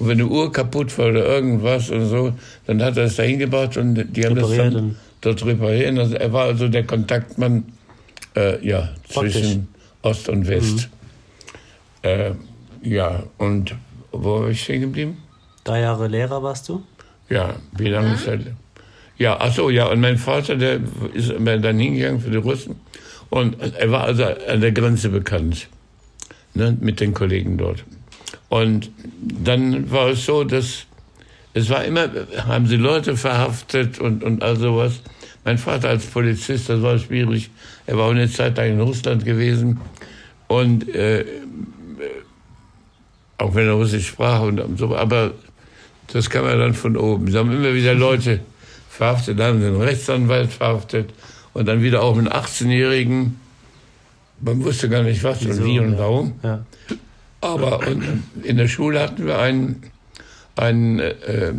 Und 0.00 0.08
wenn 0.08 0.20
eine 0.20 0.26
Uhr 0.26 0.52
kaputt 0.52 0.98
war 0.98 1.10
oder 1.10 1.24
irgendwas 1.24 1.92
oder 1.92 2.06
so, 2.06 2.32
dann 2.66 2.82
hat 2.82 2.96
er 2.96 3.04
es 3.04 3.14
dahin 3.14 3.38
gebracht 3.38 3.76
und 3.76 4.04
die 4.16 4.26
haben 4.26 4.34
das 4.34 4.56
dann 4.56 4.96
dort 5.20 5.46
repariert. 5.46 5.96
Also 5.96 6.16
er 6.16 6.32
war 6.32 6.46
also 6.46 6.66
der 6.66 6.84
Kontaktmann 6.84 7.64
äh, 8.34 8.66
ja, 8.66 8.88
Praktisch. 9.12 9.34
zwischen 9.34 9.68
Ost 10.02 10.28
und 10.28 10.48
West. 10.48 10.88
Äh, 12.02 12.32
ja, 12.82 13.22
und 13.38 13.76
wo 14.10 14.40
war 14.40 14.48
ich 14.48 14.64
stehen 14.64 14.80
geblieben? 14.80 15.18
Drei 15.62 15.82
Jahre 15.82 16.08
Lehrer 16.08 16.42
warst 16.42 16.68
du? 16.68 16.82
Ja, 17.28 17.54
wie 17.78 17.88
lange 17.88 18.14
ist 18.14 18.26
er? 18.26 18.40
Ja, 19.20 19.36
ach 19.38 19.52
so, 19.52 19.68
ja, 19.68 19.86
und 19.86 20.00
mein 20.00 20.16
Vater, 20.16 20.56
der 20.56 20.80
ist 21.12 21.30
dann 21.30 21.78
hingegangen 21.78 22.22
für 22.22 22.30
die 22.30 22.38
Russen. 22.38 22.76
Und 23.28 23.54
er 23.60 23.90
war 23.90 24.04
also 24.04 24.24
an 24.24 24.62
der 24.62 24.72
Grenze 24.72 25.10
bekannt, 25.10 25.68
ne, 26.54 26.74
mit 26.80 27.00
den 27.00 27.12
Kollegen 27.12 27.58
dort. 27.58 27.84
Und 28.48 28.90
dann 29.20 29.90
war 29.90 30.08
es 30.08 30.24
so, 30.24 30.42
dass 30.44 30.86
es 31.52 31.68
war 31.68 31.84
immer, 31.84 32.08
haben 32.46 32.66
sie 32.66 32.76
Leute 32.76 33.14
verhaftet 33.14 33.98
und, 33.98 34.24
und 34.24 34.42
all 34.42 34.56
sowas. 34.56 35.02
Mein 35.44 35.58
Vater 35.58 35.90
als 35.90 36.06
Polizist, 36.06 36.70
das 36.70 36.80
war 36.80 36.98
schwierig. 36.98 37.50
Er 37.86 37.98
war 37.98 38.06
auch 38.06 38.12
eine 38.12 38.30
Zeit 38.30 38.56
lang 38.56 38.70
in 38.70 38.80
Russland 38.80 39.26
gewesen. 39.26 39.80
Und 40.48 40.88
äh, 40.94 41.26
auch 43.36 43.54
wenn 43.54 43.66
er 43.66 43.74
Russisch 43.74 44.06
sprach 44.06 44.40
und 44.40 44.78
so, 44.78 44.96
aber 44.96 45.32
das 46.10 46.30
kam 46.30 46.46
ja 46.46 46.56
dann 46.56 46.72
von 46.72 46.96
oben. 46.96 47.30
Sie 47.30 47.36
haben 47.36 47.52
immer 47.52 47.74
wieder 47.74 47.92
Leute 47.92 48.40
verhaftet, 48.90 49.38
dann 49.38 49.54
haben 49.54 49.60
sie 49.60 49.66
einen 49.68 49.80
Rechtsanwalt 49.80 50.52
verhaftet 50.52 51.14
und 51.54 51.66
dann 51.66 51.80
wieder 51.82 52.02
auch 52.02 52.18
einen 52.18 52.28
18-Jährigen. 52.28 53.36
Man 54.40 54.62
wusste 54.64 54.88
gar 54.88 55.02
nicht 55.02 55.22
was 55.24 55.40
Wieso? 55.44 55.62
und 55.62 55.68
wie 55.68 55.78
und 55.80 55.92
Ja. 55.92 55.98
warum. 55.98 56.32
Ja. 56.42 56.64
Aber 57.40 57.86
und 57.86 58.02
in 58.42 58.56
der 58.58 58.68
Schule 58.68 59.00
hatten 59.00 59.26
wir 59.26 59.38
einen, 59.38 59.82
einen, 60.56 60.98
äh, 60.98 61.52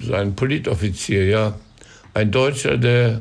so 0.00 0.12
einen 0.14 0.34
Politoffizier, 0.34 1.24
ja. 1.26 1.54
Ein 2.12 2.30
Deutscher, 2.30 2.76
der 2.78 3.20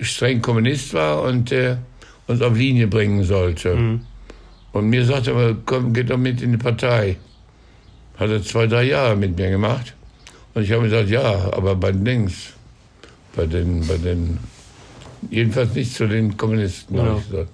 streng 0.00 0.42
Kommunist 0.42 0.94
war 0.94 1.22
und 1.22 1.50
der 1.50 1.78
uns 2.26 2.42
auf 2.42 2.56
Linie 2.56 2.88
bringen 2.88 3.22
sollte. 3.24 3.98
Und 4.72 4.88
mir 4.90 5.04
sagte 5.04 5.30
er, 5.32 5.56
komm, 5.64 5.92
geh 5.92 6.02
doch 6.02 6.18
mit 6.18 6.42
in 6.42 6.52
die 6.52 6.58
Partei. 6.58 7.16
Hat 8.18 8.30
er 8.30 8.42
zwei, 8.42 8.66
drei 8.66 8.84
Jahre 8.84 9.14
mit 9.16 9.36
mir 9.38 9.48
gemacht. 9.50 9.94
Und 10.54 10.62
ich 10.64 10.72
habe 10.72 10.82
gesagt, 10.84 11.08
ja, 11.08 11.52
aber 11.52 11.76
bei 11.76 11.92
Dings, 11.92 12.52
bei 13.36 13.46
den, 13.46 13.86
bei 13.86 13.96
den, 13.98 14.38
jedenfalls 15.30 15.74
nicht 15.74 15.94
zu 15.94 16.06
den 16.08 16.36
Kommunisten, 16.36 16.98
habe 16.98 17.08
Ja. 17.10 17.18
ich 17.18 17.30
gesagt. 17.30 17.50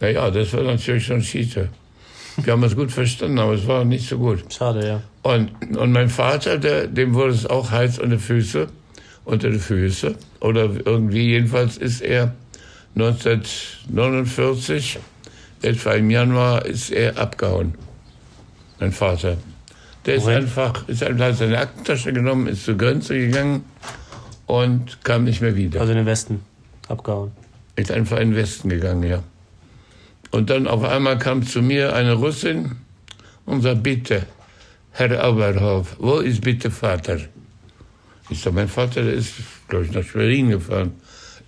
Naja, 0.00 0.30
das 0.30 0.52
war 0.52 0.62
natürlich 0.62 1.06
schon 1.06 1.22
Schiete. 1.22 1.68
Wir 2.42 2.52
haben 2.52 2.62
es 2.64 2.74
gut 2.76 2.90
verstanden, 2.92 3.38
aber 3.38 3.54
es 3.54 3.66
war 3.66 3.84
nicht 3.84 4.08
so 4.08 4.18
gut. 4.18 4.44
Schade, 4.52 4.86
ja. 4.86 5.02
Und, 5.22 5.50
und 5.76 5.92
mein 5.92 6.08
Vater, 6.08 6.56
der, 6.58 6.86
dem 6.86 7.14
wurde 7.14 7.32
es 7.34 7.44
auch 7.46 7.70
heiß 7.70 7.98
unter 7.98 8.16
die 8.16 8.22
Füße, 8.22 8.66
unter 9.24 9.50
die 9.50 9.58
Füße. 9.58 10.14
Oder 10.40 10.70
irgendwie, 10.86 11.28
jedenfalls 11.30 11.76
ist 11.76 12.00
er 12.00 12.34
1949, 12.96 14.98
etwa 15.62 15.92
im 15.92 16.08
Januar, 16.10 16.64
ist 16.64 16.90
er 16.90 17.18
abgehauen. 17.18 17.74
Mein 18.78 18.92
Vater. 18.92 19.36
Der 20.06 20.14
ist 20.14 20.24
Wohin? 20.24 20.36
einfach, 20.38 20.88
ist 20.88 21.02
einfach 21.02 21.26
hat 21.26 21.36
seine 21.36 21.58
Aktentasche 21.58 22.12
genommen, 22.14 22.46
ist 22.46 22.64
zur 22.64 22.78
Grenze 22.78 23.18
gegangen 23.18 23.64
und 24.50 25.04
kam 25.04 25.22
nicht 25.24 25.40
mehr 25.40 25.54
wieder. 25.54 25.80
Also 25.80 25.92
in 25.92 25.98
den 25.98 26.06
Westen 26.06 26.42
abgehauen. 26.88 27.30
Ist 27.76 27.92
einfach 27.92 28.18
in 28.18 28.30
den 28.30 28.36
Westen 28.36 28.68
gegangen, 28.68 29.04
ja. 29.04 29.22
Und 30.32 30.50
dann 30.50 30.66
auf 30.66 30.82
einmal 30.82 31.18
kam 31.18 31.46
zu 31.46 31.62
mir 31.62 31.94
eine 31.94 32.14
Russin 32.14 32.72
und 33.46 33.62
sagte, 33.62 33.80
bitte, 33.80 34.26
Herr 34.90 35.28
Oberhof, 35.30 35.96
wo 36.00 36.16
ist 36.16 36.40
bitte 36.40 36.68
Vater? 36.70 37.18
Ich 38.28 38.40
sage, 38.40 38.56
mein 38.56 38.68
Vater, 38.68 39.04
der 39.04 39.14
ist, 39.14 39.34
glaube 39.68 39.84
ich, 39.84 39.92
nach 39.92 40.02
Schwerin 40.02 40.50
gefahren. 40.50 40.94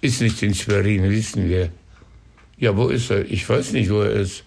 Ist 0.01 0.21
nicht 0.21 0.41
in 0.43 0.55
Schwerin, 0.55 1.11
wissen 1.11 1.49
wir. 1.49 1.71
Ja, 2.57 2.77
wo 2.77 2.87
ist 2.89 3.11
er? 3.11 3.29
Ich 3.29 3.49
weiß 3.49 3.73
nicht, 3.73 3.91
wo 3.91 4.03
er 4.03 4.13
ist. 4.13 4.45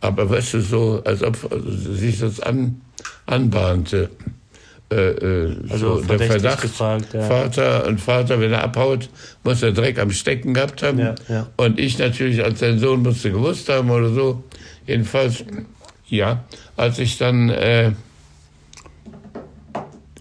Aber 0.00 0.30
weißt 0.30 0.54
du, 0.54 0.60
so, 0.60 1.02
als 1.04 1.22
ob 1.24 1.36
sich 1.66 2.20
das 2.20 2.38
an, 2.38 2.80
anbahnte. 3.26 4.10
Äh, 4.92 5.10
äh, 5.10 5.56
Also 5.70 6.00
so 6.00 6.04
der 6.04 6.18
Verdacht, 6.18 6.62
gefragt, 6.62 7.14
ja. 7.14 7.22
Vater 7.22 7.86
und 7.86 8.00
Vater, 8.00 8.40
wenn 8.40 8.52
er 8.52 8.62
abhaut, 8.62 9.08
muss 9.42 9.62
er 9.62 9.72
Dreck 9.72 9.98
am 9.98 10.10
Stecken 10.10 10.52
gehabt 10.54 10.82
haben. 10.82 10.98
Ja, 10.98 11.14
ja. 11.28 11.46
Und 11.56 11.80
ich 11.80 11.98
natürlich 11.98 12.44
als 12.44 12.60
sein 12.60 12.78
Sohn 12.78 13.02
musste 13.02 13.30
gewusst 13.30 13.68
haben 13.68 13.90
oder 13.90 14.10
so. 14.10 14.44
Jedenfalls, 14.86 15.44
ja, 16.08 16.44
als 16.76 16.98
ich 16.98 17.16
dann 17.16 17.48
äh, 17.48 17.92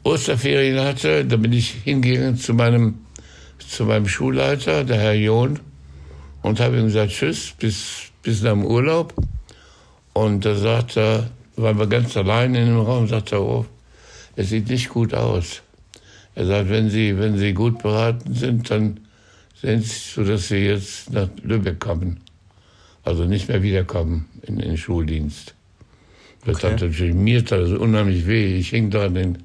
Osterferien 0.03 0.80
hatte, 0.80 1.26
da 1.26 1.35
bin 1.35 1.53
ich 1.53 1.72
hingegangen 1.84 2.38
zu 2.38 2.53
meinem, 2.53 2.99
zu 3.60 3.85
meinem 3.85 4.07
Schulleiter, 4.07 4.84
der 4.84 4.98
Herr 4.98 5.14
John, 5.14 5.60
und 6.41 6.60
habe 6.60 6.77
ihm 6.77 6.85
gesagt, 6.85 7.11
tschüss, 7.11 7.53
bis, 7.60 8.11
bis 8.23 8.41
nach 8.41 8.52
dem 8.52 8.65
Urlaub. 8.65 9.14
Und 10.14 10.45
da 10.45 10.56
sagt 10.56 10.98
er, 10.98 11.30
waren 11.56 11.77
wir 11.77 11.88
ganz 11.88 12.18
allein 12.18 12.56
in 12.56 12.68
dem 12.68 12.80
Raum, 12.80 13.07
sagt 13.07 13.31
er, 13.31 13.41
oh, 13.41 13.65
es 14.36 14.49
sieht 14.49 14.70
nicht 14.70 14.90
gut 14.90 15.14
aus. 15.14 15.62
Er 16.36 16.45
sagt, 16.45 16.70
wenn 16.70 16.90
Sie, 16.90 17.18
wenn 17.18 17.38
Sie 17.38 17.53
gut 17.53 17.82
beraten 17.84 18.34
sind, 18.34 18.70
dann 18.72 18.99
sehen 19.62 19.82
Sie 19.82 19.90
zu, 20.14 20.24
dass 20.24 20.48
Sie 20.48 20.58
jetzt 20.66 21.12
nach 21.12 21.28
Lübeck 21.44 21.80
kommen. 21.80 22.22
Also 23.03 23.26
nicht 23.26 23.48
mehr 23.48 23.62
wiederkommen 23.64 24.28
in 24.44 24.60
den 24.60 24.78
Schuldienst. 24.78 25.53
Das 26.45 26.58
Okay. 26.58 26.74
hat 26.74 26.82
natürlich 26.82 27.14
mir 27.14 27.45
tat 27.45 27.62
das 27.62 27.72
unheimlich 27.72 28.26
weh. 28.28 28.58
Ich 28.58 28.70
hing 28.70 28.90
da 28.90 29.06
an, 29.06 29.16
den, 29.16 29.38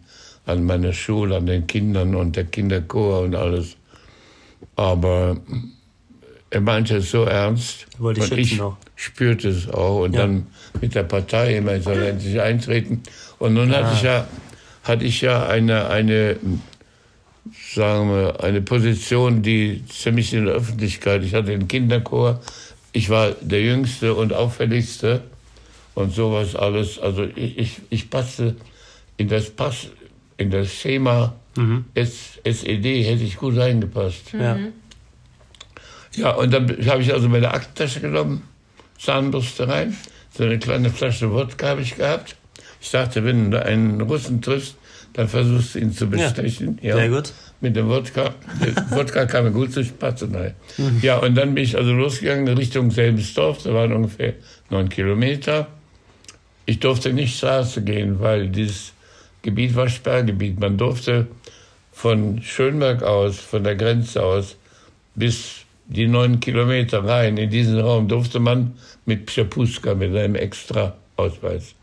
an 0.47 0.65
meiner 0.65 0.93
Schule, 0.93 1.37
an 1.37 1.47
den 1.47 1.67
Kindern 1.67 2.15
und 2.15 2.37
der 2.37 2.45
Kinderchor 2.45 3.23
und 3.23 3.35
alles. 3.35 3.77
Aber 4.77 5.39
er 6.51 6.61
meinte 6.61 6.97
es 6.99 7.11
so 7.11 7.25
ernst. 7.25 7.87
Er 7.95 8.01
wollte 8.01 8.21
dich 8.21 8.31
und 8.31 8.39
ich 8.39 8.61
auch. 8.61 8.77
spürte 8.95 9.49
es 9.49 9.69
auch. 9.69 10.05
Und 10.05 10.15
Ja. 10.15 10.23
dann 10.23 10.47
mit 10.81 10.95
der 10.95 11.03
Partei 11.05 11.57
immer 11.57 11.81
soll 11.81 12.03
endlich 12.03 12.41
eintreten. 12.41 13.03
Und 13.39 13.55
nun 13.55 13.75
hatte 13.75 13.93
ich 13.95 14.03
ja, 14.03 14.27
hatte 14.87 15.05
ich 15.05 15.21
ja 15.21 15.47
eine, 15.47 15.89
eine, 15.89 16.37
sagen 17.75 18.11
wir, 18.11 18.43
eine 18.43 18.63
Position, 18.63 19.43
die 19.43 19.85
ziemlich 19.89 20.33
in 20.33 20.47
der 20.47 20.55
Öffentlichkeit, 20.55 21.25
ich 21.25 21.35
hatte 21.35 21.49
den 21.49 21.69
Kinderchor, 21.69 22.41
ich 22.93 23.11
war 23.11 23.33
der 23.41 23.63
Jüngste 23.63 24.15
und 24.15 24.33
Auffälligste 24.33 25.23
und 25.95 26.15
sowas 26.15 26.55
alles. 26.55 26.99
Also 26.99 27.25
ich, 27.25 27.59
ich, 27.59 27.81
ich 27.91 28.11
passte 28.11 28.57
in 29.17 29.29
das 29.29 29.51
Pass, 29.51 29.89
in 30.37 30.51
das 30.51 30.73
Schema 30.73 31.35
S, 31.95 32.39
SED 32.45 33.03
hätte 33.05 33.25
ich 33.25 33.37
gut 33.37 33.57
reingepasst. 33.57 34.33
Ja. 34.33 34.59
Ja, 36.15 36.31
und 36.31 36.53
dann 36.53 36.69
habe 36.87 37.03
ich 37.03 37.13
also 37.13 37.29
meine 37.29 37.53
Aktentasche 37.53 38.01
genommen, 38.01 38.43
Zahnbürste 38.99 39.69
rein, 39.69 39.97
so 40.31 40.45
eine 40.45 40.59
kleine 40.59 40.91
Flasche 40.91 41.31
Wodka 41.33 41.69
habe 41.69 41.83
ich 41.83 41.97
gehabt. 41.97 42.37
Ich 42.87 42.93
dachte, 42.93 43.25
wenn 43.25 43.51
du 43.51 43.61
einen 43.61 44.01
Russen 44.01 44.41
triffst, 44.41 44.77
dann 45.13 45.27
versuchst 45.27 45.75
du 45.75 45.81
ihn 45.81 45.91
zu 45.91 46.07
bestechen. 46.07 46.79
Ja, 46.81 46.95
Sehr 46.95 47.09
gut. 47.09 47.33
Mit 47.61 47.75
dem 47.75 47.89
Wodka. 47.89 48.33
Der 48.65 48.91
Wodka 48.97 49.27
kam 49.27 49.47
mir 49.47 49.51
gut 49.51 49.73
zu 49.73 49.85
Spatzen. 49.85 50.31
Nein. 50.31 50.55
Ja, 51.03 51.19
und 51.19 51.35
dann 51.35 51.57
bin 51.57 51.65
ich 51.65 51.77
also 51.77 51.91
losgegangen 51.91 52.47
Richtung 52.57 52.93
Selmsdorf, 52.93 53.65
da 53.65 53.75
waren 53.75 53.93
ungefähr 53.93 54.35
neun 54.71 54.89
Kilometer. 54.89 55.67
Ich 56.65 56.79
durfte 56.79 57.13
nicht 57.13 57.37
Straße 57.37 57.83
gehen, 57.83 58.21
weil 58.21 58.51
dieses 58.51 58.93
Gebiet 59.43 59.75
war 59.75 59.89
Sperrgebiet. 59.89 60.61
Man 60.61 60.79
durfte 60.79 61.27
von 61.91 62.41
Schönberg 62.41 63.03
aus, 63.03 63.41
von 63.41 63.65
der 63.65 63.75
Grenze 63.75 64.23
aus, 64.23 64.57
bis 65.17 65.65
die 65.87 66.07
neun 66.07 66.39
Kilometer 66.39 67.05
rein 67.05 67.37
in 67.37 67.51
diesen 67.51 67.81
Raum 67.81 68.07
durfte 68.07 68.39
man 68.39 68.75
mit 69.07 69.27
Pschapuska, 69.27 69.95
mit 69.97 70.15
einem 70.15 70.37
extra 70.37 70.95
Ausweis. 71.17 71.75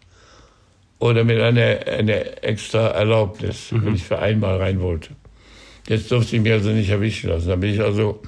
Oder 1.04 1.26
mit 1.26 1.38
einer, 1.42 1.86
einer 1.86 2.46
extra 2.46 2.88
Erlaubnis, 2.88 3.68
wenn 3.72 3.94
ich 3.94 4.06
für 4.06 4.20
einmal 4.20 4.56
rein 4.56 4.80
wollte. 4.80 5.10
Jetzt 5.90 6.10
durfte 6.10 6.38
ich 6.38 6.42
mich 6.42 6.54
also 6.54 6.70
nicht 6.70 6.90
erwischen 6.90 7.30
lassen. 7.30 7.50
Da 7.50 7.58
bin 7.58 7.74
ich 7.74 7.82
also 7.82 8.22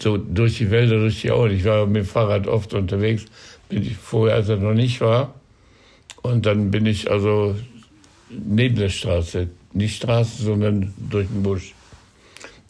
so 0.00 0.16
durch 0.16 0.56
die 0.56 0.70
Wälder, 0.70 0.96
durch 0.96 1.20
die 1.20 1.30
Auen. 1.30 1.50
Ich 1.50 1.64
war 1.66 1.84
mit 1.84 1.96
dem 1.96 2.06
Fahrrad 2.06 2.46
oft 2.46 2.72
unterwegs, 2.72 3.26
bin 3.68 3.82
ich 3.82 3.98
vorher, 3.98 4.36
als 4.36 4.48
er 4.48 4.56
noch 4.56 4.72
nicht 4.72 5.02
war. 5.02 5.34
Und 6.22 6.46
dann 6.46 6.70
bin 6.70 6.86
ich 6.86 7.10
also 7.10 7.56
neben 8.30 8.76
der 8.76 8.88
Straße, 8.88 9.50
nicht 9.74 9.96
Straße, 9.96 10.44
sondern 10.44 10.94
durch 10.96 11.28
den 11.28 11.42
Busch. 11.42 11.74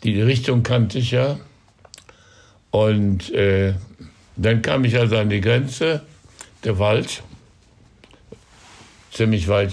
Die 0.03 0.21
Richtung 0.21 0.65
kannte 0.65 0.99
ich 0.99 1.13
ja. 1.13 1.39
Und 2.73 3.33
äh, 3.33 3.75
dann 4.35 4.63
kam 4.63 4.85
ich 4.85 4.99
also 4.99 5.17
an 5.17 5.29
die 5.29 5.41
Grenze, 5.41 6.03
der 6.65 6.81
Wald, 6.81 7.23
ziemlich 9.15 9.49
weit, 9.49 9.73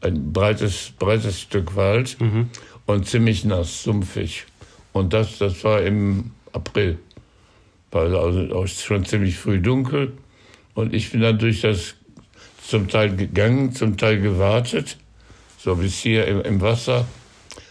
ein 0.00 0.32
breites, 0.32 0.92
breites 0.98 1.40
Stück 1.40 1.76
Wald 1.76 2.16
und 2.86 3.06
ziemlich 3.06 3.44
nass, 3.44 3.82
sumpfig. 3.82 4.46
Und 4.92 5.12
das, 5.12 5.38
das 5.38 5.62
war 5.64 5.82
im 5.82 6.30
April. 6.52 6.98
War 7.90 8.02
also 8.02 8.54
auch 8.54 8.66
schon 8.66 9.04
ziemlich 9.04 9.36
früh 9.36 9.60
dunkel. 9.60 10.12
Und 10.74 10.94
ich 10.94 11.10
bin 11.10 11.20
dann 11.20 11.38
durch 11.38 11.60
das 11.60 11.94
zum 12.66 12.88
Teil 12.88 13.14
gegangen, 13.16 13.72
zum 13.72 13.96
Teil 13.96 14.20
gewartet, 14.20 14.96
so 15.58 15.74
bis 15.74 15.98
hier 15.98 16.26
im, 16.26 16.40
im 16.42 16.60
Wasser. 16.60 17.06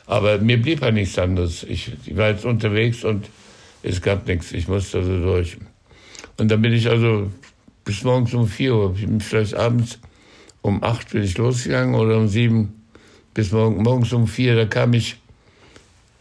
Aber 0.05 0.37
mir 0.39 0.61
blieb 0.61 0.81
ja 0.81 0.91
nichts 0.91 1.17
anderes. 1.17 1.63
Ich, 1.63 1.91
ich 2.05 2.17
war 2.17 2.29
jetzt 2.29 2.45
unterwegs 2.45 3.03
und 3.03 3.29
es 3.83 4.01
gab 4.01 4.27
nichts. 4.27 4.51
Ich 4.51 4.67
musste 4.67 4.99
also 4.99 5.19
durch. 5.21 5.57
Und 6.37 6.49
dann 6.49 6.61
bin 6.61 6.73
ich 6.73 6.89
also 6.89 7.31
bis 7.85 8.03
morgens 8.03 8.33
um 8.33 8.47
vier 8.47 8.75
Uhr, 8.75 8.95
vielleicht 9.19 9.55
abends 9.55 9.99
um 10.61 10.83
acht 10.83 11.11
bin 11.11 11.23
ich 11.23 11.37
losgegangen 11.37 11.95
oder 11.95 12.17
um 12.17 12.27
sieben 12.27 12.81
bis 13.33 13.51
morgen, 13.51 13.81
morgens 13.83 14.13
um 14.13 14.27
vier. 14.27 14.55
Da 14.55 14.65
kam 14.65 14.93
ich 14.93 15.17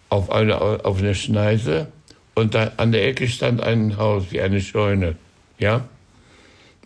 auf 0.09 0.31
eine, 0.31 0.61
auf 0.61 0.99
eine 0.99 1.15
Schneise 1.15 1.89
und 2.35 2.55
da 2.55 2.73
an 2.77 2.93
der 2.93 3.07
Ecke 3.07 3.29
stand 3.29 3.61
ein 3.61 3.97
Haus 3.97 4.27
wie 4.31 4.41
eine 4.41 4.61
Scheune. 4.61 5.17
Ja? 5.59 5.89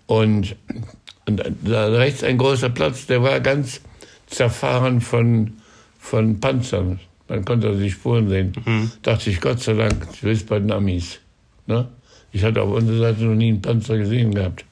Und, 0.07 0.57
und 1.27 1.43
da 1.63 1.87
rechts 1.89 2.25
ein 2.25 2.39
großer 2.39 2.71
Platz, 2.71 3.07
der 3.07 3.23
war 3.23 3.41
ganz 3.41 3.81
zerfahren 4.27 5.01
von, 5.01 5.55
von 5.99 6.41
Panzern. 6.41 7.01
Man 7.29 7.45
konnte 7.45 7.69
also 7.69 7.81
die 7.81 7.91
Spuren 7.91 8.29
sehen. 8.29 8.53
Mhm. 8.65 8.93
Dachte 9.03 9.31
ich, 9.31 9.41
Gott 9.41 9.61
sei 9.61 9.75
Dank, 9.75 10.07
ich 10.13 10.23
will 10.23 10.33
es 10.33 10.45
bei 10.45 10.59
den 10.59 10.73
Amis. 10.73 11.21
Ne? 11.67 11.89
Ich 12.33 12.43
hatte 12.45 12.63
auf 12.63 12.73
unserer 12.73 12.99
Seite 12.99 13.25
noch 13.25 13.35
nie 13.35 13.49
einen 13.49 13.63
Panzer 13.63 13.99
gesehen 13.99 14.35
gehabt. 14.35 14.65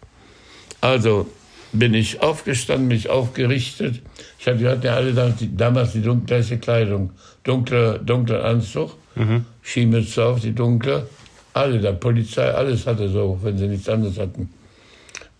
Also 0.80 1.26
bin 1.72 1.94
ich 1.94 2.20
aufgestanden, 2.22 2.88
mich 2.88 3.08
aufgerichtet. 3.08 4.02
Ich 4.38 4.46
hatte, 4.46 4.60
wir 4.60 4.70
hatten 4.70 4.86
ja 4.86 4.94
alle 4.94 5.12
damals 5.56 5.92
die 5.92 6.02
gleiche 6.26 6.58
Kleidung. 6.58 7.10
Dunkler, 7.44 7.98
dunkler 7.98 8.44
Anzug, 8.44 8.96
mhm. 9.14 9.46
Skimütze 9.62 10.24
auf, 10.24 10.40
die 10.40 10.54
dunkle. 10.54 11.08
Alle, 11.52 11.80
der 11.80 11.92
Polizei, 11.92 12.50
alles 12.50 12.86
hatte 12.86 13.08
so, 13.08 13.38
wenn 13.42 13.58
sie 13.58 13.66
nichts 13.66 13.88
anderes 13.88 14.18
hatten. 14.18 14.50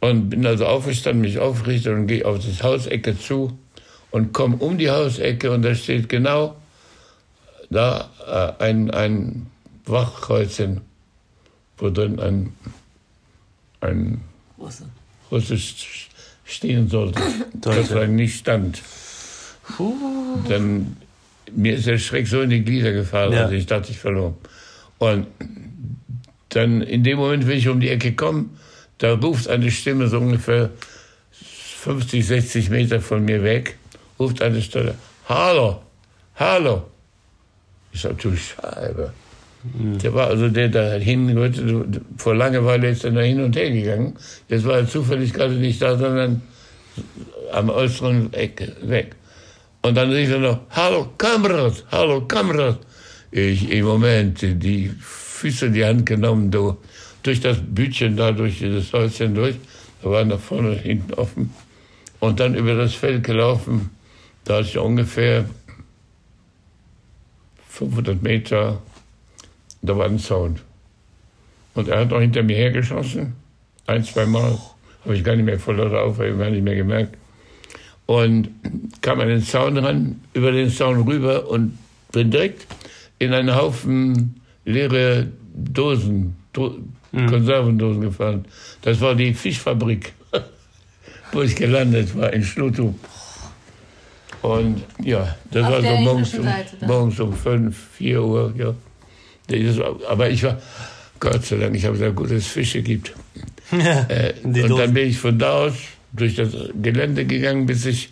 Und 0.00 0.30
bin 0.30 0.46
also 0.46 0.66
aufgestanden, 0.66 1.20
mich 1.20 1.38
aufgerichtet 1.38 1.92
und 1.92 2.06
gehe 2.06 2.24
auf 2.24 2.44
das 2.44 2.62
Hausecke 2.62 3.18
zu 3.18 3.58
und 4.10 4.32
komme 4.32 4.56
um 4.56 4.78
die 4.78 4.90
Hausecke 4.90 5.50
und 5.50 5.62
da 5.62 5.74
steht 5.74 6.08
genau 6.08 6.56
da 7.68 8.10
äh, 8.58 8.64
ein, 8.64 8.90
ein 8.90 9.46
Wachkreuzchen, 9.84 10.80
wo 11.78 11.90
drin 11.90 12.18
ein, 12.18 12.52
ein 13.80 14.20
Russisch 15.30 16.09
stehen 16.50 16.88
sollte. 16.88 17.20
Das 17.54 17.94
war 17.94 18.06
nicht 18.06 18.38
stand. 18.38 18.82
Puh. 19.76 19.94
Dann 20.48 20.96
mir 21.52 21.74
ist 21.74 21.86
der 21.86 21.98
Schreck 21.98 22.26
so 22.26 22.40
in 22.42 22.50
die 22.50 22.62
Glieder 22.62 22.92
gefallen, 22.92 23.32
ja. 23.32 23.42
also 23.42 23.54
ich 23.54 23.66
dachte, 23.66 23.90
ich 23.90 23.98
verloren. 23.98 24.34
Und 24.98 25.26
dann 26.50 26.82
in 26.82 27.04
dem 27.04 27.18
Moment, 27.18 27.46
wenn 27.46 27.58
ich 27.58 27.68
um 27.68 27.80
die 27.80 27.88
Ecke 27.88 28.12
komme, 28.12 28.46
da 28.98 29.14
ruft 29.14 29.48
eine 29.48 29.70
Stimme 29.70 30.08
so 30.08 30.18
ungefähr 30.18 30.70
50, 31.32 32.26
60 32.26 32.70
Meter 32.70 33.00
von 33.00 33.24
mir 33.24 33.42
weg, 33.42 33.76
ruft 34.18 34.42
eine 34.42 34.60
Stimme, 34.60 34.94
Hallo, 35.28 35.80
hallo. 36.36 36.82
Ich 37.92 38.00
sag, 38.00 38.18
du 38.18 38.36
Scheibe. 38.36 39.12
Der 39.62 40.14
war 40.14 40.28
also 40.28 40.48
der 40.48 40.68
da 40.68 40.94
hin, 40.94 41.36
vor 42.16 42.34
Langeweile 42.34 42.88
ist 42.88 43.04
er 43.04 43.10
da 43.10 43.20
hin 43.20 43.42
und 43.42 43.56
her 43.56 43.70
gegangen. 43.70 44.16
Jetzt 44.48 44.64
war 44.64 44.78
er 44.78 44.88
zufällig 44.88 45.34
gerade 45.34 45.54
nicht 45.54 45.82
da, 45.82 45.98
sondern 45.98 46.42
am 47.52 47.68
äußeren 47.68 48.32
Ecke 48.32 48.74
weg. 48.82 49.16
Und 49.82 49.96
dann 49.96 50.10
rief 50.10 50.30
er 50.30 50.38
noch, 50.38 50.60
hallo 50.70 51.08
Kamerad, 51.18 51.84
hallo 51.90 52.22
Kamerad. 52.26 52.78
Ich 53.30 53.70
im 53.70 53.84
Moment 53.84 54.40
die 54.42 54.90
Füße 54.98 55.66
in 55.66 55.72
die 55.74 55.84
Hand 55.84 56.06
genommen, 56.06 56.50
du, 56.50 56.76
durch 57.22 57.40
das 57.40 57.58
Bütchen 57.62 58.16
da, 58.16 58.32
durch 58.32 58.58
dieses 58.58 58.92
Häuschen 58.92 59.34
durch. 59.34 59.56
Da 60.02 60.10
war 60.10 60.24
nach 60.24 60.40
vorne, 60.40 60.74
hinten 60.74 61.14
offen. 61.14 61.52
Und 62.18 62.40
dann 62.40 62.54
über 62.54 62.74
das 62.74 62.94
Feld 62.94 63.24
gelaufen. 63.24 63.90
Da 64.44 64.60
ist 64.60 64.74
ja 64.74 64.80
ungefähr 64.80 65.44
500 67.68 68.22
Meter. 68.22 68.82
Da 69.82 69.96
war 69.96 70.06
ein 70.06 70.18
Zaun. 70.18 70.60
Und 71.74 71.88
er 71.88 72.00
hat 72.00 72.10
noch 72.10 72.20
hinter 72.20 72.42
mir 72.42 72.56
hergeschossen. 72.56 73.34
Ein, 73.86 74.04
zwei 74.04 74.26
Mal. 74.26 74.58
Habe 75.04 75.16
ich 75.16 75.24
gar 75.24 75.36
nicht 75.36 75.44
mehr 75.46 75.58
vor 75.58 75.74
lauter 75.74 76.02
Aufregung 76.02 76.38
gar 76.38 76.50
nicht 76.50 76.62
mehr 76.62 76.76
gemerkt 76.76 77.16
und 78.10 78.48
kam 79.02 79.20
an 79.20 79.28
den 79.28 79.40
Zaun 79.40 79.78
ran, 79.78 80.20
über 80.34 80.50
den 80.50 80.68
Zaun 80.68 81.02
rüber 81.02 81.48
und 81.48 81.78
bin 82.10 82.32
direkt 82.32 82.66
in 83.20 83.32
einen 83.32 83.54
Haufen 83.54 84.40
leere 84.64 85.28
Dosen, 85.54 86.34
Do 86.52 86.76
mhm. 87.12 87.26
Konservendosen 87.26 88.00
gefahren. 88.00 88.46
Das 88.82 89.00
war 89.00 89.14
die 89.14 89.32
Fischfabrik, 89.32 90.12
wo 91.32 91.42
ich 91.42 91.54
gelandet 91.54 92.18
war, 92.18 92.32
in 92.32 92.42
Schlutu. 92.42 92.94
Und 94.42 94.82
ja, 95.04 95.36
das 95.52 95.64
Auf 95.66 95.70
war 95.70 95.82
so 95.82 95.96
morgens 95.98 96.34
um, 96.34 96.48
morgens 96.80 97.20
um 97.20 97.32
fünf, 97.32 97.90
vier 97.92 98.24
Uhr. 98.24 98.52
Ja. 98.56 98.74
Aber 100.08 100.30
ich 100.30 100.42
war, 100.42 100.60
Gott 101.18 101.44
sei 101.44 101.56
Dank, 101.56 101.76
ich 101.76 101.84
habe 101.84 101.96
sehr 101.96 102.12
gutes 102.12 102.46
Fische 102.46 102.82
gibt. 102.82 103.12
äh, 103.72 104.34
und 104.42 104.54
dann 104.54 104.94
bin 104.94 105.08
ich 105.08 105.18
von 105.18 105.38
da 105.38 105.66
aus 105.66 105.74
durch 106.12 106.36
das 106.36 106.50
Gelände 106.80 107.24
gegangen, 107.24 107.66
bis 107.66 107.86
ich 107.86 108.10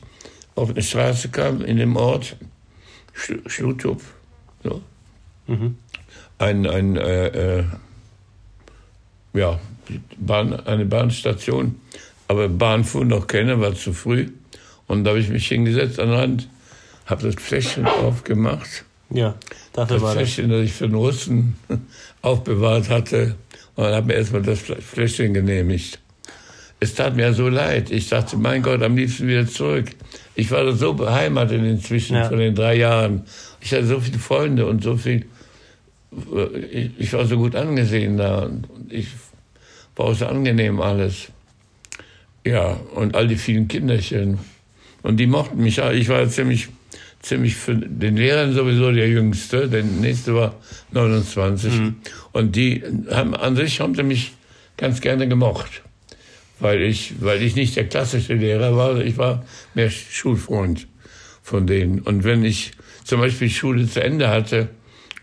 auf 0.55 0.71
eine 0.71 0.83
Straße 0.83 1.29
kam 1.31 1.63
in 1.63 1.77
dem 1.77 1.97
Ort, 1.97 2.37
Sch 3.13 3.33
Schlutup. 3.47 4.01
So. 4.63 4.83
Mhm. 5.47 5.77
Ein, 6.39 6.67
ein 6.67 6.97
äh, 6.97 7.59
äh, 7.59 7.65
ja, 9.35 9.59
Bahn, 10.19 10.53
eine 10.67 10.85
Bahnstation, 10.85 11.81
aber 12.29 12.49
Bahn 12.49 12.85
fuhr 12.85 13.05
noch 13.05 13.27
keine, 13.27 13.61
war 13.61 13.75
zu 13.75 13.93
früh. 13.93 14.29
Und 14.87 15.05
da 15.05 15.11
habe 15.11 15.21
ich 15.21 15.29
mich 15.29 15.49
hingesetzt 15.49 15.99
an 15.99 16.09
den 16.09 16.19
Rand, 16.19 16.49
habe 17.07 17.23
das 17.23 17.43
Fläschchen 17.43 17.87
aufgemacht. 17.87 18.85
Ja, 19.11 19.37
dafür 19.73 19.97
das 19.97 20.03
war 20.03 20.13
Fläschchen, 20.13 20.51
das 20.51 20.65
ich 20.65 20.73
für 20.73 20.87
den 20.87 20.97
Russen 20.97 21.57
aufbewahrt 22.23 22.91
hatte. 22.91 23.37
Und 23.75 23.85
dann 23.85 23.95
habe 23.95 24.07
mir 24.09 24.15
erstmal 24.15 24.43
das 24.43 24.61
Fläschchen 24.61 25.35
genehmigt 25.35 25.99
es 26.81 26.95
tat 26.95 27.17
mir 27.17 27.33
so 27.33 27.49
leid. 27.49 27.91
Ich 27.91 28.09
dachte, 28.09 28.37
mein 28.37 28.63
Gott, 28.63 28.83
am 28.83 28.97
liebsten 28.97 29.27
wieder 29.27 29.47
zurück. 29.47 29.87
Ich 30.35 30.51
war 30.51 30.73
so 30.73 30.95
beheimatet 30.95 31.63
inzwischen 31.63 32.17
ja. 32.17 32.29
von 32.29 32.39
den 32.39 32.55
drei 32.55 32.77
Jahren. 32.77 33.25
Ich 33.61 33.73
hatte 33.73 33.87
so 33.87 34.01
viele 34.01 34.19
Freunde 34.19 34.67
und 34.67 34.85
so 34.85 34.97
viel. 34.97 35.27
Ich 36.99 37.13
war 37.13 37.27
so 37.27 37.37
gut 37.37 37.55
angesehen 37.57 38.17
da 38.17 38.45
und 38.45 38.67
ich 38.89 39.09
war 39.97 40.15
so 40.15 40.27
angenehm 40.27 40.81
alles. 40.81 41.29
Ja, 42.47 42.79
und 42.95 43.15
all 43.17 43.27
die 43.27 43.37
vielen 43.37 43.67
Kinderchen. 43.67 44.39
Und 45.03 45.19
die 45.19 45.27
mochten 45.27 45.59
mich. 45.59 45.79
Ich 45.79 46.09
war 46.09 46.29
ziemlich, 46.29 46.69
ziemlich 47.21 47.57
für 47.57 47.75
den 47.75 48.17
Lehrern 48.17 48.53
sowieso 48.53 48.93
der 48.93 49.09
Jüngste. 49.09 49.69
Der 49.69 49.83
nächste 49.83 50.35
war 50.35 50.55
29. 50.93 51.73
Mhm. 51.73 51.97
Und 52.33 52.57
die 52.57 52.83
haben 53.11 53.35
an 53.35 53.57
sich 53.57 53.81
haben 53.81 53.95
sie 53.95 54.03
mich 54.03 54.35
ganz 54.77 55.01
gerne 55.01 55.29
gemocht 55.29 55.83
weil 56.61 56.83
ich, 56.83 57.15
weil 57.21 57.43
ich 57.43 57.55
nicht 57.55 57.77
der 57.77 57.89
klassische 57.89 58.35
Lehrer 58.35 58.77
war, 58.77 58.99
ich 58.99 59.17
war 59.19 59.45
mehr 59.75 59.91
Schulfreund 59.91 60.87
von 61.43 61.67
denen. 61.67 62.01
Und 62.01 62.25
wenn 62.25 62.45
ich 62.45 62.73
zum 63.05 63.21
Beispiel 63.21 63.49
Schule 63.49 63.89
zu 63.89 64.03
Ende 64.03 64.29
hatte 64.29 64.69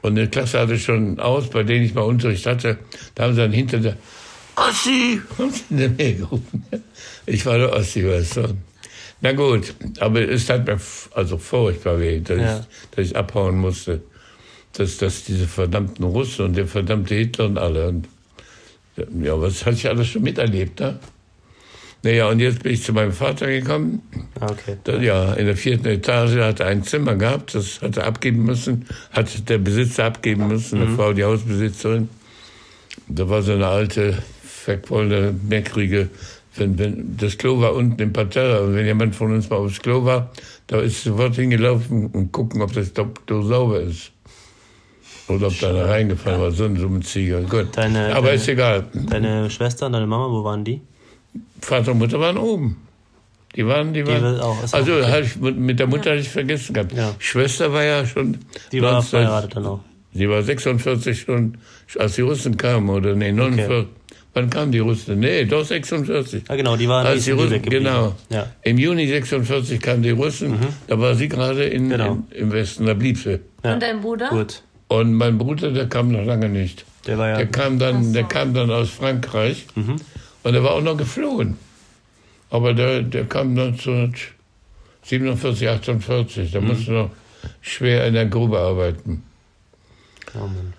und 0.02 0.18
eine 0.18 0.30
Klasse 0.30 0.60
hatte 0.60 0.80
schon 0.80 1.20
aus, 1.20 1.50
bei 1.50 1.64
denen 1.64 1.86
ich 1.86 1.94
mal 1.94 2.02
Unterricht 2.02 2.46
hatte, 2.46 2.78
da 3.16 3.24
haben 3.24 3.34
sie 3.34 3.42
dann 3.42 3.52
hinter 3.52 3.80
der 3.80 3.98
Ossi, 4.56 5.22
haben 5.38 5.52
sie 5.52 5.90
mir 5.90 6.14
gerufen. 6.16 6.66
Ich 7.26 7.46
war 7.46 7.58
der 7.58 7.74
Ossi, 7.74 8.08
weißt 8.08 8.38
du. 8.38 8.58
Na 9.26 9.31
gut, 9.31 9.73
aber 10.02 10.22
es 10.30 10.45
tat 10.45 10.68
mir 10.68 10.80
also 11.15 11.39
furchtbar 11.39 11.99
weh, 11.99 12.19
dass, 12.19 12.39
ja. 12.39 12.60
ich, 12.60 12.89
dass 12.91 13.06
ich 13.07 13.15
abhauen 13.18 13.57
musste. 13.57 14.02
Dass, 14.73 14.97
dass 14.97 15.23
diese 15.23 15.47
verdammten 15.47 16.06
Russen 16.06 16.45
und 16.45 16.56
der 16.56 16.68
verdammte 16.68 17.15
Hitler 17.15 17.45
und 17.45 17.57
alle. 17.57 17.88
Und, 17.88 18.07
ja, 19.19 19.41
was 19.41 19.65
hatte 19.65 19.77
ich 19.77 19.89
alles 19.89 20.10
schon 20.10 20.22
miterlebt, 20.22 20.80
ne? 20.80 20.99
Naja, 22.03 22.30
und 22.30 22.39
jetzt 22.39 22.61
bin 22.61 22.73
ich 22.73 22.84
zu 22.84 22.93
meinem 22.93 23.14
Vater 23.14 23.47
gekommen. 23.47 24.03
Ah, 24.39 24.52
okay. 24.52 24.77
Da, 24.84 24.97
ja, 24.97 25.34
in 25.34 25.47
der 25.47 25.57
vierten 25.57 25.88
Etage 25.88 26.38
hat 26.38 26.60
er 26.60 26.68
ein 26.68 26.84
Zimmer 26.84 27.15
gehabt, 27.15 27.56
das 27.56 27.81
hat 27.81 27.97
er 27.97 28.06
abgeben 28.06 28.43
müssen, 28.43 28.85
hat 29.10 29.49
der 29.49 29.57
Besitzer 29.57 30.06
abgeben 30.06 30.47
müssen, 30.49 30.81
eine 30.81 30.91
mhm. 30.91 30.97
Frau, 30.97 31.14
die 31.14 31.23
Hausbesitzerin. 31.23 32.10
Da 33.07 33.27
war 33.27 33.41
so 33.41 33.53
eine 33.53 33.65
alte, 33.65 34.19
verquollene, 34.43 35.34
meckrige, 35.49 36.10
wenn, 36.57 36.77
wenn, 36.80 37.18
das 37.18 37.38
Klo 37.38 37.60
war 37.60 37.73
unten 37.73 38.02
im 38.02 38.14
Parterre 38.14 38.64
und 38.64 38.76
wenn 38.76 38.86
jemand 38.86 39.15
von 39.15 39.34
uns 39.34 39.49
mal 39.49 39.57
aufs 39.57 39.82
Klo 39.82 40.06
war, 40.06 40.32
da 40.68 40.80
ist 40.80 41.03
sofort 41.03 41.36
hingelaufen 41.36 42.07
und 42.07 42.32
gucken, 42.32 42.61
ob 42.61 42.73
das 42.73 42.91
Klo 43.26 43.41
sauber 43.41 43.82
ist. 43.82 44.11
Oder 45.27 45.48
ob 45.48 45.60
da 45.60 45.69
einer 45.69 45.90
reingefallen 45.90 46.40
war, 46.40 46.52
so 46.52 46.65
ein, 46.65 46.77
so 46.77 46.86
ein 46.86 47.02
Zieger. 47.02 47.41
Gut. 47.41 47.69
Deine, 47.76 48.15
Aber 48.15 48.27
deine, 48.27 48.36
ist 48.36 48.48
egal. 48.48 48.86
Deine 48.94 49.49
Schwester 49.49 49.88
und 49.88 49.94
deine 49.94 50.06
Mama, 50.06 50.30
wo 50.30 50.44
waren 50.44 50.64
die? 50.64 50.82
Vater 51.61 51.94
und 51.94 51.98
Mutter 51.98 52.19
waren 52.19 52.38
oben. 52.38 52.77
Die 53.56 53.65
waren, 53.65 53.94
die 53.94 54.06
waren. 54.06 54.36
Die 54.36 54.41
auch, 54.41 54.57
also 54.72 54.94
auch 55.02 55.18
ich, 55.18 55.38
mit 55.38 55.80
der 55.80 55.88
Mutter 55.88 56.07
ja. 56.07 56.11
hatte 56.11 56.22
ich 56.22 56.30
vergessen 56.30 56.73
gehabt. 56.73 56.94
Ja. 56.94 57.15
Schwester 57.19 57.72
war 57.73 57.84
ja 57.84 58.06
schon. 58.06 58.38
Die 58.72 58.82
war 58.82 59.02
verheiratet 59.02 59.56
dann 59.56 59.65
auch. 59.65 59.80
Sie 60.14 60.30
war 60.30 60.44
46 60.44 61.22
schon, 61.22 61.57
als 61.98 62.15
die 62.15 62.22
Russen 62.22 62.56
kamen, 62.56 62.90
oder 62.90 63.15
nee, 63.15 63.32
49. 63.32 63.65
Okay. 63.65 63.88
Wann 64.36 64.49
kamen 64.49 64.72
die 64.74 64.80
Russen? 64.80 65.20
Nee, 65.22 65.45
doch 65.45 65.64
46. 65.66 66.44
Ja, 66.49 66.56
genau, 66.57 66.76
die 66.76 66.90
waren 66.90 67.07
Als 67.07 67.24
die 67.24 67.32
Russen, 67.32 67.62
genau. 67.62 68.14
Ja. 68.30 68.48
Im 68.64 68.78
Juni 68.78 69.07
46 69.07 69.80
kamen 69.80 70.03
die 70.03 70.10
Russen. 70.12 70.57
Da 70.88 70.99
war 70.99 71.16
sie 71.16 71.30
gerade 71.30 71.64
in, 71.64 71.88
Genau. 71.90 72.18
in, 72.32 72.38
im 72.38 72.52
Westen, 72.52 72.86
da 72.86 72.94
blieb 72.94 73.18
sie. 73.18 73.40
Ja. 73.64 73.74
Und 73.76 73.82
dein 73.82 74.02
Bruder? 74.02 74.28
Gut. 74.30 74.62
Und 74.90 75.14
mein 75.14 75.38
Bruder, 75.38 75.72
der 75.72 75.88
kam 75.88 76.12
noch 76.12 76.26
lange 76.26 76.49
nicht. 76.49 76.84
Der 77.07 77.18
war 77.18 77.30
ja. 77.30 77.38
Der 77.38 77.48
kam 77.48 77.80
dann, 77.80 78.03
so. 78.03 78.12
der 78.14 78.26
kam 78.26 78.53
dann 78.53 78.70
aus 78.72 78.90
Frankreich 78.90 79.68
und 80.44 80.53
er 80.53 80.64
war 80.64 80.72
auch 80.74 80.82
noch 80.84 80.98
geflohen. 80.98 81.57
Aber 82.49 82.74
der, 82.74 83.03
der 83.03 83.24
kam 83.26 83.52
1947, 83.57 85.70
48. 85.70 86.52
Der 86.52 86.60
musste 86.62 86.91
noch 86.91 87.10
schwer 87.62 88.06
in 88.06 88.14
der 88.16 88.26
Grube 88.28 88.60
arbeiten. 88.60 89.24
oh 90.36 90.40
Mann. 90.41 90.74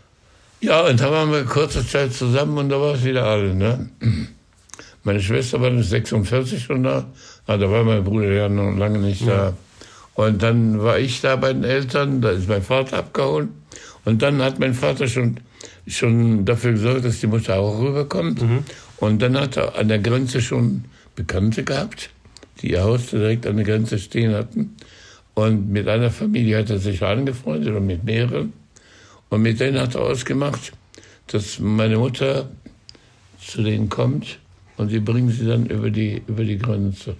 Ja, 0.67 0.81
und 0.81 1.01
da 1.01 1.13
waren 1.13 1.31
wir 1.31 1.45
kurze 1.45 1.87
Zeit 1.87 2.13
zusammen 2.13 2.59
und 2.59 2.71
da 2.71 2.81
war 2.81 2.95
es 2.95 3.05
wieder 3.05 3.25
alle. 3.25 3.55
Ne? 3.55 3.89
Meine 5.05 5.21
Schwester 5.21 5.61
war 5.61 5.71
dann 5.71 5.81
46 5.81 6.65
schon 6.65 6.83
da, 6.83 7.07
ah, 7.47 7.57
da 7.57 7.71
war 7.71 7.85
mein 7.85 8.03
Bruder 8.03 8.33
ja 8.33 8.49
noch 8.49 8.77
lange 8.77 8.99
nicht 8.99 9.29
da. 9.29 9.53
Und 10.15 10.43
dann 10.43 10.83
war 10.83 10.99
ich 10.99 11.21
da 11.21 11.37
bei 11.37 11.53
den 11.53 11.63
Eltern, 11.63 12.21
da 12.21 12.31
ist 12.31 12.49
mein 12.49 12.63
Vater 12.63 12.97
abgehauen. 12.99 13.51
Und 14.05 14.23
dann 14.23 14.43
hat 14.43 14.59
mein 14.59 14.75
Vater 14.75 15.07
schon, 15.07 15.37
schon 15.87 16.45
dafür 16.45 16.73
gesorgt, 16.73 17.05
dass 17.05 17.21
die 17.21 17.29
Mutter 17.29 17.61
auch 17.61 17.79
rüberkommt. 17.81 18.41
Und 18.97 19.23
dann 19.23 19.39
hat 19.39 19.57
er 19.57 19.79
an 19.79 19.87
der 19.87 20.01
Grenze 20.01 20.41
schon 20.41 20.87
Bekannte 21.15 21.63
gehabt, 21.63 22.11
die 22.61 22.73
ihr 22.73 22.83
Haus 22.83 23.11
direkt 23.11 23.47
an 23.47 23.55
der 23.55 23.67
Grenze 23.67 24.01
stehen 24.01 24.35
hatten. 24.35 24.75
Und 25.35 25.71
mit 25.71 25.87
einer 25.87 26.11
Familie 26.11 26.59
hat 26.59 26.71
er 26.71 26.81
sich 26.81 27.05
angefreundet 27.05 27.73
und 27.73 27.87
mit 27.87 28.03
mehreren. 28.03 28.53
Und 29.31 29.43
mit 29.43 29.61
denen 29.61 29.78
hat 29.78 29.94
er 29.94 30.03
ausgemacht, 30.03 30.73
dass 31.27 31.59
meine 31.59 31.98
Mutter 31.98 32.48
zu 33.40 33.62
denen 33.62 33.89
kommt 33.89 34.39
und 34.77 34.90
sie 34.90 35.01
bringen 35.01 35.31
sie 35.31 35.47
dann 35.47 35.66
über 35.66 35.90
die, 35.90 36.23
über 36.27 36.44
die 36.44 36.59
Grenze. 36.59 37.16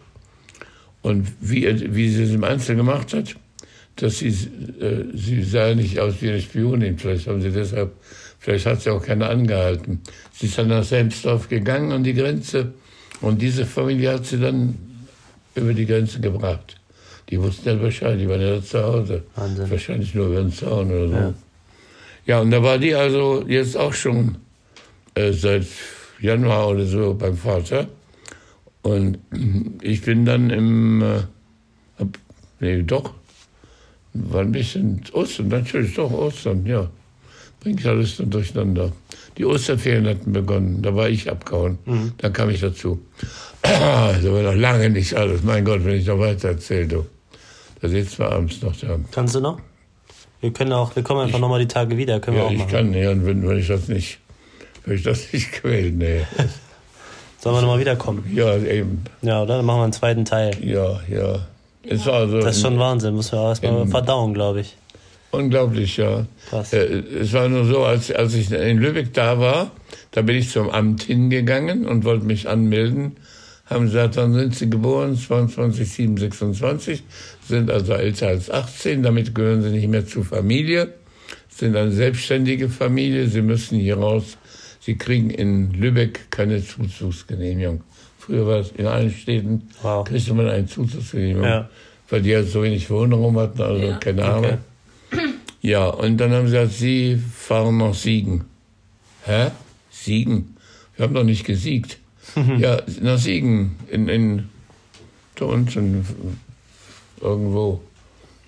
Und 1.03 1.27
wie, 1.41 1.65
er, 1.65 1.95
wie 1.95 2.09
sie 2.09 2.25
es 2.25 2.31
im 2.33 2.45
Einzelnen 2.45 2.79
gemacht 2.79 3.13
hat, 3.15 3.37
dass 3.97 4.19
sie, 4.19 4.29
äh, 4.29 5.05
sie 5.15 5.43
sah 5.43 5.75
nicht 5.75 5.99
aus 5.99 6.21
wie 6.21 6.31
eine 6.31 6.41
Spionin, 6.41 6.99
vielleicht 6.99 7.27
haben 7.29 7.41
sie 7.41 7.51
deshalb, 7.51 7.93
vielleicht 8.39 8.67
hat 8.67 8.83
sie 8.83 8.91
auch 8.91 9.03
keine 9.03 9.29
angehalten. 9.29 10.03
Sie 10.33 10.47
ist 10.47 10.59
dann 10.59 10.69
nach 10.69 10.85
Selmsdorf 10.85 11.49
gegangen 11.49 11.93
an 11.93 12.05
die 12.05 12.15
Grenze 12.15 12.75
und 13.21 13.41
diese 13.41 13.65
Familie 13.65 14.13
hat 14.15 14.27
sie 14.27 14.39
dann 14.39 14.77
über 15.55 15.73
die 15.73 15.87
Grenze 15.87 16.21
gebracht. 16.21 16.77
Die 17.31 17.41
wussten 17.41 17.69
ja 17.69 17.75
Bescheid, 17.75 18.21
die 18.21 18.29
waren 18.29 18.41
ja 18.41 18.63
zu 18.63 18.83
Hause. 18.83 19.25
Wahnsinn. 19.35 19.71
Wahrscheinlich 19.71 20.15
nur 20.15 20.27
über 20.27 20.43
den 20.43 20.53
Zaun 20.53 20.91
oder 20.91 21.09
so. 21.09 21.15
Ja. 21.15 21.35
Und 22.41 22.51
da 22.51 22.63
war 22.63 22.79
die 22.79 22.95
also 22.95 23.45
jetzt 23.47 23.77
auch 23.77 23.93
schon 23.93 24.37
äh, 25.15 25.33
seit 25.33 25.67
Januar 26.21 26.69
oder 26.69 26.85
so 26.85 27.15
beim 27.15 27.37
Vater. 27.37 27.89
Und 28.83 29.19
ich 29.81 30.03
bin 30.03 30.25
dann 30.25 30.51
im, 30.51 31.03
äh, 31.03 31.23
hab, 31.99 32.09
nee, 32.61 32.83
doch, 32.83 33.15
war 34.13 34.41
ein 34.41 34.53
bisschen 34.53 35.03
Ostern, 35.13 35.49
natürlich 35.49 35.95
doch 35.95 36.11
Ostern, 36.11 36.65
ja. 36.67 36.91
Bringt 37.61 37.85
alles 37.87 38.19
dann 38.19 38.31
durcheinander. 38.31 38.93
Die 39.39 39.45
Osterferien 39.45 40.07
hatten 40.07 40.33
begonnen, 40.33 40.83
da 40.83 40.95
war 40.95 41.09
ich 41.09 41.31
abgehauen, 41.31 41.79
dann 42.19 42.33
kam 42.33 42.51
ich 42.51 42.61
dazu. 42.61 43.01
da 43.63 44.23
war 44.23 44.43
noch 44.43 44.55
lange 44.55 44.91
nicht 44.91 45.15
alles, 45.15 45.43
mein 45.43 45.65
Gott, 45.65 45.85
wenn 45.85 45.97
ich 45.97 46.07
noch 46.07 46.19
weiter 46.19 46.49
erzähle, 46.49 46.87
du. 46.87 47.07
Da 47.81 47.89
sitzen 47.89 48.19
wir 48.19 48.33
abends 48.33 48.63
noch 48.63 48.77
da. 48.77 48.99
Kannst 49.11 49.35
du 49.35 49.41
noch? 49.41 49.61
Wir 50.41 50.53
können 50.53 50.73
auch, 50.73 50.95
wir 50.95 51.03
kommen 51.03 51.21
einfach 51.23 51.39
nochmal 51.39 51.61
die 51.61 51.69
Tage 51.69 51.97
wieder, 51.97 52.21
können 52.21 52.37
wir 52.37 52.43
Ja, 52.45 52.49
auch 52.49 52.53
ich 52.53 52.59
machen. 52.59 52.71
kann, 52.71 52.95
ja, 52.95 53.11
und 53.11 53.25
wenn, 53.27 53.49
wenn 53.49 53.59
ich 53.59 53.69
das 53.69 53.89
nicht, 53.89 54.19
wenn 54.85 54.97
ich 54.97 55.03
das 55.03 55.33
nicht 55.33 55.53
quälen, 55.53 55.99
nee. 55.99 56.21
Sollen 57.41 57.57
wir 57.57 57.61
nochmal 57.63 57.79
wiederkommen? 57.81 58.25
Ja, 58.35 58.57
eben, 58.57 59.05
Ja, 59.23 59.43
oder? 59.43 59.57
Dann 59.59 59.65
machen 59.67 59.79
wir 59.81 59.85
einen 59.85 59.93
zweiten 59.93 60.25
Teil. 60.25 60.53
ja, 60.63 61.01
ja. 61.09 61.47
War 62.05 62.15
also 62.15 62.41
Das 62.41 62.57
ist 62.57 62.63
schon 62.63 62.79
Wahnsinn, 62.81 63.15
muss 63.15 63.31
man 63.31 63.43
erstmal 63.43 63.87
verdauen, 63.87 64.35
glaube 64.35 64.61
ich. 64.61 64.77
unglaublich, 65.31 65.97
ja. 65.99 66.27
Krass. 66.51 66.73
Äh, 66.73 67.03
Es 67.21 67.33
war 67.33 67.49
nur 67.49 67.65
so, 67.65 67.85
als, 67.85 68.11
als 68.11 68.35
ich 68.35 68.51
in 68.51 68.79
Lübeck 68.79 69.15
da 69.15 69.39
war, 69.39 69.71
da 70.11 70.23
bin 70.23 70.35
ich 70.37 70.51
zum 70.51 70.69
Amt 70.71 71.05
hingegangen 71.05 71.87
und 71.87 72.05
wollte 72.05 72.25
mich 72.27 72.49
anmelden. 72.49 73.17
Haben 73.67 73.87
gesagt, 73.87 74.17
dann 74.17 74.33
sind 74.35 74.55
Sie 74.57 74.69
geboren, 74.71 75.17
22, 75.17 75.89
7, 75.89 76.17
26, 76.17 77.03
sind 77.49 77.71
also 77.71 77.93
älter 77.93 78.29
als 78.29 78.51
18, 78.51 79.03
damit 79.03 79.35
gehören 79.35 79.63
Sie 79.63 79.71
nicht 79.71 79.89
mehr 79.89 80.07
zur 80.07 80.25
Familie, 80.25 80.95
sind 81.49 81.77
eine 81.77 81.93
selbstständige 81.93 82.69
Familie, 82.69 83.29
Sie 83.29 83.43
müssen 83.43 83.79
hier 83.79 83.97
raus, 83.99 84.37
Sie 84.81 84.97
kriegen 84.97 85.31
in 85.31 85.73
Lübeck 85.73 86.31
keine 86.31 86.63
Zuzugsgenehmigung. 86.65 87.83
Früher 88.19 88.47
war 88.47 88.59
es 88.61 88.73
in 88.73 88.87
allen 88.87 89.11
Städten, 89.11 89.69
Wow. 89.83 90.07
kriegte 90.07 90.35
man 90.35 90.49
eine 90.49 90.67
Zuzugsgenehmigung, 90.67 91.45
Ja. 91.45 91.69
weil 92.11 92.23
die 92.23 92.35
halt 92.35 92.49
so 92.51 92.63
wenig 92.63 92.89
Wohnraum 92.91 93.39
hatten, 93.39 93.63
also 93.63 93.83
Ja. 93.85 93.97
keine 93.99 94.25
Arbeit. 94.25 94.59
Ja, 95.63 95.87
und 95.87 96.19
dann 96.19 96.31
haben 96.33 96.47
sie 96.47 96.53
gesagt, 96.57 96.73
Sie 96.75 97.17
fahren 97.37 97.79
nach 97.79 97.95
Siegen. 97.95 98.45
Hä? 99.25 99.51
Siegen? 99.91 100.57
Wir 100.97 101.05
haben 101.05 101.15
doch 101.15 101.25
nicht 101.25 101.45
gesiegt. 101.45 101.99
ja, 102.59 102.83
nach 103.01 103.19
Siegen, 103.19 103.77
in, 103.91 104.09
in, 104.09 104.49
da 105.37 105.47
unten, 105.47 106.05
irgendwo, 107.21 107.81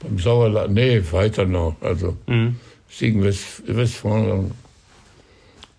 beim 0.00 0.18
Sauerland, 0.18 0.74
nee, 0.74 1.02
weiter 1.10 1.44
noch, 1.44 1.76
also 1.80 2.16
Mhm. 2.26 2.56
Siegen, 2.90 3.22
West, 3.22 3.62
Westfalen. 3.66 4.52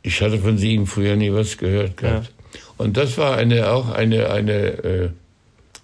Ich 0.03 0.21
hatte 0.21 0.37
von 0.37 0.57
Siegen 0.57 0.85
früher 0.85 1.15
nie 1.15 1.33
was 1.33 1.57
gehört 1.57 1.97
gehabt. 1.97 2.31
Und 2.77 2.97
das 2.97 3.17
war 3.17 3.35
eine, 3.37 3.69
auch 3.71 3.89
eine, 3.89 4.29
eine 4.29 4.53
äh, 4.83 5.09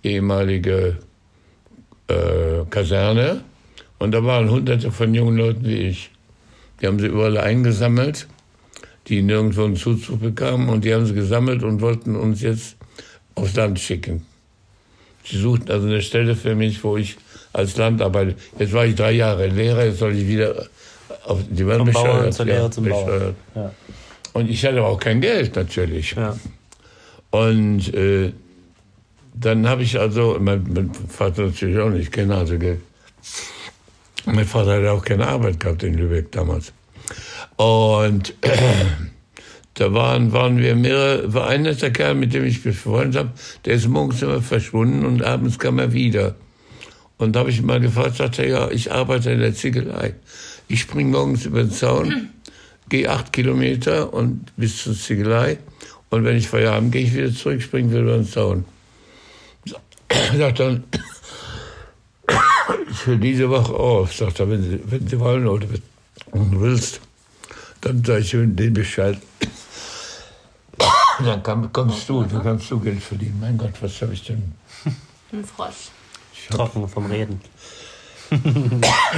ehemalige 0.03 0.98
äh, 2.07 2.64
Kaserne. 2.69 3.41
Und 3.98 4.11
da 4.11 4.23
waren 4.23 4.49
hunderte 4.49 4.91
von 4.91 5.14
jungen 5.14 5.38
Leuten 5.38 5.65
wie 5.65 5.88
ich. 5.90 6.11
Die 6.82 6.88
haben 6.88 6.99
sie 6.99 7.07
überall 7.07 7.38
eingesammelt, 7.38 8.27
die 9.07 9.22
nirgendwo 9.22 9.64
einen 9.64 9.76
Zuzug 9.76 10.22
bekamen. 10.22 10.69
Und 10.69 10.86
die 10.86 10.94
haben 10.94 11.06
sie 11.06 11.14
gesammelt 11.14 11.64
und 11.64 11.82
wollten 11.82 12.15
uns 12.15 12.41
jetzt 12.41 12.77
aufs 13.36 13.56
Land 13.56 13.80
schicken. 13.80 14.26
Sie 15.26 15.39
suchten 15.39 15.72
also 15.72 15.88
eine 15.88 16.02
Stelle 16.02 16.35
für 16.35 16.56
mich, 16.56 16.84
wo 16.84 16.97
ich 16.97 17.18
als 17.53 17.77
Landarbeiter, 17.77 18.34
jetzt 18.60 18.73
war 18.73 18.85
ich 18.85 18.95
drei 18.95 19.14
Jahre 19.14 19.47
Lehrer, 19.47 19.85
jetzt 19.85 19.99
soll 19.99 20.15
ich 20.15 20.27
wieder 20.27 20.68
auf, 21.26 21.39
die 21.49 21.64
Bauern 21.64 21.85
bescheuert. 21.85 22.34
zur 22.34 22.45
Lehre 22.45 22.69
zum 22.69 22.85
Bauern. 22.85 23.06
bescheuert. 23.06 23.35
Ja. 23.56 23.72
Und 24.34 24.49
ich 24.49 24.65
hatte 24.65 24.80
aber 24.80 24.89
auch 24.89 24.99
kein 24.99 25.22
Geld 25.22 25.56
natürlich. 25.56 26.11
Ja. 26.11 26.38
Und 27.31 27.93
äh, 27.93 28.34
dann 29.34 29.68
habe 29.68 29.84
ich 29.84 29.99
also, 29.99 30.38
mein, 30.39 30.65
mein 30.73 30.91
Vater 30.93 31.43
natürlich 31.43 31.77
auch 31.80 31.89
nicht, 31.89 32.15
hatte 32.18 32.57
Geld. 32.57 32.81
Mein 34.26 34.45
Vater 34.45 34.76
hatte 34.76 34.91
auch 34.91 35.03
keine 35.03 35.27
Arbeit 35.27 35.60
gehabt 35.60 35.84
in 35.84 35.93
Lübeck 35.95 36.31
damals. 36.31 36.73
Und 37.57 38.34
da 39.76 39.93
waren, 39.93 40.31
waren 40.31 40.57
wir 40.57 40.73
mehrere, 40.76 41.34
war 41.34 41.47
ein 41.47 41.64
netter 41.64 41.91
Kerl, 41.91 42.15
mit 42.15 42.34
dem 42.34 42.45
ich 42.45 42.64
mich 42.64 42.76
befreundet 42.76 43.15
habe, 43.18 43.31
der 43.65 43.73
ist 43.76 43.88
morgens 43.88 44.22
immer 44.22 44.41
verschwunden 44.41 45.06
und 45.06 45.22
abends 45.22 45.60
kam 45.60 45.80
er 45.80 45.91
wieder. 45.91 46.35
Und 47.18 47.35
da 47.35 47.41
habe 47.41 47.49
ich 47.49 47.61
mal 47.61 47.81
gefragt, 47.81 48.15
sagte 48.15 48.43
er, 48.43 48.49
ja, 48.49 48.72
ich 48.72 48.91
arbeite 48.91 49.31
in 49.31 49.39
der 49.39 49.53
Ziegelei. 49.53 50.15
Ich 50.69 50.81
spring 50.81 51.11
morgens 51.11 51.45
über 51.45 51.61
den 51.61 51.72
Zaun, 51.72 52.30
gehe 52.89 53.10
acht 53.10 53.34
Kilometer 53.34 54.14
und 54.14 54.52
bis 54.56 54.81
zur 54.84 54.95
Ziegelei. 54.95 55.57
Und 56.10 56.23
wenn 56.23 56.38
ich 56.38 56.47
Feierabend 56.47 56.93
gehe 56.93 57.03
ich 57.03 57.14
wieder 57.14 57.34
zurück, 57.34 57.61
springe 57.61 57.91
wieder 57.91 58.02
über 58.02 58.15
den 58.15 58.27
Zaun. 58.27 58.64
Sagt 60.38 60.60
dann, 60.60 60.85
ich 62.91 63.06
höre 63.06 63.18
diese 63.18 63.49
Woche 63.49 63.73
auf. 63.73 64.14
Sagt 64.14 64.39
er, 64.39 64.49
wenn 64.49 64.64
Sie, 64.64 64.80
wenn 64.85 65.06
Sie 65.06 65.19
wollen 65.19 65.47
oder 65.47 65.68
wenn 66.31 66.52
du 66.52 66.61
willst, 66.61 67.02
dann 67.81 68.03
sage 68.06 68.22
ich 68.22 68.34
Ihnen 68.34 68.56
den 68.56 68.73
Bescheid. 68.73 69.18
Dann 71.23 71.43
kann, 71.43 71.71
kommst 71.71 72.09
du, 72.09 72.23
dann 72.23 72.43
kannst 72.43 72.69
du 72.71 72.79
Geld 72.79 73.01
verdienen. 73.01 73.37
Mein 73.39 73.57
Gott, 73.57 73.73
was 73.81 74.01
habe 74.01 74.13
ich 74.13 74.23
denn? 74.23 74.53
Ein 75.31 75.43
Frosch. 75.45 75.89
Ich, 76.33 76.49
hab, 76.49 76.57
Trocken 76.57 76.87
vom 76.87 77.05
Reden. 77.05 77.39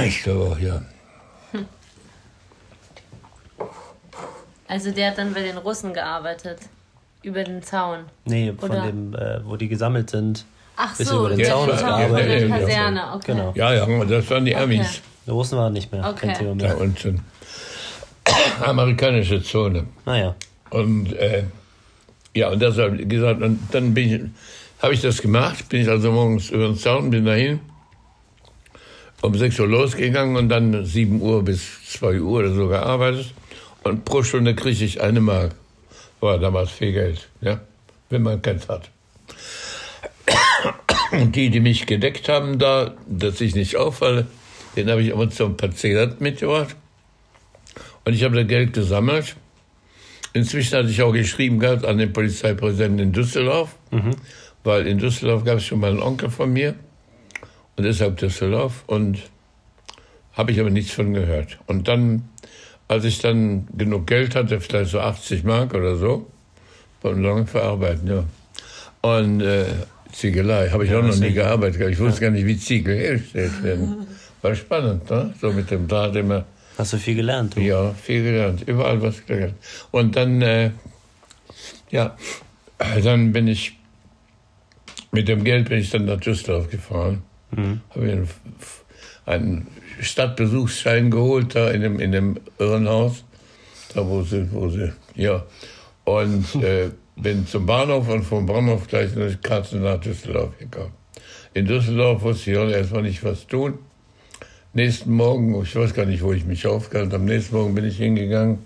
ich 0.04 0.22
glaube 0.22 0.52
auch, 0.52 0.58
ja. 0.58 0.82
Also 4.66 4.90
der 4.90 5.10
hat 5.10 5.18
dann 5.18 5.32
bei 5.32 5.42
den 5.42 5.56
Russen 5.58 5.92
gearbeitet. 5.94 6.58
Über 7.22 7.42
den 7.42 7.62
Zaun. 7.62 8.00
Nee, 8.26 8.52
von 8.58 8.70
Oder- 8.70 8.82
dem, 8.86 9.14
äh, 9.14 9.40
wo 9.44 9.56
die 9.56 9.68
gesammelt 9.68 10.10
sind. 10.10 10.44
Ach 10.76 10.96
Bis 10.96 11.08
so, 11.08 11.20
über 11.20 11.30
den 11.30 11.38
der 11.38 11.48
Zaun 11.48 11.68
Zaun 11.70 11.78
gearbeitet. 11.78 12.10
über 12.10 12.18
der 12.22 12.38
Ja, 12.38 12.46
ja, 12.46 12.46
ja. 12.46 12.58
Kaserne. 12.66 13.12
Okay. 13.14 13.32
Genau. 13.32 13.52
Ja, 13.56 13.72
ja, 13.74 14.04
das 14.04 14.30
waren 14.30 14.44
die 14.44 14.54
Amis 14.54 15.00
Die 15.26 15.30
Russen 15.30 15.58
waren 15.58 15.72
nicht 15.72 15.90
mehr. 15.90 16.08
Okay. 16.08 16.26
Kein 16.28 16.36
Thema 16.38 16.54
da 16.54 16.66
mehr. 16.68 16.78
unten. 16.80 17.24
Amerikanische 18.60 19.42
Zone. 19.42 19.86
Naja. 20.04 20.34
Und 20.70 21.12
äh, 21.14 21.44
ja, 22.38 22.50
und 22.50 22.62
ich 22.62 23.08
gesagt, 23.08 23.42
und 23.42 23.58
dann 23.72 23.94
habe 24.80 24.94
ich 24.94 25.00
das 25.00 25.20
gemacht, 25.20 25.68
bin 25.68 25.82
ich 25.82 25.88
also 25.88 26.12
morgens 26.12 26.50
über 26.50 26.66
den 26.66 26.76
Zaun, 26.76 27.10
bin 27.10 27.24
dahin, 27.24 27.60
um 29.22 29.34
6 29.34 29.58
Uhr 29.60 29.66
losgegangen 29.66 30.36
und 30.36 30.48
dann 30.48 30.84
7 30.84 31.20
Uhr 31.20 31.42
bis 31.42 31.84
2 31.88 32.20
Uhr 32.20 32.40
oder 32.40 32.54
so 32.54 32.68
gearbeitet. 32.68 33.34
Und 33.82 34.04
pro 34.04 34.22
Stunde 34.22 34.54
kriege 34.54 34.84
ich 34.84 35.00
eine 35.00 35.20
Mark. 35.20 35.54
War 36.20 36.38
damals 36.38 36.70
viel 36.70 36.92
Geld, 36.92 37.28
ja, 37.40 37.60
wenn 38.10 38.22
man 38.22 38.40
keins 38.42 38.68
hat. 38.68 38.90
Und 41.10 41.34
die, 41.34 41.50
die 41.50 41.60
mich 41.60 41.86
gedeckt 41.86 42.28
haben 42.28 42.58
da, 42.58 42.94
dass 43.08 43.40
ich 43.40 43.54
nicht 43.54 43.76
auffalle, 43.76 44.26
den 44.76 44.90
habe 44.90 45.02
ich 45.02 45.08
immer 45.08 45.30
zum 45.30 45.56
Patient 45.56 46.20
mitgebracht. 46.20 46.76
Und 48.04 48.14
ich 48.14 48.22
habe 48.24 48.36
das 48.36 48.46
Geld 48.46 48.72
gesammelt. 48.74 49.36
Inzwischen 50.32 50.76
hatte 50.76 50.88
ich 50.88 51.02
auch 51.02 51.12
geschrieben 51.12 51.58
gehabt 51.58 51.84
an 51.84 51.98
den 51.98 52.12
Polizeipräsidenten 52.12 52.98
in 52.98 53.12
Düsseldorf, 53.12 53.76
mhm. 53.90 54.16
weil 54.64 54.86
in 54.86 54.98
Düsseldorf 54.98 55.44
gab 55.44 55.58
es 55.58 55.64
schon 55.64 55.80
mal 55.80 55.90
einen 55.90 56.02
Onkel 56.02 56.30
von 56.30 56.52
mir 56.52 56.74
und 57.76 57.84
deshalb 57.84 58.18
Düsseldorf 58.18 58.84
und 58.86 59.22
habe 60.32 60.52
ich 60.52 60.60
aber 60.60 60.70
nichts 60.70 60.92
von 60.92 61.14
gehört. 61.14 61.58
Und 61.66 61.88
dann, 61.88 62.28
als 62.86 63.04
ich 63.04 63.18
dann 63.18 63.66
genug 63.76 64.06
Geld 64.06 64.36
hatte, 64.36 64.60
vielleicht 64.60 64.90
so 64.90 65.00
80 65.00 65.44
Mark 65.44 65.74
oder 65.74 65.96
so, 65.96 66.26
von 67.00 67.22
lange 67.22 67.46
verarbeiten, 67.46 68.08
ja. 68.08 68.24
Und 69.00 69.40
äh, 69.40 69.66
Ziegelei 70.12 70.70
habe 70.70 70.84
ich 70.84 70.90
ja, 70.90 70.98
auch 70.98 71.02
noch 71.02 71.16
nie 71.16 71.32
gearbeitet. 71.32 71.80
Ich 71.88 71.98
wusste 71.98 72.20
gar 72.22 72.30
nicht, 72.30 72.46
wie 72.46 72.56
Ziegel 72.56 72.96
hergestellt 72.96 73.62
werden. 73.62 74.06
War 74.42 74.54
spannend, 74.54 75.08
ne? 75.10 75.34
So 75.40 75.52
mit 75.52 75.70
dem 75.70 75.86
Draht 75.86 76.16
immer. 76.16 76.44
Hast 76.78 76.92
du 76.92 76.96
viel 76.96 77.16
gelernt? 77.16 77.56
Du? 77.56 77.60
Ja, 77.60 77.92
viel 77.92 78.22
gelernt. 78.22 78.62
Überall 78.62 79.02
was 79.02 79.26
gelernt. 79.26 79.54
Und 79.90 80.14
dann, 80.14 80.40
äh, 80.40 80.70
ja, 81.90 82.16
dann 83.02 83.32
bin 83.32 83.48
ich, 83.48 83.76
mit 85.10 85.26
dem 85.26 85.42
Geld 85.42 85.68
bin 85.68 85.80
ich 85.80 85.90
dann 85.90 86.04
nach 86.04 86.20
Düsseldorf 86.20 86.70
gefahren. 86.70 87.24
Mhm. 87.50 87.80
Habe 87.90 88.12
einen, 88.12 88.28
einen 89.26 89.66
Stadtbesuchsschein 90.00 91.10
geholt, 91.10 91.56
da 91.56 91.68
in 91.72 91.80
dem, 91.80 91.98
in 91.98 92.12
dem 92.12 92.38
Irrenhaus. 92.60 93.24
Da, 93.92 94.06
wo 94.06 94.22
sie, 94.22 94.48
wo 94.52 94.68
sie, 94.68 94.92
ja. 95.16 95.44
Und 96.04 96.54
äh, 96.62 96.90
bin 97.16 97.44
zum 97.48 97.66
Bahnhof 97.66 98.08
und 98.08 98.22
vom 98.22 98.46
Bahnhof 98.46 98.86
gleich 98.86 99.16
eine 99.16 99.36
Karte 99.36 99.78
nach 99.78 99.98
Düsseldorf 99.98 100.56
gekommen. 100.56 100.92
In 101.54 101.66
Düsseldorf 101.66 102.22
wusste 102.22 102.52
ich 102.52 102.58
auch 102.58 102.68
erstmal 102.68 103.02
nicht, 103.02 103.24
was 103.24 103.48
tun. 103.48 103.80
Nächsten 104.74 105.12
Morgen, 105.14 105.60
ich 105.62 105.74
weiß 105.74 105.94
gar 105.94 106.04
nicht, 106.04 106.22
wo 106.22 106.32
ich 106.32 106.44
mich 106.44 106.66
aufgehalten 106.66 107.14
am 107.14 107.24
nächsten 107.24 107.56
Morgen 107.56 107.74
bin 107.74 107.86
ich 107.86 107.96
hingegangen 107.96 108.58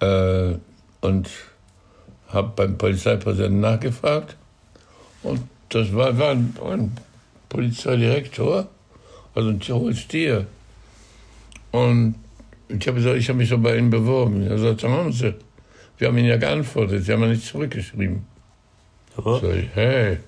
äh, 0.00 0.54
und 1.00 1.30
habe 2.28 2.52
beim 2.54 2.76
Polizeipräsidenten 2.76 3.60
nachgefragt. 3.60 4.36
Und 5.22 5.40
das 5.70 5.94
war, 5.94 6.18
war 6.18 6.32
ein, 6.32 6.54
ein 6.62 6.92
Polizeidirektor, 7.48 8.68
also 9.34 9.48
ein 9.48 9.60
hohes 9.60 10.06
Tier. 10.06 10.46
Und 11.70 12.16
ich 12.68 12.86
habe 12.86 12.98
gesagt, 12.98 13.16
ich 13.16 13.28
habe 13.28 13.38
mich 13.38 13.48
doch 13.48 13.58
bei 13.58 13.76
Ihnen 13.76 13.90
beworben. 13.90 14.46
Er 14.46 14.58
sagte, 14.58 14.90
haben 14.90 15.12
Sie. 15.12 15.34
Wir 15.96 16.08
haben 16.08 16.18
Ihnen 16.18 16.28
ja 16.28 16.36
geantwortet, 16.36 17.04
Sie 17.04 17.12
haben 17.12 17.22
ja 17.22 17.28
nicht 17.28 17.46
zurückgeschrieben. 17.46 18.26
Oh. 19.16 19.38
Sag 19.38 19.54
ich, 19.54 19.68
hey, 19.74 20.18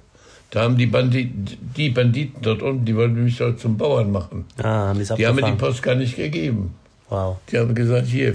da 0.55 0.63
haben 0.63 0.77
die, 0.77 0.87
Bandit, 0.87 1.59
die 1.77 1.91
Banditen 1.91 2.41
dort 2.41 2.63
unten, 2.63 2.85
die 2.85 2.95
wollten 2.95 3.25
mich 3.25 3.39
dort 3.39 3.59
zum 3.59 3.77
Bauern 3.77 4.13
machen. 4.13 4.45
Ah, 4.63 4.87
haben 4.87 5.01
die 5.01 5.27
haben 5.27 5.35
mir 5.35 5.51
die 5.51 5.59
Post 5.59 5.83
gar 5.83 5.97
nicht 5.97 6.15
gegeben. 6.15 6.73
Wow. 7.09 7.39
Die 7.51 7.59
haben 7.59 7.75
gesagt, 7.75 8.07
hier, 8.07 8.33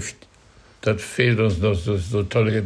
das 0.82 1.00
fehlt 1.00 1.40
uns 1.40 1.58
noch, 1.60 1.72
so, 1.72 1.96
so 1.96 2.22
tolle 2.24 2.64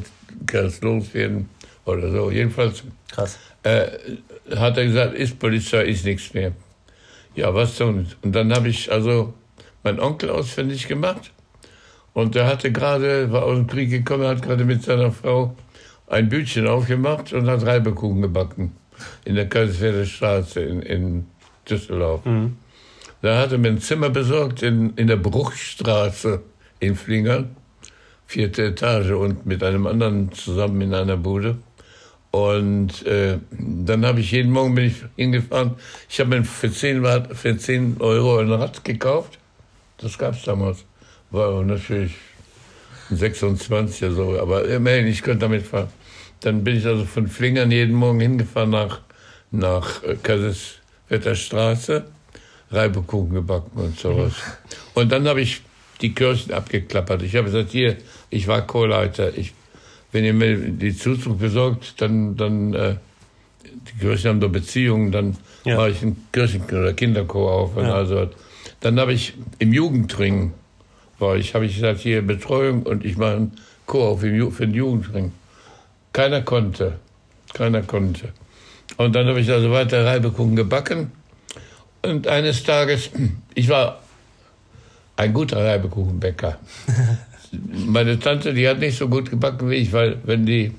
Kerls 0.49 0.81
loswerden 0.81 1.49
oder 1.85 2.11
so. 2.11 2.33
Jedenfalls 2.33 2.83
Krass. 3.13 3.39
Äh, 3.63 3.87
hat 4.57 4.77
er 4.77 4.87
gesagt, 4.87 5.15
ist 5.15 5.39
Polizei, 5.39 5.85
ist 5.85 6.05
nichts 6.05 6.35
mehr. 6.35 6.51
Ja, 7.37 7.55
was 7.55 7.77
denn? 7.77 8.09
Und 8.23 8.33
dann 8.35 8.53
habe 8.53 8.69
ich 8.69 8.91
also 8.91 9.35
meinen 9.85 10.01
Onkel 10.01 10.31
ausfindig 10.31 10.89
gemacht. 10.89 11.31
Und 12.13 12.35
der 12.35 12.49
hatte 12.49 12.73
gerade, 12.73 13.31
war 13.31 13.45
aus 13.45 13.57
dem 13.57 13.69
Krieg 13.69 13.89
gekommen, 13.89 14.27
hat 14.27 14.43
gerade 14.43 14.65
mit 14.65 14.83
seiner 14.83 15.13
Frau 15.13 15.55
ein 16.09 16.29
Bütchen 16.29 16.67
aufgemacht 16.67 17.33
und 17.33 17.49
hat 17.49 17.65
Reibekuchen 17.65 18.21
gebacken. 18.21 18.73
In 19.25 19.35
der 19.35 19.49
Kaiserswerder 19.49 20.05
Straße 20.05 20.61
in, 20.61 20.83
in 20.83 21.27
Düsseldorf. 21.69 22.25
Mhm. 22.25 22.57
Da 23.23 23.39
hatte 23.39 23.59
mir 23.59 23.69
ein 23.69 23.81
Zimmer 23.81 24.11
besorgt 24.11 24.62
in, 24.62 24.95
in 24.97 25.07
der 25.07 25.16
Bruchstraße 25.16 26.43
in 26.81 26.95
Flingern. 26.95 27.57
Vierte 28.27 28.65
Etage 28.65 29.11
und 29.11 29.47
mit 29.47 29.62
einem 29.62 29.87
anderen 29.87 30.33
zusammen 30.33 30.81
in 30.81 30.95
einer 30.95 31.16
Bude. 31.16 31.57
Und 32.31 33.07
äh, 33.07 33.39
dann 33.51 34.05
habe 34.05 34.21
ich 34.21 34.33
jeden 34.33 34.51
Morgen 34.51 34.75
bin 34.75 34.87
ich 34.87 35.05
hingefahren. 35.16 35.77
Ich 36.09 36.19
habe 36.21 36.31
mir 36.31 36.45
für 36.45 36.71
10, 36.71 37.05
für 37.33 37.57
10 37.57 37.97
Euro 38.01 38.39
ein 38.39 38.51
Rad 38.51 38.85
gekauft. 38.85 39.39
Das 39.99 40.19
gab 40.19 40.35
es 40.35 40.43
damals 40.43 40.85
war 41.35 41.62
natürlich 41.65 42.15
26 43.11 44.05
oder 44.05 44.15
so, 44.15 44.41
aber 44.41 44.65
immerhin, 44.66 45.07
ich 45.07 45.23
könnte 45.23 45.41
damit 45.41 45.66
fahren. 45.66 45.89
Dann 46.45 46.65
bin 46.65 46.77
ich 46.77 46.87
also 46.87 47.05
von 47.05 47.29
Flingern 47.29 47.71
jeden 47.71 47.95
Morgen 47.95 48.21
hingefahren 48.21 48.71
nach, 48.71 49.01
nach 49.51 50.03
äh, 50.03 50.16
Kaiserswerther 50.23 52.05
Reibekuchen 52.71 53.35
gebacken 53.35 53.79
und 53.79 53.99
sowas. 53.99 54.35
Und 54.95 55.12
dann 55.12 55.27
habe 55.29 55.41
ich 55.41 55.62
die 56.01 56.15
Kirchen 56.15 56.53
abgeklappert. 56.53 57.23
Ich 57.23 57.37
habe 57.37 57.47
gesagt, 57.47 57.71
hier, 57.71 57.97
ich 58.31 58.49
war 58.49 58.66
Chorleiter. 58.66 59.37
Ich, 59.37 59.53
wenn 60.12 60.25
ihr 60.25 60.35
mir 60.35 60.57
die 60.57 60.97
Zuzug 60.97 61.39
besorgt, 61.39 62.01
dann, 62.01 62.37
dann 62.37 62.75
äh, 62.75 62.97
die 63.62 63.99
Kirchen 64.01 64.31
haben 64.31 64.41
doch 64.41 64.51
Beziehungen, 64.51 65.12
dann 65.12 65.37
ja. 65.65 65.77
mache 65.77 65.91
ich 65.91 66.03
einen 66.03 66.27
Kirchen- 66.33 66.65
oder 66.65 66.93
Kinderchor 66.93 67.53
auf. 67.53 67.77
Und 67.77 67.85
ja. 67.85 67.95
also, 67.95 68.29
dann 68.81 68.99
habe 68.99 69.12
ich 69.12 69.35
im 69.59 69.73
Jugendring 69.73 70.53
war 71.19 71.37
ich, 71.37 71.55
habe 71.55 71.66
ich 71.66 71.75
gesagt, 71.77 72.01
hier 72.01 72.23
Betreuung 72.23 72.83
und 72.83 73.05
ich 73.05 73.16
mache 73.16 73.37
einen 73.37 73.53
Chor 73.87 74.19
für, 74.19 74.31
den 74.31 74.75
Jugendring. 74.75 75.33
Keiner 76.15 76.43
konnte. 76.43 76.95
Keiner 77.53 77.82
konnte. 77.82 78.28
Und 78.97 79.15
dann 79.15 79.27
habe 79.27 79.41
ich 79.41 79.51
also 79.51 79.70
weiter 79.73 80.07
Reibekuchen 80.07 80.55
gebacken. 80.55 81.11
Und 82.03 82.28
eines 82.28 82.62
Tages, 82.62 83.11
ich 83.55 83.69
war 83.69 84.01
ein 85.16 85.35
guter 85.35 85.59
Reibekuchenbäcker. 85.59 86.59
Meine 87.53 88.19
Tante, 88.19 88.55
die 88.55 88.66
hat 88.69 88.78
nicht 88.78 88.97
so 88.97 89.09
gut 89.09 89.31
gebacken 89.31 89.69
wie 89.69 89.74
ich, 89.74 89.93
weil 89.93 90.19
wenn 90.24 90.47
die 90.47 90.73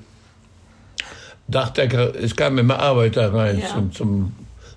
Dachdecker, 1.48 2.14
es 2.14 2.34
kamen 2.34 2.58
immer 2.58 2.78
Arbeiter 2.78 3.32
rein 3.32 3.60
ja. 3.60 3.68
zum, 3.68 3.92
zum 3.92 4.32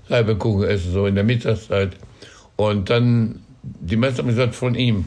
Reibekuchenessen, 0.09 0.91
so 0.91 1.05
in 1.07 1.15
der 1.15 1.23
Mittagszeit. 1.23 1.93
Und 2.57 2.89
dann, 2.89 3.43
die 3.63 3.95
meisten 3.95 4.19
haben 4.19 4.27
gesagt, 4.27 4.55
von 4.55 4.75
ihm. 4.75 5.05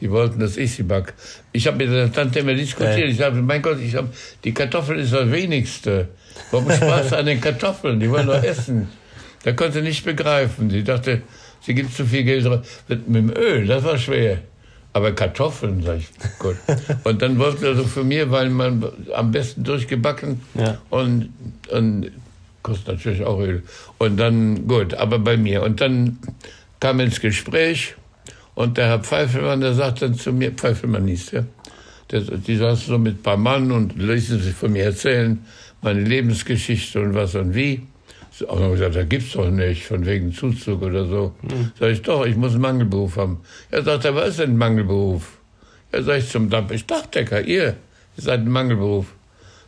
Die 0.00 0.10
wollten, 0.10 0.38
dass 0.38 0.56
ich 0.56 0.74
sie 0.74 0.82
back. 0.82 1.14
Ich 1.52 1.66
habe 1.66 1.78
mit 1.78 1.88
der 1.88 2.12
Tante 2.12 2.40
immer 2.40 2.54
diskutiert. 2.54 3.08
Ich 3.08 3.16
sagte, 3.16 3.40
mein 3.40 3.62
Gott, 3.62 3.80
ich 3.80 3.94
hab, 3.94 4.06
die 4.44 4.52
Kartoffel 4.52 4.98
ist 4.98 5.12
das 5.12 5.30
Wenigste. 5.30 6.08
Warum 6.50 6.70
Spaß 6.70 7.14
an 7.14 7.26
den 7.26 7.40
Kartoffeln? 7.40 7.98
Die 7.98 8.10
wollen 8.10 8.26
doch 8.26 8.42
essen. 8.42 8.88
Da 9.42 9.52
konnte 9.52 9.74
sie 9.74 9.82
nicht 9.82 10.04
begreifen. 10.04 10.68
Sie 10.70 10.84
dachte, 10.84 11.22
sie 11.60 11.74
gibt 11.74 11.94
zu 11.94 12.04
viel 12.04 12.24
Geld 12.24 12.44
drauf. 12.44 12.82
Mit 12.88 13.06
dem 13.06 13.30
Öl, 13.30 13.66
das 13.66 13.84
war 13.84 13.96
schwer. 13.96 14.38
Aber 14.92 15.12
Kartoffeln, 15.12 15.82
sag 15.82 15.98
ich, 15.98 16.08
gut. 16.38 16.56
Und 17.04 17.22
dann 17.22 17.38
wollte 17.38 17.60
sie 17.60 17.66
also 17.66 17.84
für 17.84 18.02
mir, 18.02 18.30
weil 18.30 18.50
man 18.50 18.84
am 19.14 19.30
besten 19.30 19.62
durchgebacken 19.62 20.40
ja. 20.54 20.78
und, 20.90 21.30
und 21.70 22.10
kostet 22.62 22.88
natürlich 22.88 23.22
auch 23.24 23.38
Öl. 23.38 23.62
Und 23.98 24.16
dann, 24.16 24.66
gut, 24.66 24.94
aber 24.94 25.18
bei 25.18 25.36
mir. 25.36 25.62
Und 25.62 25.80
dann 25.80 26.18
kam 26.80 27.00
ins 27.00 27.20
Gespräch 27.20 27.94
und 28.56 28.78
der 28.78 28.86
Herr 28.86 29.00
Pfeiffelmann, 29.00 29.60
der 29.60 29.74
sagt 29.74 30.00
dann 30.00 30.14
zu 30.14 30.32
mir, 30.32 30.50
Pfeiffelmann 30.50 31.06
hieß 31.06 31.26
der, 31.26 31.44
der 32.10 32.22
die 32.22 32.56
saßen 32.56 32.86
so 32.88 32.98
mit 32.98 33.18
ein 33.18 33.22
paar 33.22 33.36
Mann 33.36 33.70
und 33.70 33.96
ließen 33.96 34.40
sich 34.40 34.54
von 34.54 34.72
mir 34.72 34.84
erzählen, 34.84 35.44
meine 35.82 36.00
Lebensgeschichte 36.00 37.00
und 37.00 37.14
was 37.14 37.34
und 37.34 37.54
wie. 37.54 37.86
Und 38.48 38.60
dann 38.60 38.72
gesagt, 38.72 38.96
da 38.96 39.04
gibt's 39.04 39.32
doch 39.32 39.50
nicht, 39.50 39.84
von 39.84 40.06
wegen 40.06 40.32
Zuzug 40.32 40.82
oder 40.82 41.04
so. 41.04 41.34
Mhm. 41.42 41.72
Sag 41.78 41.90
ich, 41.90 42.00
doch, 42.00 42.24
ich 42.24 42.34
muss 42.36 42.52
einen 42.52 42.62
Mangelberuf 42.62 43.16
haben. 43.16 43.40
Er 43.70 43.82
sagt, 43.82 44.04
was 44.04 44.30
ist 44.30 44.38
denn 44.38 44.52
ein 44.52 44.56
Mangelberuf? 44.56 45.38
Ja, 45.92 46.02
sag 46.02 46.18
ich 46.18 46.30
zum 46.30 46.48
Dampf, 46.48 46.72
ich 46.72 46.86
Dachdecker, 46.86 47.42
ihr, 47.42 47.64
ihr 47.64 47.76
seid 48.16 48.40
ein 48.40 48.50
Mangelberuf. 48.50 49.06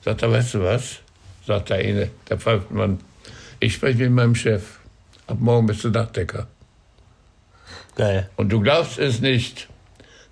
Sagt 0.03 0.23
er, 0.23 0.33
weißt 0.33 0.55
du 0.55 0.63
was? 0.63 1.01
Sagt 1.47 1.69
der 1.69 1.77
eine, 1.77 2.09
der 2.29 2.39
Pfeiffelmann, 2.39 3.01
ich 3.61 3.75
spreche 3.75 3.99
mit 3.99 4.13
meinem 4.13 4.35
Chef. 4.35 4.79
Ab 5.27 5.37
morgen 5.41 5.67
bist 5.67 5.85
du 5.85 5.91
Dachdecker. 5.91 6.49
Geil. 7.99 8.31
Und 8.37 8.51
du 8.51 8.61
glaubst 8.61 8.99
es 8.99 9.21
nicht. 9.21 9.69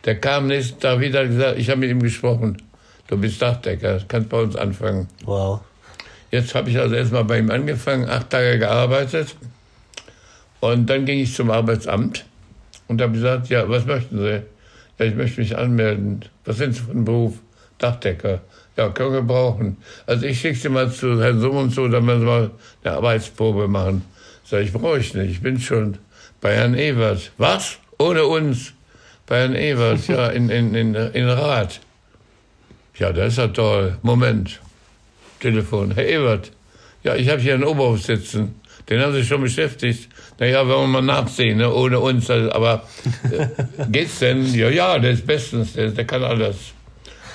Der 0.04 0.18
kam 0.20 0.46
nächsten 0.46 0.78
Tag 0.78 1.00
wieder 1.00 1.22
und 1.22 1.30
gesagt, 1.30 1.58
ich 1.58 1.68
habe 1.68 1.80
mit 1.80 1.90
ihm 1.90 2.00
gesprochen. 2.00 2.62
Du 3.08 3.18
bist 3.18 3.42
Dachdecker, 3.42 4.00
kannst 4.06 4.28
bei 4.28 4.40
uns 4.40 4.54
anfangen. 4.54 5.08
Wow. 5.24 5.60
Jetzt 6.30 6.54
habe 6.54 6.70
ich 6.70 6.78
also 6.78 6.94
erstmal 6.94 7.24
bei 7.24 7.38
ihm 7.38 7.50
angefangen, 7.50 8.08
acht 8.08 8.30
Tage 8.30 8.60
gearbeitet. 8.60 9.34
Und 10.60 10.88
dann 10.88 11.04
ging 11.06 11.18
ich 11.18 11.34
zum 11.34 11.50
Arbeitsamt 11.50 12.24
und 12.86 13.02
habe 13.02 13.12
gesagt, 13.12 13.48
ja, 13.48 13.68
was 13.68 13.84
möchten 13.84 14.18
Sie? 14.18 14.42
Ja, 14.98 15.04
ich 15.04 15.14
möchte 15.16 15.40
mich 15.40 15.58
anmelden. 15.58 16.24
Was 16.44 16.58
sind 16.58 16.74
Sie 16.74 16.82
für 16.82 16.92
ein 16.92 17.04
Beruf? 17.04 17.34
Dachdecker. 17.78 18.40
Ja, 18.76 18.90
können 18.90 19.12
wir 19.12 19.22
brauchen. 19.22 19.76
Also 20.06 20.24
ich 20.24 20.40
schicke 20.40 20.56
Sie 20.56 20.68
mal 20.68 20.90
zu 20.90 21.20
Herrn 21.20 21.40
Summ 21.40 21.56
und 21.56 21.70
so, 21.70 21.88
dann 21.88 22.06
werden 22.06 22.20
Sie 22.20 22.26
mal 22.26 22.50
eine 22.84 22.94
Arbeitsprobe 22.94 23.66
machen. 23.68 24.02
Sag 24.44 24.62
ich, 24.62 24.72
brauche 24.72 24.98
ich 24.98 25.14
nicht, 25.14 25.30
ich 25.30 25.40
bin 25.42 25.60
schon 25.60 25.98
bei 26.40 26.54
Herrn 26.54 26.74
Evers. 26.74 27.30
Was? 27.38 27.78
Ohne 27.98 28.24
uns? 28.24 28.72
Bei 29.26 29.40
Herrn 29.40 29.54
Evers, 29.54 30.06
ja, 30.06 30.28
in, 30.38 30.50
in, 30.50 30.74
in, 30.74 30.94
in 30.94 31.28
Rat. 31.28 31.80
Ja, 32.98 33.12
das 33.12 33.32
ist 33.32 33.38
ja 33.38 33.48
toll. 33.48 33.98
Moment. 34.02 34.60
Telefon. 35.40 35.92
Herr 35.94 36.06
Ebert. 36.06 36.50
Ja, 37.02 37.14
ich 37.14 37.28
habe 37.28 37.40
hier 37.40 37.54
einen 37.54 37.64
Oberhof 37.64 38.02
sitzen. 38.02 38.54
Den 38.88 39.00
haben 39.00 39.12
Sie 39.12 39.24
schon 39.24 39.42
beschäftigt. 39.42 40.08
Naja, 40.38 40.66
wollen 40.66 40.90
wir 40.90 41.02
mal 41.02 41.02
nachsehen, 41.02 41.58
ne? 41.58 41.72
ohne 41.72 41.98
uns. 42.00 42.30
Also, 42.30 42.52
aber 42.52 42.84
äh, 43.30 43.46
geht's 43.90 44.20
denn? 44.20 44.46
Ja, 44.54 44.70
ja, 44.70 44.98
der 44.98 45.10
ist 45.10 45.26
bestens. 45.26 45.74
Der, 45.74 45.90
der 45.90 46.04
kann 46.04 46.22
alles. 46.22 46.56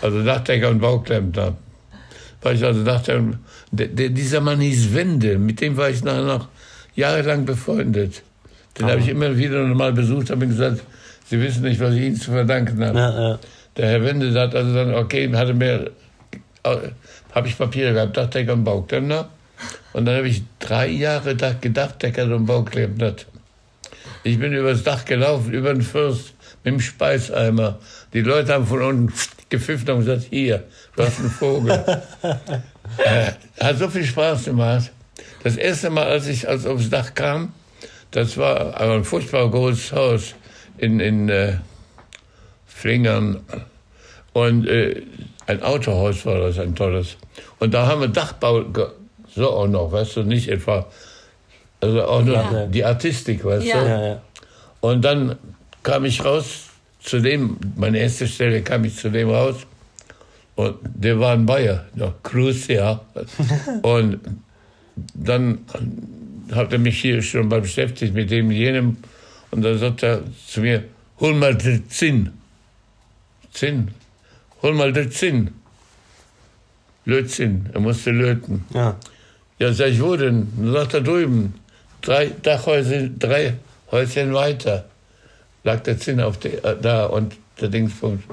Also 0.02 0.23
Dachdecker 0.23 0.69
und 0.69 0.80
Bauklempner. 0.80 1.57
Weil 2.41 2.56
ich 2.56 2.64
also 2.64 2.84
dachte, 2.84 3.38
der, 3.72 3.88
der, 3.88 4.10
dieser 4.10 4.41
Mann 4.41 4.61
hieß 4.61 4.94
Wende. 4.94 5.38
Mit 5.38 5.61
dem 5.61 5.78
war 5.78 5.90
ich 5.90 6.03
nachher 6.03 6.23
noch 6.23 6.48
jahrelang 6.95 7.45
befreundet. 7.45 8.23
Den 8.77 8.85
habe 8.85 8.99
ich 8.99 9.10
immer 9.10 9.38
wieder 9.38 9.64
mal 9.64 9.93
besucht, 9.93 10.30
habe 10.30 10.45
ihm 10.45 10.52
gesagt, 10.52 10.81
Sie 11.26 11.41
wissen 11.41 11.64
nicht, 11.64 11.80
was 11.80 11.93
ich 11.93 12.02
Ihnen 12.02 12.15
zu 12.15 12.31
verdanken 12.31 12.84
habe. 12.85 12.98
Ja, 12.98 13.30
ja. 13.30 13.39
Der 13.77 13.89
Herr 13.89 14.03
Wende 14.03 14.38
hat 14.39 14.53
also 14.53 14.73
dann, 14.73 14.93
okay, 14.95 15.31
hatte 15.34 15.53
mir, 15.53 15.91
habe 16.64 17.48
ich 17.48 17.57
Papiere 17.57 17.93
gehabt, 17.93 18.18
Dachdecker 18.18 18.53
und 18.53 18.64
Bauklempner. 18.64 19.30
Und 19.93 20.06
dann 20.06 20.18
habe 20.18 20.27
ich 20.27 20.43
drei 20.60 20.88
Jahre 20.88 21.35
Dach, 21.35 21.56
Gedachdeckert 21.61 22.31
und 22.31 22.45
Bauklempnert. 22.45 23.27
Ich 24.23 24.39
bin 24.39 24.53
übers 24.53 24.84
Dach 24.84 25.06
gelaufen, 25.06 25.52
über 25.52 25.73
den 25.73 25.81
Fürst, 25.81 26.34
mit 26.64 26.73
dem 26.73 26.80
Speiseimer. 26.80 27.80
Die 28.14 28.22
Leute 28.22 28.53
haben 28.53 28.68
von 28.68 28.81
unten 28.81 29.14
gepfiffen 29.49 29.89
und 29.89 30.06
gesagt, 30.06 30.27
hier, 30.30 30.64
du 30.95 31.03
hast 31.03 31.19
einen 31.19 31.30
Vogel. 31.30 31.72
äh, 32.98 33.31
hat 33.60 33.77
so 33.77 33.89
viel 33.89 34.06
Spaß 34.06 34.45
gemacht. 34.45 34.91
Das 35.43 35.57
erste 35.57 35.89
Mal, 35.89 36.07
als 36.07 36.27
ich 36.27 36.48
als 36.48 36.65
aufs 36.65 36.89
Dach 36.89 37.14
kam, 37.14 37.52
das 38.11 38.38
war 38.38 38.79
aber 38.79 38.93
ein 38.95 39.03
furchtbar 39.03 39.49
großes 39.49 39.91
Haus 39.93 40.35
in, 40.77 40.99
in 40.99 41.29
äh, 41.29 41.53
Flingern. 42.65 43.41
Und 44.33 44.67
äh, 44.67 45.01
ein 45.47 45.61
Autohaus 45.63 46.25
war 46.25 46.39
das, 46.39 46.57
ein 46.59 46.75
tolles. 46.75 47.17
Und 47.59 47.73
da 47.73 47.88
haben 47.88 48.01
wir 48.01 48.07
Dachbau, 48.07 48.65
so 49.33 49.49
auch 49.49 49.67
noch, 49.67 49.91
weißt 49.91 50.17
du, 50.17 50.23
nicht 50.23 50.47
etwa, 50.49 50.88
also 51.79 52.03
auch 52.03 52.23
nur 52.23 52.35
Ja. 52.35 52.65
die 52.67 52.83
Artistik, 52.85 53.43
weißt 53.43 53.65
Ja. 53.65 53.83
du. 53.83 53.89
Ja, 53.89 54.05
ja. 54.07 54.21
Und 54.81 55.03
dann 55.03 55.38
kam 55.83 56.05
ich 56.05 56.23
raus 56.23 56.65
zu 57.01 57.19
dem, 57.19 57.57
meine 57.75 57.99
erste 57.99 58.27
Stelle 58.27 58.61
kam 58.61 58.83
ich 58.85 58.95
zu 58.95 59.09
dem 59.09 59.29
raus. 59.29 59.55
Und 60.55 60.77
der 60.83 61.19
war 61.19 61.33
ein 61.33 61.45
Bayer, 61.45 61.85
ja, 61.95 62.13
Cruz, 62.23 62.67
ja. 62.67 63.01
Und 63.81 64.19
dann 65.13 65.59
hat 66.52 66.73
er 66.73 66.80
mich 66.80 67.02
hier 67.02 67.22
schon 67.22 67.48
mal 67.48 67.61
beschäftigt 67.61 68.14
mit 68.14 68.32
dem 68.32 68.52
jenem. 68.52 68.98
Und 69.52 69.64
dann 69.64 69.78
sagt 69.78 70.03
er 70.03 70.23
zu 70.48 70.61
mir, 70.61 70.84
hol 71.19 71.34
mal 71.34 71.56
den 71.56 71.90
Zinn. 71.90 72.32
Zinn. 73.52 73.90
Hol 74.61 74.73
mal 74.73 74.94
den 74.94 75.11
Zinn. 75.11 75.52
Lötzinn. 77.06 77.69
Er 77.73 77.80
musste 77.80 78.11
löten. 78.11 78.65
ja. 78.73 78.98
Ja, 79.60 79.72
sag 79.73 79.90
ich, 79.90 80.02
wo 80.02 80.15
denn? 80.15 80.48
Dann 80.57 80.73
sagt 80.73 80.95
er 80.95 81.02
drüben. 81.02 81.53
Drei 82.02 82.32
Dachhäuschen, 82.41 83.19
drei 83.19 83.53
Häuschen 83.91 84.34
weiter. 84.34 84.86
Lag 85.64 85.82
der 85.82 85.99
Zinn 85.99 86.19
auf 86.19 86.40
der, 86.40 86.65
äh, 86.65 86.78
da 86.82 87.06
und 87.06 87.36
der 87.60 87.69
Dingspunkt. 87.69 88.23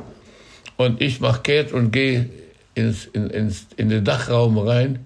Und 0.78 1.02
ich 1.02 1.20
mach 1.20 1.42
kehrt 1.42 1.72
und 1.72 1.90
gehe 1.90 2.30
ins, 2.74 3.04
in, 3.12 3.28
ins, 3.28 3.66
in 3.76 3.90
den 3.90 4.06
Dachraum 4.06 4.56
rein 4.56 5.00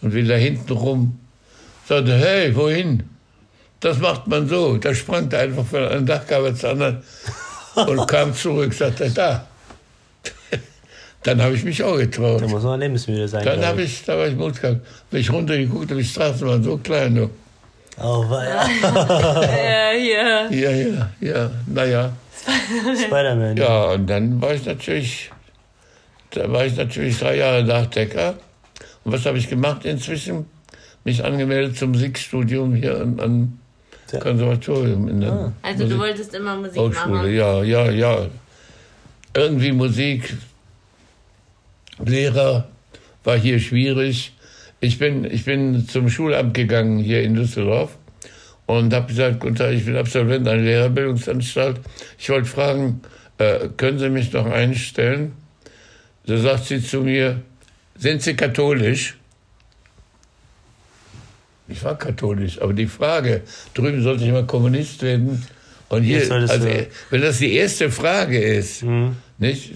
und 0.00 0.14
will 0.14 0.26
da 0.26 0.36
hinten 0.36 0.72
rum. 0.72 1.18
Sagte, 1.88 2.16
hey, 2.16 2.54
wohin? 2.56 3.04
Das 3.80 3.98
macht 3.98 4.26
man 4.26 4.48
so. 4.48 4.76
Da 4.76 4.92
sprang 4.94 5.30
er 5.30 5.40
einfach 5.40 5.64
von 5.64 5.84
einem 5.84 6.06
Dachgabe 6.06 6.52
zur 6.54 6.70
anderen 6.70 7.02
und 7.76 8.08
kam 8.08 8.34
zurück. 8.34 8.74
Sagte, 8.74 9.08
da. 9.10 9.46
Dann 11.22 11.40
habe 11.42 11.54
ich 11.54 11.62
mich 11.62 11.82
auch 11.84 11.96
getraut. 11.96 12.42
Da 12.42 12.48
muss 12.48 12.64
man 12.64 12.80
lebensmüde 12.80 13.28
sein. 13.28 13.44
Dann 13.44 13.64
habe 13.64 13.82
ich, 13.82 14.04
da 14.04 14.18
war 14.18 14.26
ich 14.26 14.34
Mut 14.34 14.60
gehabt. 14.60 14.80
Bin 15.10 15.20
ich 15.20 15.30
runtergeguckt 15.30 15.90
und 15.92 15.98
die 15.98 16.04
Straßen 16.04 16.46
waren 16.46 16.62
so 16.62 16.76
klein. 16.78 17.14
Du. 17.14 17.30
Oh, 18.02 18.28
weia. 18.28 18.66
Äh, 19.42 20.00
hier. 20.00 20.48
Ja, 20.50 20.70
ja, 20.70 21.10
ja, 21.20 21.50
naja. 21.66 22.12
Spider-Man. 23.06 23.56
Ja, 23.56 23.92
und 23.92 24.06
dann 24.08 24.40
war 24.40 24.54
ich 24.54 24.64
natürlich, 24.64 25.30
da 26.30 26.50
war 26.50 26.66
ich 26.66 26.76
natürlich 26.76 27.18
drei 27.18 27.36
Jahre 27.36 27.64
Dachdecker. 27.64 28.34
Und 29.04 29.12
was 29.12 29.24
habe 29.24 29.38
ich 29.38 29.48
gemacht 29.48 29.84
inzwischen? 29.84 30.46
Mich 31.06 31.24
angemeldet 31.24 31.76
zum 31.78 31.92
Musikstudium 31.92 32.74
hier 32.74 33.00
an, 33.00 33.18
an 33.20 33.58
Ja. 34.12 34.18
Konservatorium 34.20 35.08
in 35.08 35.20
der 35.20 35.32
Ah. 35.32 35.52
Also 35.62 35.84
du 35.84 35.84
Musik- 35.84 35.98
wolltest 36.00 36.34
immer 36.34 36.56
Musik 36.56 36.76
Hochschule. 36.78 37.14
machen. 37.14 37.34
Ja, 37.34 37.62
ja, 37.62 37.90
ja. 37.90 38.26
Irgendwie 39.34 39.72
Musik, 39.72 40.34
Lehrer 42.04 42.68
war 43.24 43.36
hier 43.38 43.58
schwierig. 43.60 44.32
Ich 44.80 44.98
bin, 44.98 45.24
ich 45.24 45.44
bin 45.44 45.88
zum 45.88 46.10
Schulamt 46.10 46.54
gegangen 46.54 46.98
hier 46.98 47.22
in 47.22 47.34
Düsseldorf 47.34 47.96
und 48.66 48.92
habe 48.92 49.06
gesagt, 49.06 49.40
guten 49.40 49.54
Tag, 49.54 49.72
ich 49.72 49.84
bin 49.86 49.96
Absolvent 49.96 50.46
einer 50.46 50.60
Lehrerbildungsanstalt. 50.62 51.80
Ich 52.18 52.28
wollte 52.28 52.46
fragen, 52.48 53.00
äh, 53.38 53.68
können 53.76 53.98
Sie 53.98 54.08
mich 54.10 54.32
noch 54.32 54.46
einstellen? 54.46 55.32
Da 56.26 56.36
sagt 56.36 56.64
sie 56.64 56.82
zu 56.82 57.00
mir, 57.02 57.40
sind 57.96 58.20
Sie 58.22 58.34
katholisch? 58.34 59.16
Ich 61.68 61.82
war 61.84 61.96
katholisch, 61.98 62.60
aber 62.62 62.72
die 62.72 62.86
Frage, 62.86 63.42
drüben 63.74 64.02
sollte 64.02 64.24
ich 64.24 64.30
mal 64.32 64.46
Kommunist 64.46 65.02
werden. 65.02 65.44
Und 65.88 66.02
hier, 66.02 66.24
solltest 66.24 66.52
also, 66.52 66.68
wenn 67.10 67.22
das 67.22 67.38
die 67.38 67.52
erste 67.54 67.90
Frage 67.90 68.40
ist, 68.40 68.82
Mhm. 68.82 69.16
nicht? 69.38 69.72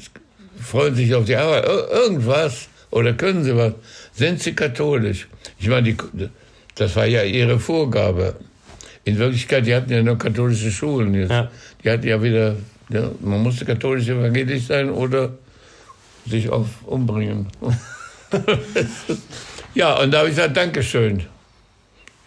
Freuen 0.60 0.94
sich 0.94 1.14
auf 1.14 1.24
die 1.24 1.36
Arbeit, 1.36 1.64
Ir- 1.66 1.88
irgendwas, 1.90 2.68
oder 2.90 3.12
können 3.14 3.42
Sie 3.44 3.56
was? 3.56 3.72
Sind 4.12 4.42
Sie 4.42 4.52
katholisch? 4.54 5.26
Ich 5.58 5.68
meine, 5.68 5.92
die, 5.92 5.96
das 6.74 6.94
war 6.96 7.06
ja 7.06 7.22
Ihre 7.22 7.58
Vorgabe. 7.58 8.36
In 9.04 9.18
Wirklichkeit, 9.18 9.66
die 9.66 9.74
hatten 9.74 9.90
ja 9.92 10.02
nur 10.02 10.18
katholische 10.18 10.70
Schulen 10.70 11.14
jetzt. 11.14 11.30
Ja. 11.30 11.50
Die 11.82 11.90
hatten 11.90 12.06
ja 12.06 12.22
wieder, 12.22 12.56
ja, 12.90 13.10
man 13.20 13.42
musste 13.42 13.64
katholisch 13.64 14.08
evangelisch 14.08 14.66
sein 14.66 14.90
oder 14.90 15.32
sich 16.26 16.48
auf 16.50 16.66
umbringen. 16.86 17.46
ja, 19.74 19.94
und 20.00 20.10
da 20.12 20.18
habe 20.18 20.28
ich 20.28 20.34
gesagt, 20.36 20.56
Dankeschön. 20.56 21.22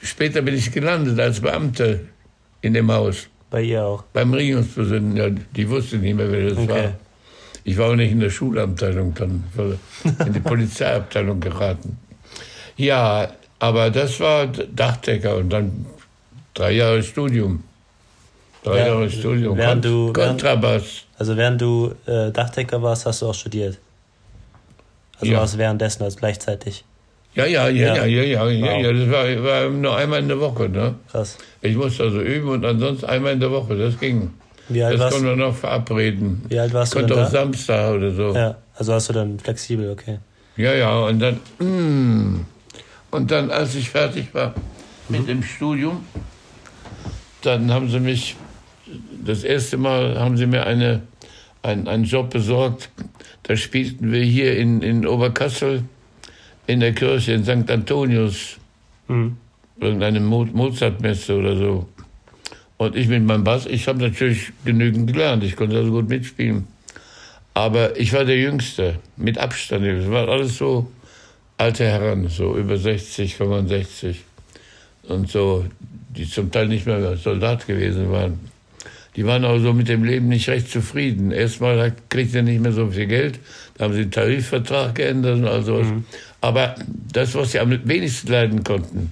Später 0.04 0.42
bin 0.42 0.54
ich 0.56 0.72
gelandet 0.72 1.20
als 1.20 1.40
Beamter 1.40 2.00
in 2.62 2.74
dem 2.74 2.92
Haus. 2.92 3.28
Bei 3.50 3.62
ihr 3.62 3.84
auch. 3.86 4.04
Beim 4.14 4.34
Regierungspräsidenten, 4.34 5.16
ja, 5.18 5.30
die 5.30 5.70
wusste 5.70 5.98
nicht 5.98 6.16
mehr, 6.16 6.32
wer 6.32 6.50
das 6.50 6.58
Okay. 6.58 6.68
war. 6.70 6.92
Ich 7.64 7.78
war 7.78 7.92
auch 7.92 7.96
nicht 7.96 8.12
in 8.12 8.20
der 8.20 8.30
Schulabteilung 8.30 9.14
dann, 9.16 9.44
in 10.26 10.34
die 10.34 10.40
Polizeiabteilung 10.52 11.40
geraten. 11.40 11.98
Ja, 12.76 13.32
aber 13.60 13.90
das 13.90 14.20
war 14.20 14.48
Dachdecker 14.48 15.38
und 15.38 15.50
dann 15.50 15.86
drei 16.54 16.72
Jahre 16.74 17.02
Studium. 17.02 17.64
Drei 18.64 18.80
Ja, 18.80 18.88
Jahre 18.88 19.10
Studium. 19.10 19.58
während 19.58 19.86
du- 19.86 20.12
Kontrabass. 20.12 21.04
Also 21.18 21.38
während 21.38 21.62
du 21.62 21.94
äh, 22.06 22.32
Dachdecker 22.32 22.82
warst, 22.82 23.06
hast 23.06 23.22
du 23.22 23.28
auch 23.28 23.34
studiert. 23.36 23.78
Also 25.20 25.32
Ja. 25.32 25.40
warst 25.40 25.58
währenddessen, 25.58 26.04
also 26.04 26.18
gleichzeitig. 26.18 26.84
Ja, 27.36 27.46
ja, 27.46 27.68
ja, 27.70 27.96
ja, 27.96 28.06
Ja. 28.06 28.06
ja, 28.06 28.50
ja, 28.50 28.78
ja. 28.80 28.94
Das 28.94 29.10
war, 29.10 29.44
war 29.44 29.70
nur 29.70 29.96
einmal 29.96 30.20
in 30.20 30.28
der 30.28 30.40
Woche. 30.40 30.70
Ne? 30.70 30.96
Krass. 31.12 31.38
Ich 31.62 31.76
musste 31.76 32.04
also 32.04 32.22
üben 32.22 32.50
und 32.50 32.64
ansonsten 32.66 33.06
einmal 33.06 33.34
in 33.34 33.40
der 33.40 33.52
Woche. 33.52 33.76
Das 33.76 34.00
ging. 34.00 34.32
Wie 34.70 34.84
alt 34.84 34.94
Das 34.94 35.02
warst 35.02 35.14
konnten 35.16 35.30
du? 35.30 35.38
wir 35.38 35.46
noch 35.48 35.56
verabreden. 35.56 36.44
Wie 36.48 36.60
alt 36.60 36.74
warst 36.74 36.94
du 36.94 37.00
Konnte 37.00 37.16
auch 37.16 37.18
da? 37.20 37.26
Samstag 37.30 37.96
oder 37.96 38.12
so. 38.12 38.34
Ja, 38.36 38.56
also 38.76 38.92
warst 38.94 39.10
du 39.10 39.14
dann 39.14 39.40
flexibel, 39.40 39.90
okay. 39.92 40.20
Ja, 40.56 40.74
ja, 40.74 41.00
und 41.00 41.20
dann, 41.20 41.40
mm, 41.60 42.46
und 43.12 43.32
dann, 43.32 43.50
als 43.50 43.74
ich 43.76 43.90
fertig 43.90 44.34
war 44.34 44.54
mit 45.10 45.28
dem 45.28 45.42
Studium, 45.44 46.06
dann 47.42 47.72
haben 47.74 47.90
sie 47.90 48.00
mich, 48.00 48.36
das 49.26 49.44
erste 49.44 49.78
Mal 49.78 50.20
haben 50.20 50.38
sie 50.38 50.46
mir 50.46 50.66
eine, 50.66 51.02
ein, 51.64 51.88
einen 51.88 52.04
Job 52.04 52.30
besorgt. 52.30 52.90
Da 53.44 53.56
spielten 53.58 54.12
wir 54.12 54.22
hier 54.24 54.56
in, 54.58 54.82
in 54.82 55.06
Oberkassel 55.08 55.84
in 56.68 56.80
der 56.80 56.94
Kirche 56.94 57.34
in 57.34 57.44
St. 57.44 57.70
Antonius, 57.70 58.58
Mhm. 59.08 59.38
irgendeine 59.80 60.20
Mo 60.20 60.46
Mozartmesse 60.46 61.36
oder 61.38 61.56
so. 61.58 61.88
Und 62.78 62.96
ich 62.96 63.08
mit 63.08 63.24
meinem 63.24 63.44
Bass, 63.44 63.66
ich 63.66 63.88
habe 63.88 64.00
natürlich 64.00 64.52
genügend 64.66 65.12
gelernt, 65.12 65.44
ich 65.44 65.56
konnte 65.56 65.78
also 65.78 65.92
gut 65.92 66.10
mitspielen. 66.10 66.68
Aber 67.54 68.00
ich 68.00 68.12
war 68.14 68.26
der 68.26 68.38
Jüngste, 68.38 68.96
mit 69.16 69.38
Abstand. 69.38 69.86
Es 69.86 70.10
waren 70.10 70.28
alles 70.30 70.58
so 70.58 70.92
alte 71.58 71.86
Herren, 71.86 72.28
so 72.30 72.58
über 72.58 72.78
60, 72.78 73.36
65 73.36 74.24
und 75.04 75.30
so, 75.30 75.66
die 76.10 76.28
zum 76.28 76.50
Teil 76.52 76.68
nicht 76.68 76.86
mehr 76.88 77.16
Soldat 77.18 77.68
gewesen 77.68 78.12
waren. 78.12 78.40
Die 79.16 79.26
waren 79.26 79.46
auch 79.46 79.60
so 79.60 79.74
mit 79.74 79.90
dem 79.90 80.04
Leben 80.04 80.28
nicht 80.28 80.50
recht 80.50 80.70
zufrieden. 80.70 81.32
Erstmal 81.32 81.80
hat- 81.80 82.10
kriegt 82.10 82.34
er 82.34 82.42
nicht 82.42 82.60
mehr 82.62 82.72
so 82.72 82.90
viel 82.90 83.06
Geld, 83.06 83.40
da 83.78 83.86
haben 83.86 83.94
sie 83.94 84.02
den 84.02 84.12
Tarifvertrag 84.12 84.96
geändert 84.96 85.38
und 85.38 85.48
all 85.48 85.64
sowas. 85.64 85.88
Aber 86.42 86.76
das, 87.12 87.36
was 87.36 87.52
sie 87.52 87.60
am 87.60 87.70
wenigsten 87.88 88.32
leiden 88.32 88.64
konnten, 88.64 89.12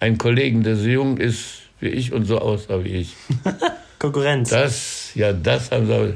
einen 0.00 0.18
Kollegen, 0.18 0.62
der 0.62 0.76
so 0.76 0.88
jung 0.88 1.18
ist 1.18 1.60
wie 1.80 1.88
ich 1.88 2.12
und 2.12 2.24
so 2.24 2.38
aussah 2.38 2.82
wie 2.84 2.88
ich, 2.90 3.14
Konkurrenz. 3.98 4.48
das, 4.50 5.10
ja, 5.14 5.32
das 5.32 5.70
haben 5.70 5.86
sie. 5.86 6.14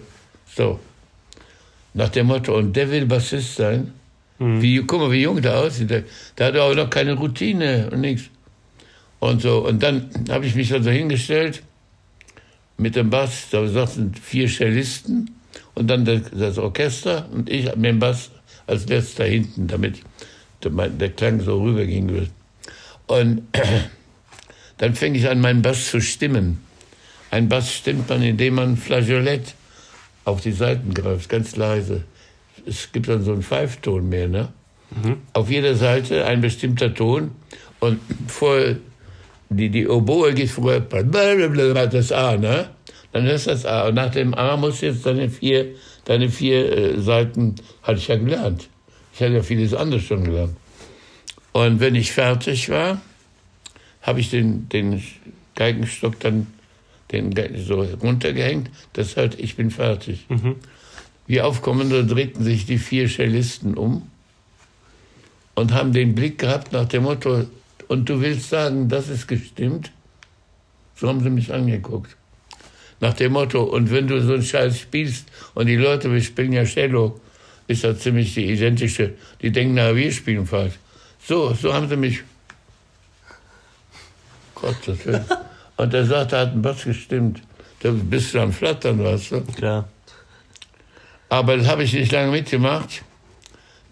So. 0.56 0.80
Nach 1.94 2.08
dem 2.08 2.26
Motto, 2.26 2.56
und 2.56 2.74
der 2.76 2.90
will 2.90 3.06
Bassist 3.06 3.56
sein. 3.56 3.92
Wie, 4.38 4.76
guck 4.86 5.00
mal, 5.00 5.10
wie 5.10 5.22
jung 5.22 5.40
der 5.40 5.56
aussieht. 5.58 5.88
Der, 5.90 6.02
der 6.36 6.46
hat 6.48 6.56
auch 6.58 6.74
noch 6.74 6.90
keine 6.90 7.14
Routine 7.14 7.88
und 7.90 8.02
nichts. 8.02 8.28
Und 9.18 9.40
so, 9.40 9.66
und 9.66 9.82
dann 9.82 10.10
habe 10.28 10.44
ich 10.46 10.54
mich 10.54 10.72
also 10.74 10.90
hingestellt 10.90 11.62
mit 12.78 12.96
dem 12.96 13.10
Bass, 13.10 13.48
da 13.50 13.66
saßen 13.66 14.14
vier 14.14 14.48
Cellisten 14.48 15.30
und 15.74 15.88
dann 15.88 16.04
das, 16.04 16.58
Orchester 16.58 17.28
und 17.32 17.48
ich 17.48 17.66
mit 17.76 17.84
dem 17.84 17.98
Bass 17.98 18.30
als 18.66 18.86
letzter 18.88 19.24
hinten, 19.24 19.66
damit 19.66 20.02
der, 20.62 21.10
Klang 21.10 21.40
so 21.40 21.62
rüberging 21.62 22.12
wird. 22.12 22.30
Und 23.06 23.42
dann 24.78 24.94
fing 24.94 25.14
ich 25.14 25.28
an, 25.28 25.40
meinen 25.40 25.62
Bass 25.62 25.90
zu 25.90 26.00
stimmen. 26.00 26.60
Ein 27.30 27.48
Bass 27.48 27.72
stimmt 27.72 28.08
man, 28.08 28.22
indem 28.22 28.54
man 28.54 28.76
Flageolett 28.76 29.54
auf 30.24 30.40
die 30.40 30.52
Seiten 30.52 30.92
greift, 30.92 31.28
ganz 31.28 31.56
leise. 31.56 32.04
Es 32.66 32.90
gibt 32.92 33.08
dann 33.08 33.22
so 33.22 33.32
einen 33.32 33.42
Pfeifton 33.42 34.08
mehr, 34.08 34.28
ne? 34.28 34.48
Auf 35.32 35.50
jeder 35.50 35.74
Seite 35.74 36.24
ein 36.26 36.40
bestimmter 36.40 36.94
Ton 36.94 37.32
und 37.80 38.00
vor 38.28 38.76
die, 39.48 39.70
die 39.70 39.88
Oboe 39.88 40.34
geht 40.34 40.50
vorher 40.50 40.80
das 40.80 42.12
A, 42.12 42.36
ne? 42.36 42.70
Dann 43.12 43.26
ist 43.26 43.46
das 43.46 43.64
A. 43.64 43.88
Und 43.88 43.94
nach 43.94 44.10
dem 44.10 44.34
A 44.34 44.56
musst 44.56 44.82
du 44.82 44.86
jetzt 44.86 45.06
deine 45.06 45.30
vier, 45.30 45.74
deine 46.04 46.28
vier 46.28 46.76
äh, 46.76 47.00
Seiten, 47.00 47.54
hatte 47.82 47.98
ich 47.98 48.08
ja 48.08 48.16
gelernt. 48.16 48.68
Ich 49.14 49.20
hatte 49.20 49.34
ja 49.34 49.42
vieles 49.42 49.72
anderes 49.72 50.04
schon 50.04 50.24
gelernt. 50.24 50.56
Und 51.52 51.80
wenn 51.80 51.94
ich 51.94 52.12
fertig 52.12 52.68
war, 52.68 53.00
habe 54.02 54.20
ich 54.20 54.30
den, 54.30 54.68
den 54.68 55.02
Geigenstock 55.54 56.20
dann 56.20 56.46
den, 57.12 57.32
so 57.64 57.82
runtergehängt. 57.82 58.70
Das 58.92 59.16
heißt, 59.16 59.38
ich 59.38 59.56
bin 59.56 59.70
fertig. 59.70 60.26
Wie 61.26 61.40
aufkommende 61.40 62.04
drehten 62.04 62.44
sich 62.44 62.66
die 62.66 62.78
vier 62.78 63.08
Cellisten 63.08 63.74
um 63.74 64.10
und 65.54 65.72
haben 65.72 65.92
den 65.92 66.14
Blick 66.14 66.38
gehabt 66.38 66.72
nach 66.72 66.86
dem 66.86 67.04
Motto, 67.04 67.46
und 67.88 68.08
du 68.08 68.20
willst 68.20 68.50
sagen, 68.50 68.88
das 68.88 69.08
ist 69.08 69.26
gestimmt? 69.26 69.92
So 70.94 71.08
haben 71.08 71.20
sie 71.20 71.30
mich 71.30 71.52
angeguckt. 71.52 72.16
Nach 73.00 73.12
dem 73.12 73.32
Motto, 73.32 73.62
und 73.62 73.90
wenn 73.90 74.06
du 74.06 74.20
so 74.22 74.34
einen 74.34 74.42
Scheiß 74.42 74.80
spielst 74.80 75.26
und 75.54 75.66
die 75.66 75.76
Leute, 75.76 76.10
wir 76.10 76.22
spielen 76.22 76.52
ja 76.52 76.64
Cello, 76.64 77.20
ist 77.68 77.84
das 77.84 77.98
ziemlich 77.98 78.32
die 78.34 78.50
identische, 78.50 79.14
die 79.42 79.50
denken, 79.50 79.74
na, 79.74 79.94
wir 79.94 80.10
spielen 80.12 80.46
falsch. 80.46 80.74
So, 81.22 81.52
so 81.54 81.74
haben 81.74 81.88
sie 81.88 81.96
mich. 81.96 82.22
Gottes 84.54 85.04
Willen. 85.04 85.24
Und 85.76 85.92
er 85.92 86.06
sagte, 86.06 86.38
hat 86.38 86.52
ein 86.52 86.62
Bass 86.62 86.84
gestimmt. 86.84 87.42
Da 87.80 87.90
bist 87.90 88.32
du 88.32 88.40
am 88.40 88.52
Flattern, 88.52 89.02
weißt 89.02 89.32
du. 89.32 89.40
Klar. 89.42 89.88
Aber 91.28 91.56
das 91.56 91.66
habe 91.66 91.82
ich 91.82 91.92
nicht 91.92 92.12
lange 92.12 92.30
mitgemacht. 92.30 93.02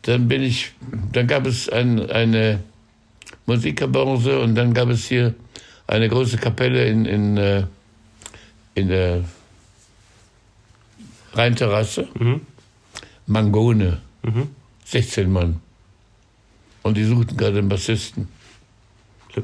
Dann 0.02 0.28
bin 0.28 0.42
ich, 0.42 0.72
dann 1.12 1.26
gab 1.26 1.46
es 1.46 1.68
ein, 1.68 2.10
eine 2.10 2.60
Musikerbörse 3.46 4.40
und 4.40 4.54
dann 4.54 4.72
gab 4.74 4.88
es 4.88 5.06
hier 5.06 5.34
eine 5.86 6.08
große 6.08 6.38
Kapelle 6.38 6.86
in, 6.86 7.04
in, 7.04 7.36
äh, 7.36 7.64
in 8.74 8.88
der 8.88 9.24
Rheinterrasse. 11.34 12.08
Mangone. 13.26 14.00
16 14.84 15.30
Mann. 15.30 15.60
Und 16.82 16.96
die 16.96 17.04
suchten 17.04 17.36
gerade 17.36 17.58
einen 17.58 17.68
Bassisten. 17.68 18.28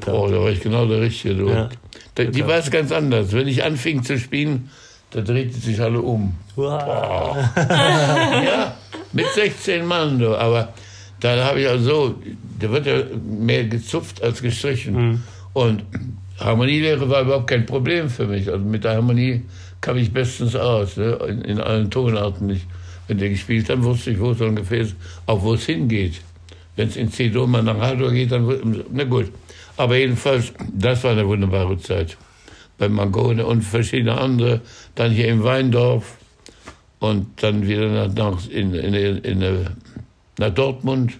Oh, 0.07 0.27
da 0.29 0.39
war 0.39 0.49
ich 0.49 0.61
genau 0.61 0.85
der 0.85 1.01
Richtige. 1.01 1.35
Du. 1.35 1.49
Ja. 1.49 1.69
Da, 2.15 2.23
die 2.23 2.47
war 2.47 2.57
es 2.57 2.71
ganz 2.71 2.91
anders. 2.91 3.33
Wenn 3.33 3.47
ich 3.47 3.63
anfing 3.63 4.03
zu 4.03 4.17
spielen, 4.17 4.69
da 5.09 5.21
drehten 5.21 5.59
sich 5.59 5.79
alle 5.81 6.01
um. 6.01 6.35
Wow. 6.55 7.37
Ja, 7.55 8.75
mit 9.11 9.27
16 9.27 9.85
Mann, 9.85 10.19
du. 10.19 10.35
Aber 10.37 10.73
dann 11.21 11.39
habe 11.39 11.61
ich 11.61 11.67
also, 11.67 12.15
da 12.59 12.71
wird 12.71 12.85
ja 12.87 13.03
mehr 13.25 13.63
gezupft 13.65 14.21
als 14.21 14.41
gestrichen. 14.41 15.23
Und 15.53 15.83
Harmonielehre 16.39 17.09
war 17.09 17.21
überhaupt 17.21 17.47
kein 17.47 17.65
Problem 17.65 18.09
für 18.09 18.25
mich. 18.25 18.51
Also 18.51 18.65
mit 18.65 18.83
der 18.83 18.95
Harmonie 18.95 19.41
kam 19.79 19.97
ich 19.97 20.11
bestens 20.11 20.55
aus, 20.55 20.97
ne? 20.97 21.17
in, 21.27 21.41
in 21.41 21.59
allen 21.59 21.89
Tonarten. 21.91 22.49
Ich, 22.49 22.65
wenn 23.07 23.19
der 23.19 23.29
gespielt 23.29 23.69
hat, 23.69 23.83
wusste 23.83 24.11
ich, 24.11 24.19
wo 24.19 24.31
es 24.31 24.41
ungefähr 24.41 24.81
ist, 24.81 24.95
auch 25.27 25.41
wo 25.43 25.53
es 25.53 25.65
hingeht. 25.65 26.21
Wenn 26.75 26.87
es 26.87 26.95
in 26.95 27.11
C-Dur 27.11 27.47
mal 27.47 27.61
nach 27.61 27.79
A-Dur 27.79 28.11
geht, 28.11 28.31
dann, 28.31 28.83
na 28.91 29.03
gut. 29.03 29.31
Aber 29.77 29.97
jedenfalls, 29.97 30.53
das 30.73 31.03
war 31.03 31.11
eine 31.11 31.27
wunderbare 31.27 31.77
Zeit. 31.77 32.17
Bei 32.77 32.89
Mangone 32.89 33.45
und 33.45 33.61
verschiedene 33.61 34.19
andere. 34.19 34.61
Dann 34.95 35.11
hier 35.11 35.27
im 35.27 35.43
Weindorf 35.43 36.17
und 36.99 37.27
dann 37.43 37.67
wieder 37.67 38.07
nach, 38.07 38.13
nach, 38.13 38.49
in, 38.49 38.73
in, 38.73 38.93
in, 38.93 39.67
nach 40.41 40.53
Dortmund 40.53 41.17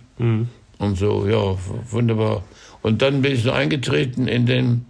und 0.80 0.98
so, 0.98 1.28
ja, 1.28 1.58
wunderbar. 1.92 2.44
Und 2.82 3.02
dann 3.02 3.22
bin 3.22 3.34
ich 3.34 3.46
noch 3.46 3.54
eingetreten 3.54 4.28
in, 4.28 4.46
den, 4.46 4.86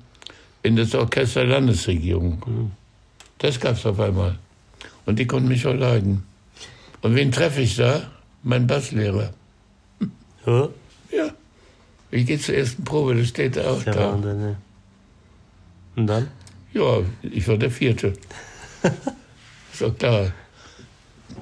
in 0.63 0.75
das 0.75 0.95
Orchester 0.95 1.41
der 1.41 1.59
Landesregierung. 1.59 2.71
Das 3.37 3.59
gab 3.59 3.75
es 3.75 3.85
auf 3.85 3.99
einmal. 3.99 4.37
Und 5.05 5.19
die 5.19 5.27
konnten 5.27 5.49
mich 5.49 5.67
auch 5.67 5.73
leiden. 5.73 6.23
Und 7.01 7.15
wen 7.15 7.31
treffe 7.31 7.61
ich 7.61 7.75
da? 7.75 8.09
Mein 8.43 8.67
Basslehrer. 8.67 9.33
Ja, 10.47 10.69
Ja. 11.11 11.29
Ich 12.09 12.25
gehe 12.25 12.39
zur 12.39 12.55
ersten 12.55 12.83
Probe, 12.83 13.13
das 13.15 13.27
steht 13.27 13.55
da 13.55 13.69
auch 13.69 13.85
ja 13.85 13.91
da. 13.93 14.11
Wahnsinn, 14.13 14.39
ne? 14.39 14.55
Und 15.95 16.07
dann? 16.07 16.27
Ja, 16.73 17.01
ich 17.21 17.47
war 17.47 17.57
der 17.57 17.69
Vierte. 17.69 18.13
ist 19.71 19.81
doch 19.81 19.95
klar. 19.95 20.31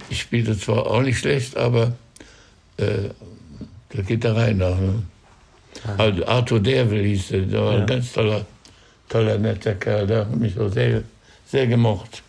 Ich 0.10 0.20
spielte 0.20 0.58
zwar 0.58 0.88
auch 0.88 1.02
nicht 1.02 1.20
schlecht, 1.20 1.56
aber 1.56 1.94
äh, 2.80 3.10
da 3.90 4.02
geht 4.02 4.24
da 4.24 4.34
rein 4.34 4.58
nach. 4.58 4.78
Ne? 4.80 5.04
Also 5.98 6.26
Arthur 6.26 6.60
Derwell 6.60 7.06
hieß 7.06 7.32
er, 7.32 7.42
der 7.42 7.62
war 7.62 7.74
Ja. 7.74 7.80
ein 7.82 7.88
ganz 7.88 8.14
toller, 8.14 8.46
toller, 9.08 9.38
netter 9.38 9.76
Kerl, 9.76 10.08
der 10.08 10.20
hat 10.20 10.36
mich 10.36 10.58
auch 10.60 10.70
sehr, 10.72 11.04
sehr 11.46 11.68
gemocht. 11.68 12.22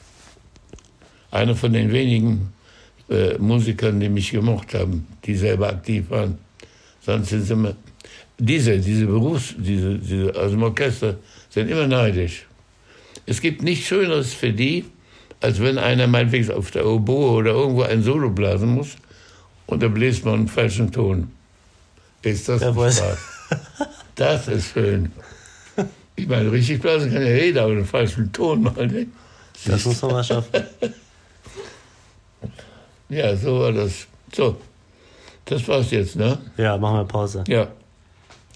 Einer 1.30 1.54
von 1.54 1.72
den 1.72 1.92
wenigen 1.92 2.52
äh, 3.08 3.38
Musikern, 3.38 4.00
die 4.00 4.08
mich 4.08 4.30
gemocht 4.30 4.74
haben, 4.74 5.06
die 5.24 5.34
selber 5.36 5.68
aktiv 5.68 6.10
waren. 6.10 6.38
Sonst 7.00 7.30
sind 7.30 7.44
sie 7.44 7.52
immer, 7.52 7.74
diese, 8.38 8.78
diese 8.78 9.06
Berufs-, 9.06 9.54
diese, 9.58 9.98
diese, 9.98 10.34
aus 10.34 10.50
dem 10.50 10.62
Orchester, 10.62 11.16
sind 11.50 11.68
immer 11.70 11.86
neidisch. 11.86 12.46
Es 13.26 13.40
gibt 13.40 13.62
nichts 13.62 13.86
Schöneres 13.86 14.32
für 14.32 14.52
die, 14.52 14.84
als 15.40 15.60
wenn 15.60 15.78
einer 15.78 16.06
meinetwegen 16.06 16.50
auf 16.52 16.70
der 16.70 16.86
Oboe 16.86 17.30
oder 17.32 17.52
irgendwo 17.52 17.82
ein 17.82 18.02
Solo 18.02 18.30
blasen 18.30 18.70
muss 18.74 18.96
und 19.70 19.82
da 19.82 19.88
bläst 19.88 20.24
man 20.24 20.34
einen 20.34 20.48
falschen 20.48 20.90
Ton. 20.92 21.30
Ist 22.22 22.48
das 22.48 22.60
Ja, 22.62 22.74
weiß. 22.76 22.98
Spaß? 22.98 23.18
Das 24.16 24.48
ist 24.48 24.72
schön. 24.74 25.10
Ich 26.14 26.28
meine, 26.28 26.52
richtig 26.52 26.82
blasen 26.82 27.10
kann 27.10 27.22
ja 27.22 27.28
jeder, 27.32 27.62
aber 27.62 27.72
einen 27.72 27.86
falschen 27.86 28.30
Ton 28.32 28.62
mal. 28.62 28.86
Ne? 28.86 29.06
Das 29.64 29.84
muss 29.86 30.02
man 30.02 30.10
mal 30.12 30.24
schaffen. 30.24 30.50
Ja, 33.08 33.34
so 33.36 33.58
war 33.60 33.72
das. 33.72 34.06
So, 34.32 34.56
das 35.44 35.66
war's 35.66 35.90
jetzt, 35.90 36.14
ne? 36.14 36.38
Ja, 36.56 36.78
machen 36.78 36.98
wir 36.98 37.04
Pause. 37.04 37.42
Ja. 37.48 37.66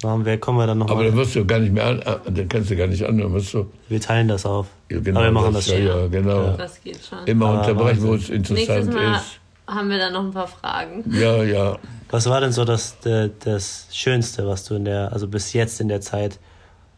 Machen 0.05 0.25
wir, 0.25 0.39
kommen 0.39 0.59
wir 0.59 0.67
dann 0.69 0.81
Aber 0.83 0.91
nochmal. 0.91 1.07
dann 1.07 1.17
wirst 1.17 1.35
du 1.35 1.45
gar 1.45 1.59
nicht 1.59 1.73
mehr 1.73 1.87
an, 1.87 2.01
ah, 2.05 2.21
dann 2.25 2.49
kannst 2.49 2.71
du 2.71 2.77
gar 2.77 2.87
nicht 2.87 3.03
anhören, 3.05 3.33
wirst 3.33 3.53
du. 3.55 3.67
Wir 3.89 4.01
teilen 4.01 4.29
das 4.29 4.47
auf. 4.47 4.67
Ja, 4.91 5.01
genau, 5.01 5.19
Aber 5.21 5.29
wir 5.29 5.33
machen 5.33 5.55
das 5.55 5.67
ja, 5.67 5.77
schon. 5.77 5.87
ja, 5.87 6.07
genau. 6.07 6.57
Das 6.57 6.81
geht 6.83 7.01
schon. 7.05 7.27
Immer 7.27 7.47
Aber 7.47 7.61
unterbrechen, 7.61 8.03
wo 8.03 8.15
es 8.15 8.29
Nächstes 8.29 8.51
interessant 8.51 8.93
Mal 8.95 9.17
ist. 9.17 9.41
Haben 9.67 9.89
wir 9.91 9.99
dann 9.99 10.13
noch 10.13 10.25
ein 10.25 10.31
paar 10.33 10.47
Fragen. 10.49 11.05
Ja, 11.11 11.43
ja. 11.43 11.79
Was 12.11 12.27
war 12.27 12.41
denn 12.41 12.53
so 12.53 12.65
das, 12.65 12.97
das 13.03 13.89
Schönste, 13.93 14.47
was 14.47 14.65
du 14.65 14.75
in 14.75 14.85
der, 14.85 15.13
also 15.13 15.27
bis 15.27 15.53
jetzt 15.53 15.81
in 15.81 15.89
der 15.89 16.01
Zeit, 16.01 16.39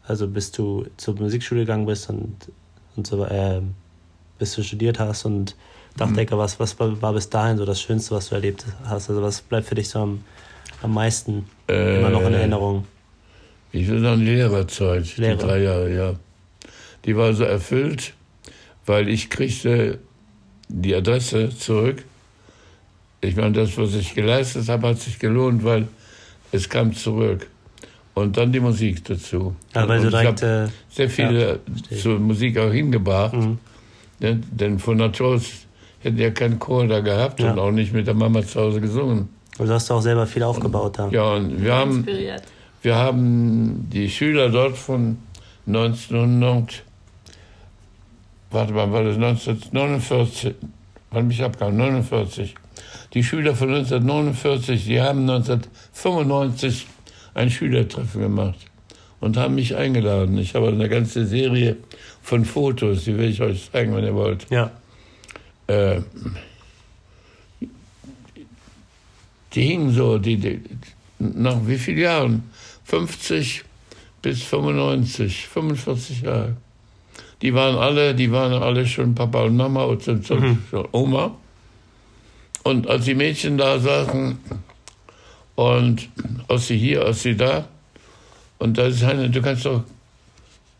also 0.05 0.27
bis 0.27 0.51
du 0.51 0.85
zur 0.97 1.15
Musikschule 1.15 1.61
gegangen 1.61 1.85
bist 1.85 2.09
und, 2.09 2.35
und 2.95 3.07
so, 3.07 3.25
ähm, 3.27 3.73
bis 4.37 4.53
du 4.55 4.63
studiert 4.63 4.99
hast 4.99 5.25
und 5.25 5.55
Dachdecker, 5.97 6.37
was, 6.37 6.59
was 6.59 6.79
war, 6.79 7.01
war 7.01 7.13
bis 7.13 7.29
dahin 7.29 7.57
so 7.57 7.65
das 7.65 7.81
Schönste, 7.81 8.13
was 8.13 8.29
du 8.29 8.35
erlebt 8.35 8.65
hast? 8.85 9.09
Also 9.09 9.21
was 9.23 9.41
bleibt 9.41 9.67
für 9.67 9.73
dich 9.75 9.89
so 9.89 9.99
am, 9.99 10.23
am 10.83 10.93
meisten 10.93 11.49
immer 11.67 12.09
noch 12.11 12.21
in 12.21 12.33
Äh, 12.33 12.37
Erinnerung? 12.37 12.85
Ich 13.71 13.87
will 13.87 13.99
sagen, 14.01 14.21
Lehrerzeit, 14.21 15.17
Lehrer. 15.17 15.35
die 15.35 15.43
drei 15.43 15.57
Jahre, 15.63 15.93
ja. 15.95 16.13
Die 17.05 17.17
war 17.17 17.33
so 17.33 17.43
erfüllt, 17.45 18.13
weil 18.85 19.09
ich 19.09 19.29
kriegte 19.31 19.97
die 20.67 20.93
Adresse 20.93 21.49
zurück. 21.49 22.03
Ich 23.21 23.35
meine, 23.35 23.51
das, 23.53 23.77
was 23.77 23.93
ich 23.95 24.13
geleistet 24.13 24.67
habe, 24.69 24.89
hat 24.89 24.99
sich 24.99 25.17
gelohnt, 25.19 25.63
weil 25.63 25.87
es 26.51 26.69
kam 26.69 26.93
zurück. 26.93 27.47
Und 28.13 28.35
dann 28.37 28.51
die 28.51 28.59
Musik 28.59 29.03
dazu. 29.05 29.55
Ja, 29.75 29.87
weil 29.87 29.97
Und 29.99 30.03
du 30.05 30.07
ich 30.09 30.21
direkt, 30.21 30.41
habe 30.43 30.69
äh, 30.69 30.93
sehr 30.95 31.09
viele 31.09 31.47
ja, 31.49 31.55
ich. 31.91 32.01
zur 32.01 32.19
Musik 32.19 32.57
auch 32.57 32.71
hingebracht. 32.71 33.33
Mhm. 33.33 33.57
Ne? 34.19 34.41
Denn 34.51 34.79
von 34.79 34.97
Natur 34.97 35.35
aus 35.35 35.43
hätte 35.99 36.21
ja 36.21 36.31
keinen 36.31 36.57
Chor 36.57 36.87
da 36.87 36.99
gehabt 36.99 37.39
Ja. 37.39 37.51
und 37.51 37.59
auch 37.59 37.71
nicht 37.71 37.93
mit 37.93 38.07
der 38.07 38.13
Mama 38.15 38.41
zu 38.43 38.59
Hause 38.59 38.81
gesungen. 38.81 39.29
also 39.59 39.73
hast 39.73 39.89
du 39.89 39.93
auch 39.95 40.01
selber 40.01 40.25
viel 40.25 40.41
aufgebaut 40.43 40.97
da. 40.97 41.09
Ja, 41.09 41.33
und 41.33 41.63
wir 41.63 41.73
haben 41.75 41.97
Inspiriert. 41.97 42.43
wir 42.81 42.95
haben 42.95 43.87
die 43.91 44.09
Schüler 44.09 44.49
dort 44.49 44.77
von 44.77 45.17
1900, 45.67 46.83
warte 48.51 48.73
mal, 48.73 48.91
war 48.91 49.03
das 49.03 49.15
1949, 49.15 50.55
wann 51.11 51.27
mich 51.27 51.43
abgehauen, 51.43 51.77
49, 51.77 52.55
Die 53.17 53.23
Schüler 53.23 53.55
von 53.55 53.69
1949, 53.69 54.85
die 54.85 55.01
haben 55.01 55.21
1995 55.21 56.85
ein 57.33 57.49
Schülertreffen 57.49 58.21
gemacht 58.21 58.59
und 59.19 59.37
haben 59.37 59.55
mich 59.55 59.75
eingeladen. 59.75 60.37
Ich 60.37 60.53
habe 60.53 60.67
eine 60.67 60.87
ganze 60.87 61.25
Serie 61.25 61.77
von 62.21 62.45
Fotos, 62.45 63.05
die 63.05 63.17
will 63.17 63.29
ich 63.31 63.41
euch 63.41 63.71
zeigen, 63.71 63.95
wenn 63.95 64.03
ihr 64.03 64.13
wollt. 64.13 64.45
Ja. 64.51 64.69
Äh, 65.65 66.01
die 69.55 69.61
hingen 69.63 69.93
so, 69.93 70.19
die, 70.19 70.37
die, 70.37 70.61
nach 71.17 71.57
wie 71.65 71.79
vielen 71.79 71.97
Jahren? 71.97 72.43
50 72.83 73.63
bis 74.21 74.43
95, 74.43 75.47
45 75.47 76.21
Jahre. 76.21 76.55
Die 77.41 77.51
waren 77.51 77.77
alle, 77.77 78.13
die 78.13 78.31
waren 78.31 78.61
alle 78.61 78.85
schon 78.85 79.15
Papa 79.15 79.41
und 79.41 79.57
Mama 79.57 79.85
und 79.85 80.03
sind 80.03 80.29
mhm. 80.29 80.61
schon 80.69 80.87
Oma. 80.91 81.35
Und 82.67 82.85
als 82.89 83.05
die 83.05 83.15
Mädchen 83.15 83.57
da 83.57 83.79
saßen 83.79 84.39
und 85.55 86.09
aus 86.49 86.67
sie 86.67 86.77
hier, 86.77 87.05
aus 87.05 87.23
sie 87.23 87.37
da, 87.37 87.65
und 88.57 88.77
da 88.77 88.87
ist 88.87 89.01
eine, 89.05 89.29
du 89.29 89.41
kannst 89.41 89.65
doch, 89.65 89.85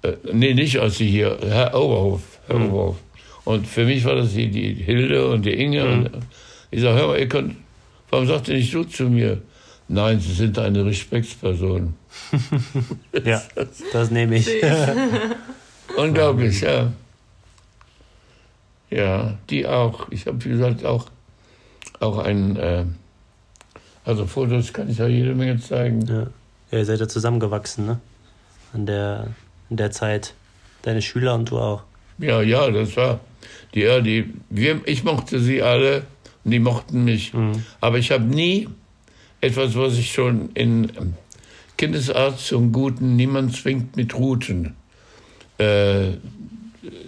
äh, 0.02 0.12
nee, 0.34 0.54
nicht 0.54 0.78
aus 0.80 0.98
sie 0.98 1.10
hier, 1.10 1.38
Herr 1.42 1.74
Oberhof, 1.74 2.22
Herr 2.48 2.60
mhm. 2.60 2.66
Oberhof. 2.66 2.98
Und 3.46 3.68
für 3.68 3.86
mich 3.86 4.04
war 4.04 4.16
das 4.16 4.34
die, 4.34 4.50
die 4.50 4.74
Hilde 4.74 5.30
und 5.30 5.46
die 5.46 5.54
Inge. 5.54 5.86
Mhm. 5.86 5.94
Und 5.94 6.10
ich 6.72 6.82
sage, 6.82 7.00
hör 7.00 7.08
mal, 7.08 7.20
ihr 7.20 7.30
könnt, 7.30 7.56
warum 8.10 8.28
sagt 8.28 8.50
ihr 8.50 8.56
nicht 8.56 8.74
du 8.74 8.84
zu 8.84 9.06
mir? 9.06 9.42
Nein, 9.88 10.20
Sie 10.20 10.34
sind 10.34 10.60
eine 10.60 10.86
Respektsperson. 10.86 11.94
ja, 13.24 13.42
das 13.94 14.12
nehme 14.12 14.36
ich. 14.36 14.50
Unglaublich, 15.96 16.60
ja. 16.60 16.92
Ja, 18.90 19.38
die 19.50 19.66
auch. 19.66 20.12
Ich 20.12 20.28
habe, 20.28 20.44
wie 20.44 20.50
gesagt, 20.50 20.84
auch, 20.84 21.08
auch 22.00 22.18
ein, 22.20 22.56
äh, 22.58 22.86
also 24.06 24.26
Fotos 24.26 24.74
kann 24.74 24.90
ich 24.90 24.98
ja 24.98 25.08
jede 25.08 25.36
Menge 25.36 25.60
zeigen. 25.60 26.06
Ja. 26.06 26.28
ja, 26.72 26.78
ihr 26.80 26.86
seid 26.86 27.00
ja 27.00 27.08
zusammengewachsen, 27.08 27.86
ne? 27.86 28.00
An 28.74 28.86
der, 28.86 29.28
in 29.70 29.78
der 29.78 29.92
Zeit. 29.92 30.34
Deine 30.84 31.02
Schüler 31.02 31.36
und 31.36 31.50
du 31.50 31.58
auch. 31.58 31.84
Ja, 32.20 32.42
ja, 32.42 32.70
das 32.72 32.96
war, 32.98 33.20
die, 33.74 33.82
ja, 33.82 34.00
die, 34.00 34.34
wir, 34.50 34.82
ich 34.86 35.04
mochte 35.04 35.40
sie 35.40 35.62
alle 35.62 36.04
und 36.44 36.52
die 36.52 36.60
mochten 36.60 37.04
mich. 37.04 37.34
Mhm. 37.34 37.64
Aber 37.82 37.98
ich 37.98 38.12
habe 38.12 38.24
nie 38.24 38.70
etwas, 39.42 39.76
was 39.76 39.98
ich 39.98 40.14
schon 40.14 40.50
in 40.54 40.92
Kindesarzt 41.78 42.48
zum 42.48 42.72
Guten, 42.72 43.16
niemand 43.16 43.56
zwingt 43.56 43.96
mit 43.96 44.16
Routen. 44.16 44.76
Äh, 45.60 46.12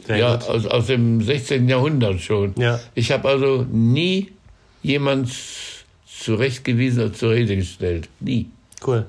ja, 0.08 0.36
aus, 0.36 0.66
aus 0.66 0.88
dem 0.88 1.22
16. 1.22 1.70
Jahrhundert 1.70 2.20
schon. 2.20 2.54
Ja. 2.58 2.80
Ich 2.96 3.12
habe 3.12 3.30
also 3.30 3.66
nie 3.72 4.32
jemand 4.82 5.32
zurechtgewiesen 6.06 7.04
oder 7.04 7.14
zur 7.14 7.32
Rede 7.32 7.56
gestellt. 7.56 8.10
Nie. 8.20 8.48
Cool. 8.86 9.06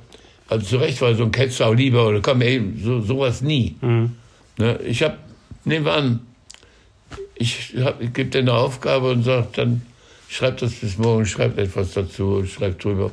Also 0.49 0.67
zurecht 0.67 1.01
war 1.01 1.15
so 1.15 1.25
ein 1.25 1.33
Ketzer 1.33 1.69
auch 1.69 1.75
lieber 1.75 2.09
oder 2.09 2.21
komm, 2.21 2.41
ey, 2.43 2.63
so, 2.83 3.01
sowas 3.01 3.41
nie. 3.41 3.77
Mhm. 3.81 4.17
Ne, 4.59 4.79
ich 4.85 5.03
habe, 5.03 5.17
nehmen 5.65 5.85
wir 5.85 5.93
an, 5.93 6.21
ich, 7.35 7.75
ich 8.01 8.13
gebe 8.13 8.31
dir 8.31 8.41
eine 8.41 8.53
Aufgabe 8.53 9.13
und 9.13 9.23
sage 9.23 9.49
dann, 9.55 9.83
schreibt 10.29 10.63
das 10.63 10.75
bis 10.75 10.99
morgen, 10.99 11.25
schreibt 11.25 11.59
etwas 11.59 11.93
dazu, 11.93 12.45
schreibt 12.47 12.85
drüber. 12.85 13.11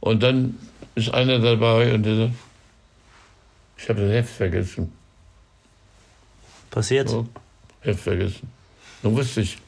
Und 0.00 0.22
dann 0.22 0.58
ist 0.94 1.12
einer 1.12 1.38
dabei 1.38 1.94
und 1.94 2.04
der 2.04 2.16
sagt, 2.16 2.34
ich 3.78 3.88
habe 3.88 4.00
das 4.02 4.10
Heft 4.12 4.34
vergessen. 4.34 4.92
Passiert? 6.70 7.08
So, 7.08 7.26
Heft 7.80 8.00
vergessen. 8.00 8.48
Dann 9.02 9.16
wusste 9.16 9.40
ich, 9.40 9.58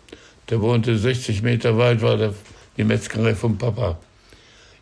der 0.51 0.61
wohnte 0.61 0.97
60 0.97 1.43
Meter 1.43 1.77
weit, 1.79 2.03
war 2.03 2.16
der, 2.16 2.35
die 2.77 2.85
Metzgerei 2.85 3.35
vom 3.35 3.59
Papa. 3.59 3.99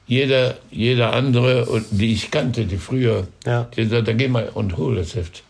Jeder, 0.06 0.56
jeder 0.70 1.12
andere, 1.12 1.82
die 1.90 2.12
ich 2.12 2.30
kannte, 2.30 2.64
die 2.64 2.76
früher, 2.76 3.26
ja. 3.44 3.64
die 3.76 3.86
sagte, 3.86 4.04
dann 4.04 4.18
geh 4.18 4.28
mal 4.28 4.48
und 4.54 4.76
hol 4.76 4.94
das 4.94 5.14
Heft. 5.14 5.42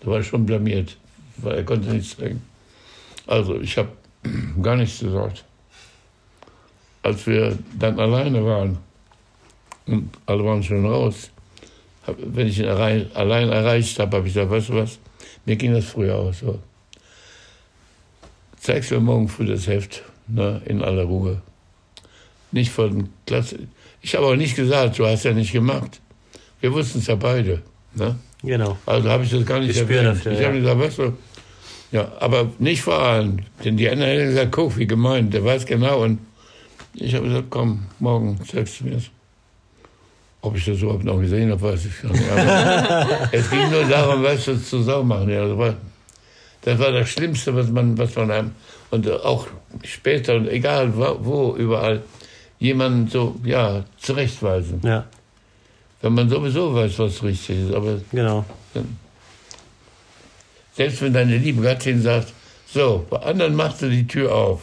Da 0.00 0.10
war 0.10 0.20
ich 0.20 0.26
schon 0.26 0.44
blamiert, 0.44 0.96
weil 1.38 1.56
er 1.56 1.64
konnte 1.64 1.88
nichts 1.88 2.16
sagen. 2.16 2.42
Also 3.26 3.60
ich 3.60 3.76
habe 3.78 3.88
gar 4.62 4.76
nichts 4.76 5.00
gesagt 5.00 5.44
als 7.06 7.26
wir 7.26 7.56
dann 7.78 7.98
alleine 8.00 8.44
waren, 8.44 8.78
und 9.86 10.10
alle 10.26 10.44
waren 10.44 10.62
schon 10.62 10.84
raus, 10.84 11.30
hab, 12.04 12.16
wenn 12.18 12.48
ich 12.48 12.58
ihn 12.58 12.66
allein, 12.66 13.08
allein 13.14 13.48
erreicht 13.48 13.98
habe, 14.00 14.16
habe 14.16 14.26
ich 14.26 14.34
gesagt, 14.34 14.50
weißt 14.50 14.70
du 14.70 14.74
was, 14.74 14.98
mir 15.44 15.54
ging 15.54 15.72
das 15.72 15.84
früher 15.84 16.16
auch 16.16 16.34
so. 16.34 16.58
Zeigst 18.58 18.90
mir 18.90 19.00
morgen 19.00 19.28
früh 19.28 19.46
das 19.46 19.66
Heft, 19.66 20.02
ne, 20.26 20.60
in 20.66 20.82
aller 20.82 21.04
Ruhe. 21.04 21.42
Nicht 22.52 22.70
von 22.70 23.08
Klasse. 23.26 23.58
Ich 24.02 24.14
habe 24.14 24.26
auch 24.26 24.36
nicht 24.36 24.56
gesagt, 24.56 24.98
du 24.98 25.06
hast 25.06 25.24
ja 25.24 25.32
nicht 25.32 25.52
gemacht. 25.52 26.00
Wir 26.60 26.72
wussten 26.72 26.98
es 26.98 27.06
ja 27.06 27.14
beide. 27.16 27.62
Ne? 27.94 28.16
Genau. 28.42 28.78
Also 28.86 29.10
habe 29.10 29.24
ich 29.24 29.30
das 29.30 29.44
gar 29.44 29.60
nicht 29.60 29.70
ich 29.70 29.78
erwähnt. 29.78 30.06
Dafür, 30.06 30.32
ich 30.32 30.44
habe 30.44 30.60
gesagt, 30.60 30.80
weißt 30.80 30.98
du, 30.98 31.12
ja, 31.92 32.12
aber 32.20 32.50
nicht 32.58 32.82
vor 32.82 33.00
allem. 33.00 33.38
Denn 33.64 33.76
die 33.76 33.88
anderen 33.88 34.10
hätten 34.10 34.28
gesagt, 34.30 34.52
guck, 34.52 34.76
wie 34.76 34.86
gemeint, 34.86 35.32
der 35.34 35.44
weiß 35.44 35.66
genau 35.66 36.02
und 36.02 36.18
ich 36.94 37.14
habe 37.14 37.26
gesagt, 37.26 37.46
komm, 37.50 37.86
morgen 37.98 38.38
zeigst 38.44 38.80
du 38.80 38.84
mir 38.84 38.96
es. 38.96 39.10
Ob 40.40 40.56
ich 40.56 40.64
das 40.64 40.80
überhaupt 40.80 41.04
noch 41.04 41.18
gesehen 41.18 41.50
habe, 41.50 41.60
weiß 41.60 41.86
ich 41.86 42.02
nicht. 42.02 42.30
Aber 42.30 43.28
es 43.32 43.50
ging 43.50 43.70
nur 43.70 43.84
darum, 43.84 44.22
weißt 44.22 44.48
du, 44.48 44.62
zu 44.62 44.82
Sau 44.82 45.02
machen. 45.02 45.28
Ja, 45.28 45.46
das, 45.46 45.58
war, 45.58 45.74
das 46.66 46.78
war 46.80 46.90
das 46.90 47.08
Schlimmste, 47.08 47.54
was 47.54 47.70
man, 47.70 47.96
was 47.96 48.16
man 48.16 48.32
einem, 48.32 48.50
und 48.90 49.08
auch 49.08 49.46
später, 49.84 50.34
und 50.34 50.48
egal 50.48 50.92
wo, 50.96 51.54
überall, 51.56 52.02
jemanden 52.58 53.08
so, 53.08 53.36
ja, 53.44 53.84
zurechtweisen. 53.98 54.80
Ja. 54.82 55.06
Wenn 56.02 56.14
man 56.14 56.28
sowieso 56.28 56.74
weiß, 56.74 56.98
was 56.98 57.22
richtig 57.22 57.66
ist. 57.66 57.72
Aber 57.72 58.00
genau. 58.10 58.44
Selbst 60.74 61.02
wenn 61.02 61.12
deine 61.12 61.38
liebe 61.38 61.62
Gattin 61.62 62.02
sagt, 62.02 62.32
so, 62.66 63.06
bei 63.08 63.18
anderen 63.18 63.54
machst 63.54 63.82
du 63.82 63.88
die 63.88 64.08
Tür 64.08 64.34
auf. 64.34 64.62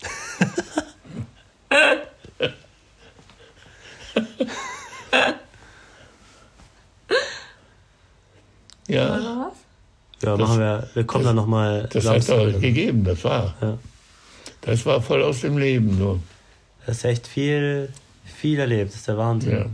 ja. 8.86 9.37
Ja, 10.22 10.36
das, 10.36 10.48
machen 10.48 10.58
wir. 10.60 10.88
Wir 10.94 11.04
kommen 11.04 11.24
das, 11.24 11.30
dann 11.30 11.36
nochmal. 11.36 11.88
Das 11.92 12.06
hat 12.06 12.28
er 12.28 12.52
gegeben, 12.52 13.04
das 13.04 13.22
war. 13.24 13.54
Ja. 13.60 13.78
Das 14.62 14.84
war 14.84 15.00
voll 15.00 15.22
aus 15.22 15.40
dem 15.40 15.58
Leben 15.58 15.98
nur. 15.98 16.20
Das 16.86 16.98
ist 16.98 17.04
echt 17.04 17.26
viel, 17.26 17.90
viel 18.24 18.58
erlebt, 18.58 18.90
das 18.90 18.96
ist 18.96 19.08
der 19.08 19.18
Wahnsinn. 19.18 19.52
Ja. 19.52 19.66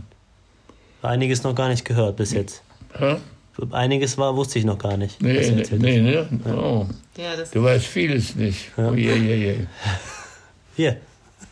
Einiges 1.09 1.43
noch 1.43 1.55
gar 1.55 1.69
nicht 1.69 1.85
gehört 1.85 2.17
bis 2.17 2.33
jetzt. 2.33 2.61
Ja? 2.99 3.17
Einiges 3.71 4.17
war, 4.17 4.35
wusste 4.35 4.59
ich 4.59 4.65
noch 4.65 4.77
gar 4.77 4.97
nicht. 4.97 5.21
Nee, 5.21 5.65
nee, 5.71 5.77
nee, 5.77 6.01
ne? 6.01 6.27
Oh. 6.47 6.85
Ja, 7.17 7.31
du 7.51 7.63
weißt 7.63 7.85
vieles 7.85 8.35
nicht. 8.35 8.71
Ja. 8.77 8.89
Oh, 8.89 8.93
je, 8.93 9.15
je, 9.15 9.35
je. 9.35 9.55
Hier. 10.75 10.97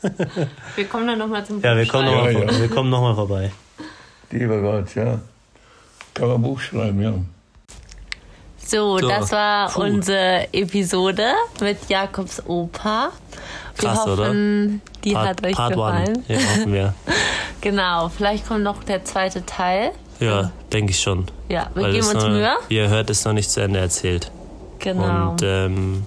Wir 0.75 0.85
kommen 0.85 1.07
dann 1.07 1.19
nochmal 1.19 1.45
zum 1.45 1.57
Buch 1.57 1.63
Ja, 1.63 1.77
wir 1.77 1.87
kommen 1.87 2.05
nochmal 2.05 2.33
ja, 2.33 2.39
ja. 2.41 2.83
noch 2.83 3.01
mal 3.01 3.15
vorbei. 3.15 3.51
Lieber 4.31 4.59
Gott, 4.59 4.93
ja. 4.95 5.21
Kann 6.13 6.27
man 6.27 6.41
Buch 6.41 6.59
schreiben, 6.59 7.01
ja. 7.01 7.13
So, 8.65 8.97
so. 8.97 9.07
das 9.07 9.31
war 9.31 9.69
Puh. 9.69 9.81
unsere 9.81 10.47
Episode 10.53 11.33
mit 11.59 11.77
Jakobs 11.89 12.41
Opa. 12.47 13.11
Wir 13.75 13.89
Krass, 13.89 13.99
hoffen, 14.05 14.81
oder? 14.83 15.01
die 15.03 15.13
Part, 15.13 15.27
hat 15.27 15.45
euch 15.45 15.55
Part 15.55 15.73
gefallen. 15.73 16.25
Ja, 16.27 16.37
hoffen 16.37 16.73
wir. 16.73 16.93
genau, 17.61 18.09
vielleicht 18.09 18.47
kommt 18.47 18.63
noch 18.63 18.83
der 18.83 19.03
zweite 19.03 19.45
Teil. 19.45 19.91
Ja, 20.19 20.51
denke 20.71 20.91
ich 20.91 20.99
schon. 20.99 21.25
Ja, 21.49 21.69
wir 21.73 21.83
Weil 21.83 21.91
geben 21.93 22.07
uns 22.07 22.13
noch, 22.13 22.29
Mühe. 22.29 22.55
Wie 22.67 22.75
ihr 22.77 22.89
hört, 22.89 23.09
ist 23.09 23.25
noch 23.25 23.33
nicht 23.33 23.49
zu 23.49 23.61
Ende 23.61 23.79
erzählt. 23.79 24.31
Genau. 24.79 25.31
Und 25.31 25.41
ähm, 25.43 26.05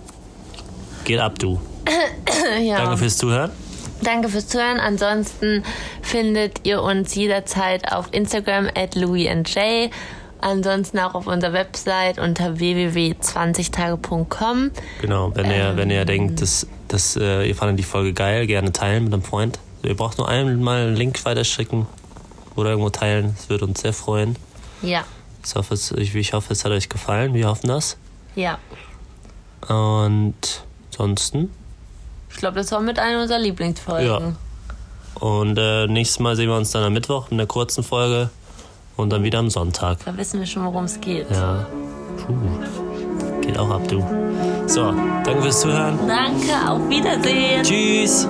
geht 1.05 1.19
ab, 1.19 1.39
du. 1.39 1.61
ja. 2.63 2.77
Danke 2.77 2.97
fürs 2.99 3.17
Zuhören. 3.19 3.51
Danke 4.03 4.29
fürs 4.29 4.49
Zuhören. 4.49 4.79
Ansonsten 4.79 5.65
findet 6.03 6.61
ihr 6.65 6.83
uns 6.83 7.15
jederzeit 7.15 7.93
auf 7.93 8.09
Instagram 8.13 8.69
at 8.75 8.95
louisandj. 8.95 9.91
Ansonsten 10.41 10.99
auch 10.99 11.15
auf 11.15 11.27
unserer 11.27 11.53
Website 11.53 12.19
unter 12.19 12.59
www.20tage.com. 12.59 14.71
Genau, 15.01 15.35
wenn 15.35 15.47
ihr, 15.47 15.71
ähm, 15.71 15.77
wenn 15.77 15.91
ihr 15.91 16.05
denkt, 16.05 16.43
dass, 16.43 16.67
dass 16.89 17.17
äh, 17.17 17.49
ihr 17.49 17.57
fandet 17.57 17.79
die 17.79 17.85
Folge 17.85 18.13
geil, 18.13 18.47
gerne 18.47 18.73
teilen 18.73 19.05
mit 19.05 19.13
einem 19.13 19.23
Freund. 19.23 19.59
Ihr 19.83 19.97
braucht 19.97 20.19
nur 20.19 20.29
einmal 20.29 20.89
einen 20.89 20.97
Link 20.97 21.25
weiterschicken 21.25 21.87
oder 22.55 22.71
irgendwo 22.71 22.91
teilen. 22.91 23.35
Das 23.37 23.49
würde 23.49 23.67
uns 23.67 23.81
sehr 23.81 23.93
freuen. 23.93 24.37
Ja. 24.83 25.05
Ich 25.45 25.55
hoffe, 25.55 25.75
es, 25.75 25.93
ich, 25.93 26.15
ich 26.15 26.33
hoffe, 26.33 26.53
es 26.53 26.65
hat 26.65 26.73
euch 26.73 26.89
gefallen. 26.89 27.35
Wir 27.35 27.49
hoffen 27.49 27.69
das. 27.69 27.97
Ja. 28.35 28.59
Und 29.69 30.65
ansonsten 30.91 31.51
ich 32.37 32.41
glaube, 32.41 32.57
das 32.57 32.71
war 32.71 32.83
mit 32.83 32.99
einer 32.99 33.23
unserer 33.23 33.39
Lieblingsfolgen. 33.39 34.07
Ja. 34.07 34.33
Und 35.19 35.57
äh, 35.57 35.87
nächstes 35.87 36.19
Mal 36.19 36.37
sehen 36.37 36.51
wir 36.51 36.57
uns 36.59 36.71
dann 36.71 36.83
am 36.83 36.93
Mittwoch 36.93 37.31
in 37.31 37.39
der 37.39 37.47
kurzen 37.47 37.83
Folge 37.83 38.29
und 38.97 39.11
dann 39.11 39.23
wieder 39.23 39.39
am 39.39 39.51
Sonntag. 39.51 39.99
Da 40.05 40.17
wissen 40.17 40.41
wir 40.41 40.47
schon, 40.47 40.65
worum 40.65 40.85
es 40.85 41.01
geht. 41.01 41.31
Ja. 41.31 41.67
Puh. 42.17 42.35
Geht 43.43 43.59
auch 43.59 43.71
ab, 43.71 43.87
du. 43.89 44.03
So, 44.67 44.93
danke 45.25 45.43
fürs 45.43 45.61
Zuhören. 45.61 45.99
Danke, 46.07 46.71
auf 46.71 46.89
Wiedersehen. 46.89 47.63
Tschüss. 47.63 48.27